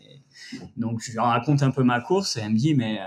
Donc 0.77 1.01
je 1.03 1.13
lui 1.13 1.19
raconte 1.19 1.63
un 1.63 1.71
peu 1.71 1.83
ma 1.83 2.01
course 2.01 2.37
et 2.37 2.41
elle 2.41 2.53
me 2.53 2.57
dit 2.57 2.75
mais, 2.75 3.01
euh, 3.01 3.05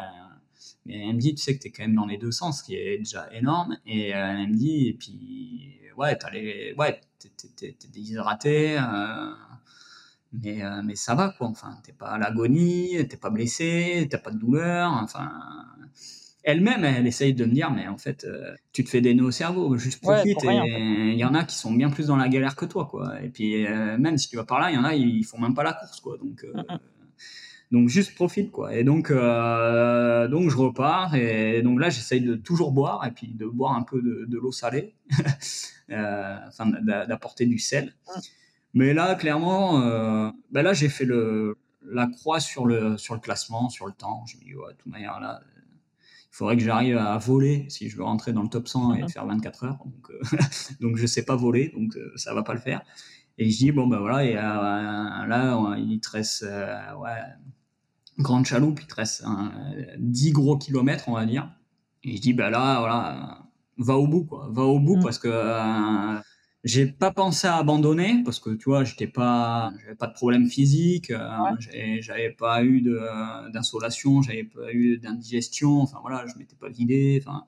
mais 0.85 1.07
elle 1.07 1.15
me 1.15 1.19
dit 1.19 1.35
tu 1.35 1.43
sais 1.43 1.55
que 1.55 1.61
tu 1.61 1.67
es 1.67 1.71
quand 1.71 1.83
même 1.83 1.95
dans 1.95 2.05
les 2.05 2.17
deux 2.17 2.31
sens, 2.31 2.59
ce 2.59 2.63
qui 2.63 2.75
est 2.75 2.97
déjà 2.97 3.27
énorme. 3.33 3.77
Et 3.85 4.15
euh, 4.15 4.37
elle 4.39 4.49
me 4.49 4.55
dit 4.55 4.87
et 4.87 4.93
puis 4.93 5.79
ouais, 5.97 6.17
les, 6.33 6.73
ouais, 6.77 6.99
t'es, 7.19 7.75
déshydraté, 7.91 8.79
mais, 10.33 10.61
mais 10.83 10.95
ça 10.95 11.15
va, 11.15 11.33
quoi. 11.37 11.47
Enfin, 11.47 11.79
t'es 11.83 11.93
pas 11.93 12.09
à 12.09 12.17
l'agonie, 12.17 13.07
t'es 13.07 13.17
pas 13.17 13.29
blessé, 13.29 14.07
t'as 14.09 14.19
pas 14.19 14.31
de 14.31 14.37
douleur, 14.37 14.91
enfin 14.91 15.31
elle-même, 16.47 16.85
elle 16.85 17.05
essaye 17.05 17.33
de 17.33 17.43
me 17.43 17.51
dire, 17.51 17.69
mais 17.71 17.89
en 17.89 17.97
fait, 17.97 18.23
euh, 18.23 18.55
tu 18.71 18.85
te 18.85 18.89
fais 18.89 19.01
des 19.01 19.13
nœuds 19.13 19.25
au 19.25 19.31
cerveau, 19.31 19.77
juste 19.77 20.01
profite. 20.01 20.41
et 20.45 21.11
il 21.11 21.19
y 21.19 21.25
en 21.25 21.33
a 21.33 21.43
qui 21.43 21.57
sont 21.57 21.73
bien 21.73 21.89
plus 21.89 22.07
dans 22.07 22.15
la 22.15 22.29
galère 22.29 22.55
que 22.55 22.63
toi, 22.63 22.87
quoi. 22.89 23.21
Et 23.21 23.27
puis, 23.27 23.67
euh, 23.67 23.97
même 23.97 24.17
si 24.17 24.29
tu 24.29 24.37
vas 24.37 24.45
par 24.45 24.61
là, 24.61 24.71
il 24.71 24.75
y 24.75 24.77
en 24.77 24.85
a, 24.85 24.95
ils 24.95 25.25
font 25.25 25.37
même 25.39 25.53
pas 25.53 25.63
la 25.63 25.73
course, 25.73 25.99
quoi. 25.99 26.17
Donc, 26.17 26.45
euh, 26.45 26.63
donc 27.71 27.89
juste 27.89 28.15
profite, 28.15 28.51
quoi. 28.51 28.73
Et 28.75 28.83
donc, 28.83 29.11
donc 29.11 30.49
je 30.49 30.57
repars. 30.57 31.15
Et 31.15 31.61
donc 31.61 31.79
là, 31.79 31.89
j'essaye 31.89 32.21
de 32.21 32.35
toujours 32.35 32.71
boire 32.71 33.05
et 33.05 33.11
puis 33.11 33.27
de 33.27 33.45
boire 33.45 33.73
un 33.73 33.83
peu 33.83 34.01
de, 34.01 34.37
l'eau 34.37 34.51
salée, 34.51 34.95
enfin, 35.91 36.71
d'apporter 36.81 37.45
du 37.45 37.59
sel. 37.59 37.93
Mais 38.73 38.93
là, 38.93 39.15
clairement, 39.15 39.79
ben 40.51 40.61
là, 40.61 40.73
j'ai 40.73 40.89
fait 40.89 41.05
le, 41.05 41.57
la 41.89 42.07
croix 42.07 42.39
sur 42.39 42.65
le, 42.65 42.97
sur 42.97 43.13
le 43.13 43.19
classement, 43.19 43.69
sur 43.69 43.85
le 43.85 43.93
temps. 43.93 44.25
Je 44.25 44.37
me 44.37 44.43
dis, 44.43 44.55
ouais, 44.55 44.73
de 44.73 44.77
toute 44.77 44.91
manière, 44.91 45.19
là, 45.19 45.41
il 46.01 46.35
faudrait 46.37 46.57
que 46.57 46.63
j'arrive 46.63 46.97
à 46.97 47.17
voler 47.17 47.65
si 47.69 47.89
je 47.89 47.97
veux 47.97 48.03
rentrer 48.03 48.33
dans 48.33 48.43
le 48.43 48.49
top 48.49 48.67
100 48.67 48.95
et 48.95 49.01
mhm. 49.01 49.09
faire 49.09 49.25
24 49.25 49.63
heures. 49.63 49.79
Donc, 49.83 50.11
euh, 50.11 50.37
donc 50.81 50.97
je 50.97 51.05
sais 51.05 51.23
pas 51.23 51.35
voler, 51.35 51.69
donc 51.69 51.95
euh, 51.95 52.11
ça 52.15 52.33
va 52.33 52.43
pas 52.43 52.53
le 52.53 52.59
faire. 52.59 52.81
Et 53.37 53.49
je 53.49 53.57
dis 53.57 53.71
bon 53.71 53.87
ben 53.87 53.99
voilà, 53.99 54.25
et 54.25 54.35
euh, 54.35 54.41
là 54.41 55.75
il 55.77 55.99
te 55.99 56.09
reste 56.09 56.43
ouais, 56.43 57.21
grande 58.17 58.45
chaloupe, 58.45 58.79
il 58.81 58.87
te 58.87 58.95
reste 58.95 59.23
10 59.99 60.31
gros 60.31 60.57
kilomètres 60.57 61.05
on 61.07 61.13
va 61.13 61.25
dire. 61.25 61.51
Et 62.03 62.15
je 62.15 62.21
dis 62.21 62.33
ben 62.33 62.49
là 62.49 62.79
voilà, 62.79 63.39
va 63.77 63.97
au 63.97 64.07
bout 64.07 64.25
quoi, 64.25 64.49
va 64.51 64.63
au 64.63 64.79
bout 64.79 64.97
mhm. 64.97 65.03
parce 65.03 65.19
que 65.19 65.29
j'ai 66.67 66.85
pas 66.85 67.11
pensé 67.11 67.47
à 67.47 67.55
abandonner 67.55 68.21
parce 68.23 68.39
que 68.39 68.49
tu 68.49 68.65
vois, 68.65 68.83
j'étais 68.83 69.07
pas, 69.07 69.71
j'avais 69.81 69.95
pas 69.95 70.07
de 70.07 70.13
problème 70.13 70.47
physique, 70.49 71.11
euh, 71.11 71.27
j'avais 72.01 72.31
pas 72.31 72.63
eu 72.63 72.81
d'insolation, 73.53 74.21
j'avais 74.21 74.43
pas 74.43 74.71
eu 74.73 74.97
d'indigestion, 74.97 75.81
enfin 75.81 75.99
voilà, 76.01 76.25
je 76.27 76.37
m'étais 76.37 76.55
pas 76.55 76.69
vidé, 76.69 77.23
enfin 77.25 77.43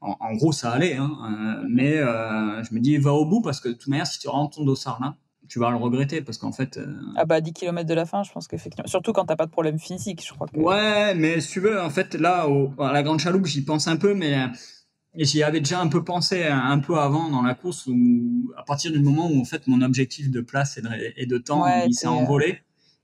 en, 0.00 0.34
gros 0.34 0.52
ça 0.52 0.70
allait, 0.70 0.96
hein, 0.96 1.12
euh, 1.24 1.66
mais 1.68 1.96
euh, 1.96 2.62
je 2.62 2.74
me 2.74 2.80
dis 2.80 2.96
va 2.98 3.12
au 3.12 3.24
bout 3.26 3.40
parce 3.40 3.60
que 3.60 3.68
de 3.68 3.74
toute 3.74 3.88
manière 3.88 4.06
si 4.06 4.18
tu 4.18 4.28
rentres 4.28 4.56
ton 4.56 4.64
dossard 4.64 5.00
là, 5.00 5.16
tu 5.54 5.60
vas 5.60 5.70
le 5.70 5.76
regretter 5.76 6.20
parce 6.20 6.36
qu'en 6.36 6.50
fait. 6.50 6.80
Ah 7.14 7.24
bah 7.24 7.40
10 7.40 7.52
km 7.52 7.88
de 7.88 7.94
la 7.94 8.06
fin, 8.06 8.24
je 8.24 8.32
pense 8.32 8.48
qu'effectivement. 8.48 8.88
Surtout 8.88 9.12
quand 9.12 9.24
t'as 9.24 9.36
pas 9.36 9.46
de 9.46 9.52
problème 9.52 9.78
physique, 9.78 10.20
je 10.26 10.34
crois 10.34 10.48
que. 10.48 10.58
Ouais, 10.58 11.14
mais 11.14 11.40
si 11.40 11.52
tu 11.52 11.60
veux, 11.60 11.80
en 11.80 11.90
fait, 11.90 12.14
là, 12.14 12.48
à 12.80 12.92
la 12.92 13.04
Grande 13.04 13.20
Chaloupe, 13.20 13.46
j'y 13.46 13.62
pense 13.64 13.86
un 13.86 13.96
peu, 13.96 14.14
mais 14.14 14.34
et 15.16 15.24
j'y 15.24 15.44
avais 15.44 15.60
déjà 15.60 15.80
un 15.80 15.86
peu 15.86 16.02
pensé 16.02 16.44
un 16.44 16.80
peu 16.80 16.98
avant 16.98 17.30
dans 17.30 17.42
la 17.42 17.54
course, 17.54 17.86
où, 17.86 18.52
à 18.56 18.64
partir 18.64 18.90
du 18.90 18.98
moment 18.98 19.30
où 19.30 19.40
en 19.40 19.44
fait 19.44 19.68
mon 19.68 19.80
objectif 19.82 20.28
de 20.28 20.40
place 20.40 20.76
et 21.16 21.26
de, 21.26 21.38
temps, 21.38 21.64
il 21.86 21.94
s'est 21.94 22.08
envolé. 22.08 22.62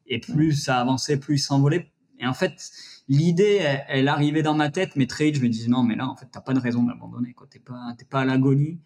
Et 0.09 0.19
plus 0.19 0.55
ça 0.55 0.81
avançait, 0.81 1.19
plus 1.19 1.37
il 1.37 1.39
s'envolait. 1.39 1.93
Et 2.19 2.27
en 2.27 2.35
fait, 2.35 2.73
l'idée, 3.09 3.65
elle, 3.89 4.09
arrivait 4.09 4.43
dans 4.43 4.55
ma 4.55 4.71
tête, 4.71 4.97
mais 4.97 5.07
très 5.07 5.27
vite, 5.27 5.37
je 5.37 5.43
me 5.43 5.49
disais 5.49 5.69
non, 5.69 5.85
mais 5.85 5.95
là, 5.95 6.09
en 6.09 6.17
fait, 6.17 6.27
t'as 6.33 6.41
pas 6.41 6.53
de 6.53 6.59
raison 6.59 6.83
d'abandonner. 6.83 7.33
Quoi, 7.33 7.47
t'es 7.49 7.61
pas, 7.61 7.95
t'es 7.97 8.05
pas 8.05 8.23
à 8.23 8.25
l'agonie. 8.25 8.81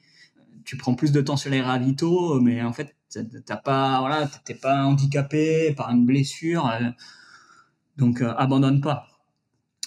Tu 0.67 0.77
prends 0.77 0.95
plus 0.95 1.13
de 1.13 1.23
temps 1.23 1.39
sur 1.39 1.51
les 1.51 1.63
ravitaux, 1.63 2.41
mais 2.41 2.61
en 2.63 2.75
fait, 2.75 2.95
t'as 3.47 3.57
pas, 3.57 4.01
voilà, 4.01 4.29
t'es 4.45 4.55
pas 4.55 4.85
handicapé 4.85 5.73
par 5.77 5.91
une 5.91 6.05
blessure. 6.07 6.71
Donc, 7.97 8.21
euh, 8.23 8.35
abandonne 8.37 8.81
pas. 8.81 9.07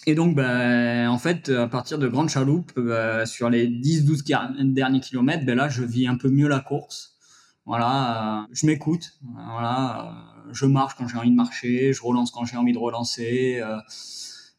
Et 0.06 0.16
donc, 0.16 0.36
ben, 0.36 1.10
en 1.10 1.18
fait, 1.18 1.50
à 1.50 1.68
partir 1.68 2.00
de 2.00 2.08
Grande 2.08 2.30
Chaloupe, 2.30 2.72
ben, 2.80 3.26
sur 3.26 3.50
les 3.50 3.68
10-12 3.68 4.74
derniers 4.74 5.02
kilomètres, 5.02 5.46
ben 5.46 5.56
là, 5.56 5.70
je 5.70 5.84
vis 5.84 6.08
un 6.08 6.16
peu 6.16 6.30
mieux 6.30 6.48
la 6.48 6.62
course. 6.62 7.18
Voilà, 7.68 8.44
euh, 8.44 8.48
je 8.54 8.66
m'écoute. 8.66 9.20
Voilà, 9.22 10.14
euh, 10.48 10.54
je 10.54 10.66
marche 10.66 10.96
quand 10.98 11.06
j'ai 11.10 11.18
envie 11.18 11.32
de 11.32 11.36
marcher, 11.36 11.92
je 11.92 12.02
relance 12.02 12.32
quand 12.32 12.46
j'ai 12.46 12.56
envie 12.56 12.72
de 12.72 12.78
relancer. 12.78 13.60
Euh, 13.62 13.78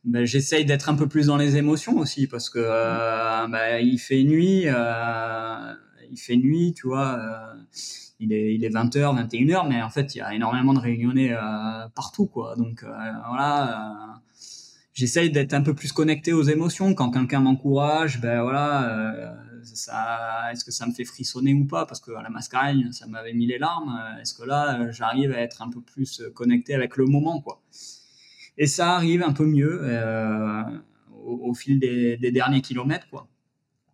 ben, 0.05 0.27
j'essaye 0.27 0.67
d'être 0.67 0.91
un 0.91 0.95
peu 0.95 1.09
plus 1.09 1.29
dans 1.29 1.39
les 1.39 1.57
émotions 1.57 1.97
aussi 1.97 2.27
parce 2.27 2.51
que 2.51 2.61
il 3.81 3.99
fait 3.99 4.23
nuit, 4.25 4.67
il 4.67 6.19
fait 6.19 6.37
nuit, 6.37 6.75
tu 6.75 6.89
vois. 6.89 7.19
Il 8.21 8.33
est, 8.33 8.55
il 8.55 8.65
est 8.65 8.71
20h, 8.71 9.29
21h, 9.29 9.69
mais 9.69 9.83
en 9.83 9.91
fait, 9.91 10.15
il 10.15 10.19
y 10.19 10.21
a 10.21 10.35
énormément 10.35 10.75
de 10.75 10.81
réunionnais 10.81 11.35
partout, 11.95 12.27
quoi. 12.27 12.57
Donc, 12.57 12.83
voilà 12.83 14.21
j'essaye 14.99 15.31
d'être 15.31 15.55
un 15.55 15.63
peu 15.63 15.75
plus 15.75 15.93
connecté 15.93 16.33
aux 16.33 16.43
émotions. 16.43 16.93
Quand 16.95 17.13
quelqu'un 17.13 17.39
m'encourage, 17.39 18.21
ben 18.21 18.43
voilà, 18.43 18.91
euh, 18.91 20.53
est-ce 20.53 20.65
que 20.65 20.73
ça 20.73 20.87
me 20.87 20.93
fait 20.93 21.05
frissonner 21.05 21.55
ou 21.55 21.67
pas? 21.67 21.87
Parce 21.87 22.01
que 22.01 22.11
la 22.11 22.29
mascarine, 22.31 22.91
ça 22.93 23.07
m'avait 23.07 23.33
mis 23.33 23.47
les 23.47 23.59
larmes. 23.59 23.97
Est-ce 24.21 24.35
que 24.35 24.43
là, 24.43 24.91
j'arrive 24.91 25.31
à 25.31 25.41
être 25.41 25.63
un 25.63 25.71
peu 25.71 25.81
plus 25.81 26.21
connecté 26.35 26.75
avec 26.75 26.97
le 26.97 27.07
moment, 27.07 27.41
quoi? 27.41 27.63
Et 28.57 28.67
ça 28.67 28.97
arrive 28.97 29.23
un 29.23 29.33
peu 29.33 29.47
mieux 29.47 29.79
euh, 29.83 30.65
au, 31.25 31.55
fil 31.55 31.79
des, 31.79 32.33
derniers 32.33 32.61
kilomètres, 32.61 33.09
quoi. 33.09 33.29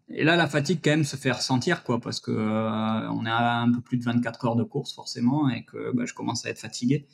Et 0.09 0.25
là, 0.25 0.37
la 0.37 0.47
fatigue 0.47 0.81
quand 0.85 0.91
même 0.91 1.05
se 1.05 1.17
fait 1.17 1.33
ressentir, 1.33 1.83
quoi, 1.83 2.01
parce 2.01 2.21
que 2.21 2.31
euh, 2.31 3.11
on 3.11 3.25
est 3.25 3.31
à 3.31 3.61
un 3.61 3.73
peu 3.73 3.81
plus 3.81 3.97
de 3.97 4.05
24 4.05 4.45
heures 4.45 4.57
de 4.57 4.65
course 4.65 4.95
forcément, 4.95 5.49
et 5.49 5.65
que 5.65 5.93
ben, 5.95 6.07
je 6.07 6.15
commence 6.15 6.45
à 6.45 6.51
être 6.51 6.59
fatigué. 6.59 7.07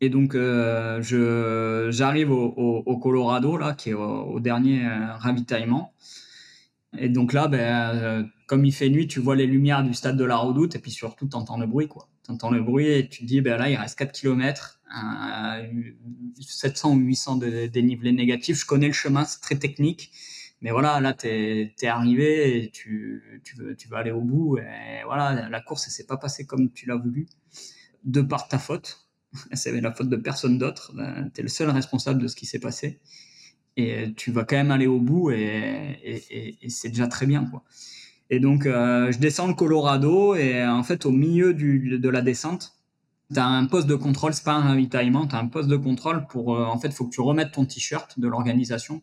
Et 0.00 0.10
donc, 0.10 0.34
euh, 0.34 1.00
je, 1.00 1.88
j'arrive 1.90 2.30
au, 2.30 2.98
Colorado, 2.98 3.56
là, 3.56 3.74
qui 3.74 3.90
est 3.90 3.94
au, 3.94 4.38
dernier 4.40 4.84
euh, 4.84 5.14
ravitaillement. 5.16 5.94
Et 6.98 7.08
donc 7.08 7.32
là, 7.32 7.48
ben, 7.48 8.28
comme 8.46 8.64
il 8.64 8.72
fait 8.72 8.90
nuit, 8.90 9.08
tu 9.08 9.18
vois 9.20 9.34
les 9.34 9.46
lumières 9.46 9.82
du 9.82 9.94
stade 9.94 10.16
de 10.16 10.24
la 10.24 10.36
Redoute 10.36 10.76
et 10.76 10.78
puis 10.78 10.90
surtout, 10.90 11.26
tu 11.26 11.36
entends 11.36 11.58
le 11.58 11.66
bruit. 11.66 11.88
Tu 12.24 12.30
entends 12.30 12.50
le 12.50 12.62
bruit 12.62 12.86
et 12.86 13.08
tu 13.08 13.22
te 13.22 13.26
dis, 13.26 13.40
ben 13.40 13.56
là, 13.56 13.70
il 13.70 13.76
reste 13.76 13.98
4 13.98 14.12
km, 14.12 14.80
700 16.40 16.94
ou 16.94 16.98
800 16.98 17.36
de 17.36 17.66
dénivelé 17.66 18.12
négatif. 18.12 18.60
Je 18.60 18.66
connais 18.66 18.86
le 18.86 18.92
chemin, 18.92 19.24
c'est 19.24 19.40
très 19.40 19.56
technique. 19.56 20.12
Mais 20.64 20.70
voilà, 20.70 20.98
là, 20.98 21.12
tu 21.12 21.28
es, 21.28 21.86
arrivé 21.86 22.70
tu, 22.72 23.42
tu, 23.44 23.56
veux, 23.58 23.96
aller 23.96 24.12
au 24.12 24.22
bout. 24.22 24.56
Et 24.56 25.04
voilà, 25.04 25.50
la 25.50 25.60
course, 25.60 25.86
elle 25.86 25.92
s'est 25.92 26.06
pas 26.06 26.16
passée 26.16 26.46
comme 26.46 26.72
tu 26.72 26.86
l'as 26.86 26.96
voulu, 26.96 27.26
de 28.04 28.22
par 28.22 28.48
ta 28.48 28.58
faute 28.58 29.04
c'est 29.52 29.78
la 29.78 29.92
faute 29.92 30.08
de 30.08 30.16
personne 30.16 30.56
d'autre. 30.56 30.92
Ben, 30.94 31.30
tu 31.34 31.40
es 31.40 31.42
le 31.42 31.50
seul 31.50 31.68
responsable 31.68 32.22
de 32.22 32.28
ce 32.28 32.34
qui 32.34 32.46
s'est 32.46 32.60
passé. 32.60 32.98
Et 33.76 34.14
tu 34.16 34.32
vas 34.32 34.44
quand 34.44 34.56
même 34.56 34.70
aller 34.70 34.86
au 34.86 35.00
bout 35.00 35.32
et, 35.32 36.22
c'est 36.68 36.88
déjà 36.88 37.08
très 37.08 37.26
bien. 37.26 37.44
Quoi. 37.44 37.62
Et 38.30 38.40
donc, 38.40 38.64
euh, 38.64 39.12
je 39.12 39.18
descends 39.18 39.48
le 39.48 39.54
Colorado 39.54 40.34
et 40.34 40.64
en 40.64 40.82
fait, 40.82 41.04
au 41.04 41.10
milieu 41.10 41.52
de 41.52 42.08
la 42.08 42.22
descente, 42.22 42.78
tu 43.34 43.38
as 43.38 43.46
un 43.46 43.66
poste 43.66 43.86
de 43.86 43.96
contrôle, 43.96 44.32
c'est 44.32 44.44
pas 44.44 44.54
un 44.54 44.62
ravitaillement, 44.62 45.26
tu 45.26 45.34
as 45.34 45.40
un 45.40 45.48
poste 45.48 45.68
de 45.68 45.76
contrôle 45.76 46.26
pour, 46.28 46.56
euh, 46.56 46.64
en 46.64 46.78
fait, 46.78 46.90
faut 46.90 47.04
que 47.04 47.14
tu 47.14 47.20
remettes 47.20 47.52
ton 47.52 47.66
t-shirt 47.66 48.18
de 48.18 48.28
l'organisation. 48.28 49.02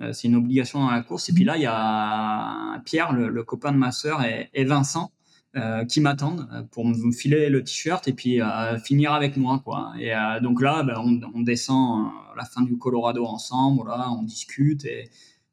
Euh, 0.00 0.12
c'est 0.12 0.28
une 0.28 0.36
obligation 0.36 0.80
dans 0.80 0.90
la 0.90 1.02
course. 1.02 1.28
Et 1.28 1.32
puis 1.32 1.44
là, 1.44 1.56
il 1.56 1.62
y 1.62 1.66
a 1.66 2.80
Pierre, 2.84 3.12
le, 3.12 3.42
copain 3.44 3.72
de 3.72 3.78
ma 3.78 3.92
sœur, 3.92 4.22
et 4.22 4.64
Vincent, 4.64 5.12
euh, 5.56 5.86
qui 5.86 6.02
m'attendent 6.02 6.46
euh, 6.52 6.62
pour 6.70 6.84
me 6.84 7.12
filer 7.12 7.48
le 7.48 7.64
t-shirt 7.64 8.06
et 8.08 8.12
puis 8.12 8.40
finir 8.84 9.14
avec 9.14 9.38
moi 9.38 9.62
quoi. 9.64 9.94
Et 9.98 10.12
donc 10.42 10.60
là, 10.60 10.82
ben, 10.82 10.96
on, 10.98 11.40
descend 11.40 12.08
à 12.32 12.36
la 12.36 12.44
fin 12.44 12.60
du 12.60 12.76
Colorado 12.76 13.24
ensemble, 13.24 13.82
voilà, 13.84 14.10
on 14.10 14.22
discute 14.22 14.84
et 14.84 15.08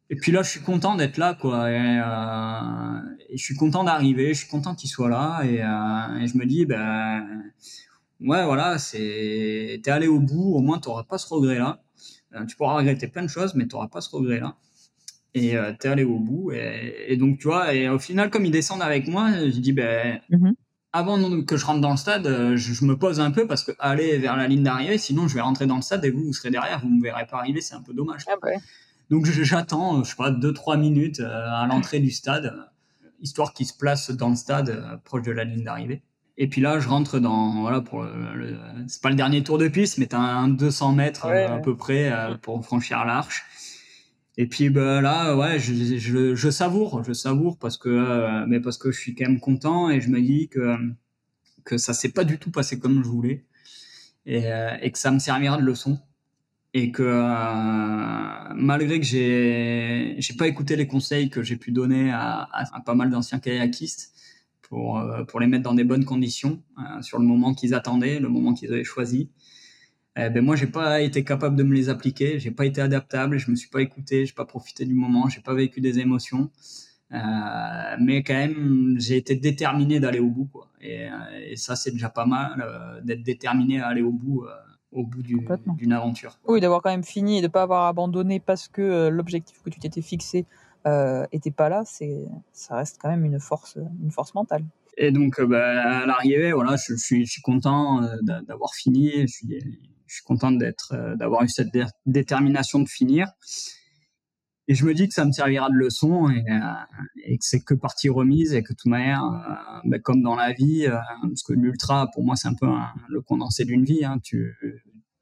et 0.10 0.16
puis 0.16 0.32
là, 0.32 0.44
je 0.44 0.50
suis 0.50 0.60
content 0.60 0.96
d'être 0.96 1.18
là, 1.18 1.34
quoi. 1.34 1.72
Et, 1.72 2.00
je 3.36 3.44
suis 3.44 3.56
content 3.56 3.84
d'arriver, 3.84 4.34
je 4.34 4.40
suis 4.40 4.50
content 4.50 4.76
qu'il 4.76 4.90
soit 4.90 5.10
là. 5.10 5.42
Et, 5.44 5.58
je 6.28 6.38
me 6.38 6.46
dis, 6.46 6.66
ben, 6.66 7.26
ouais, 8.20 8.46
voilà, 8.46 8.78
t'es 8.92 9.82
allé 9.88 10.08
au 10.08 10.20
bout, 10.20 10.54
au 10.54 10.60
moins, 10.60 10.80
t'auras 10.80 11.04
pas 11.04 11.18
ce 11.18 11.34
regret-là. 11.34 11.83
Tu 12.48 12.56
pourras 12.56 12.76
regretter 12.76 13.08
plein 13.08 13.24
de 13.24 13.28
choses, 13.28 13.56
mais 13.56 13.68
t'auras 13.68 13.88
pas 13.88 14.02
ce 14.02 14.16
regret-là 14.16 14.56
et 15.34 15.56
euh, 15.58 15.74
t'es 15.78 15.88
allé 15.88 16.04
au 16.04 16.20
bout. 16.20 16.52
Et, 16.52 17.18
donc, 17.18 17.40
tu 17.40 17.48
vois, 17.48 17.74
et 17.74 17.90
au 17.90 18.00
final, 18.00 18.30
comme 18.30 18.46
ils 18.46 18.52
descendent 18.52 18.82
avec 18.82 19.08
moi, 19.08 19.32
je 19.32 19.60
dis, 19.60 19.74
ben, 19.74 20.20
mhm. 20.30 20.54
avant 20.92 21.42
que 21.44 21.58
je 21.58 21.66
rentre 21.66 21.82
dans 21.82 21.92
le 21.92 21.98
stade, 21.98 22.28
euh, 22.28 22.56
je, 22.56 22.86
me 22.86 22.98
pose 22.98 23.20
un 23.20 23.32
peu 23.32 23.48
parce 23.48 23.64
que 23.64 23.72
aller 23.80 24.18
vers 24.18 24.38
la 24.38 24.48
ligne 24.48 24.64
d'arrivée, 24.64 24.98
sinon 24.98 25.28
je 25.28 25.36
vais 25.36 25.42
rentrer 25.42 25.66
dans 25.66 25.76
le 25.76 25.82
stade 25.82 26.06
et 26.06 26.12
vous, 26.12 26.24
vous 26.24 26.34
serez 26.34 26.52
derrière, 26.52 26.80
vous 26.82 26.90
me 26.90 27.02
verrez 27.02 27.26
pas 27.26 27.38
arriver, 27.38 27.62
c'est 27.62 27.76
un 27.76 27.82
peu 27.82 27.94
dommage. 27.94 28.26
Ah 28.28 28.36
donc, 29.10 29.26
j'attends, 29.26 30.00
euh, 30.00 30.04
je 30.04 30.10
sais 30.10 30.16
pas, 30.16 30.32
2-3 30.32 30.80
minutes 30.80 31.20
à 31.20 31.66
l'entrée 31.68 32.00
du 32.00 32.12
stade, 32.12 32.54
histoire 33.22 33.54
qu'ils 33.54 33.68
se 33.68 33.78
placent 33.78 34.12
dans 34.12 34.30
le 34.30 34.36
stade, 34.36 35.00
proche 35.04 35.24
de 35.24 35.32
la 35.32 35.44
ligne 35.44 35.64
d'arrivée. 35.64 36.04
Et 36.38 36.48
puis 36.48 36.62
là, 36.62 36.80
je 36.80 36.88
rentre 36.88 37.20
dans, 37.20 37.62
voilà, 37.62 37.82
pour 37.82 38.04
le, 38.04 38.58
c'est 38.88 39.02
pas 39.02 39.10
le 39.10 39.16
dernier 39.16 39.44
tour 39.44 39.58
de 39.60 39.68
piste, 39.68 40.00
mais 40.00 40.08
t'as 40.08 40.18
un 40.18 40.48
200 40.48 40.94
mètres 40.94 41.28
à 41.28 41.60
peu 41.60 41.76
près 41.76 42.12
pour 42.42 42.64
franchir 42.66 43.06
l'arche. 43.06 43.46
Et 44.38 44.48
puis 44.48 44.70
bah, 44.70 45.02
là, 45.02 45.36
ouais, 45.36 45.60
je, 45.60 45.74
je, 45.98 46.36
je, 46.36 46.50
savoure, 46.50 47.04
je 47.04 47.14
savoure 47.14 47.58
parce 47.58 47.78
que, 47.78 47.90
euh, 47.90 48.46
mais 48.48 48.60
parce 48.60 48.78
que 48.78 48.92
je 48.92 49.00
suis 49.00 49.14
quand 49.14 49.28
même 49.28 49.40
content 49.40 49.90
et 49.90 50.02
je 50.02 50.10
me 50.10 50.22
dis 50.22 50.50
que 50.50 50.76
que 51.64 51.78
ça 51.78 51.94
s'est 51.94 52.12
pas 52.12 52.26
du 52.26 52.40
tout 52.40 52.52
passé 52.52 52.78
comme 52.80 53.04
je 53.04 53.08
voulais 53.08 53.46
et, 54.26 54.52
euh, 54.52 54.76
et 54.82 54.92
que 54.92 54.98
ça 54.98 55.12
me 55.12 55.20
servira 55.20 55.58
de 55.58 55.64
leçon 55.64 56.00
et 56.74 56.92
que 56.92 57.04
euh, 57.04 58.54
malgré 58.56 59.00
que 59.00 59.06
j'ai 59.06 60.16
j'ai 60.18 60.34
pas 60.36 60.48
écouté 60.48 60.76
les 60.76 60.88
conseils 60.88 61.30
que 61.30 61.44
j'ai 61.44 61.56
pu 61.56 61.72
donner 61.72 62.12
à, 62.12 62.50
à, 62.52 62.82
pas 62.82 62.96
mal 62.96 63.12
d'anciens 63.12 63.40
kayakistes, 63.40 64.13
pour, 64.74 64.98
euh, 64.98 65.24
pour 65.24 65.40
les 65.40 65.46
mettre 65.46 65.62
dans 65.62 65.76
des 65.76 65.84
bonnes 65.84 66.04
conditions 66.04 66.60
euh, 66.80 67.02
sur 67.04 67.20
le 67.20 67.26
moment 67.26 67.54
qu'ils 67.54 67.76
attendaient, 67.76 68.20
le 68.20 68.28
moment 68.28 68.56
qu'ils 68.56 68.74
avaient 68.74 68.84
choisi. 68.84 69.30
Eh 70.16 70.30
ben 70.30 70.44
moi, 70.44 70.56
j'ai 70.56 70.68
pas 70.68 71.02
été 71.02 71.24
capable 71.24 71.56
de 71.56 71.62
me 71.62 71.76
les 71.76 71.90
appliquer, 71.90 72.40
j'ai 72.40 72.50
pas 72.50 72.66
été 72.66 72.82
adaptable, 72.82 73.38
je 73.38 73.52
me 73.52 73.56
suis 73.56 73.70
pas 73.70 73.82
écouté, 73.82 74.26
j'ai 74.26 74.34
pas 74.34 74.46
profité 74.46 74.86
du 74.86 74.96
moment, 74.96 75.30
j'ai 75.30 75.42
pas 75.42 75.54
vécu 75.54 75.80
des 75.80 76.00
émotions. 76.00 76.50
Euh, 77.12 77.18
mais 78.02 78.24
quand 78.24 78.34
même, 78.34 78.96
j'ai 78.98 79.18
été 79.18 79.36
déterminé 79.36 80.00
d'aller 80.00 80.20
au 80.20 80.30
bout, 80.30 80.46
quoi. 80.46 80.70
Et, 80.82 81.08
et 81.48 81.56
ça, 81.56 81.76
c'est 81.76 81.92
déjà 81.92 82.10
pas 82.10 82.26
mal 82.26 83.02
d'être 83.04 83.24
déterminé 83.24 83.80
à 83.80 83.88
aller 83.88 84.02
au 84.02 84.12
bout 84.12 84.46
au 84.92 85.04
bout 85.04 85.24
d'une 85.24 85.94
aventure. 85.94 86.38
Oui, 86.48 86.62
d'avoir 86.62 86.82
quand 86.82 86.92
même 86.92 87.04
fini 87.04 87.38
et 87.40 87.42
de 87.42 87.48
ne 87.48 87.52
pas 87.52 87.64
avoir 87.64 87.88
abandonné 87.88 88.40
parce 88.40 88.68
que 88.68 89.08
l'objectif 89.08 89.62
que 89.64 89.72
tu 89.72 89.80
t'étais 89.80 90.04
fixé 90.04 90.46
euh, 90.86 91.26
était 91.32 91.52
pas 91.52 91.70
là, 91.70 91.84
c'est 91.86 92.26
ça 92.52 92.76
reste 92.76 92.98
quand 93.02 93.10
même 93.10 93.26
une 93.26 93.40
force, 93.40 93.78
une 94.02 94.12
force 94.12 94.34
mentale. 94.34 94.64
Et 94.98 95.12
donc, 95.12 95.40
euh, 95.40 95.48
bah, 95.48 96.02
à 96.02 96.06
l'arrivée, 96.06 96.52
voilà, 96.52 96.76
je, 96.76 96.96
suis, 96.96 97.26
content 97.42 98.04
euh, 98.04 98.42
d'avoir 98.48 98.74
fini. 98.74 99.12
Je 99.22 99.28
suis, 99.28 100.24
content 100.26 100.52
d'être, 100.52 100.94
euh, 100.94 101.16
d'avoir 101.16 101.44
eu 101.44 101.50
cette 101.50 101.70
détermination 102.06 102.80
de 102.80 102.88
finir. 102.88 103.28
Et 104.68 104.76
je 104.76 104.86
me 104.86 104.94
dis 104.94 105.08
que 105.08 105.14
ça 105.14 105.26
me 105.26 105.32
servira 105.32 105.70
de 105.70 105.76
leçon 105.76 106.30
et, 106.30 106.46
et 107.26 107.38
que 107.38 107.44
c'est 107.44 107.60
que 107.60 107.74
partie 107.74 108.08
remise 108.08 108.54
et 108.54 108.64
que 108.64 108.72
de 108.72 108.78
toute 108.78 108.90
manière, 108.90 109.22
bah, 109.84 110.00
comme 110.00 110.22
dans 110.22 110.38
la 110.38 110.54
vie, 110.54 110.88
parce 110.88 111.44
que 111.44 111.52
l'ultra, 111.52 112.10
pour 112.14 112.24
moi, 112.24 112.38
c'est 112.38 112.48
un 112.48 112.54
peu 112.54 112.68
le 113.10 113.20
condensé 113.20 113.66
d'une 113.66 113.84
vie. 113.84 114.06
Hein, 114.06 114.20
tu, 114.24 114.56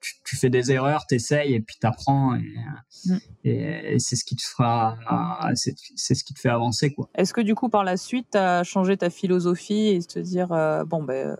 tu, 0.01 0.35
fais 0.35 0.49
des 0.49 0.71
erreurs, 0.71 1.05
t'essayes 1.05 1.53
et 1.53 1.61
puis 1.61 1.77
t'apprends 1.79 2.35
et, 2.35 2.55
mm. 3.05 3.17
et, 3.43 3.99
c'est 3.99 4.15
ce 4.15 4.25
qui 4.25 4.35
te 4.35 4.43
fera, 4.43 4.97
c'est 5.55 6.15
ce 6.15 6.23
qui 6.23 6.33
te 6.33 6.39
fait 6.39 6.49
avancer 6.49 6.93
quoi. 6.93 7.09
Est-ce 7.15 7.33
que 7.33 7.41
du 7.41 7.55
coup 7.55 7.69
par 7.69 7.83
la 7.83 7.97
suite 7.97 8.27
t'as 8.31 8.63
changé 8.63 8.97
ta 8.97 9.09
philosophie 9.09 9.89
et 9.89 9.99
te 10.01 10.19
dire 10.19 10.51
euh, 10.51 10.83
bon 10.83 11.03
ben 11.03 11.37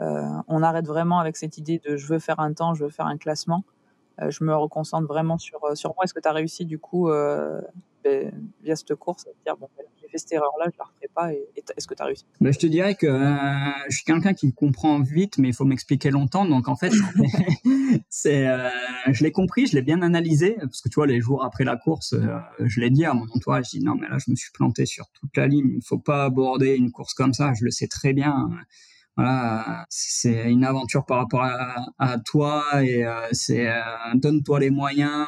euh, 0.00 0.24
on 0.48 0.62
arrête 0.62 0.86
vraiment 0.86 1.18
avec 1.18 1.36
cette 1.36 1.58
idée 1.58 1.80
de 1.84 1.96
je 1.96 2.06
veux 2.06 2.18
faire 2.18 2.40
un 2.40 2.52
temps, 2.52 2.74
je 2.74 2.84
veux 2.84 2.90
faire 2.90 3.06
un 3.06 3.18
classement, 3.18 3.64
euh, 4.20 4.30
je 4.30 4.44
me 4.44 4.54
reconcentre 4.54 5.06
vraiment 5.06 5.38
sur 5.38 5.60
sur 5.74 5.94
moi. 5.94 6.04
Est-ce 6.04 6.14
que 6.14 6.20
tu 6.20 6.28
as 6.28 6.32
réussi 6.32 6.64
du 6.64 6.78
coup 6.78 7.10
ben, 8.04 8.50
via 8.62 8.76
cette 8.76 8.94
course 8.94 9.26
dire 9.44 9.56
bon 9.56 9.68
ben, 9.76 9.84
fait 10.10 10.18
cette 10.18 10.32
erreur-là, 10.32 10.66
je 10.72 10.78
la 10.78 10.84
referai 10.84 11.08
pas. 11.14 11.32
Et, 11.32 11.48
est-ce 11.76 11.86
que 11.86 11.94
tu 11.94 12.02
as 12.02 12.06
réussi 12.06 12.24
Je 12.40 12.58
te 12.58 12.66
dirais 12.66 12.94
que 12.94 13.06
euh, 13.06 13.70
je 13.88 13.96
suis 13.96 14.04
quelqu'un 14.04 14.34
qui 14.34 14.52
comprend 14.52 15.00
vite, 15.00 15.38
mais 15.38 15.48
il 15.48 15.54
faut 15.54 15.64
m'expliquer 15.64 16.10
longtemps. 16.10 16.44
Donc 16.44 16.68
en 16.68 16.76
fait, 16.76 16.92
euh, 18.26 18.70
je 19.08 19.24
l'ai 19.24 19.32
compris, 19.32 19.66
je 19.66 19.76
l'ai 19.76 19.82
bien 19.82 20.02
analysé, 20.02 20.56
parce 20.60 20.80
que 20.80 20.88
tu 20.88 20.96
vois, 20.96 21.06
les 21.06 21.20
jours 21.20 21.44
après 21.44 21.64
la 21.64 21.76
course, 21.76 22.12
euh, 22.12 22.38
je 22.58 22.80
l'ai 22.80 22.90
dit 22.90 23.04
à 23.04 23.14
mon 23.14 23.24
entourage, 23.34 23.66
je 23.66 23.78
dis 23.78 23.84
non, 23.84 23.94
mais 23.94 24.08
là, 24.08 24.18
je 24.24 24.30
me 24.30 24.36
suis 24.36 24.50
planté 24.52 24.86
sur 24.86 25.06
toute 25.12 25.36
la 25.36 25.46
ligne. 25.46 25.70
Il 25.76 25.84
faut 25.84 25.98
pas 25.98 26.24
aborder 26.24 26.74
une 26.74 26.90
course 26.90 27.14
comme 27.14 27.32
ça. 27.32 27.52
Je 27.58 27.64
le 27.64 27.70
sais 27.70 27.88
très 27.88 28.12
bien 28.12 28.48
voilà, 29.16 29.84
c'est 29.90 30.50
une 30.50 30.64
aventure 30.64 31.04
par 31.04 31.18
rapport 31.18 31.42
à, 31.42 32.18
toi 32.24 32.64
et 32.82 33.04
c'est 33.32 33.68
donne-toi 34.14 34.60
les 34.60 34.70
moyens 34.70 35.26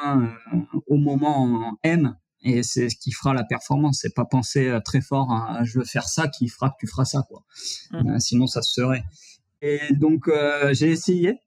au 0.86 0.96
moment 0.96 1.76
M 1.82 2.14
et 2.44 2.62
c'est 2.62 2.88
ce 2.88 2.96
qui 2.96 3.12
fera 3.12 3.34
la 3.34 3.44
performance. 3.44 4.00
C'est 4.02 4.14
pas 4.14 4.24
penser 4.24 4.68
euh, 4.68 4.80
très 4.80 5.00
fort 5.00 5.32
à 5.32 5.64
je 5.64 5.78
veux 5.78 5.84
faire 5.84 6.08
ça 6.08 6.28
qui 6.28 6.48
fera 6.48 6.70
que 6.70 6.76
tu 6.78 6.86
feras 6.86 7.04
ça 7.04 7.24
quoi. 7.28 7.44
Mmh. 7.92 8.10
Euh, 8.10 8.18
sinon 8.18 8.46
ça 8.46 8.62
se 8.62 8.72
serait. 8.72 9.04
Et 9.60 9.80
donc 9.92 10.28
euh, 10.28 10.72
j'ai 10.72 10.90
essayé 10.90 11.38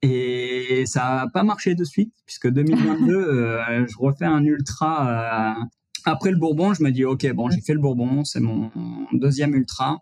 et 0.00 0.84
ça 0.86 1.22
a 1.22 1.28
pas 1.28 1.42
marché 1.42 1.74
de 1.74 1.84
suite 1.84 2.14
puisque 2.24 2.48
2022 2.48 3.58
je 3.88 3.98
refais 3.98 4.26
un 4.26 4.44
ultra 4.44 5.56
après 6.04 6.30
le 6.30 6.38
Bourbon. 6.38 6.72
Je 6.72 6.82
me 6.82 6.90
dis 6.90 7.04
ok 7.04 7.30
bon 7.32 7.50
j'ai 7.50 7.60
fait 7.60 7.74
le 7.74 7.80
Bourbon 7.80 8.24
c'est 8.24 8.40
mon 8.40 8.70
deuxième 9.12 9.54
ultra. 9.54 9.98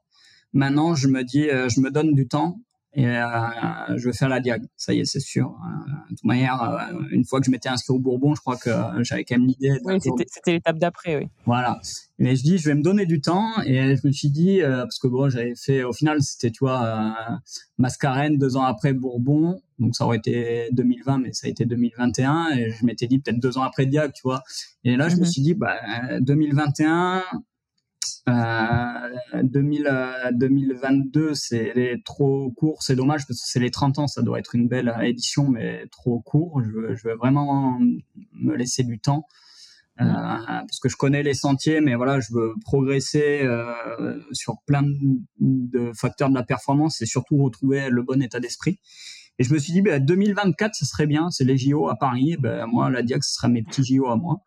Maintenant 0.53 0.95
je 0.95 1.09
me 1.09 1.25
dis 1.25 1.49
je 1.49 1.81
me 1.81 1.91
donne 1.91 2.15
du 2.15 2.29
temps 2.29 2.61
et 2.97 3.07
euh, 3.07 3.97
je 3.97 4.07
vais 4.07 4.15
faire 4.15 4.31
la 4.31 4.41
diag. 4.41 4.63
Ça 4.75 4.95
y 4.95 5.01
est, 5.01 5.05
c'est 5.05 5.21
sûr. 5.21 5.49
Euh, 5.49 5.91
de 6.11 6.17
toute 6.17 6.25
manière, 6.25 6.63
euh, 6.63 7.03
une 7.11 7.27
fois 7.27 7.41
que 7.41 7.47
je 7.47 7.51
m'étais 7.51 7.69
inscrit 7.69 7.93
au 7.93 7.99
Bourbon, 7.99 8.35
je 8.35 8.41
crois 8.41 8.57
que 8.57 8.71
j'avais 9.03 9.23
quand 9.25 9.37
même 9.37 9.47
l'idée. 9.47 9.79
Oui, 9.85 10.01
c'était 10.01 10.53
l'étape 10.53 10.79
d'après, 10.79 11.19
oui. 11.19 11.29
Voilà. 11.45 11.79
Mais 12.19 12.37
je 12.37 12.43
dis, 12.43 12.57
je 12.57 12.71
vais 12.71 12.75
me 12.75 12.81
donner 12.81 13.05
du 13.05 13.21
temps. 13.21 13.51
Et 13.67 13.97
je 13.97 14.07
me 14.07 14.13
suis 14.13 14.31
dit, 14.31 14.61
parce 14.63 14.99
que 14.99 15.09
bon, 15.09 15.29
j'avais 15.29 15.55
fait, 15.55 15.85
au 15.85 15.93
final, 15.93 16.23
c'était, 16.23 16.51
tu 16.51 16.61
vois, 16.61 17.39
Mascarène 17.77 18.39
deux 18.39 18.57
ans 18.57 18.65
après 18.65 18.95
Bourbon. 18.95 19.61
Donc 19.79 19.95
ça 19.95 20.07
aurait 20.07 20.17
été 20.17 20.71
2020, 20.73 21.19
mais 21.19 21.35
ça 21.35 21.49
a 21.49 21.51
été 21.51 21.67
2021. 21.67 22.57
Et 22.57 22.71
je 22.71 22.87
m'étais 22.87 23.07
dit 23.09 23.19
peut-être 23.19 23.39
deux 23.39 23.59
ans 23.59 23.63
après 23.63 23.85
Diag, 23.85 24.15
tu 24.15 24.23
vois. 24.25 24.43
Et 24.85 24.97
là, 24.97 25.11
je 25.11 25.17
me 25.17 25.21
mhm. 25.21 25.27
suis 25.27 25.43
dit, 25.43 25.53
bah, 25.53 25.77
2021, 26.21 27.23
2000, 28.27 29.87
euh, 29.87 30.31
2022, 30.33 31.35
c'est 31.35 32.03
trop 32.05 32.51
court, 32.51 32.83
c'est 32.83 32.97
dommage 32.97 33.27
parce 33.27 33.41
que 33.41 33.47
c'est 33.47 33.61
les 33.61 33.71
30 33.71 34.01
ans, 34.01 34.07
ça 34.07 34.23
doit 34.23 34.39
être 34.39 34.55
une 34.55 34.69
belle 34.69 34.93
édition, 35.03 35.49
mais 35.49 35.87
trop 35.91 36.21
court. 36.21 36.61
Je 36.65 36.71
veux, 36.71 36.97
je 36.97 37.09
veux 37.09 37.15
vraiment 37.15 37.79
me 38.33 38.55
laisser 38.57 38.83
du 38.83 38.99
temps. 38.99 39.27
Euh, 39.99 40.05
parce 40.05 40.79
que 40.79 40.91
je 40.91 40.97
connais 40.97 41.23
les 41.23 41.33
sentiers, 41.33 41.81
mais 41.81 41.95
voilà, 41.95 42.21
je 42.21 42.33
veux 42.35 42.53
progresser 42.65 43.41
euh, 43.45 44.21
sur 44.33 44.59
plein 44.67 44.83
de, 45.41 45.93
facteurs 45.95 46.29
de 46.29 46.35
la 46.35 46.43
performance 46.43 47.01
et 47.01 47.07
surtout 47.07 47.39
retrouver 47.39 47.89
le 47.89 48.03
bon 48.03 48.21
état 48.21 48.39
d'esprit. 48.39 48.79
Et 49.39 49.45
je 49.45 49.53
me 49.55 49.59
suis 49.59 49.73
dit, 49.73 49.83
bah, 49.83 49.99
2024, 49.99 50.75
ce 50.75 50.85
serait 50.85 51.07
bien, 51.07 51.31
c'est 51.31 51.45
les 51.45 51.57
JO 51.57 51.89
à 51.89 51.97
Paris. 51.97 52.37
Ben, 52.39 52.67
moi, 52.67 52.91
la 52.91 53.03
Diac, 53.03 53.25
ce 53.25 53.35
sera 53.35 53.49
mes 53.49 53.63
petits 53.63 53.85
JO 53.85 54.07
à 54.09 54.17
moi. 54.17 54.43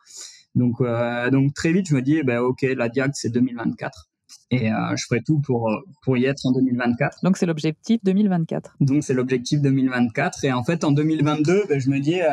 Donc, 0.60 0.82
euh, 0.82 1.30
donc 1.32 1.54
très 1.54 1.72
vite, 1.72 1.88
je 1.88 1.96
me 1.96 2.02
dis, 2.02 2.22
ben, 2.24 2.40
ok, 2.40 2.62
la 2.62 2.90
Diag, 2.90 3.12
c'est 3.14 3.30
2024 3.30 4.09
et 4.52 4.72
euh, 4.72 4.96
je 4.96 5.06
ferai 5.06 5.22
tout 5.22 5.40
pour 5.40 5.70
euh, 5.70 5.76
pour 6.02 6.18
y 6.18 6.26
être 6.26 6.46
en 6.46 6.52
2024. 6.52 7.20
Donc 7.24 7.38
c'est 7.38 7.46
l'objectif 7.46 8.00
2024. 8.04 8.78
Donc 8.82 9.04
c'est 9.04 9.14
l'objectif 9.14 9.62
2024 9.62 10.46
et 10.46 10.52
en 10.52 10.64
fait 10.64 10.84
en 10.84 10.92
2022 10.92 11.66
ben, 11.70 11.80
je 11.80 11.90
me 11.90 12.00
dis 12.00 12.22
euh, 12.22 12.28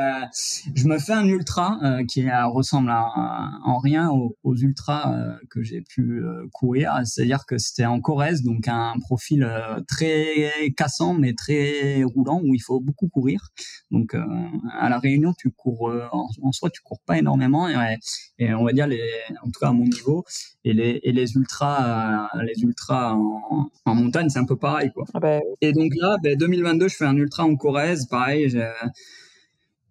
je 0.74 0.86
me 0.86 0.98
fais 0.98 1.12
un 1.12 1.26
ultra 1.26 1.78
euh, 1.82 2.04
qui 2.04 2.26
ressemble 2.30 2.90
à, 2.90 3.50
en 3.64 3.78
rien 3.78 4.10
aux, 4.10 4.36
aux 4.42 4.56
ultras 4.56 5.14
que 5.50 5.62
j'ai 5.62 5.82
pu 5.82 6.22
courir, 6.52 7.00
c'est-à-dire 7.04 7.44
que 7.46 7.58
c'était 7.58 7.84
en 7.84 8.00
Corrèze 8.00 8.42
donc 8.42 8.68
un 8.68 8.94
profil 9.00 9.48
très 9.86 10.50
cassant 10.76 11.14
mais 11.14 11.34
très 11.34 12.02
roulant 12.04 12.40
où 12.42 12.54
il 12.54 12.60
faut 12.60 12.80
beaucoup 12.80 13.08
courir. 13.08 13.48
Donc 13.90 14.14
à 14.14 14.88
la 14.88 14.98
Réunion 14.98 15.32
tu 15.36 15.50
cours 15.50 15.92
en, 16.12 16.28
en, 16.42 16.52
soi 16.52 16.70
tu 16.70 16.82
cours 16.82 17.00
pas 17.06 17.18
énormément 17.18 17.68
et, 17.68 17.96
et, 18.38 18.54
on 18.54 18.64
va 18.64 18.72
dire 18.72 18.86
les 18.86 19.02
en 19.42 19.46
tout 19.46 19.60
cas 19.60 19.68
à 19.68 19.72
mon 19.72 19.84
niveau 19.84 20.24
et 20.64 20.72
les 20.72 21.00
et 21.02 21.12
les 21.12 21.34
ultras 21.34 22.05
les 22.42 22.62
ultras 22.62 23.14
en, 23.14 23.94
montagne, 23.94 24.28
c'est 24.28 24.38
un 24.38 24.44
peu 24.44 24.57
pareil, 24.57 24.90
quoi. 24.92 25.04
Ah 25.14 25.20
bah 25.20 25.40
et 25.61 25.72
donc 25.72 25.92
là, 25.96 26.16
2022, 26.22 26.84
ben, 26.84 26.88
je 26.88 26.96
fais 26.96 27.04
un 27.04 27.16
ultra 27.16 27.44
en 27.44 27.57
Corrèze, 27.57 28.07
pareil. 28.07 28.61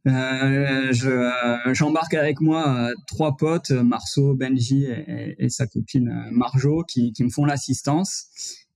Euh, 0.07 0.93
j'embarque 1.73 2.13
avec 2.13 2.39
moi 2.39 2.67
euh, 2.67 2.93
trois 3.07 3.37
potes, 3.37 3.71
Marceau, 3.71 4.35
Benji 4.35 4.85
et, 4.85 5.49
sa 5.49 5.65
copine 5.65 6.27
Marjo, 6.31 6.83
qui, 6.87 7.11
qui 7.11 7.23
me 7.23 7.29
font 7.29 7.45
l'assistance. 7.45 8.27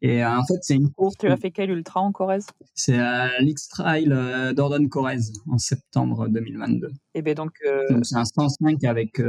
Et 0.01 0.23
euh, 0.23 0.37
en 0.37 0.45
fait, 0.45 0.59
c'est 0.61 0.75
une 0.75 0.91
course. 0.91 1.15
Tu 1.19 1.27
as 1.27 1.37
fait 1.37 1.51
quel 1.51 1.71
ultra 1.71 1.99
en 1.99 2.11
Corrèze? 2.11 2.47
C'est 2.73 2.97
euh, 2.97 3.27
l'X-Trail 3.41 4.07
euh, 4.11 4.53
d'Ordon-Corrèze 4.53 5.33
en 5.51 5.57
septembre 5.57 6.29
2022. 6.29 6.91
Et 7.19 7.21
ben 7.21 7.35
donc, 7.35 7.51
donc 7.89 8.05
c'est 8.05 8.15
un 8.15 8.23
105 8.23 8.81
avec 8.85 9.21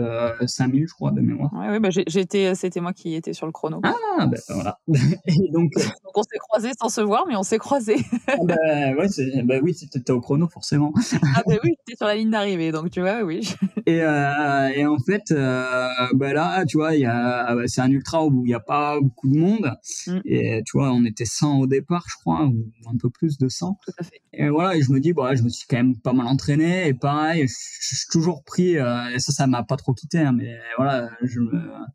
5000, 0.47 0.87
je 0.87 0.95
crois, 0.95 1.11
de 1.11 1.21
mémoire. 1.21 1.51
Oui, 1.53 1.67
ouais, 1.67 1.81
bah 1.81 1.89
j'étais, 1.91 2.55
c'était 2.55 2.81
moi 2.81 2.93
qui 2.93 3.17
étais 3.17 3.33
sur 3.33 3.47
le 3.47 3.53
chrono. 3.53 3.81
Ah, 3.83 4.27
ben 4.27 4.39
voilà. 4.49 4.79
Et 5.27 5.51
donc, 5.53 5.73
donc 5.75 6.15
on 6.15 6.23
s'est 6.23 6.39
croisés 6.39 6.71
sans 6.81 6.89
se 6.89 7.01
voir, 7.01 7.25
mais 7.27 7.35
on 7.35 7.43
s'est 7.43 7.59
croisés. 7.59 7.97
ah, 8.29 8.37
ben 8.45 8.97
ouais, 8.97 9.43
ben 9.43 9.61
oui, 9.65 9.75
c'était 9.75 10.13
au 10.13 10.21
chrono 10.21 10.47
forcément. 10.49 10.93
ah 11.35 11.43
ben 11.49 11.59
oui, 11.65 11.75
j'étais 11.89 11.97
sur 11.97 12.07
la 12.07 12.15
ligne 12.15 12.31
d'arrivée, 12.31 12.71
donc 12.71 12.91
tu 12.91 13.01
vois, 13.01 13.23
oui. 13.23 13.41
et, 13.87 13.97
et 13.97 14.87
en 14.87 14.99
fait, 15.05 15.25
ben 15.33 16.33
là, 16.33 16.65
tu 16.65 16.77
vois, 16.77 16.95
il 16.95 17.01
y 17.01 17.07
a, 17.07 17.57
c'est 17.67 17.81
un 17.81 17.91
ultra 17.91 18.25
où 18.25 18.45
il 18.45 18.49
n'y 18.49 18.55
a 18.55 18.61
pas 18.61 19.01
beaucoup 19.01 19.29
de 19.29 19.37
monde. 19.37 19.73
Mm. 20.07 20.21
Et 20.27 20.63
tu 20.65 20.79
vois, 20.79 20.93
on 20.93 21.05
était 21.05 21.25
100 21.25 21.59
au 21.59 21.67
départ, 21.67 22.05
je 22.09 22.15
crois, 22.21 22.45
ou 22.45 22.71
un 22.87 22.97
peu 22.97 23.11
plus 23.11 23.37
de 23.39 23.49
100. 23.49 23.79
Tout 23.85 23.93
à 23.99 24.05
fait. 24.05 24.21
Et 24.33 24.49
voilà, 24.49 24.77
et 24.77 24.83
je 24.83 24.93
me 24.93 25.01
dis, 25.01 25.13
bah, 25.13 25.35
je 25.35 25.43
me 25.43 25.49
suis 25.49 25.67
quand 25.69 25.77
même 25.77 25.97
pas 25.97 26.13
mal 26.13 26.27
entraîné, 26.27 26.89
et 26.89 26.95
pareil, 26.95 27.47
je, 27.49 27.55
suis 27.87 28.07
toujours 28.11 28.45
pris, 28.45 28.79
euh, 28.79 29.09
et 29.11 29.19
ça, 29.19 29.33
ça 29.33 29.47
m'a 29.47 29.63
pas 29.63 29.77
trop 29.77 29.95
quitté, 29.95 30.19
hein, 30.19 30.33
mais 30.33 30.59
voilà, 30.77 31.09
je 31.23 31.41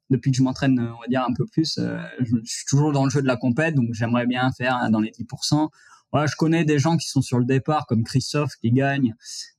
depuis 0.09 0.31
que 0.31 0.37
je 0.37 0.43
m'entraîne, 0.43 0.79
on 0.79 0.99
va 0.99 1.07
dire, 1.07 1.23
un 1.27 1.33
peu 1.33 1.45
plus, 1.45 1.77
euh, 1.77 1.97
je, 2.19 2.35
suis 2.43 2.65
toujours 2.65 2.91
dans 2.91 3.03
le 3.03 3.09
jeu 3.09 3.21
de 3.21 3.27
la 3.27 3.37
compète, 3.37 3.75
donc 3.75 3.89
j'aimerais 3.91 4.25
bien 4.25 4.51
faire 4.57 4.75
hein, 4.75 4.89
dans 4.89 4.99
les 4.99 5.11
10% 5.11 5.69
voilà, 6.11 6.27
je 6.27 6.35
connais 6.37 6.63
des 6.63 6.79
gens 6.79 6.95
qui 6.95 7.09
sont 7.09 7.21
sur 7.21 7.39
le 7.39 7.45
départ, 7.45 7.87
comme 7.87 8.05
Christophe 8.05 8.53
qui 8.61 8.71
gagne, 8.71 9.15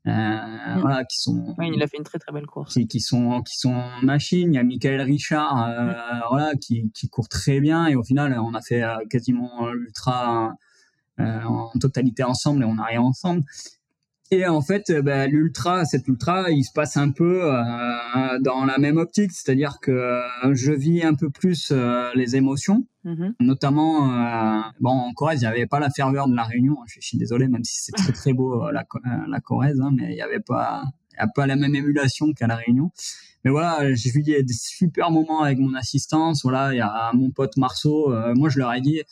euh, 0.07 0.11
mm. 0.11 0.81
voilà, 0.81 1.05
qui 1.05 1.19
sont. 1.19 1.55
Oui, 1.59 1.71
il 1.75 1.83
a 1.83 1.87
fait 1.87 1.99
une 1.99 2.05
très 2.05 2.19
très 2.19 2.33
belle 2.33 2.47
course. 2.47 2.73
Qui, 2.73 2.89
qui 2.89 3.01
sont 3.01 3.43
qui 3.43 3.59
sont 3.59 3.75
en 3.75 4.01
machine. 4.03 4.55
Il 4.55 4.57
y 4.57 4.59
a 4.59 4.63
Michael 4.63 5.03
Richard, 5.03 5.55
mm. 5.55 6.23
voilà, 6.31 6.53
qui, 6.55 6.91
qui 6.95 7.11
court 7.11 7.29
très 7.29 7.61
bien. 7.61 7.89
Et 7.89 7.95
au 7.95 8.03
final, 8.03 8.39
on 8.39 8.55
a 8.55 8.63
fait 8.63 8.83
quasiment 9.11 9.69
l'ultra 9.71 10.55
en 11.19 11.79
totalité 11.79 12.23
ensemble 12.23 12.63
et 12.63 12.67
on 12.67 12.79
arrive 12.79 13.01
ensemble. 13.01 13.43
Et 14.33 14.45
en 14.47 14.61
fait, 14.61 14.91
bah, 15.05 15.27
l'ultra, 15.29 15.85
cet 15.85 16.09
ultra, 16.09 16.51
il 16.51 16.65
se 16.65 16.73
passe 16.73 16.97
un 16.97 17.11
peu 17.13 17.45
euh, 17.45 18.39
dans 18.41 18.65
la 18.65 18.77
même 18.79 18.97
optique, 18.97 19.31
c'est-à-dire 19.31 19.79
que 19.81 19.93
euh, 19.93 20.21
je 20.53 20.73
vis 20.73 21.05
un 21.05 21.15
peu 21.15 21.31
plus 21.31 21.71
euh, 21.71 22.11
les 22.15 22.35
émotions, 22.37 22.87
Mhm. 23.05 23.35
notamment, 23.39 24.11
euh, 24.11 24.61
bon, 24.81 24.91
en 24.91 25.13
Corrèze, 25.13 25.41
il 25.43 25.45
n'y 25.45 25.49
avait 25.53 25.67
pas 25.67 25.79
la 25.79 25.91
ferveur 25.91 26.27
de 26.27 26.35
la 26.35 26.43
Réunion. 26.43 26.77
Je, 26.89 26.99
suis 27.01 27.17
désolé, 27.19 27.47
même 27.47 27.63
si 27.63 27.81
c'est 27.85 27.93
très 27.93 28.13
très 28.13 28.33
beau 28.33 28.65
euh, 28.67 28.73
la, 28.73 28.83
Co- 28.83 28.99
euh, 29.07 29.11
la 29.29 29.39
Corrèze, 29.41 29.81
hein, 29.81 29.91
mais 29.97 30.11
il 30.11 30.15
n'y 30.17 30.23
avait 30.23 30.41
pas, 30.41 30.83
y 31.17 31.21
a 31.23 31.29
pas 31.29 31.47
la 31.47 31.55
même 31.55 31.77
émulation 31.77 32.33
qu'à 32.33 32.49
la 32.49 32.57
Réunion. 32.57 32.91
Mais 33.45 33.53
voilà, 33.53 33.95
j'ai 33.95 34.11
vu 34.11 34.23
des, 34.25 34.43
des 34.43 34.53
super 34.55 35.13
moments 35.13 35.43
avec 35.43 35.59
mon 35.59 35.75
assistance. 35.75 36.43
Voilà, 36.43 36.75
il 36.75 36.79
y 36.79 36.81
a 36.81 37.13
mon 37.15 37.31
pote 37.31 37.57
Marceau. 37.59 38.13
euh, 38.13 38.35
moi, 38.35 38.49
je 38.49 38.59
leur 38.59 38.73
ai 38.75 38.81
dit, 38.81 39.03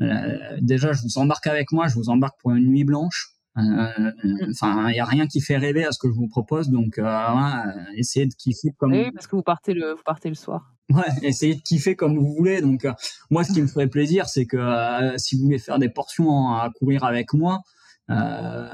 euh, 0.00 0.36
déjà, 0.60 0.92
je 0.92 1.02
vous 1.02 1.16
embarque 1.18 1.46
avec 1.46 1.70
moi, 1.70 1.86
je 1.86 1.94
vous 1.94 2.08
embarque 2.08 2.40
pour 2.40 2.50
une 2.50 2.66
nuit 2.66 2.82
blanche. 2.82 3.34
Euh, 3.58 4.10
Enfin, 4.50 4.88
il 4.90 4.96
y 4.96 5.00
a 5.00 5.04
rien 5.04 5.26
qui 5.26 5.40
fait 5.40 5.56
rêver 5.56 5.84
à 5.84 5.92
ce 5.92 5.98
que 5.98 6.08
je 6.08 6.14
vous 6.14 6.28
propose, 6.28 6.70
donc 6.70 6.98
euh, 6.98 7.04
euh, 7.04 7.72
essayez 7.96 8.26
de 8.26 8.34
kiffer 8.34 8.72
comme 8.78 8.92
Oui, 8.92 9.10
parce 9.12 9.26
que 9.26 9.36
vous 9.36 9.42
partez 9.42 9.74
le, 9.74 9.92
vous 9.94 10.02
partez 10.04 10.28
le 10.28 10.34
soir. 10.34 10.74
Ouais, 10.90 11.02
essayez 11.22 11.54
de 11.54 11.60
kiffer 11.60 11.96
comme 11.96 12.16
vous 12.18 12.34
voulez. 12.34 12.60
Donc, 12.62 12.84
euh, 12.84 12.92
moi, 13.30 13.44
ce 13.44 13.52
qui 13.52 13.60
me 13.60 13.66
ferait 13.66 13.88
plaisir, 13.88 14.28
c'est 14.28 14.46
que 14.46 14.56
euh, 14.56 15.18
si 15.18 15.36
vous 15.36 15.44
voulez 15.44 15.58
faire 15.58 15.78
des 15.78 15.88
portions 15.90 16.48
à 16.54 16.70
courir 16.78 17.04
avec 17.04 17.34
moi, 17.34 17.60
euh, 18.10 18.68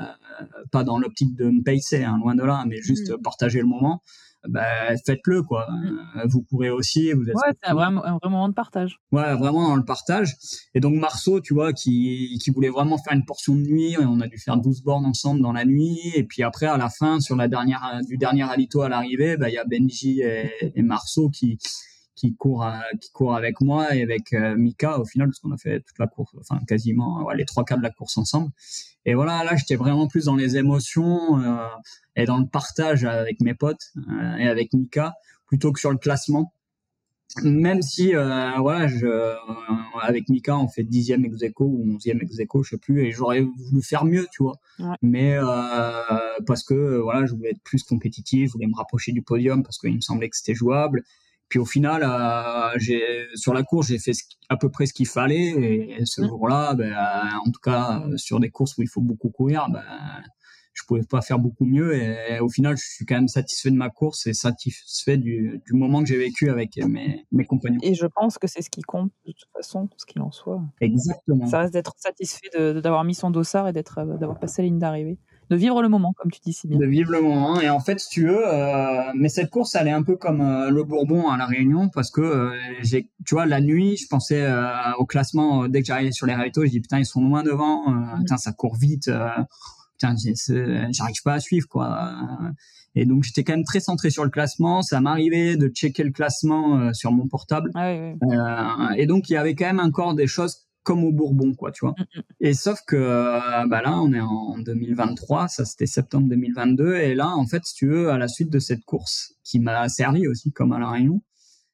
pas 0.70 0.84
dans 0.84 0.98
l'optique 0.98 1.34
de 1.34 1.46
me 1.50 1.62
pacer, 1.62 2.04
hein, 2.04 2.18
loin 2.22 2.34
de 2.34 2.42
là, 2.44 2.64
mais 2.68 2.76
juste 2.80 3.10
Mm. 3.10 3.22
partager 3.22 3.58
le 3.60 3.66
moment, 3.66 4.00
bah, 4.48 4.96
faites-le, 5.06 5.42
quoi. 5.42 5.66
Euh, 6.16 6.22
vous 6.26 6.42
courez 6.42 6.70
aussi, 6.70 7.12
vous 7.12 7.22
êtes 7.22 7.34
Ouais, 7.34 7.52
c'est 7.62 7.70
un 7.70 7.74
vrai, 7.74 7.86
un 7.86 8.18
vrai 8.18 8.30
moment 8.30 8.48
de 8.48 8.54
partage. 8.54 8.98
Ouais, 9.12 9.34
vraiment 9.36 9.68
dans 9.68 9.76
le 9.76 9.84
partage. 9.84 10.34
Et 10.74 10.80
donc 10.80 10.94
Marceau, 10.94 11.40
tu 11.40 11.54
vois, 11.54 11.72
qui, 11.72 12.38
qui 12.42 12.50
voulait 12.50 12.68
vraiment 12.68 12.98
faire 12.98 13.14
une 13.14 13.24
portion 13.24 13.54
de 13.54 13.62
nuit, 13.62 13.96
on 13.98 14.20
a 14.20 14.28
dû 14.28 14.38
faire 14.38 14.56
12 14.56 14.82
bornes 14.82 15.06
ensemble 15.06 15.40
dans 15.40 15.52
la 15.52 15.64
nuit. 15.64 15.98
Et 16.14 16.24
puis 16.24 16.42
après, 16.42 16.66
à 16.66 16.76
la 16.76 16.88
fin, 16.88 17.20
sur 17.20 17.36
la 17.36 17.48
dernière 17.48 18.00
du 18.08 18.16
dernier 18.16 18.48
alito 18.48 18.82
à 18.82 18.88
l'arrivée, 18.88 19.36
bah, 19.36 19.48
il 19.48 19.54
y 19.54 19.58
a 19.58 19.64
Benji 19.64 20.20
et, 20.20 20.72
et 20.74 20.82
Marceau 20.82 21.30
qui 21.30 21.58
qui 22.14 22.34
courent 22.36 22.62
à- 22.64 22.82
qui 23.00 23.10
courent 23.12 23.34
avec 23.34 23.60
moi 23.60 23.94
et 23.94 24.02
avec 24.02 24.32
euh, 24.32 24.56
Mika 24.56 24.98
au 25.00 25.04
final 25.04 25.28
parce 25.28 25.40
qu'on 25.40 25.52
a 25.52 25.56
fait 25.56 25.80
toute 25.80 25.98
la 25.98 26.06
course, 26.06 26.34
enfin 26.40 26.58
quasiment 26.66 27.24
ouais, 27.24 27.36
les 27.36 27.44
trois 27.44 27.64
quarts 27.64 27.78
de 27.78 27.82
la 27.82 27.90
course 27.90 28.16
ensemble. 28.18 28.50
Et 29.04 29.14
voilà, 29.14 29.44
là, 29.44 29.56
j'étais 29.56 29.76
vraiment 29.76 30.06
plus 30.06 30.26
dans 30.26 30.36
les 30.36 30.56
émotions 30.56 31.38
euh, 31.40 31.66
et 32.16 32.24
dans 32.24 32.38
le 32.38 32.46
partage 32.46 33.04
avec 33.04 33.40
mes 33.40 33.54
potes 33.54 33.92
euh, 34.08 34.36
et 34.36 34.46
avec 34.48 34.72
Mika 34.72 35.14
plutôt 35.46 35.72
que 35.72 35.80
sur 35.80 35.90
le 35.90 35.98
classement 35.98 36.52
même 37.42 37.82
si 37.82 38.14
euh, 38.14 38.50
voilà 38.58 38.86
je 38.86 39.06
euh, 39.06 39.34
avec 40.00 40.28
Mika 40.28 40.56
on 40.56 40.68
fait 40.68 40.84
dixième 40.84 41.24
ex 41.24 41.42
aequo 41.42 41.64
ou 41.64 41.94
onzième 41.94 42.20
ex 42.22 42.38
aequo 42.38 42.62
je 42.62 42.70
sais 42.70 42.78
plus 42.78 43.02
et 43.04 43.10
j'aurais 43.10 43.40
voulu 43.40 43.82
faire 43.82 44.04
mieux 44.04 44.26
tu 44.30 44.42
vois 44.44 44.56
Ouais. 44.78 44.96
mais 45.02 45.34
euh, 45.36 45.92
parce 46.46 46.62
que 46.64 46.74
euh, 46.74 47.00
voilà 47.02 47.26
je 47.26 47.32
voulais 47.34 47.50
être 47.50 47.62
plus 47.62 47.82
compétitif 47.82 48.48
je 48.48 48.52
voulais 48.52 48.66
me 48.68 48.76
rapprocher 48.76 49.10
du 49.12 49.22
podium 49.22 49.62
parce 49.64 49.78
qu'il 49.78 49.94
me 49.94 50.00
semblait 50.00 50.28
que 50.28 50.36
c'était 50.36 50.54
jouable 50.54 51.02
puis 51.54 51.60
au 51.60 51.64
final 51.64 52.02
euh, 52.02 52.76
j'ai 52.78 53.28
sur 53.36 53.54
la 53.54 53.62
course 53.62 53.86
j'ai 53.86 54.00
fait 54.00 54.10
à 54.48 54.56
peu 54.56 54.70
près 54.70 54.86
ce 54.86 54.92
qu'il 54.92 55.06
fallait 55.06 55.50
et 55.50 56.04
ce 56.04 56.26
jour-là 56.26 56.74
ben, 56.74 56.90
euh, 56.90 57.38
en 57.46 57.52
tout 57.52 57.60
cas 57.62 58.02
euh, 58.08 58.16
sur 58.16 58.40
des 58.40 58.50
courses 58.50 58.76
où 58.76 58.82
il 58.82 58.88
faut 58.88 59.00
beaucoup 59.00 59.30
courir 59.30 59.68
ben 59.70 59.84
je 60.72 60.82
pouvais 60.88 61.04
pas 61.08 61.22
faire 61.22 61.38
beaucoup 61.38 61.64
mieux 61.64 61.94
et 61.94 62.40
au 62.40 62.48
final 62.48 62.76
je 62.76 62.82
suis 62.84 63.06
quand 63.06 63.14
même 63.14 63.28
satisfait 63.28 63.70
de 63.70 63.76
ma 63.76 63.88
course 63.88 64.26
et 64.26 64.32
satisfait 64.32 65.16
du, 65.16 65.62
du 65.64 65.74
moment 65.74 66.02
que 66.02 66.08
j'ai 66.08 66.18
vécu 66.18 66.50
avec 66.50 66.76
mes, 66.78 67.24
mes 67.30 67.44
compagnons. 67.44 67.78
Et 67.84 67.94
je 67.94 68.06
pense 68.06 68.38
que 68.38 68.48
c'est 68.48 68.60
ce 68.60 68.70
qui 68.70 68.82
compte 68.82 69.12
de 69.24 69.30
toute 69.30 69.48
façon, 69.52 69.88
ce 69.96 70.04
qu'il 70.04 70.20
en 70.20 70.32
soit. 70.32 70.60
Exactement. 70.80 71.46
Ça 71.46 71.60
reste 71.60 71.72
d'être 71.72 71.94
satisfait 71.96 72.50
d'avoir 72.82 73.04
mis 73.04 73.14
son 73.14 73.30
dossard 73.30 73.68
et 73.68 73.72
d'être, 73.72 74.04
d'avoir 74.18 74.40
passé 74.40 74.62
la 74.62 74.66
ligne 74.66 74.80
d'arrivée. 74.80 75.20
De 75.50 75.56
vivre 75.56 75.82
le 75.82 75.88
moment, 75.88 76.14
comme 76.16 76.30
tu 76.30 76.40
dis 76.44 76.52
si 76.52 76.68
bien. 76.68 76.78
de 76.78 76.86
vivre 76.86 77.12
le 77.12 77.20
moment. 77.20 77.60
Et 77.60 77.68
en 77.68 77.80
fait 77.80 78.00
si 78.00 78.08
tu 78.08 78.26
veux 78.26 78.46
euh, 78.46 79.02
mais 79.14 79.28
cette 79.28 79.50
course 79.50 79.74
elle 79.74 79.88
est 79.88 79.92
un 79.92 80.02
peu 80.02 80.16
comme 80.16 80.40
euh, 80.40 80.70
le 80.70 80.84
Bourbon 80.84 81.28
à 81.28 81.36
la 81.36 81.46
Réunion 81.46 81.88
parce 81.88 82.10
que 82.10 82.20
euh, 82.20 82.50
j'ai 82.82 83.10
tu 83.26 83.34
vois 83.34 83.46
la 83.46 83.60
nuit 83.60 83.96
je 83.96 84.06
pensais 84.08 84.46
au 84.98 85.06
classement 85.06 85.68
dès 85.68 85.80
que 85.80 85.86
j'arrivais 85.86 86.12
sur 86.12 86.26
les 86.26 86.34
ravitaux 86.34 86.64
je 86.64 86.70
dis 86.70 86.80
putain 86.80 86.98
ils 86.98 87.06
sont 87.06 87.22
loin 87.22 87.42
devant 87.42 87.88
euh, 87.88 88.18
putain 88.18 88.36
ça 88.36 88.52
court 88.52 88.76
vite 88.76 89.10
putain 89.98 90.14
j'arrive 90.90 91.22
pas 91.24 91.34
à 91.34 91.40
suivre 91.40 91.68
quoi. 91.68 92.18
Et 92.96 93.06
donc 93.06 93.24
j'étais 93.24 93.42
quand 93.42 93.54
même 93.54 93.64
très 93.64 93.80
centré 93.80 94.10
sur 94.10 94.24
le 94.24 94.30
classement. 94.30 94.82
Ça 94.82 95.00
m'arrivait 95.00 95.56
de 95.56 95.68
checker 95.68 96.04
le 96.04 96.12
classement 96.12 96.78
euh, 96.78 96.92
sur 96.92 97.10
mon 97.12 97.26
portable. 97.26 97.70
Ah 97.74 97.92
oui, 97.92 98.14
oui. 98.22 98.28
Euh, 98.30 98.94
et 98.96 99.06
donc 99.06 99.28
il 99.28 99.32
y 99.32 99.36
avait 99.36 99.54
quand 99.54 99.66
même 99.66 99.80
encore 99.80 100.14
des 100.14 100.26
choses 100.26 100.63
comme 100.84 101.02
au 101.04 101.12
Bourbon, 101.12 101.54
quoi, 101.54 101.72
tu 101.72 101.84
vois. 101.84 101.94
Mm, 101.98 102.20
Et 102.40 102.54
sauf 102.54 102.80
que 102.86 102.96
euh, 102.96 103.40
bah 103.68 103.82
là, 103.82 103.98
on 103.98 104.12
est 104.12 104.20
en 104.20 104.58
2023, 104.58 105.48
ça 105.48 105.64
c'était 105.64 105.86
septembre 105.86 106.28
2022, 106.28 106.96
et 106.96 107.14
là, 107.14 107.28
en 107.30 107.46
fait, 107.46 107.64
si 107.64 107.74
tu 107.74 107.88
veux, 107.88 108.10
à 108.10 108.18
la 108.18 108.28
suite 108.28 108.50
de 108.50 108.58
cette 108.60 108.84
course 108.84 109.34
qui 109.44 109.58
m'a 109.60 109.88
servi 109.88 110.28
aussi 110.28 110.52
comme 110.52 110.72
à 110.72 110.78
la 110.78 110.90
Réunion, 110.90 111.22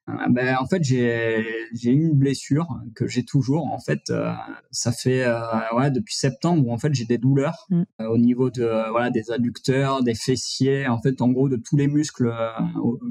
euh, 0.08 0.12
ben 0.30 0.56
en 0.58 0.66
fait 0.66 0.82
j'ai 0.82 1.44
j'ai 1.74 1.90
eu 1.92 2.02
une 2.06 2.18
blessure 2.18 2.66
que 2.96 3.06
j'ai 3.06 3.24
toujours. 3.24 3.66
En 3.72 3.78
fait, 3.78 4.00
euh, 4.11 4.32
ça 4.70 4.92
fait 4.92 5.24
euh, 5.24 5.40
ouais 5.76 5.90
depuis 5.90 6.14
septembre 6.16 6.66
où 6.66 6.72
en 6.72 6.78
fait 6.78 6.92
j'ai 6.94 7.04
des 7.04 7.18
douleurs 7.18 7.66
Mm. 7.70 7.82
euh, 8.00 8.06
au 8.08 8.18
niveau 8.18 8.50
de 8.50 8.64
voilà 8.90 9.11
des 9.11 9.30
adducteurs, 9.30 10.02
des 10.02 10.14
fessiers, 10.14 10.88
en 10.88 11.00
fait 11.00 11.20
en 11.22 11.28
gros 11.30 11.48
de 11.48 11.56
tous 11.56 11.76
les 11.76 11.86
muscles 11.88 12.32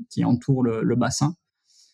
qui 0.09 0.25
entourent 0.25 0.63
le, 0.63 0.81
le 0.83 0.95
bassin. 0.95 1.35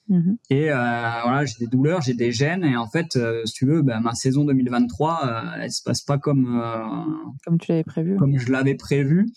Mhm. 0.08 0.38
Et 0.52 0.72
euh, 0.72 0.76
voilà, 0.76 1.46
j'ai 1.46 1.56
des 1.60 1.68
douleurs, 1.68 2.02
j'ai 2.02 2.14
des 2.14 2.32
gènes, 2.32 2.64
et 2.64 2.78
en 2.78 2.88
fait, 2.88 3.16
euh, 3.16 3.42
si 3.46 3.54
tu 3.54 3.66
veux, 3.66 3.82
ben, 3.82 4.00
ma 4.02 4.14
saison 4.14 4.46
2023, 4.46 5.22
euh, 5.24 5.62
elle 5.62 5.72
se 5.72 5.82
passe 5.82 6.02
pas 6.02 6.18
comme 6.20 6.62
euh, 6.62 6.86
Comme 7.46 7.58
tu 7.58 7.72
l'avais 7.72 7.84
prévu. 7.84 8.16
comme 8.18 8.38
je 8.38 8.52
l'avais 8.52 8.76
prévu. 8.76 9.28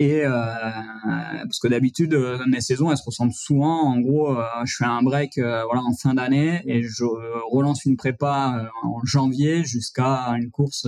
Et 0.00 0.22
parce 0.22 1.58
que 1.58 1.66
d'habitude, 1.66 2.16
mes 2.46 2.60
saisons, 2.60 2.92
elles 2.92 2.96
se 2.96 3.02
ressemblent 3.04 3.32
souvent. 3.32 3.82
En 3.82 3.98
gros, 3.98 4.32
je 4.64 4.76
fais 4.76 4.84
un 4.84 5.02
break, 5.02 5.32
voilà, 5.38 5.82
en 5.82 5.92
fin 6.00 6.14
d'année, 6.14 6.62
et 6.66 6.84
je 6.84 7.02
relance 7.50 7.84
une 7.84 7.96
prépa 7.96 8.70
en 8.84 9.00
janvier 9.04 9.64
jusqu'à 9.64 10.26
une 10.36 10.52
course 10.52 10.86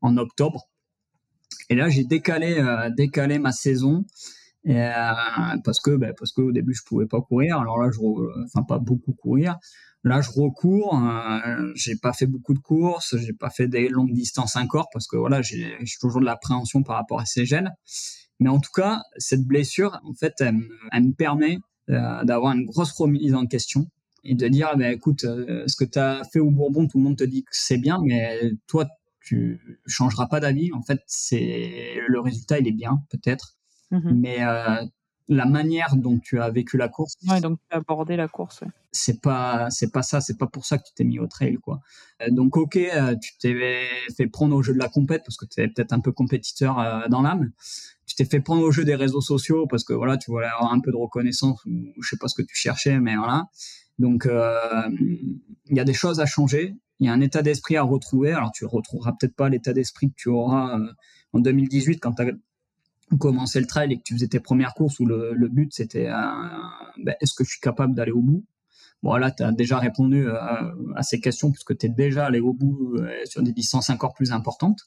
en 0.00 0.16
octobre. 0.16 0.70
Et 1.68 1.74
là, 1.74 1.90
j'ai 1.90 2.04
décalé, 2.04 2.64
décalé 2.96 3.38
ma 3.38 3.52
saison. 3.52 4.06
Euh, 4.66 5.12
parce 5.62 5.80
que 5.80 5.94
ben, 5.96 6.14
parce 6.18 6.32
qu'au 6.32 6.50
début 6.50 6.74
je 6.74 6.82
pouvais 6.84 7.06
pas 7.06 7.20
courir. 7.20 7.58
Alors 7.58 7.78
là 7.78 7.90
je 7.92 7.98
enfin 8.44 8.62
pas 8.62 8.78
beaucoup 8.78 9.12
courir. 9.12 9.58
Là 10.04 10.20
je 10.20 10.30
recours 10.30 10.98
euh, 10.98 11.72
j'ai 11.74 11.96
pas 11.96 12.12
fait 12.12 12.26
beaucoup 12.26 12.54
de 12.54 12.58
courses 12.58 13.16
j'ai 13.18 13.32
pas 13.32 13.50
fait 13.50 13.68
des 13.68 13.88
longues 13.88 14.12
distances 14.12 14.56
encore 14.56 14.88
parce 14.92 15.06
que 15.06 15.16
voilà 15.16 15.42
j'ai 15.42 15.76
toujours 16.00 16.20
de 16.20 16.26
l'appréhension 16.26 16.82
par 16.82 16.96
rapport 16.96 17.20
à 17.20 17.26
ces 17.26 17.44
gènes. 17.44 17.72
Mais 18.40 18.48
en 18.48 18.58
tout 18.58 18.72
cas 18.74 19.02
cette 19.18 19.44
blessure 19.44 20.00
en 20.04 20.14
fait 20.14 20.34
elle 20.40 20.54
me, 20.54 21.12
permet 21.12 21.58
euh, 21.90 22.24
d'avoir 22.24 22.52
une 22.52 22.64
grosse 22.64 22.92
remise 22.92 23.34
en 23.34 23.46
question 23.46 23.86
et 24.24 24.34
de 24.34 24.48
dire 24.48 24.74
ben 24.78 24.92
écoute 24.92 25.24
euh, 25.24 25.64
ce 25.66 25.76
que 25.76 25.84
tu 25.84 25.98
as 25.98 26.22
fait 26.32 26.40
au 26.40 26.50
Bourbon 26.50 26.88
tout 26.88 26.98
le 26.98 27.04
monde 27.04 27.18
te 27.18 27.24
dit 27.24 27.44
que 27.44 27.50
c'est 27.52 27.78
bien 27.78 28.00
mais 28.02 28.52
toi 28.66 28.86
tu 29.20 29.60
changeras 29.86 30.26
pas 30.26 30.40
d'avis. 30.40 30.72
En 30.72 30.82
fait 30.82 31.00
c'est 31.06 31.96
le 32.08 32.20
résultat 32.20 32.58
il 32.60 32.68
est 32.68 32.72
bien 32.72 33.02
peut-être 33.10 33.56
Mhm. 33.94 34.20
mais 34.20 34.38
euh, 34.44 34.84
la 35.28 35.46
manière 35.46 35.96
dont 35.96 36.18
tu 36.18 36.38
as 36.40 36.50
vécu 36.50 36.76
la 36.76 36.88
course, 36.88 37.14
Ouais, 37.28 37.40
donc 37.40 37.58
tu 37.70 37.74
as 37.74 37.78
abordé 37.78 38.14
la 38.16 38.28
course. 38.28 38.60
ouais. 38.60 38.68
c'est 38.92 39.20
pas 39.22 39.68
c'est 39.70 39.90
pas 39.90 40.02
ça, 40.02 40.20
c'est 40.20 40.36
pas 40.36 40.46
pour 40.46 40.66
ça 40.66 40.76
que 40.78 40.84
tu 40.86 40.92
t'es 40.94 41.04
mis 41.04 41.18
au 41.18 41.26
trail 41.26 41.56
quoi. 41.56 41.80
Euh, 42.20 42.28
donc 42.30 42.56
ok, 42.58 42.76
euh, 42.76 43.16
tu 43.16 43.32
t'es 43.38 43.54
fait 44.16 44.26
prendre 44.26 44.54
au 44.54 44.62
jeu 44.62 44.74
de 44.74 44.78
la 44.78 44.88
compète 44.88 45.22
parce 45.24 45.36
que 45.38 45.46
tu 45.46 45.60
es 45.62 45.68
peut-être 45.68 45.92
un 45.94 46.00
peu 46.00 46.12
compétiteur 46.12 46.74
dans 47.08 47.22
l'âme. 47.22 47.50
Tu 48.06 48.14
t'es 48.16 48.26
fait 48.26 48.40
prendre 48.40 48.62
au 48.62 48.70
jeu 48.70 48.84
des 48.84 48.94
réseaux 48.96 49.22
sociaux 49.22 49.66
parce 49.66 49.82
que 49.84 49.94
voilà, 49.94 50.18
tu 50.18 50.30
voulais 50.30 50.46
avoir 50.46 50.72
un 50.74 50.80
peu 50.80 50.90
de 50.92 50.96
reconnaissance 50.96 51.64
ou 51.64 51.70
je 52.02 52.08
sais 52.10 52.18
pas 52.18 52.28
ce 52.28 52.34
que 52.34 52.42
tu 52.46 52.54
cherchais 52.54 53.00
mais 53.00 53.16
voilà. 53.16 53.44
Donc 53.98 54.26
euh, 54.26 54.90
il 54.90 55.76
y 55.76 55.80
a 55.80 55.84
des 55.84 55.94
choses 55.94 56.20
à 56.20 56.26
changer, 56.26 56.74
il 57.00 57.06
y 57.06 57.08
a 57.08 57.12
un 57.14 57.20
état 57.22 57.40
d'esprit 57.40 57.76
à 57.78 57.82
retrouver. 57.82 58.32
Alors 58.32 58.52
tu 58.52 58.66
retrouveras 58.66 59.12
peut-être 59.18 59.34
pas 59.36 59.48
l'état 59.48 59.72
d'esprit 59.72 60.10
que 60.10 60.14
tu 60.16 60.28
auras 60.28 60.78
en 61.32 61.38
2018 61.40 61.98
quand 62.00 62.12
tu 62.12 62.22
as 62.22 62.32
commencé 63.18 63.60
le 63.60 63.66
trail 63.66 63.92
et 63.92 63.98
que 63.98 64.02
tu 64.02 64.14
faisais 64.14 64.28
tes 64.28 64.40
premières 64.40 64.74
courses 64.74 64.98
où 65.00 65.06
le, 65.06 65.48
but 65.48 65.72
c'était 65.72 66.06
ben, 66.06 67.14
est-ce 67.20 67.34
que 67.34 67.44
je 67.44 67.50
suis 67.50 67.60
capable 67.60 67.94
d'aller 67.94 68.12
au 68.12 68.22
bout? 68.22 68.44
Bon, 69.04 69.16
là, 69.16 69.30
tu 69.30 69.42
as 69.42 69.52
déjà 69.52 69.78
répondu 69.78 70.26
euh, 70.26 70.34
à 70.96 71.02
ces 71.02 71.20
questions 71.20 71.52
puisque 71.52 71.76
tu 71.76 71.84
es 71.84 71.88
déjà 71.90 72.24
allé 72.24 72.40
au 72.40 72.54
bout 72.54 72.96
euh, 72.96 73.10
sur 73.26 73.42
des 73.42 73.52
distances 73.52 73.90
encore 73.90 74.14
plus 74.14 74.32
importantes. 74.32 74.80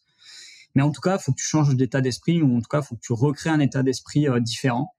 Mais 0.73 0.81
en 0.81 0.91
tout 0.91 1.01
cas, 1.01 1.17
il 1.17 1.21
faut 1.21 1.33
que 1.33 1.37
tu 1.37 1.45
changes 1.45 1.75
d'état 1.75 2.01
d'esprit 2.01 2.41
ou 2.41 2.57
en 2.57 2.59
tout 2.59 2.67
cas, 2.67 2.79
il 2.81 2.83
faut 2.83 2.95
que 2.95 3.01
tu 3.01 3.13
recrées 3.13 3.51
un 3.51 3.59
état 3.59 3.83
d'esprit 3.83 4.27
euh, 4.27 4.39
différent. 4.39 4.95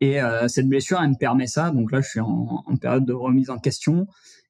Et 0.00 0.18
cette 0.48 0.68
blessure, 0.68 1.00
elle 1.02 1.08
me 1.08 1.16
permet 1.18 1.46
ça. 1.46 1.70
Donc 1.70 1.90
là, 1.90 2.02
je 2.02 2.08
suis 2.10 2.20
en 2.20 2.76
période 2.78 3.06
de 3.06 3.14
remise 3.14 3.48
en 3.48 3.56
question. 3.56 4.06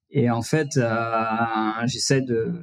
Et 0.09 0.29
en 0.29 0.41
fait, 0.41 0.77
euh, 0.77 1.85
j'essaie 1.85 2.21
de... 2.21 2.53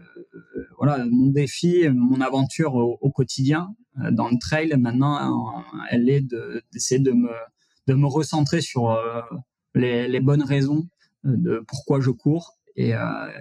voilà, 0.78 1.04
mon 1.10 1.26
défi, 1.26 1.88
mon 1.88 2.20
aventure 2.20 2.74
au, 2.74 3.10
quotidien 3.10 3.74
euh, 4.00 4.10
dans 4.10 4.28
le 4.28 4.38
trail, 4.38 4.74
maintenant, 4.78 5.58
euh, 5.58 5.62
elle 5.90 6.08
est 6.08 6.22
de- 6.22 6.62
d'essayer 6.72 7.00
de, 7.00 7.12
me, 7.12 7.30
de 7.86 7.94
me 7.94 8.06
recentrer 8.06 8.60
sur 8.60 8.98
les, 9.74 10.20
bonnes 10.20 10.42
raisons 10.42 10.88
de 11.24 11.62
pourquoi 11.66 12.00
je 12.00 12.10
cours 12.10 12.54
et 12.76 12.92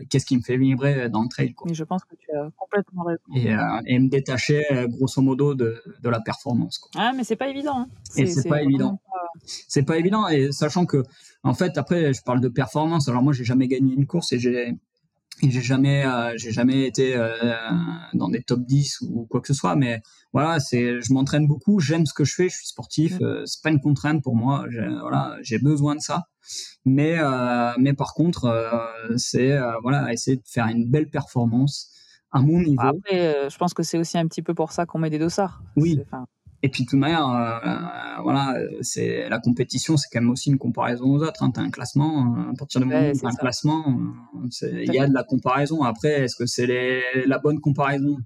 qu'est-ce 0.09 0.25
qui 0.25 0.37
me 0.37 0.41
fait 0.41 0.57
vibrer 0.57 1.09
dans 1.09 1.23
le 1.23 1.29
trail. 1.29 1.53
Quoi. 1.53 1.67
Mais 1.69 1.73
je 1.75 1.83
pense 1.83 2.03
que 2.03 2.15
tu 2.15 2.29
as 2.31 2.49
complètement 2.57 3.03
raison. 3.03 3.21
Et, 3.35 3.49
et 3.91 3.99
me 3.99 4.09
détacher 4.09 4.63
grosso 4.89 5.21
modo 5.21 5.55
de, 5.55 5.81
de 6.01 6.09
la 6.09 6.19
performance. 6.21 6.77
Quoi. 6.77 6.91
Ah, 6.95 7.13
mais 7.15 7.23
c'est 7.23 7.35
pas 7.35 7.47
évident. 7.47 7.79
Hein. 7.79 7.87
Et 8.15 8.27
c'est 8.27 8.47
pas 8.47 8.61
évident. 8.61 8.99
C'est 9.45 9.83
pas 9.83 9.97
évident. 9.97 10.27
Et 10.27 10.51
sachant 10.51 10.85
que, 10.85 11.03
en 11.43 11.53
fait, 11.53 11.77
après, 11.77 12.13
je 12.13 12.21
parle 12.21 12.39
de 12.39 12.49
performance. 12.49 13.09
Alors 13.09 13.23
moi, 13.23 13.33
j'ai 13.33 13.43
jamais 13.43 13.67
gagné 13.67 13.93
une 13.95 14.05
course 14.05 14.31
et 14.33 14.39
j'ai 14.39 14.75
j'ai 15.41 15.61
jamais 15.61 16.05
euh, 16.05 16.33
j'ai 16.37 16.51
jamais 16.51 16.85
été 16.85 17.15
euh, 17.15 17.33
dans 18.13 18.29
des 18.29 18.41
top 18.43 18.61
10 18.61 19.01
ou 19.01 19.25
quoi 19.29 19.41
que 19.41 19.47
ce 19.47 19.53
soit 19.53 19.75
mais 19.75 20.01
voilà 20.31 20.59
c'est 20.59 21.01
je 21.01 21.13
m'entraîne 21.13 21.47
beaucoup 21.47 21.79
j'aime 21.79 22.05
ce 22.05 22.13
que 22.13 22.23
je 22.23 22.33
fais 22.33 22.49
je 22.49 22.55
suis 22.55 22.67
sportif 22.67 23.19
mm. 23.19 23.23
euh, 23.23 23.45
c'est 23.45 23.61
pas 23.61 23.69
une 23.69 23.81
contrainte 23.81 24.23
pour 24.23 24.35
moi 24.35 24.65
voilà 25.01 25.37
j'ai 25.41 25.59
besoin 25.59 25.95
de 25.95 26.01
ça. 26.01 26.23
Mais 26.85 27.17
mais 27.77 27.93
par 27.93 28.13
contre 28.13 28.91
c'est 29.15 29.57
voilà 29.81 30.11
essayer 30.11 30.37
de 30.37 30.43
faire 30.45 30.67
une 30.67 30.89
belle 30.89 31.09
performance 31.09 31.89
à 32.31 32.41
mon 32.41 32.59
niveau. 32.59 32.81
après 32.81 33.49
je 33.49 33.57
pense 33.57 33.73
que 33.73 33.81
c'est 33.81 33.97
aussi 33.97 34.17
un 34.17 34.27
petit 34.27 34.41
peu 34.41 34.53
pour 34.53 34.73
ça 34.73 34.85
qu'on 34.85 34.99
met 34.99 35.09
des 35.09 35.19
dossards. 35.19 35.63
Oui 35.77 36.01
et 36.65 36.69
puis 36.69 36.85
de 36.85 36.89
toute 36.89 36.99
manière, 36.99 37.27
euh, 37.27 37.59
euh, 37.65 38.21
voilà, 38.23 38.55
c'est 38.79 39.27
la 39.27 39.39
compétition, 39.39 39.97
c'est 39.97 40.07
quand 40.09 40.21
même 40.21 40.29
aussi 40.29 40.49
une 40.49 40.57
comparaison 40.57 41.03
aux 41.03 41.21
autres. 41.21 41.43
Hein. 41.43 41.51
Tu 41.53 41.59
as 41.59 41.63
un 41.63 41.69
classement, 41.69 42.37
euh, 42.37 42.51
à 42.51 42.55
partir 42.57 42.79
du 42.79 42.87
moment 42.87 43.09
où 43.09 43.11
tu 43.11 43.25
as 43.25 43.29
un 43.29 43.35
classement, 43.35 43.99
il 44.61 44.93
y 44.93 44.97
a 44.97 45.05
de 45.05 45.13
la 45.13 45.25
comparaison. 45.25 45.83
Après, 45.83 46.21
est-ce 46.21 46.37
que 46.37 46.45
c'est 46.45 47.03
la 47.25 47.37
bonne 47.37 47.59
comparaison? 47.59 48.17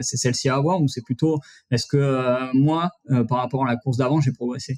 C'est 0.00 0.18
celle-ci 0.18 0.48
à 0.48 0.56
avoir 0.56 0.80
ou 0.80 0.86
c'est 0.86 1.02
plutôt 1.02 1.40
est-ce 1.70 1.86
que 1.86 2.54
moi, 2.54 2.90
par 3.28 3.38
rapport 3.38 3.64
à 3.66 3.68
la 3.68 3.76
course 3.76 3.96
d'avant, 3.96 4.20
j'ai 4.20 4.32
progressé? 4.32 4.76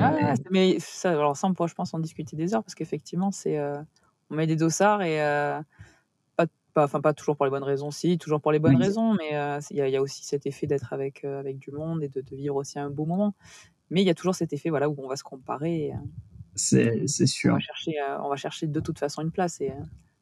Ah, 0.00 0.34
Mais 0.50 0.76
ça, 0.78 1.10
alors 1.10 1.36
ça, 1.36 1.48
on 1.48 1.54
pourrait, 1.54 1.68
je 1.68 1.74
pense, 1.74 1.92
en 1.92 1.98
discuter 1.98 2.34
des 2.34 2.54
heures 2.54 2.62
parce 2.62 2.74
qu'effectivement, 2.74 3.30
c'est 3.30 3.60
on 4.30 4.34
met 4.34 4.46
des 4.46 4.56
dossards 4.56 5.02
et 5.02 5.18
pas, 6.72 6.84
enfin 6.84 7.00
pas 7.00 7.12
toujours 7.12 7.36
pour 7.36 7.44
les 7.46 7.50
bonnes 7.50 7.62
raisons, 7.62 7.90
si, 7.90 8.18
toujours 8.18 8.40
pour 8.40 8.52
les 8.52 8.58
bonnes 8.58 8.76
raisons, 8.76 9.14
mais 9.14 9.36
euh, 9.36 9.60
il 9.70 9.76
y, 9.76 9.96
a 9.96 10.02
aussi 10.02 10.24
cet 10.24 10.46
effet 10.46 10.66
d'être 10.66 10.92
avec, 10.92 11.24
euh, 11.24 11.38
avec 11.38 11.58
du 11.58 11.70
monde 11.70 12.02
et 12.02 12.08
de, 12.08 12.22
vivre 12.32 12.56
aussi 12.56 12.78
un 12.78 12.90
beau 12.90 13.04
moment. 13.04 13.34
Mais 13.90 14.02
il 14.02 14.06
y 14.06 14.10
a 14.10 14.14
toujours 14.14 14.34
cet 14.34 14.52
effet 14.52 14.70
voilà, 14.70 14.88
où 14.88 14.94
on 14.98 15.08
va 15.08 15.16
se 15.16 15.24
comparer. 15.24 15.92
Euh, 15.92 15.96
c'est 16.54 17.26
sûr. 17.26 17.52
On 17.52 17.56
va, 17.56 17.60
chercher, 17.60 17.94
on 18.22 18.28
va 18.28 18.36
chercher 18.36 18.66
de 18.66 18.80
toute 18.80 18.98
façon 18.98 19.22
une 19.22 19.30
place. 19.30 19.60
Et 19.60 19.72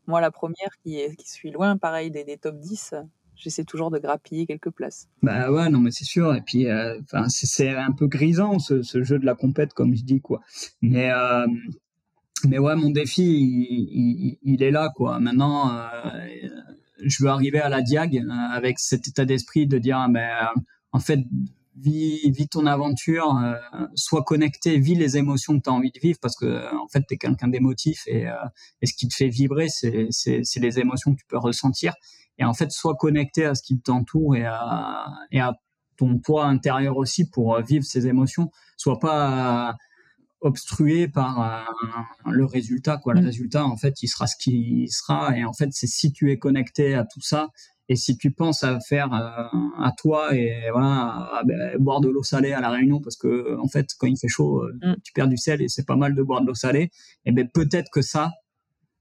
moi, 0.07 0.21
la 0.21 0.31
première 0.31 0.71
qui, 0.83 1.01
qui 1.17 1.31
suis 1.31 1.51
loin, 1.51 1.77
pareil, 1.77 2.11
des, 2.11 2.25
des 2.25 2.37
top 2.37 2.59
10, 2.59 2.95
j'essaie 3.37 3.65
toujours 3.65 3.91
de 3.91 3.99
grappiller 3.99 4.47
quelques 4.47 4.71
places. 4.71 5.09
Bah 5.23 5.51
ouais, 5.53 5.69
non, 5.69 5.79
mais 5.79 5.93
c'est 5.93 6.05
sûr. 6.05 6.35
Et 6.35 6.41
puis, 6.41 6.67
enfin 6.71 7.29
c'est 7.29 7.75
un 7.75 7.93
peu 7.93 8.07
grisant, 8.07 8.59
ce, 8.59 8.83
ce, 8.83 9.03
jeu 9.03 9.19
de 9.19 9.27
la 9.27 9.35
compète, 9.35 9.73
comme 9.73 9.95
je 9.95 10.03
dis, 10.03 10.21
quoi. 10.21 10.41
Mais 10.83 11.11
mais 12.47 12.59
ouais, 12.59 12.77
mon 12.77 12.91
défi, 12.91 13.23
il, 13.23 14.39
il, 14.43 14.63
est 14.63 14.71
là, 14.71 14.91
quoi. 14.95 15.21
Maintenant, 15.21 15.75
euh, 15.75 15.89
je 17.05 17.23
veux 17.23 17.31
arriver 17.31 17.61
à 17.61 17.69
la 17.69 17.83
diag 17.83 18.17
euh, 18.17 18.31
avec 18.53 18.79
cet 18.79 19.09
état 19.09 19.25
d'esprit 19.25 19.67
de 19.67 19.79
dire, 19.79 20.07
mais 20.09 20.29
euh, 20.29 20.61
en 20.93 21.01
fait, 21.01 21.21
vis, 21.77 22.31
vis 22.31 22.49
ton 22.49 22.67
aventure, 22.67 23.41
sois 23.95 24.23
connecté, 24.23 24.79
vis 24.79 24.95
les 24.95 25.17
émotions 25.17 25.59
que 25.59 25.65
tu 25.65 25.71
as 25.71 25.73
envie 25.73 25.91
de 25.91 25.99
vivre, 25.99 26.19
parce 26.21 26.37
que 26.37 26.75
en 26.77 26.89
fait, 26.89 27.05
tu 27.09 27.15
es 27.15 27.17
quelqu'un 27.17 27.49
d'émotif 27.49 28.03
et, 28.07 28.27
et, 28.83 28.87
ce 28.87 28.93
qui 28.93 29.09
te 29.09 29.15
fait 29.15 29.29
vibrer, 29.29 29.69
c'est 29.69 30.11
les 30.57 30.79
émotions 30.79 31.15
que 31.15 31.21
tu 31.21 31.27
peux 31.27 31.39
ressentir. 31.39 31.95
Et 32.39 32.45
en 32.45 32.53
fait, 32.55 32.71
sois 32.71 32.97
connecté 32.97 33.45
à 33.45 33.55
ce 33.55 33.63
qui 33.63 33.81
t'entoure 33.81 34.37
et 34.37 34.45
à, 34.45 35.07
et 35.31 35.41
à 35.41 35.55
ton 35.97 36.19
poids 36.19 36.47
intérieur 36.47 36.97
aussi 36.97 37.31
pour 37.31 37.59
vivre 37.63 37.85
ces 37.85 38.07
émotions. 38.07 38.51
Sois 38.77 38.99
pas 38.99 39.77
obstrué 40.41 41.09
par 41.09 41.43
euh, 41.43 42.31
le 42.31 42.45
résultat 42.45 42.97
quoi 42.97 43.15
le 43.15 43.21
mm. 43.21 43.27
résultat 43.27 43.65
en 43.65 43.77
fait 43.77 44.03
il 44.03 44.09
sera 44.09 44.27
ce 44.27 44.37
qu'il 44.37 44.91
sera 44.91 45.37
et 45.37 45.45
en 45.45 45.53
fait 45.53 45.69
c'est 45.73 45.87
si 45.87 46.13
tu 46.13 46.31
es 46.33 46.39
connecté 46.39 46.95
à 46.95 47.05
tout 47.05 47.21
ça 47.21 47.49
et 47.89 47.97
si 47.97 48.17
tu 48.17 48.31
penses 48.31 48.63
à 48.63 48.79
faire 48.81 49.13
euh, 49.13 49.59
à 49.79 49.93
toi 49.97 50.35
et 50.35 50.71
voilà 50.73 51.43
ben, 51.45 51.77
boire 51.79 52.01
de 52.01 52.09
l'eau 52.09 52.23
salée 52.23 52.53
à 52.53 52.61
la 52.61 52.71
réunion 52.71 53.01
parce 53.01 53.17
que 53.17 53.59
en 53.59 53.69
fait 53.69 53.89
quand 53.99 54.07
il 54.07 54.17
fait 54.19 54.29
chaud 54.29 54.63
euh, 54.63 54.73
mm. 54.83 54.97
tu 55.05 55.13
perds 55.13 55.29
du 55.29 55.37
sel 55.37 55.61
et 55.61 55.69
c'est 55.69 55.87
pas 55.87 55.97
mal 55.97 56.15
de 56.15 56.23
boire 56.23 56.41
de 56.41 56.47
l'eau 56.47 56.55
salée 56.55 56.91
et 57.27 57.33
ben 57.33 57.49
peut-être 57.53 57.91
que 57.91 58.03
ça 58.03 58.31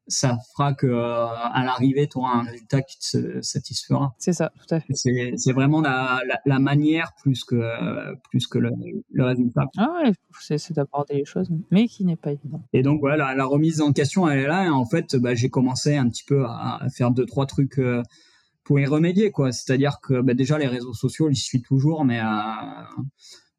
ça 0.09 0.37
fera 0.51 0.73
que 0.73 0.87
euh, 0.87 1.25
à 1.25 1.63
l'arrivée, 1.63 2.07
tu 2.07 2.17
auras 2.17 2.39
un 2.39 2.43
résultat 2.43 2.81
qui 2.81 2.97
te 2.99 3.41
satisfera. 3.41 4.13
C'est 4.17 4.33
ça, 4.33 4.51
tout 4.57 4.75
à 4.75 4.79
fait. 4.79 4.93
C'est 4.95 5.53
vraiment 5.53 5.81
la, 5.81 6.21
la, 6.45 6.59
manière 6.59 7.13
plus 7.21 7.43
que, 7.43 7.61
plus 8.29 8.47
que 8.47 8.57
le, 8.57 8.71
le 9.11 9.23
résultat. 9.23 9.65
Ah 9.77 9.87
ouais, 10.03 10.11
c'est 10.39 10.73
d'apporter 10.73 11.15
les 11.15 11.25
choses, 11.25 11.49
mais 11.71 11.87
qui 11.87 12.05
n'est 12.05 12.15
pas 12.15 12.31
évident. 12.31 12.61
Et 12.73 12.81
donc, 12.81 12.99
voilà, 12.99 13.35
la, 13.35 13.45
remise 13.45 13.81
en 13.81 13.93
question, 13.93 14.27
elle 14.27 14.39
est 14.39 14.47
là. 14.47 14.65
Et 14.65 14.69
en 14.69 14.85
fait, 14.85 15.15
bah, 15.15 15.35
j'ai 15.35 15.49
commencé 15.49 15.95
un 15.95 16.09
petit 16.09 16.23
peu 16.23 16.45
à, 16.45 16.87
faire 16.93 17.11
deux, 17.11 17.25
trois 17.25 17.45
trucs 17.45 17.79
euh, 17.79 18.03
pour 18.63 18.79
y 18.79 18.85
remédier. 18.85 19.31
quoi. 19.31 19.51
C'est-à-dire 19.51 19.99
que 20.01 20.21
bah, 20.21 20.33
déjà, 20.33 20.57
les 20.57 20.67
réseaux 20.67 20.93
sociaux, 20.93 21.29
j'y 21.29 21.41
suis 21.41 21.61
toujours, 21.61 22.03
mais, 22.05 22.19
euh, 22.19 22.23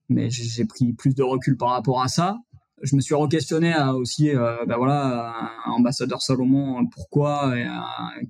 mais 0.08 0.30
j'ai 0.30 0.64
pris 0.64 0.92
plus 0.92 1.14
de 1.14 1.22
recul 1.22 1.56
par 1.56 1.70
rapport 1.70 2.02
à 2.02 2.08
ça 2.08 2.38
je 2.82 2.96
me 2.96 3.00
suis 3.00 3.14
re-questionné 3.14 3.74
euh, 3.74 3.92
aussi, 3.92 4.30
euh, 4.30 4.64
ben 4.66 4.76
voilà, 4.76 5.52
ambassadeur 5.66 6.22
Salomon, 6.22 6.86
pourquoi, 6.86 7.58
et, 7.58 7.64
euh, 7.64 7.70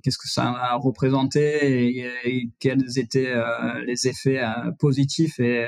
qu'est-ce 0.03 0.17
que 0.17 0.27
ça 0.27 0.43
a 0.43 0.75
représenté, 0.75 1.97
et, 2.25 2.49
quels 2.59 2.97
étaient 2.97 3.33
les 3.85 4.07
effets 4.07 4.41
positifs 4.79 5.39
et, 5.39 5.65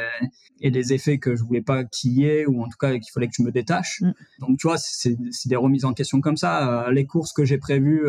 et 0.62 0.70
les 0.70 0.94
effets 0.94 1.18
que 1.18 1.36
je 1.36 1.44
voulais 1.44 1.62
pas 1.62 1.84
qu'il 1.84 2.14
y 2.14 2.26
ait, 2.26 2.46
ou 2.46 2.62
en 2.62 2.66
tout 2.66 2.78
cas 2.80 2.92
qu'il 2.94 3.12
fallait 3.14 3.28
que 3.28 3.34
je 3.38 3.44
me 3.44 3.52
détache. 3.52 4.02
Mm. 4.02 4.12
Donc 4.40 4.60
tu 4.60 4.68
vois, 4.68 4.78
c'est 4.78 5.18
des 5.46 5.56
remises 5.56 5.86
en 5.86 5.94
question 5.94 6.22
comme 6.22 6.38
ça. 6.38 6.88
les 6.92 7.06
courses 7.06 7.34
que 7.34 7.46
j'ai 7.46 7.58
prévues, 7.58 8.06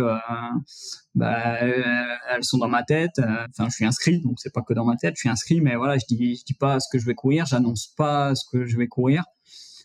bah, 1.14 1.58
elles 1.60 2.44
sont 2.44 2.58
dans 2.58 2.68
ma 2.68 2.82
tête. 2.82 3.20
Enfin, 3.50 3.68
je 3.68 3.74
suis 3.74 3.84
inscrit, 3.84 4.20
donc 4.20 4.34
c'est 4.38 4.52
pas 4.52 4.62
que 4.62 4.74
dans 4.74 4.84
ma 4.84 4.96
tête. 4.96 5.14
Je 5.16 5.20
suis 5.20 5.28
inscrit, 5.28 5.60
mais 5.60 5.76
voilà, 5.76 5.98
je 5.98 6.04
dis, 6.08 6.36
je 6.36 6.44
dis 6.44 6.54
pas 6.54 6.80
ce 6.80 6.88
que 6.90 6.98
je 6.98 7.06
vais 7.06 7.14
courir, 7.14 7.46
j'annonce 7.46 7.88
pas 7.96 8.34
ce 8.34 8.44
que 8.50 8.66
je 8.66 8.76
vais 8.76 8.88
courir 8.88 9.24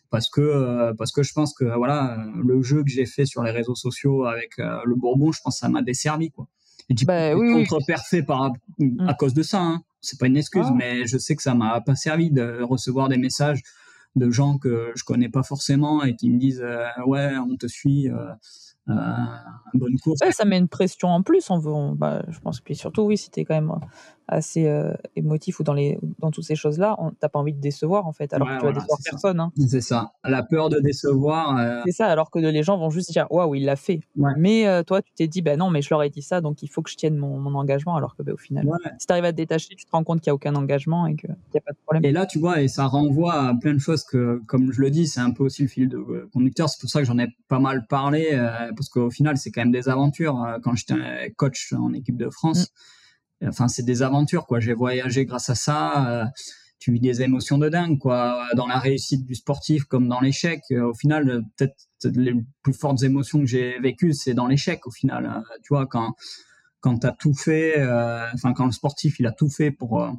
parce 0.09 0.29
que 0.29 0.41
euh, 0.41 0.93
parce 0.97 1.11
que 1.11 1.23
je 1.23 1.33
pense 1.33 1.53
que 1.53 1.65
voilà 1.65 2.17
le 2.43 2.61
jeu 2.61 2.83
que 2.83 2.89
j'ai 2.89 3.05
fait 3.05 3.25
sur 3.25 3.43
les 3.43 3.51
réseaux 3.51 3.75
sociaux 3.75 4.25
avec 4.25 4.59
euh, 4.59 4.79
le 4.85 4.95
Bourbon, 4.95 5.31
je 5.31 5.39
pense 5.43 5.55
que 5.55 5.59
ça 5.59 5.69
m'a 5.69 5.81
desservi 5.81 6.31
quoi. 6.31 6.47
Et 6.89 6.93
dis 6.93 7.05
bah, 7.05 7.35
oui, 7.35 7.67
contre 7.67 7.85
perfait 7.85 8.23
par 8.23 8.51
mm. 8.79 9.07
à 9.07 9.13
cause 9.13 9.33
de 9.33 9.43
ça. 9.43 9.61
Hein. 9.61 9.83
C'est 10.01 10.19
pas 10.19 10.27
une 10.27 10.37
excuse, 10.37 10.65
ah. 10.67 10.73
mais 10.75 11.05
je 11.05 11.17
sais 11.17 11.35
que 11.35 11.43
ça 11.43 11.53
m'a 11.53 11.79
pas 11.81 11.95
servi 11.95 12.31
de 12.31 12.61
recevoir 12.63 13.09
des 13.09 13.17
messages 13.17 13.61
de 14.15 14.31
gens 14.31 14.57
que 14.57 14.91
je 14.95 15.03
connais 15.03 15.29
pas 15.29 15.43
forcément 15.43 16.03
et 16.03 16.15
qui 16.15 16.31
me 16.31 16.39
disent 16.39 16.63
euh, 16.63 16.87
ouais 17.05 17.37
on 17.37 17.55
te 17.57 17.67
suit 17.67 18.09
euh, 18.89 18.93
bonne 19.73 19.99
course. 19.99 20.19
ça 20.31 20.45
met 20.45 20.57
une 20.57 20.67
pression 20.67 21.09
en 21.09 21.21
plus. 21.21 21.49
On 21.49 21.59
veut, 21.59 21.95
bah, 21.95 22.23
je 22.29 22.39
pense. 22.39 22.59
Puis 22.59 22.75
surtout, 22.75 23.03
oui, 23.03 23.17
si 23.17 23.29
tu 23.29 23.41
es 23.41 23.45
quand 23.45 23.55
même 23.55 23.71
assez 24.31 24.67
euh, 24.67 24.93
émotif 25.15 25.59
ou 25.59 25.63
dans, 25.63 25.73
les, 25.73 25.99
dans 26.19 26.31
toutes 26.31 26.43
ces 26.43 26.55
choses-là, 26.55 26.97
t'as 27.19 27.29
pas 27.29 27.39
envie 27.39 27.53
de 27.53 27.59
décevoir 27.59 28.07
en 28.07 28.13
fait, 28.13 28.33
alors 28.33 28.47
que 28.47 28.59
tu 28.59 28.65
vas 28.65 28.71
décevoir 28.71 28.99
personne. 29.03 29.39
Hein. 29.39 29.51
C'est 29.67 29.81
ça. 29.81 30.13
La 30.23 30.43
peur 30.43 30.69
de 30.69 30.79
décevoir. 30.79 31.57
Euh, 31.57 31.81
c'est 31.85 31.91
ça, 31.91 32.07
alors 32.07 32.31
que 32.31 32.39
les 32.39 32.63
gens 32.63 32.77
vont 32.77 32.89
juste 32.89 33.11
dire 33.11 33.27
waouh, 33.29 33.55
il 33.55 33.65
l'a 33.65 33.75
fait. 33.75 34.01
Mais 34.15 34.83
toi, 34.85 35.01
tu 35.01 35.11
t'es 35.13 35.27
dit 35.27 35.41
bah 35.41 35.57
non, 35.57 35.69
mais 35.69 35.81
je 35.81 35.89
leur 35.89 36.03
ai 36.03 36.09
dit 36.09 36.21
ça, 36.21 36.41
donc 36.41 36.63
il 36.63 36.67
faut 36.67 36.81
que 36.81 36.89
je 36.89 36.95
tienne 36.95 37.17
mon, 37.17 37.37
mon 37.39 37.55
engagement, 37.55 37.95
alors 37.95 38.15
que 38.15 38.23
bah, 38.23 38.33
au 38.33 38.37
final, 38.37 38.67
si 38.97 39.07
tu 39.07 39.11
arrives 39.11 39.25
à 39.25 39.31
te 39.31 39.37
détacher, 39.37 39.75
tu 39.75 39.85
te 39.85 39.91
rends 39.91 40.03
compte 40.03 40.21
qu'il 40.21 40.29
n'y 40.29 40.33
a 40.33 40.35
aucun 40.35 40.55
engagement 40.55 41.07
et 41.07 41.15
qu'il 41.15 41.29
n'y 41.29 41.57
a 41.57 41.61
pas 41.61 41.71
de 41.71 41.77
problème. 41.83 42.05
Et 42.05 42.11
là, 42.11 42.25
tu 42.25 42.39
vois, 42.39 42.61
et 42.61 42.67
ça 42.67 42.85
renvoie 42.85 43.33
à 43.33 43.53
plein 43.53 43.73
de 43.73 43.79
choses 43.79 44.03
que, 44.03 44.41
comme 44.47 44.71
je 44.71 44.81
le 44.81 44.89
dis, 44.89 45.07
c'est 45.07 45.21
un 45.21 45.31
peu 45.31 45.43
aussi 45.43 45.61
le 45.63 45.67
fil 45.67 45.89
de 45.89 46.29
conducteur. 46.33 46.69
C'est 46.69 46.79
pour 46.79 46.89
ça 46.89 46.99
que 46.99 47.05
j'en 47.05 47.17
ai 47.17 47.27
pas 47.47 47.59
mal 47.59 47.85
parlé 47.87 48.37
parce 48.75 48.89
qu'au 48.89 49.09
final, 49.09 49.37
c'est 49.37 49.51
quand 49.51 49.61
même 49.61 49.71
des 49.71 49.89
aventures. 49.89 50.43
Euh, 50.43 50.57
quand 50.63 50.75
j'étais 50.75 51.31
coach 51.35 51.73
en 51.73 51.93
équipe 51.93 52.17
de 52.17 52.29
France, 52.29 52.63
mm. 52.63 52.73
Enfin, 53.45 53.67
c'est 53.67 53.83
des 53.83 54.01
aventures, 54.01 54.45
quoi. 54.45 54.59
J'ai 54.59 54.73
voyagé 54.73 55.25
grâce 55.25 55.49
à 55.49 55.55
ça. 55.55 56.07
Euh, 56.07 56.25
tu 56.79 56.93
vis 56.93 56.99
des 56.99 57.21
émotions 57.21 57.57
de 57.57 57.69
dingue, 57.69 57.99
quoi. 57.99 58.45
Dans 58.55 58.67
la 58.67 58.79
réussite 58.79 59.25
du 59.25 59.35
sportif 59.35 59.83
comme 59.85 60.07
dans 60.07 60.21
l'échec. 60.21 60.61
Euh, 60.71 60.89
au 60.89 60.93
final, 60.93 61.43
peut-être 61.57 61.75
les 62.03 62.33
plus 62.63 62.73
fortes 62.73 63.03
émotions 63.03 63.39
que 63.39 63.45
j'ai 63.45 63.79
vécues, 63.79 64.13
c'est 64.13 64.33
dans 64.33 64.47
l'échec, 64.47 64.87
au 64.87 64.91
final. 64.91 65.43
Tu 65.63 65.73
vois, 65.73 65.85
quand 65.85 66.13
quand 66.81 67.03
as 67.05 67.11
tout 67.11 67.33
fait, 67.33 67.79
euh, 67.79 68.25
enfin 68.33 68.53
quand 68.53 68.65
le 68.65 68.71
sportif 68.71 69.19
il 69.19 69.27
a 69.27 69.31
tout 69.31 69.49
fait 69.49 69.71
pour 69.71 70.01
euh, 70.01 70.11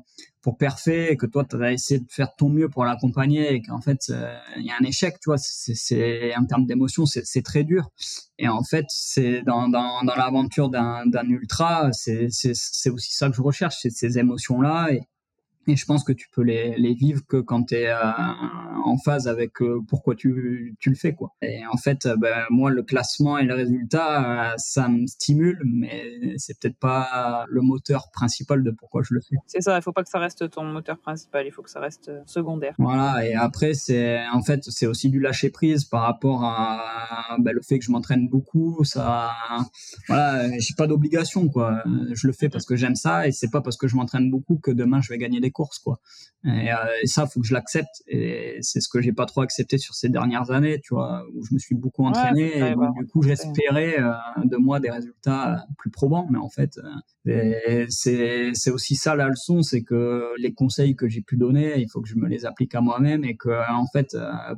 pour 0.43 0.59
perfer 0.59 1.11
et 1.11 1.17
que 1.17 1.27
toi 1.27 1.45
tu 1.49 1.63
as 1.63 1.73
essayé 1.73 2.01
de 2.01 2.07
faire 2.11 2.35
ton 2.37 2.49
mieux 2.49 2.69
pour 2.69 2.85
l'accompagner 2.85 3.55
et 3.55 3.63
qu'en 3.63 3.81
fait 3.81 4.01
euh, 4.11 4.37
il 4.57 4.65
y 4.65 4.71
a 4.71 4.75
un 4.81 4.85
échec, 4.85 5.19
tu 5.21 5.31
vois, 5.31 5.39
c'est 5.39 6.35
en 6.37 6.45
termes 6.47 6.67
d'émotion 6.67 7.07
c'est 7.07 7.43
très 7.43 7.65
dur. 7.65 7.91
Et 8.39 8.49
en 8.49 8.63
fait 8.63 8.87
c'est 8.89 9.43
dans, 9.43 9.69
dans, 9.69 10.03
dans 10.03 10.15
l'aventure 10.17 10.69
d'un 10.71 11.29
ultra, 11.29 11.93
c'est 11.93 12.29
c'est 12.31 12.91
aussi 12.91 13.15
ça 13.15 13.29
que 13.31 13.37
je 13.37 13.43
recherche, 13.43 13.77
c'est 13.81 13.91
ces 13.91 14.19
émotions 14.19 14.61
là 14.61 14.91
Et 15.67 15.77
je 15.77 15.85
pense 15.85 16.05
que 16.05 16.13
tu 16.13 16.29
peux 16.31 16.43
les, 16.43 16.75
les 16.79 16.95
vivre 16.95 17.21
que 17.29 17.37
quand 17.37 17.65
tu 17.65 17.75
es 17.75 17.89
euh, 17.89 17.97
en 18.85 18.97
phase 18.97 19.29
avec 19.29 19.61
euh, 19.61 19.81
pourquoi 19.87 20.15
tu, 20.15 20.75
tu 20.81 20.89
le 20.89 20.97
fais. 20.97 21.15
quoi. 21.15 21.35
Et 21.43 21.61
en 21.71 21.77
fait, 21.77 22.07
euh, 22.07 22.17
ben, 22.17 22.45
moi, 22.49 22.71
le 22.71 22.83
classement 22.83 23.37
et 23.37 23.45
le 23.45 23.55
résultat, 23.55 24.55
ça 24.57 24.89
me 24.89 25.07
stimule, 25.07 25.61
mais 25.65 26.35
c'est 26.39 26.59
peut-être 26.59 26.79
pas 26.79 27.45
le 27.49 27.61
moteur 27.61 28.11
principal 28.11 28.63
de 28.63 28.71
pourquoi 28.71 29.03
je 29.03 29.15
le 29.15 29.21
fais. 29.21 29.37
C'est 29.47 29.61
ça, 29.61 29.77
il 29.77 29.83
faut 29.83 29.93
pas 29.93 30.03
que 30.03 30.09
ça 30.09 30.19
reste 30.19 30.51
ton 30.51 30.65
moteur 30.65 30.99
principal, 30.99 31.47
il 31.47 31.53
faut 31.53 31.63
que 31.63 31.71
ça 31.71 31.81
reste 31.81 32.11
secondaire. 32.27 32.75
Voilà, 32.79 33.27
et 33.27 33.35
après, 33.35 33.75
c'est 33.75 34.27
en 34.33 34.43
fait, 34.43 34.65
c'est 34.65 34.87
aussi 34.87 35.11
du 35.11 35.21
lâcher 35.21 35.51
prise 35.51 35.85
par 35.85 36.03
rapport 36.03 36.43
à 36.45 37.37
ben, 37.39 37.53
le 37.53 37.61
fait 37.61 37.79
que 37.79 37.85
je 37.85 37.91
m'entraîne 37.91 38.29
beaucoup. 38.29 38.83
Ça, 38.85 39.31
voilà, 40.09 40.59
j'ai 40.59 40.75
pas 40.75 40.87
d'obligation, 40.87 41.49
quoi. 41.49 41.83
Je 42.13 42.27
le 42.27 42.33
fais 42.33 42.49
parce 42.49 42.65
que 42.65 42.77
j'aime 42.77 42.97
ça 42.97 43.29
et 43.29 43.33
c'est 43.33 43.51
pas 43.51 43.61
parce 43.61 43.77
que 43.77 43.89
je 43.89 43.97
m'entraîne 43.97 44.31
beaucoup 44.31 44.57
que 44.57 44.71
demain 44.71 45.01
je 45.01 45.11
vais 45.11 45.19
gagner 45.19 45.41
des 45.41 45.50
courses 45.51 45.79
quoi. 45.79 46.01
Et, 46.45 46.73
euh, 46.73 46.77
et 47.03 47.07
ça 47.07 47.27
faut 47.27 47.41
que 47.41 47.47
je 47.47 47.53
l'accepte. 47.53 48.03
Et 48.07 48.59
c'est 48.63 48.81
ce 48.81 48.89
que 48.89 49.01
j'ai 49.01 49.13
pas 49.13 49.27
trop 49.27 49.43
accepté 49.43 49.77
sur 49.77 49.95
ces 49.95 50.09
dernières 50.09 50.51
années, 50.51 50.81
tu 50.81 50.95
vois, 50.95 51.25
où 51.35 51.45
je 51.45 51.55
me 51.55 51.59
suis 51.59 51.75
beaucoup 51.75 52.05
entraîné 52.07 52.59
et 52.59 52.75
du 52.99 53.07
coup 53.07 53.23
j'espérais 53.23 54.01
euh, 54.01 54.13
de 54.45 54.57
moi 54.57 54.81
des 54.81 54.91
résultats 54.91 55.67
plus 55.79 55.91
probants, 55.91 56.27
mais 56.31 56.39
en 56.39 56.49
fait 56.49 56.79
euh, 57.27 57.87
c'est 57.89 58.51
c'est 58.55 58.71
aussi 58.71 58.95
ça 58.95 59.15
la 59.15 59.29
leçon, 59.29 59.63
c'est 59.63 59.83
que 59.83 60.33
les 60.39 60.55
conseils 60.55 60.97
que 60.97 61.09
j'ai 61.09 61.21
pu 61.21 61.37
donner, 61.37 61.79
il 61.79 61.89
faut 61.91 62.01
que 62.01 62.09
je 62.09 62.17
me 62.17 62.27
les 62.27 62.47
applique 62.47 62.75
à 62.75 62.81
moi-même 62.81 63.25
et 63.25 63.37
que 63.37 63.51
en 63.71 63.87
fait 63.93 64.17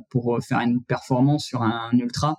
pour 0.09 0.39
faire 0.41 0.59
une 0.59 0.81
performance 0.83 1.43
sur 1.43 1.63
un 1.63 1.91
ultra, 1.93 2.37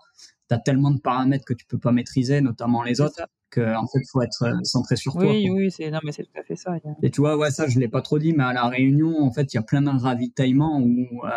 tu 0.49 0.55
as 0.55 0.59
tellement 0.59 0.91
de 0.91 1.01
paramètres 1.01 1.45
que 1.45 1.55
tu 1.55 1.67
peux 1.67 1.79
pas 1.79 1.93
maîtriser, 1.93 2.41
notamment 2.41 2.83
les 2.83 3.01
autres 3.01 3.21
en 3.59 3.87
fait, 3.87 4.01
faut 4.11 4.23
être 4.23 4.43
euh, 4.43 4.63
centré 4.63 4.97
sur 4.97 5.13
toi. 5.13 5.23
Oui, 5.25 5.49
oui, 5.51 5.71
c'est 5.71 5.91
non, 5.91 6.01
mais 6.05 6.13
c'est 6.13 6.25
tout 6.25 6.39
à 6.39 6.43
fait 6.43 6.57
ça. 6.57 6.77
Et 7.03 7.11
tu 7.11 7.21
vois, 7.21 7.37
ouais, 7.37 7.51
ça, 7.51 7.69
je 7.69 7.79
l'ai 7.79 7.89
pas 7.89 8.03
trop 8.03 8.19
dit, 8.19 8.33
mais 8.33 8.45
à 8.45 8.53
la 8.53 8.67
Réunion, 8.69 9.23
en 9.23 9.33
fait, 9.33 9.53
il 9.53 9.57
y 9.57 9.59
a 9.59 9.63
plein 9.63 9.83
de 9.83 9.91
ravitaillements 9.91 10.81
où 10.81 11.25
euh, 11.25 11.31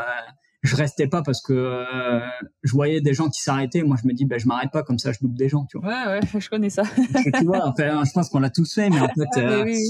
je 0.64 0.76
restais 0.76 1.08
pas 1.08 1.22
parce 1.22 1.42
que 1.42 1.54
euh, 1.54 2.20
je 2.64 2.72
voyais 2.72 3.02
des 3.02 3.14
gens 3.14 3.30
qui 3.30 3.42
s'arrêtaient. 3.42 3.84
Moi, 3.84 3.98
je 4.02 4.08
me 4.08 4.14
dis, 4.14 4.26
ben, 4.26 4.40
je 4.40 4.48
m'arrête 4.48 4.72
pas 4.72 4.84
comme 4.84 5.00
ça, 5.00 5.12
je 5.12 5.20
double 5.22 5.38
des 5.38 5.50
gens, 5.50 5.66
tu 5.70 5.80
vois. 5.80 5.88
Ouais, 5.88 6.20
ouais, 6.20 6.20
je 6.40 6.50
connais 6.50 6.70
ça. 6.70 6.84
tu 6.84 7.46
vois, 7.46 7.68
enfin, 7.68 8.04
je 8.06 8.12
pense 8.12 8.30
qu'on 8.30 8.40
l'a 8.40 8.50
tous 8.50 8.74
fait, 8.74 8.90
mais 8.90 9.00
en 9.00 9.08
fait. 9.34 9.42
Euh, 9.42 9.64
oui, 9.64 9.90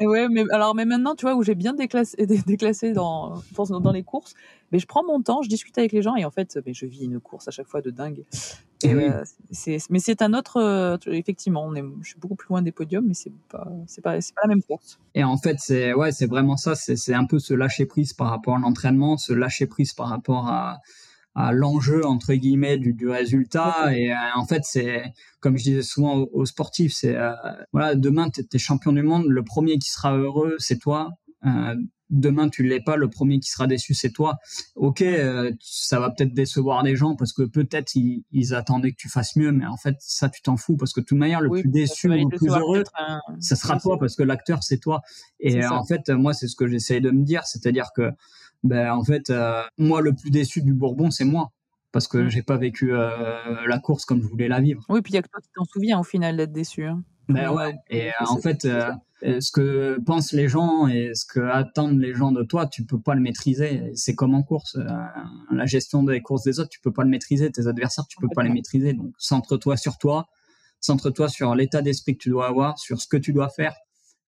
Et 0.00 0.06
ouais, 0.06 0.28
mais 0.28 0.44
alors, 0.52 0.74
mais 0.74 0.84
maintenant, 0.84 1.14
tu 1.14 1.22
vois, 1.22 1.34
où 1.34 1.42
j'ai 1.42 1.54
bien 1.54 1.74
déclassé, 1.74 2.16
déclassé 2.46 2.92
dans, 2.92 3.42
dans 3.56 3.92
les 3.92 4.02
courses, 4.02 4.34
mais 4.70 4.78
je 4.78 4.86
prends 4.86 5.04
mon 5.04 5.20
temps, 5.22 5.42
je 5.42 5.48
discute 5.48 5.76
avec 5.78 5.92
les 5.92 6.02
gens 6.02 6.14
et 6.14 6.24
en 6.24 6.30
fait, 6.30 6.58
mais 6.64 6.74
je 6.74 6.86
vis 6.86 7.04
une 7.04 7.18
course 7.20 7.48
à 7.48 7.50
chaque 7.50 7.66
fois 7.66 7.80
de 7.80 7.90
dingue. 7.90 8.24
Et 8.84 8.94
euh, 8.94 9.24
mais 9.90 9.98
c'est 9.98 10.22
un 10.22 10.34
autre, 10.34 10.58
euh, 10.58 10.96
effectivement, 11.06 11.64
on 11.64 11.74
est, 11.74 11.82
je 12.02 12.10
suis 12.10 12.18
beaucoup 12.20 12.36
plus 12.36 12.48
loin 12.50 12.62
des 12.62 12.70
podiums, 12.70 13.04
mais 13.06 13.14
c'est 13.14 13.32
pas, 13.48 13.66
c'est 13.86 14.02
pas, 14.02 14.20
c'est 14.20 14.34
pas 14.34 14.42
la 14.44 14.48
même 14.48 14.62
course. 14.62 15.00
Et 15.16 15.24
en 15.24 15.36
fait, 15.36 15.56
c'est 15.58 15.94
ouais, 15.94 16.12
c'est 16.12 16.26
vraiment 16.26 16.56
ça, 16.56 16.76
c'est 16.76 17.14
un 17.14 17.24
peu 17.24 17.40
se 17.40 17.54
lâcher 17.54 17.86
prise 17.86 18.12
par 18.12 18.28
rapport 18.28 18.54
à 18.54 18.58
l'entraînement, 18.60 19.16
se 19.16 19.32
lâcher 19.32 19.66
prise 19.66 19.94
par 19.94 20.08
rapport 20.08 20.46
à, 20.46 20.78
à 21.38 21.52
l'enjeu 21.52 22.04
entre 22.04 22.34
guillemets 22.34 22.78
du, 22.78 22.92
du 22.94 23.08
résultat. 23.08 23.96
Et 23.96 24.10
euh, 24.10 24.16
en 24.34 24.44
fait, 24.44 24.62
c'est 24.64 25.04
comme 25.38 25.56
je 25.56 25.62
disais 25.62 25.82
souvent 25.82 26.26
aux, 26.32 26.46
sportifs, 26.46 26.92
c'est 26.96 27.16
voilà, 27.72 27.94
demain 27.94 28.28
tu 28.28 28.44
es 28.52 28.58
champion 28.58 28.92
du 28.92 29.02
monde, 29.02 29.24
le 29.28 29.44
premier 29.44 29.78
qui 29.78 29.88
sera 29.88 30.16
heureux, 30.16 30.56
c'est 30.58 30.78
toi. 30.78 31.10
Euh, 31.46 31.76
demain 32.10 32.48
tu 32.48 32.64
l'es 32.64 32.80
pas, 32.80 32.96
le 32.96 33.08
premier 33.08 33.38
qui 33.38 33.50
sera 33.50 33.68
déçu 33.68 33.94
c'est 33.94 34.10
toi. 34.10 34.38
Ok, 34.74 35.02
euh, 35.02 35.52
ça 35.60 36.00
va 36.00 36.10
peut-être 36.10 36.34
décevoir 36.34 36.82
des 36.82 36.96
gens 36.96 37.14
parce 37.14 37.32
que 37.32 37.44
peut-être 37.44 37.92
ils, 37.94 38.54
attendaient 38.54 38.90
que 38.90 38.96
tu 38.96 39.08
fasses 39.08 39.36
mieux, 39.36 39.52
mais 39.52 39.66
en 39.66 39.76
fait 39.76 39.94
ça 40.00 40.28
tu 40.28 40.42
t'en 40.42 40.56
fous 40.56 40.76
parce 40.76 40.92
que 40.92 41.00
de 41.00 41.04
toute 41.04 41.18
manière 41.18 41.40
le 41.40 41.50
plus 41.50 41.68
déçu 41.68 42.08
ou 42.08 42.14
le 42.14 42.36
plus 42.36 42.48
heureux, 42.48 42.82
ça 43.38 43.54
sera 43.54 43.78
toi 43.78 43.96
parce 44.00 44.16
que 44.16 44.24
l'acteur 44.24 44.64
c'est 44.64 44.78
toi. 44.78 45.02
Et 45.38 45.64
en 45.64 45.84
fait 45.84 46.08
moi 46.08 46.34
c'est 46.34 46.48
ce 46.48 46.56
que 46.56 46.66
j'essaye 46.66 47.00
de 47.00 47.12
me 47.12 47.22
dire, 47.22 47.44
c'est-à-dire 47.44 47.90
que 47.94 48.10
ben 48.62 48.92
en 48.92 49.04
fait 49.04 49.30
euh, 49.30 49.62
moi 49.76 50.00
le 50.00 50.14
plus 50.14 50.30
déçu 50.30 50.62
du 50.62 50.74
Bourbon 50.74 51.10
c'est 51.10 51.24
moi 51.24 51.52
parce 51.92 52.08
que 52.08 52.18
mmh. 52.18 52.28
j'ai 52.30 52.42
pas 52.42 52.56
vécu 52.56 52.92
euh, 52.92 53.66
la 53.66 53.78
course 53.78 54.04
comme 54.04 54.22
je 54.22 54.28
voulais 54.28 54.48
la 54.48 54.60
vivre. 54.60 54.84
Oui, 54.88 55.00
puis 55.00 55.12
il 55.12 55.16
y 55.16 55.18
a 55.18 55.22
que 55.22 55.28
toi 55.28 55.40
qui 55.40 55.48
t'en 55.54 55.64
souviens 55.64 55.98
au 55.98 56.04
final 56.04 56.36
d'être 56.36 56.52
déçu. 56.52 56.84
Hein. 56.84 57.02
Ben 57.28 57.50
ouais. 57.50 57.74
Et 57.90 58.10
en 58.20 58.38
fait, 58.38 58.64
euh, 58.64 59.40
ce 59.40 59.50
que 59.50 59.98
pensent 60.00 60.32
les 60.32 60.48
gens 60.48 60.86
et 60.86 61.14
ce 61.14 61.26
que 61.26 61.40
attendent 61.40 62.00
les 62.00 62.14
gens 62.14 62.32
de 62.32 62.42
toi, 62.42 62.66
tu 62.66 62.84
peux 62.84 63.00
pas 63.00 63.14
le 63.14 63.20
maîtriser. 63.20 63.90
C'est 63.94 64.14
comme 64.14 64.34
en 64.34 64.42
course, 64.42 64.76
euh, 64.76 64.86
la 65.50 65.66
gestion 65.66 66.02
des 66.02 66.22
courses 66.22 66.44
des 66.44 66.60
autres, 66.60 66.70
tu 66.70 66.80
peux 66.80 66.92
pas 66.92 67.02
le 67.02 67.10
maîtriser. 67.10 67.50
Tes 67.50 67.66
adversaires, 67.66 68.06
tu 68.08 68.16
peux 68.20 68.28
pas 68.34 68.42
les 68.42 68.50
maîtriser. 68.50 68.94
Donc, 68.94 69.12
centre-toi 69.18 69.76
sur 69.76 69.98
toi, 69.98 70.28
centre-toi 70.80 71.28
sur 71.28 71.54
l'état 71.54 71.82
d'esprit 71.82 72.16
que 72.16 72.22
tu 72.22 72.30
dois 72.30 72.46
avoir, 72.46 72.78
sur 72.78 73.00
ce 73.00 73.06
que 73.06 73.16
tu 73.16 73.32
dois 73.32 73.48
faire 73.48 73.74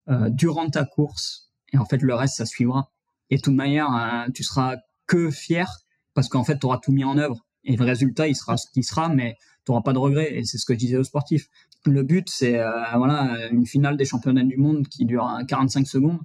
euh, 0.09 0.29
durant 0.29 0.69
ta 0.69 0.85
course. 0.85 1.51
Et 1.71 1.77
en 1.77 1.85
fait, 1.85 2.01
le 2.01 2.15
reste, 2.15 2.35
ça 2.35 2.45
suivra. 2.45 2.91
Et 3.29 3.37
de 3.37 3.41
toute 3.41 3.55
manière, 3.55 4.27
tu 4.33 4.43
seras 4.43 4.77
que 5.07 5.29
fier 5.29 5.67
parce 6.13 6.29
qu'en 6.29 6.43
fait, 6.43 6.59
tu 6.59 6.65
auras 6.65 6.79
tout 6.79 6.91
mis 6.91 7.03
en 7.03 7.17
œuvre. 7.17 7.45
Et 7.63 7.75
le 7.75 7.85
résultat, 7.85 8.27
il 8.27 8.35
sera 8.35 8.57
ce 8.57 8.69
qu'il 8.71 8.83
sera, 8.83 9.09
mais 9.09 9.35
tu 9.65 9.71
n'auras 9.71 9.83
pas 9.83 9.93
de 9.93 9.99
regrets. 9.99 10.35
Et 10.35 10.45
c'est 10.45 10.57
ce 10.57 10.65
que 10.65 10.73
je 10.73 10.79
disais 10.79 10.97
aux 10.97 11.03
sportifs 11.03 11.49
le 11.85 12.03
but, 12.03 12.29
c'est 12.29 12.59
euh, 12.59 12.69
voilà 12.97 13.49
une 13.51 13.65
finale 13.65 13.97
des 13.97 14.05
championnats 14.05 14.43
du 14.43 14.57
monde 14.57 14.87
qui 14.87 15.05
dure 15.05 15.29
45 15.47 15.87
secondes. 15.87 16.19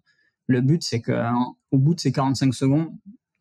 Le 0.46 0.60
but, 0.60 0.82
c'est 0.82 1.00
que 1.00 1.12
au 1.70 1.78
bout 1.78 1.94
de 1.94 2.00
ces 2.00 2.12
45 2.12 2.52
secondes, 2.54 2.92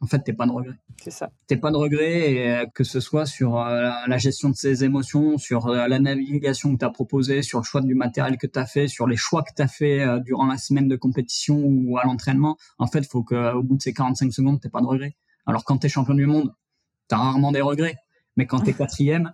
en 0.04 0.06
fait, 0.06 0.20
t'es 0.20 0.34
pas 0.34 0.46
de 0.46 0.52
regret. 0.52 0.76
C'est 1.02 1.12
ça. 1.12 1.32
T'es 1.48 1.56
pas 1.56 1.72
de 1.72 1.78
regret, 1.78 2.34
et 2.34 2.52
euh, 2.52 2.66
que 2.76 2.84
ce 2.84 3.00
soit 3.00 3.26
sur 3.26 3.58
euh, 3.58 3.90
la 4.06 4.18
gestion 4.18 4.50
de 4.50 4.56
ses 4.56 4.84
émotions, 4.84 5.38
sur 5.38 5.70
la 5.70 5.98
navigation 5.98 6.74
que 6.74 6.80
tu 6.80 6.86
as 6.86 6.90
proposée, 6.90 7.42
sur 7.42 7.60
le 7.60 7.64
choix 7.64 7.80
du 7.80 7.96
matériel 7.96 8.38
que 8.38 8.46
tu 8.46 8.60
as 8.60 8.66
fait, 8.66 8.90
sur 8.90 9.08
les 9.08 9.16
choix 9.16 9.44
que 9.44 9.54
tu 9.56 9.62
as 9.62 9.68
fait 9.70 10.06
durant 10.26 10.46
la 10.46 10.58
semaine 10.58 10.90
de 10.90 10.98
compétition 10.98 11.58
ou 11.64 11.98
à 11.98 12.04
l'entraînement. 12.04 12.58
En 12.80 12.88
fait, 12.88 13.00
il 13.00 13.08
faut 13.08 13.24
qu'au 13.24 13.64
bout 13.64 13.78
de 13.78 13.82
ces 13.82 13.94
45 13.94 14.34
secondes, 14.34 14.60
t'es 14.60 14.68
pas 14.68 14.82
de 14.82 14.88
regret. 14.88 15.16
Alors 15.46 15.64
quand 15.64 15.78
tu 15.78 15.88
es 15.88 15.90
champion 15.90 16.16
du 16.16 16.26
monde, 16.26 16.54
tu 17.08 17.16
as 17.16 17.18
rarement 17.18 17.54
des 17.54 17.62
regrets. 17.62 17.96
Mais 18.36 18.46
quand 18.46 18.60
t'es 18.60 18.74
quatrième, 18.74 19.32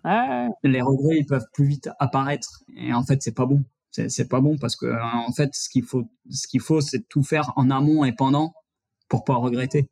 les 0.64 0.82
regrets 0.82 1.18
ils 1.18 1.26
peuvent 1.26 1.48
plus 1.52 1.66
vite 1.66 1.90
apparaître. 1.98 2.62
Et 2.78 2.94
en 2.94 3.04
fait, 3.04 3.24
c'est 3.24 3.36
pas 3.36 3.48
bon. 3.48 3.64
C'est 3.90 4.30
pas 4.30 4.40
bon 4.40 4.56
parce 4.60 4.76
que 4.76 4.86
en 4.86 5.32
fait, 5.32 5.50
ce 5.56 5.68
qu'il 5.68 5.84
faut, 5.84 6.08
ce 6.30 6.48
qu'il 6.48 6.62
faut, 6.62 6.80
c'est 6.80 7.08
tout 7.10 7.24
faire 7.24 7.54
en 7.56 7.72
amont 7.72 8.06
et 8.06 8.14
pendant 8.14 8.54
pour 9.08 9.24
pas 9.24 9.34
regretter. 9.34 9.90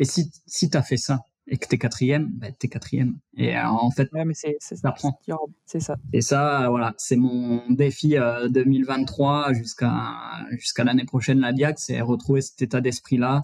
Et 0.00 0.04
si 0.04 0.32
si 0.46 0.70
t'as 0.70 0.82
fait 0.82 0.96
ça 0.96 1.20
et 1.46 1.58
que 1.58 1.68
t'es 1.68 1.78
quatrième, 1.78 2.30
ben 2.32 2.52
t'es 2.58 2.68
quatrième. 2.68 3.18
Et 3.36 3.56
euh, 3.56 3.68
en 3.68 3.90
fait, 3.90 4.10
ouais, 4.12 4.24
mais 4.24 4.34
c'est 4.34 4.56
ça 4.60 4.92
prend. 4.92 5.20
C'est 5.66 5.80
ça. 5.80 5.96
Et 6.12 6.22
ça, 6.22 6.68
voilà, 6.68 6.94
c'est 6.96 7.16
mon 7.16 7.62
défi 7.70 8.16
2023 8.48 9.50
euh, 9.50 9.54
jusqu'à 9.54 9.92
jusqu'à 10.50 10.84
l'année 10.84 11.04
prochaine 11.04 11.40
la 11.40 11.52
Diac, 11.52 11.78
c'est 11.78 12.00
retrouver 12.00 12.40
cet 12.40 12.62
état 12.62 12.80
d'esprit 12.80 13.18
là 13.18 13.42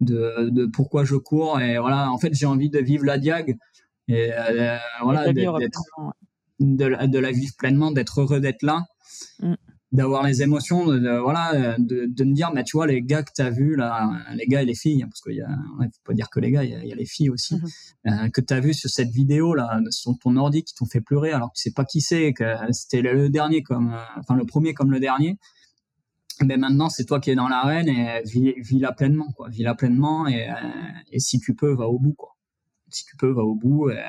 de, 0.00 0.50
de 0.50 0.66
pourquoi 0.66 1.04
je 1.04 1.16
cours. 1.16 1.60
Et 1.60 1.78
voilà, 1.78 2.12
en 2.12 2.18
fait, 2.18 2.34
j'ai 2.34 2.46
envie 2.46 2.70
de 2.70 2.78
vivre 2.78 3.04
la 3.04 3.18
Diag 3.18 3.56
et 4.08 4.32
euh, 4.32 4.76
voilà, 5.02 5.32
de, 5.32 7.06
de, 7.06 7.18
la 7.18 7.32
vivre 7.32 7.54
pleinement, 7.58 7.90
d'être 7.90 8.20
heureux 8.20 8.40
d'être 8.40 8.62
là, 8.62 8.84
mm. 9.40 9.54
D'avoir 9.92 10.24
les 10.24 10.42
émotions, 10.42 10.86
de, 10.86 11.18
voilà, 11.18 11.76
de, 11.78 12.06
de, 12.06 12.24
me 12.24 12.34
dire, 12.34 12.50
mais 12.52 12.64
tu 12.64 12.76
vois, 12.76 12.86
les 12.86 13.02
gars 13.02 13.22
que 13.22 13.30
tu 13.34 13.42
as 13.42 13.50
vus, 13.50 13.76
là, 13.76 14.10
les 14.34 14.46
gars 14.46 14.62
et 14.62 14.64
les 14.64 14.74
filles, 14.74 15.02
hein, 15.02 15.08
parce 15.08 15.20
qu'il 15.20 15.36
y 15.36 15.40
a, 15.40 15.48
faut 15.48 16.02
pas 16.04 16.12
dire 16.12 16.28
que 16.28 16.40
les 16.40 16.50
gars, 16.50 16.64
il 16.64 16.70
y 16.70 16.92
a, 16.92 16.94
les 16.94 17.06
filles 17.06 17.30
aussi, 17.30 17.54
mm-hmm. 17.54 18.24
euh, 18.26 18.28
que 18.30 18.40
tu 18.40 18.52
as 18.52 18.60
vu 18.60 18.74
sur 18.74 18.90
cette 18.90 19.10
vidéo, 19.10 19.54
là, 19.54 19.80
sur 19.90 20.12
ton 20.18 20.36
ordi, 20.36 20.64
qui 20.64 20.74
t'ont 20.74 20.86
fait 20.86 21.00
pleurer, 21.00 21.32
alors 21.32 21.48
que 21.52 21.56
tu 21.56 21.62
sais 21.62 21.72
pas 21.72 21.84
qui 21.84 22.00
c'est, 22.00 22.32
que 22.32 22.44
c'était 22.72 23.02
le 23.02 23.30
dernier 23.30 23.62
comme, 23.62 23.92
euh, 23.92 24.18
enfin, 24.18 24.34
le 24.34 24.44
premier 24.44 24.74
comme 24.74 24.90
le 24.90 25.00
dernier. 25.00 25.38
Mais 26.44 26.58
maintenant, 26.58 26.90
c'est 26.90 27.06
toi 27.06 27.18
qui 27.18 27.30
es 27.30 27.34
dans 27.34 27.48
l'arène 27.48 27.88
et 27.88 28.22
vis, 28.24 28.52
vis 28.58 28.78
la 28.78 28.92
pleinement, 28.92 29.32
quoi. 29.32 29.48
Vis 29.48 29.62
la 29.62 29.74
pleinement 29.74 30.28
et, 30.28 30.50
et 31.10 31.18
si 31.18 31.40
tu 31.40 31.54
peux, 31.54 31.72
va 31.72 31.88
au 31.88 31.98
bout, 31.98 32.12
quoi 32.12 32.35
si 32.90 33.04
tu 33.04 33.16
peux, 33.16 33.30
va 33.30 33.42
au 33.42 33.54
bout 33.54 33.90
et, 33.90 34.02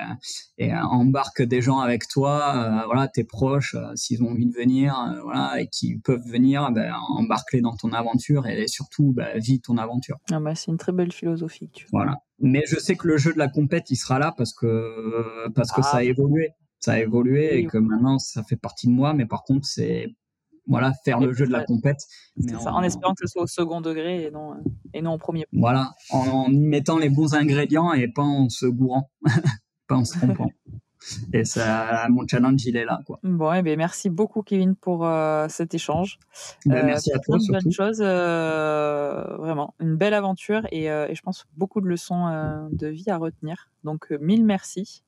et 0.57 0.73
embarque 0.73 1.41
des 1.41 1.61
gens 1.61 1.79
avec 1.79 2.07
toi, 2.07 2.53
euh, 2.55 2.85
voilà, 2.85 3.07
tes 3.07 3.23
proches, 3.23 3.75
euh, 3.75 3.95
s'ils 3.95 4.23
ont 4.23 4.29
envie 4.29 4.45
de 4.45 4.53
venir, 4.53 4.95
euh, 4.99 5.21
voilà, 5.21 5.59
et 5.59 5.67
qui 5.67 5.97
peuvent 5.97 6.25
venir, 6.25 6.71
ben, 6.71 6.93
embarque-les 7.09 7.61
dans 7.61 7.75
ton 7.75 7.91
aventure 7.93 8.45
et 8.47 8.67
surtout, 8.67 9.13
ben, 9.13 9.37
vis 9.37 9.61
ton 9.61 9.77
aventure. 9.77 10.17
Ah 10.31 10.39
bah, 10.39 10.55
c'est 10.55 10.71
une 10.71 10.77
très 10.77 10.91
belle 10.91 11.11
philosophie. 11.11 11.69
Tu 11.73 11.87
vois. 11.91 12.03
Voilà. 12.03 12.19
Mais 12.39 12.63
je 12.67 12.77
sais 12.77 12.95
que 12.95 13.07
le 13.07 13.17
jeu 13.17 13.33
de 13.33 13.39
la 13.39 13.47
compète, 13.47 13.89
il 13.89 13.95
sera 13.95 14.19
là 14.19 14.33
parce 14.37 14.53
que 14.53 15.49
parce 15.55 15.71
que 15.71 15.81
ça 15.81 15.97
a 15.97 15.99
ah. 15.99 16.03
évolué, 16.03 16.51
ça 16.79 16.93
a 16.93 16.99
évolué 16.99 17.57
et 17.57 17.65
que 17.65 17.79
maintenant 17.79 18.19
ça 18.19 18.43
fait 18.43 18.57
partie 18.57 18.87
de 18.87 18.91
moi. 18.91 19.13
Mais 19.15 19.25
par 19.25 19.43
contre, 19.43 19.65
c'est 19.65 20.13
voilà, 20.67 20.93
faire 21.05 21.19
le 21.19 21.33
jeu 21.33 21.47
de 21.47 21.51
la 21.51 21.63
compète. 21.63 21.99
en, 22.65 22.83
espérant 22.83 23.13
que 23.13 23.25
ce 23.25 23.31
soit 23.31 23.43
au 23.43 23.47
second 23.47 23.81
degré 23.81 24.23
et 24.23 24.31
non, 24.31 24.55
et 24.93 25.01
non 25.01 25.13
au 25.13 25.17
premier. 25.17 25.45
Voilà, 25.53 25.93
en, 26.11 26.47
y 26.49 26.57
mettant 26.57 26.97
les 26.97 27.09
bons 27.09 27.33
ingrédients 27.33 27.93
et 27.93 28.07
pas 28.07 28.23
en 28.23 28.49
se 28.49 28.65
gourant, 28.65 29.09
pas 29.87 29.95
en 29.95 30.05
se 30.05 30.17
trompant. 30.17 30.51
et 31.33 31.45
ça, 31.45 32.07
mon 32.09 32.27
challenge, 32.27 32.65
il 32.65 32.75
est 32.75 32.85
là. 32.85 32.99
Quoi. 33.05 33.19
Bon, 33.23 33.53
eh 33.53 33.61
bien, 33.61 33.77
merci 33.77 34.09
beaucoup, 34.09 34.41
Kevin, 34.41 34.75
pour 34.75 35.05
euh, 35.05 35.47
cet 35.47 35.73
échange. 35.73 36.19
Ben, 36.65 36.85
merci 36.85 37.13
à 37.13 37.19
toi. 37.19 37.37
Une 37.39 37.53
bonne 37.53 37.71
chose, 37.71 37.99
euh, 38.01 39.37
vraiment, 39.37 39.73
une 39.79 39.95
belle 39.95 40.13
aventure 40.13 40.67
et, 40.71 40.85
et, 40.85 41.15
je 41.15 41.21
pense 41.21 41.45
beaucoup 41.55 41.79
de 41.81 41.87
leçons 41.87 42.69
de 42.71 42.87
vie 42.87 43.09
à 43.09 43.17
retenir. 43.17 43.69
Donc, 43.83 44.11
mille 44.19 44.43
merci. 44.43 45.03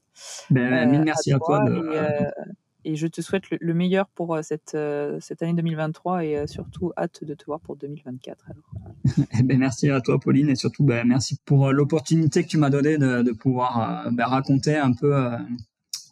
Ben, 0.50 0.90
mille 0.90 1.04
merci 1.04 1.34
à, 1.34 1.40
toi. 1.40 1.66
et 1.68 2.26
je 2.86 3.08
te 3.08 3.22
souhaite 3.22 3.44
le, 3.50 3.74
meilleur 3.74 4.08
pour 4.10 4.40
cette, 4.42 4.78
cette 5.20 5.42
année 5.42 5.54
2023 5.54 6.26
et 6.26 6.48
surtout 6.48 6.92
hâte 6.98 7.24
de 7.24 7.34
te 7.34 7.46
voir 7.46 7.60
pour 7.60 7.76
2024. 7.76 8.46
eh 9.40 9.44
ben, 9.44 9.58
merci 9.58 9.90
à 9.90 10.02
toi, 10.02 10.20
Pauline, 10.20 10.50
et 10.50 10.56
surtout 10.56 10.84
ben, 10.84 11.08
merci 11.08 11.38
pour 11.46 11.72
l'opportunité 11.72 12.44
que 12.44 12.50
tu 12.50 12.58
m'as 12.58 12.70
donnée 12.70 12.98
de, 12.98 13.22
de 13.22 13.32
pouvoir 13.32 14.10
ben, 14.12 14.26
raconter 14.26 14.76
un 14.76 14.94
peu 14.94 15.16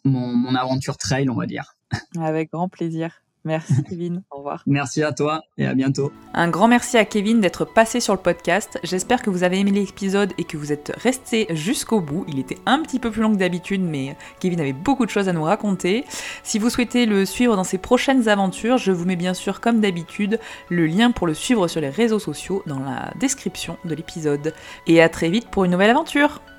mon, 0.03 0.35
mon 0.35 0.56
aventure 0.56 0.98
trail, 0.98 1.30
on 1.30 1.35
va 1.35 1.45
dire. 1.45 1.76
Avec 2.19 2.52
grand 2.52 2.69
plaisir. 2.69 3.22
Merci 3.48 3.84
Kevin, 3.90 4.24
au 4.30 4.38
revoir. 4.38 4.64
Merci 4.68 5.03
à 5.03 5.14
toi 5.14 5.41
et 5.57 5.65
à 5.65 5.74
bientôt. 5.74 6.11
Un 6.34 6.49
grand 6.49 6.68
merci 6.68 6.98
à 6.98 7.06
Kevin 7.06 7.40
d'être 7.40 7.65
passé 7.65 7.99
sur 7.99 8.14
le 8.14 8.19
podcast. 8.19 8.78
J'espère 8.84 9.22
que 9.22 9.30
vous 9.30 9.44
avez 9.44 9.60
aimé 9.60 9.72
l'épisode 9.72 10.34
et 10.38 10.44
que 10.44 10.57
vous 10.57 10.74
êtes 10.74 10.91
resté 10.98 11.48
jusqu'au 11.52 12.02
bout. 12.02 12.26
Il 12.28 12.40
était 12.40 12.57
un 12.65 12.80
petit 12.80 12.99
peu 12.99 13.10
plus 13.10 13.22
long 13.22 13.32
que 13.32 13.38
d'habitude, 13.38 13.82
mais 13.82 14.18
Kevin 14.40 14.60
avait 14.60 14.74
beaucoup 14.74 15.06
de 15.06 15.10
choses 15.10 15.30
à 15.30 15.34
nous 15.34 15.44
raconter. 15.44 16.03
Si 16.44 16.60
vous 16.60 16.69
souhaitez 16.69 17.06
le 17.06 17.26
suivre 17.26 17.56
dans 17.56 17.64
ses 17.64 17.78
prochaines 17.78 18.28
aventures, 18.28 18.78
je 18.78 18.91
vous 18.91 19.06
mets 19.06 19.15
bien 19.15 19.34
sûr, 19.34 19.61
comme 19.61 19.80
d'habitude, 19.80 20.40
le 20.69 20.86
lien 20.86 21.11
pour 21.11 21.26
le 21.26 21.34
suivre 21.34 21.68
sur 21.68 21.80
les 21.80 21.90
réseaux 21.90 22.19
sociaux 22.19 22.64
dans 22.68 22.80
la 22.80 23.14
description 23.19 23.78
de 23.86 23.95
l'épisode. 23.95 24.53
Et 24.88 25.02
à 25.02 25.07
très 25.07 25.30
vite 25.30 25.48
pour 25.49 25.64
une 25.64 25.72
nouvelle 25.72 25.91
aventure 25.91 26.41